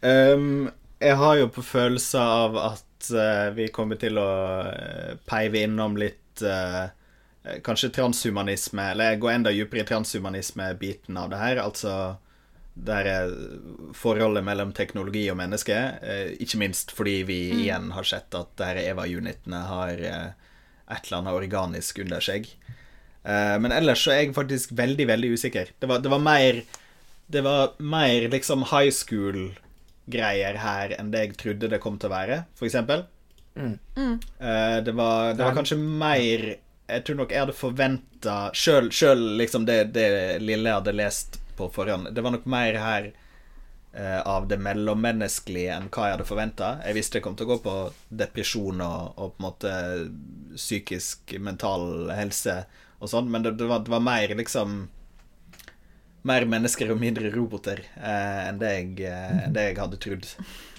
Um, 0.00 0.68
jeg 0.98 1.18
har 1.18 1.38
jo 1.38 1.48
på 1.54 1.62
følelse 1.62 2.20
av 2.22 2.58
at 2.58 3.10
uh, 3.14 3.48
vi 3.54 3.68
kommer 3.74 3.98
til 3.98 4.18
å 4.18 4.30
uh, 4.66 5.18
peive 5.28 5.64
innom 5.66 5.98
litt 5.98 6.42
uh, 6.46 6.86
Kanskje 7.64 7.88
transhumanisme, 7.94 8.90
eller 8.92 9.14
gå 9.16 9.28
enda 9.32 9.48
dypere 9.54 9.80
i 9.80 9.86
transhumanisme-biten 9.88 11.16
av 11.16 11.30
det 11.32 11.38
her. 11.40 11.60
Altså 11.62 11.92
der 12.74 13.08
er 13.08 13.30
forholdet 13.96 14.44
mellom 14.44 14.74
teknologi 14.76 15.22
og 15.32 15.38
menneske. 15.38 15.78
ikke 16.44 16.60
minst 16.60 16.92
fordi 16.92 17.14
vi 17.30 17.38
mm. 17.48 17.62
igjen 17.62 17.86
har 17.94 18.04
sett 18.10 18.36
at 18.36 18.52
der 18.60 18.82
Eva-unitene 18.82 19.62
har 19.70 20.02
et 20.88 21.06
eller 21.06 21.20
annet 21.20 21.38
organisk 21.38 22.00
under 22.02 22.24
seg. 22.24 22.48
Uh, 23.26 23.56
men 23.60 23.74
ellers 23.74 24.04
så 24.04 24.14
er 24.14 24.22
jeg 24.22 24.36
faktisk 24.36 24.72
veldig, 24.78 25.08
veldig 25.10 25.32
usikker. 25.36 25.72
Det 25.78 25.90
var, 25.90 26.02
det 26.04 26.12
var 26.12 26.22
mer 26.22 26.62
Det 27.28 27.42
var 27.44 27.74
mer 27.76 28.28
liksom 28.32 28.62
high 28.70 28.88
school-greier 28.88 30.56
her 30.62 30.94
enn 30.96 31.10
det 31.12 31.20
jeg 31.26 31.36
trodde 31.42 31.68
det 31.68 31.80
kom 31.82 31.98
til 32.00 32.08
å 32.08 32.14
være, 32.14 32.38
for 32.56 32.64
eksempel. 32.70 33.04
Mm. 33.58 33.74
Uh, 34.40 34.78
det, 34.86 34.94
var, 34.96 35.34
det 35.34 35.44
var 35.44 35.56
kanskje 35.56 35.76
mer 35.76 36.44
Jeg 36.88 37.04
tror 37.04 37.16
nok 37.18 37.32
jeg 37.34 37.42
hadde 37.42 37.56
forventa 37.58 38.36
Sjøl 38.54 39.24
liksom 39.36 39.64
det, 39.66 39.80
det 39.96 40.06
lille 40.40 40.70
jeg 40.70 40.78
hadde 40.78 40.94
lest 40.94 41.40
på 41.58 41.66
forhånd, 41.74 42.12
det 42.14 42.22
var 42.22 42.36
nok 42.36 42.46
mer 42.46 42.78
her 42.78 43.08
uh, 43.10 43.27
av 43.98 44.44
det 44.46 44.60
mellommenneskelige 44.62 45.72
enn 45.74 45.88
hva 45.90 46.04
jeg 46.06 46.14
hadde 46.14 46.26
forventa. 46.28 46.66
Jeg 46.86 46.94
visste 46.94 47.18
det 47.18 47.24
kom 47.24 47.34
til 47.38 47.48
å 47.48 47.50
gå 47.50 47.56
på 47.64 47.72
depresjon 48.20 48.82
og, 48.84 49.16
og 49.18 49.32
på 49.32 49.40
en 49.40 49.46
måte 49.46 49.72
psykisk, 50.54 51.34
mental 51.42 52.12
helse 52.14 52.60
og 52.98 53.10
sånn, 53.10 53.28
men 53.30 53.44
det, 53.44 53.54
det, 53.58 53.66
var, 53.70 53.84
det, 53.86 53.92
var, 53.94 54.02
mer 54.04 54.34
liksom 54.38 54.86
Mer 56.28 56.44
mennesker 56.50 56.90
og 56.92 56.98
mindre 57.00 57.30
roboter 57.30 57.78
eh, 57.94 58.40
enn, 58.48 58.56
det 58.60 58.70
jeg, 58.72 58.88
eh, 59.06 59.36
enn, 59.46 59.52
det 59.54 59.68
jeg, 59.68 59.76
hadde 59.78 60.00
trodd. 60.02 60.26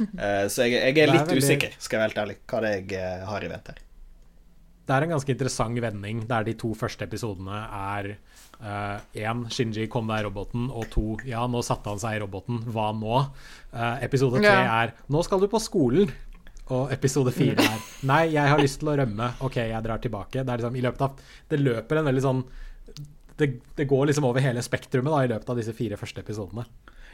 Eh, 0.03 0.45
så 0.51 0.67
jeg, 0.67 0.75
jeg, 0.75 0.97
er 0.99 1.13
litt 1.13 1.21
er 1.23 1.29
veldig... 1.31 1.45
usikker, 1.45 1.77
skal 1.79 1.95
jeg 1.95 2.01
være 2.03 2.09
helt 2.11 2.19
ærlig, 2.25 2.35
hva 2.51 2.59
det 2.65 2.73
jeg 2.73 2.97
eh, 2.99 3.23
har 3.29 3.45
i 3.45 3.49
vente 3.49 3.73
her. 3.73 3.85
Det 4.89 4.95
er 4.97 5.05
en 5.05 5.13
ganske 5.15 5.33
interessant 5.33 5.81
vending 5.85 6.21
der 6.29 6.45
de 6.45 6.55
to 6.59 6.73
første 6.77 7.07
episodene 7.07 7.61
er 7.79 8.11
Én, 8.59 9.43
uh, 9.45 9.51
Shinji 9.53 9.85
kom 9.87 10.09
deg 10.09 10.19
i 10.19 10.25
roboten, 10.25 10.65
og 10.67 10.89
to, 10.91 11.13
ja, 11.27 11.45
nå 11.47 11.61
satte 11.63 11.93
han 11.93 12.01
seg 12.01 12.17
i 12.17 12.23
roboten, 12.25 12.59
hva 12.67 12.89
nå? 12.91 13.21
Uh, 13.71 13.95
episode 14.03 14.41
tre 14.41 14.51
ja. 14.51 14.81
er 14.81 14.97
Nå 15.07 15.23
skal 15.23 15.39
du 15.39 15.47
på 15.51 15.61
skolen. 15.63 16.11
Og 16.69 16.91
episode 16.93 17.31
fire 17.33 17.63
er 17.65 17.85
Nei, 18.09 18.23
jeg 18.35 18.51
har 18.51 18.61
lyst 18.61 18.81
til 18.81 18.91
å 18.91 18.97
rømme. 18.99 19.31
OK, 19.45 19.57
jeg 19.71 19.85
drar 19.85 20.03
tilbake. 20.03 20.43
Det 20.43 20.53
er 20.53 20.61
liksom 20.61 20.77
i 20.77 20.83
løpet 20.85 21.05
av 21.07 21.23
Det 21.49 21.61
løper 21.61 22.01
en 22.01 22.09
veldig 22.11 22.21
sånn 22.25 22.43
Det, 23.39 23.47
det 23.79 23.87
går 23.89 24.11
liksom 24.11 24.27
over 24.29 24.43
hele 24.43 24.61
spektrumet 24.61 25.09
da, 25.09 25.23
i 25.23 25.31
løpet 25.33 25.49
av 25.49 25.61
disse 25.63 25.73
fire 25.73 25.97
første 25.97 26.21
episodene. 26.21 26.67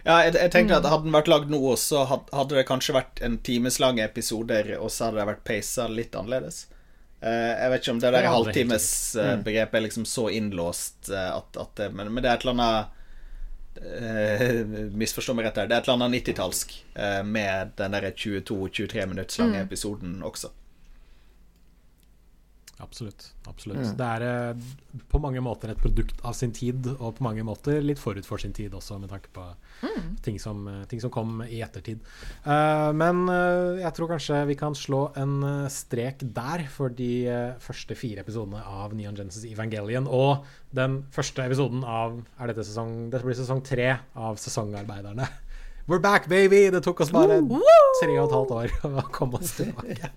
Ja, 0.06 0.20
jeg, 0.26 0.36
jeg 0.38 0.52
tenkte 0.54 0.82
at 0.82 0.90
Hadde 0.90 1.08
den 1.08 1.16
vært 1.16 1.30
lagd 1.32 1.54
nå, 1.54 1.62
så 1.82 2.04
hadde 2.10 2.58
det 2.58 2.68
kanskje 2.68 2.98
vært 2.98 3.22
en 3.26 3.40
timeslange 3.46 4.04
episoder, 4.06 4.76
og 4.80 4.92
så 4.94 5.08
hadde 5.08 5.22
det 5.22 5.30
vært 5.32 5.46
peisa 5.48 5.88
litt 5.90 6.18
annerledes. 6.18 6.66
Uh, 7.26 7.32
jeg 7.32 7.72
vet 7.72 7.82
ikke 7.82 7.94
om 7.96 8.02
det 8.04 8.12
der 8.14 8.28
halvtimesbegrepet 8.30 9.74
uh, 9.74 9.80
er 9.80 9.86
liksom 9.88 10.04
så 10.06 10.28
innlåst 10.30 11.10
uh, 11.10 11.32
at, 11.40 11.58
at 11.58 11.72
det 11.80 11.88
men, 11.96 12.12
men, 12.14 12.22
det 12.22 12.30
er 12.30 12.38
et 12.38 12.46
eller 12.46 12.60
annet 12.60 12.94
Misforstå 14.96 15.34
meg 15.36 15.50
rett 15.50 15.58
her. 15.60 15.66
Det 15.68 15.76
er 15.76 15.82
et 15.82 15.88
eller 15.90 15.98
annet 16.06 16.22
90-tallsk 16.22 16.70
uh, 16.96 17.24
med 17.28 17.74
den 17.82 17.98
der 17.98 18.06
22-23 18.14 19.08
minutts 19.12 19.40
lange 19.42 19.58
mm. 19.58 19.66
episoden 19.66 20.14
også. 20.24 20.54
Absolutt. 22.78 23.34
absolutt. 23.48 23.78
Mm. 23.78 23.98
Det 23.98 24.08
er 24.18 24.24
eh, 24.28 24.64
på 25.08 25.20
mange 25.24 25.40
måter 25.44 25.72
et 25.72 25.80
produkt 25.80 26.20
av 26.28 26.34
sin 26.36 26.52
tid, 26.56 26.90
og 26.98 27.16
på 27.18 27.24
mange 27.24 27.44
måter 27.48 27.80
litt 27.80 28.02
forut 28.02 28.28
for 28.28 28.42
sin 28.42 28.52
tid 28.56 28.74
også, 28.76 28.98
med 29.00 29.14
tanke 29.14 29.32
på 29.36 29.46
mm. 29.86 30.10
ting, 30.26 30.40
som, 30.44 30.66
eh, 30.68 30.82
ting, 30.92 31.00
som, 31.00 31.14
kom 31.14 31.40
i 31.46 31.62
ettertid. 31.64 32.04
Uh, 32.44 32.92
men 32.92 33.24
uh, 33.32 33.80
jeg 33.80 33.94
tror 33.96 34.12
kanskje 34.12 34.42
vi 34.50 34.58
kan 34.60 34.76
slå 34.76 35.06
en 35.22 35.38
uh, 35.46 35.70
strek 35.72 36.26
der 36.36 36.66
for 36.72 36.92
de 36.92 37.14
første 37.64 37.96
fire 37.96 38.26
episodene 38.26 38.60
av 38.60 38.92
Neon 38.98 39.16
Genesis 39.16 39.48
Evangelion. 39.48 40.10
Og 40.12 40.44
den 40.76 41.04
første 41.16 41.46
episoden 41.48 41.86
av 41.88 42.20
er 42.36 42.52
dette, 42.52 42.68
sesong, 42.68 43.08
dette 43.14 43.24
blir 43.24 43.40
sesong 43.40 43.64
tre 43.64 43.94
av 44.20 44.42
Sesongarbeiderne. 44.42 45.30
We're 45.88 46.02
back, 46.04 46.28
baby! 46.28 46.66
Det 46.74 46.82
tok 46.84 47.06
oss 47.06 47.14
bare 47.14 47.40
tre 48.02 48.16
og 48.18 48.26
et 48.26 48.36
halvt 48.36 48.54
år 48.58 48.76
å 48.90 49.06
komme 49.16 49.40
oss 49.40 49.56
tilbake. 49.62 50.12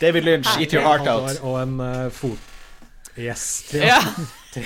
David 0.00 0.24
Lynch, 0.24 0.48
eat 0.58 0.72
your 0.74 0.84
heart 0.84 1.06
out. 1.06 1.38
Og 1.42 1.58
en 1.62 1.80
uh, 1.80 2.08
fot... 2.12 2.50
Yes. 3.18 3.64
Tre, 3.68 3.86
ja. 3.90 3.98
tre, 4.54 4.64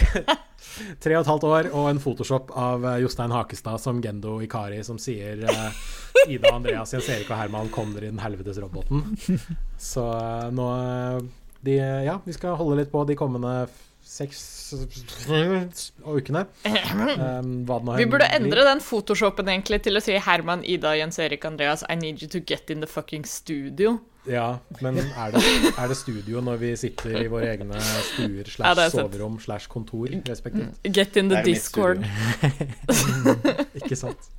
tre, 1.02 1.16
og 1.16 1.24
et 1.24 1.30
halvt 1.30 1.46
år 1.48 1.68
og 1.74 1.88
en 1.90 1.98
Photoshop 2.02 2.52
av 2.54 2.84
uh, 2.86 2.92
Jostein 3.02 3.34
Hakestad 3.34 3.82
som 3.82 3.98
Gendo 4.02 4.36
Ikari, 4.44 4.78
som 4.86 5.00
sier 5.02 5.42
uh, 5.42 5.80
Ida 6.30 6.52
Andreas, 6.54 6.94
Jens 6.94 7.10
Erik 7.10 7.32
og 7.32 7.40
Herman, 7.40 7.72
kom 7.74 7.90
dere 7.96 8.08
i 8.08 8.14
den 8.14 8.22
helvetes 8.22 8.60
roboten. 8.62 9.02
Så 9.90 10.06
nå 10.54 10.68
de, 11.66 11.80
Ja, 12.06 12.20
vi 12.24 12.36
skal 12.36 12.54
holde 12.60 12.78
litt 12.80 12.94
på 12.94 13.02
de 13.08 13.18
kommende 13.18 13.66
seks 14.06 14.42
og 16.06 16.18
ukene. 16.18 16.46
Um, 16.64 17.62
hva 17.66 17.78
det 17.78 17.86
nå 17.86 17.96
Vi 18.00 18.08
burde 18.10 18.28
endre 18.34 18.66
den 18.66 18.82
photoshopen 18.82 19.50
egentlig 19.52 19.82
til 19.86 19.98
å 19.98 20.02
si 20.04 20.16
Herman, 20.22 20.64
Ida, 20.66 20.94
Jens 20.98 21.18
Erik, 21.22 21.46
Andreas 21.48 21.84
I 21.90 21.98
need 21.98 22.22
you 22.22 22.30
to 22.32 22.40
get 22.40 22.70
in 22.70 22.84
the 22.84 22.90
fucking 22.90 23.26
studio. 23.28 23.98
Ja, 24.26 24.58
men 24.82 24.98
er 24.98 25.36
det, 25.36 25.42
er 25.78 25.90
det 25.90 25.96
studio 26.00 26.40
når 26.42 26.56
vi 26.58 26.72
sitter 26.78 27.20
i 27.20 27.28
våre 27.30 27.52
egne 27.52 27.78
stuer 28.08 28.48
slash 28.50 28.80
er 28.82 28.90
soverom 28.90 29.38
slash 29.42 29.70
kontor, 29.70 30.10
respektivt? 30.26 30.80
Get 30.82 31.18
in 31.20 31.30
the 31.30 31.38
er 31.42 31.46
discord. 31.46 32.02
Ikke 33.78 33.98
sant? 33.98 34.32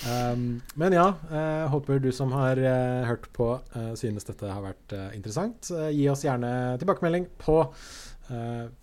Um, 0.00 0.62
men 0.80 0.94
ja, 0.96 1.10
eh, 1.28 1.66
håper 1.68 1.98
du 2.00 2.08
som 2.12 2.32
har 2.32 2.56
uh, 2.56 3.06
hørt 3.06 3.28
på, 3.36 3.52
uh, 3.76 3.90
synes 4.00 4.24
dette 4.24 4.48
har 4.48 4.62
vært 4.64 4.94
eh, 4.96 5.10
interessant. 5.16 5.68
Eh, 5.76 5.90
gi 5.92 6.06
oss 6.08 6.24
gjerne 6.24 6.78
tilbakemelding 6.80 7.28
på 7.42 7.58
eh, 7.60 7.74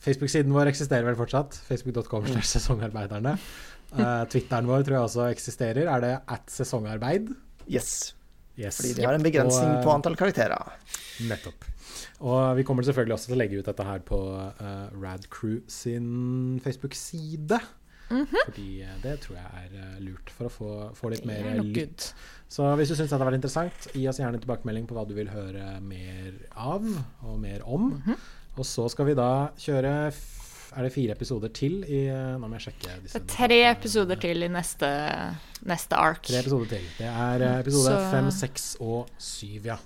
Facebook-siden 0.04 0.52
vår 0.56 0.72
eksisterer 0.74 1.08
vel 1.08 1.18
fortsatt. 1.20 1.56
Facebook.com 1.70 2.28
slash 2.28 2.50
sesongarbeiderne. 2.58 3.38
Uh, 3.94 4.26
Twitteren 4.28 4.68
vår 4.68 4.84
tror 4.84 4.98
jeg 4.98 5.08
også 5.08 5.28
eksisterer. 5.32 5.88
Er 5.88 6.04
det 6.04 6.14
at 6.28 6.52
sesongarbeid? 6.52 7.32
Yes. 7.72 8.14
Yes. 8.58 8.82
Fordi 8.82 8.94
de 8.98 9.06
har 9.06 9.16
en 9.16 9.24
begrensning 9.24 9.70
Og, 9.70 9.80
eh, 9.80 9.84
på 9.86 9.94
antall 9.94 10.18
karakterer. 10.18 10.78
Nettopp. 11.30 11.66
Og 12.26 12.58
vi 12.58 12.64
kommer 12.66 12.84
selvfølgelig 12.84 13.14
også 13.14 13.30
til 13.30 13.38
å 13.38 13.42
legge 13.42 13.60
ut 13.60 13.68
dette 13.70 13.86
her 13.86 14.02
på 14.06 14.18
uh, 14.34 14.88
Rad 14.98 15.28
Crew 15.34 15.60
sin 15.70 16.58
Facebook-side. 16.64 17.60
Fordi 18.08 18.82
eh, 18.82 18.96
det 19.04 19.18
tror 19.24 19.36
jeg 19.36 19.64
er 19.66 19.78
eh, 19.82 20.00
lurt 20.06 20.32
for 20.32 20.48
å 20.48 20.54
få, 20.54 20.72
få 20.96 21.12
litt 21.12 21.26
mer 21.28 21.50
er 21.52 21.62
lytt. 21.62 22.12
Så 22.48 22.68
hvis 22.80 22.92
du 22.92 22.96
syns 22.96 23.12
dette 23.12 23.20
har 23.20 23.28
vært 23.28 23.42
interessant, 23.42 23.90
gi 23.92 24.06
oss 24.08 24.22
gjerne 24.22 24.40
en 24.40 24.44
tilbakemelding 24.44 24.88
på 24.88 24.96
hva 24.96 25.04
du 25.08 25.14
vil 25.18 25.32
høre 25.34 25.78
mer 25.84 26.38
av 26.56 26.88
og 26.88 27.40
mer 27.42 27.66
om. 27.68 27.92
Og 28.58 28.66
så 28.66 28.88
skal 28.90 29.06
vi 29.12 29.16
da 29.18 29.30
kjøre 29.62 29.92
Er 30.78 30.84
det 30.86 30.92
fire 30.94 31.14
episoder 31.16 31.52
til 31.56 31.80
i 31.88 32.04
eh, 32.12 32.34
Nå 32.38 32.48
må 32.50 32.58
jeg 32.58 32.68
sjekke 32.70 32.98
disse. 33.06 33.22
Tre 33.30 33.60
episoder 33.72 34.20
til 34.22 34.44
i 34.46 34.50
neste, 34.52 34.90
neste 35.70 35.96
ark. 35.98 36.26
Tre 36.28 36.42
episoder 36.44 36.74
til. 36.76 36.90
Det 37.00 37.08
er 37.12 37.46
eh, 37.48 37.60
episode 37.64 37.94
Så- 37.94 38.10
fem, 38.12 38.32
seks 38.32 38.68
og 38.84 39.08
syv, 39.18 39.72
ja. 39.74 39.78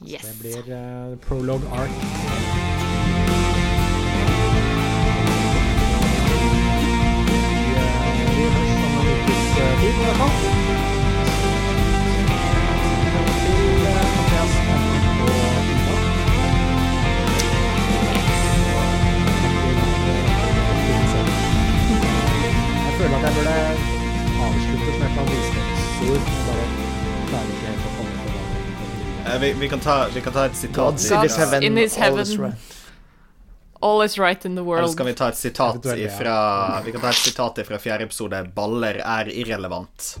Yes. 0.00 0.22
Det 0.24 0.38
blir 0.40 0.70
uh, 0.72 1.18
prologue 1.26 1.68
ark. 1.76 3.04
Vi, 9.80 9.88
eh, 9.90 10.63
at 23.24 23.30
jeg 23.30 23.36
burde 23.38 23.56
avsluttet 24.44 24.84
med 24.84 24.88
et 24.88 24.94
eller 25.04 25.20
annet 25.22 25.32
visdomsord. 25.32 26.24
Bare 26.46 26.64
klarer 27.28 27.48
ikke 27.54 27.66
helt 27.70 27.84
å 27.88 27.90
komme 27.96 28.12
på 28.18 28.24
det 29.24 29.38
vi, 29.40 29.52
vi, 29.60 29.68
kan 29.68 29.80
ta, 29.80 30.08
vi 30.14 30.20
kan 30.20 30.32
ta 30.32 30.44
et 30.50 30.56
sitat. 30.56 30.76
God's 30.76 31.10
in 31.10 31.20
his 31.22 31.36
heaven. 31.36 31.62
in 31.62 31.76
his 31.76 31.96
all 31.96 32.18
is 32.20 32.28
heaven. 32.28 32.44
right. 32.44 32.54
All 33.80 34.02
is 34.02 34.18
right 34.18 34.44
in 34.44 34.54
the 34.54 34.64
world. 34.64 34.78
Eller 34.78 34.92
skal 34.92 35.06
vi 35.06 35.14
ta 35.14 35.28
et 35.28 35.36
sitat 35.36 35.86
ifra 35.96 36.80
Vi 36.84 36.92
kan 36.92 37.00
ta 37.00 37.08
et 37.08 37.14
sitat 37.22 37.58
fra 37.66 37.78
fjerde 37.78 38.04
episode. 38.04 38.44
'Baller 38.54 39.00
er 39.00 39.24
irrelevant'. 39.32 40.18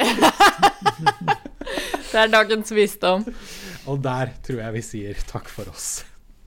Det 2.10 2.18
er 2.18 2.26
dagens 2.32 2.72
visdom. 2.72 3.24
Og 3.86 4.00
der 4.02 4.32
tror 4.42 4.60
jeg 4.64 4.72
vi 4.74 4.82
sier 4.82 5.14
takk 5.28 5.48
for 5.48 5.68
oss. 5.70 6.04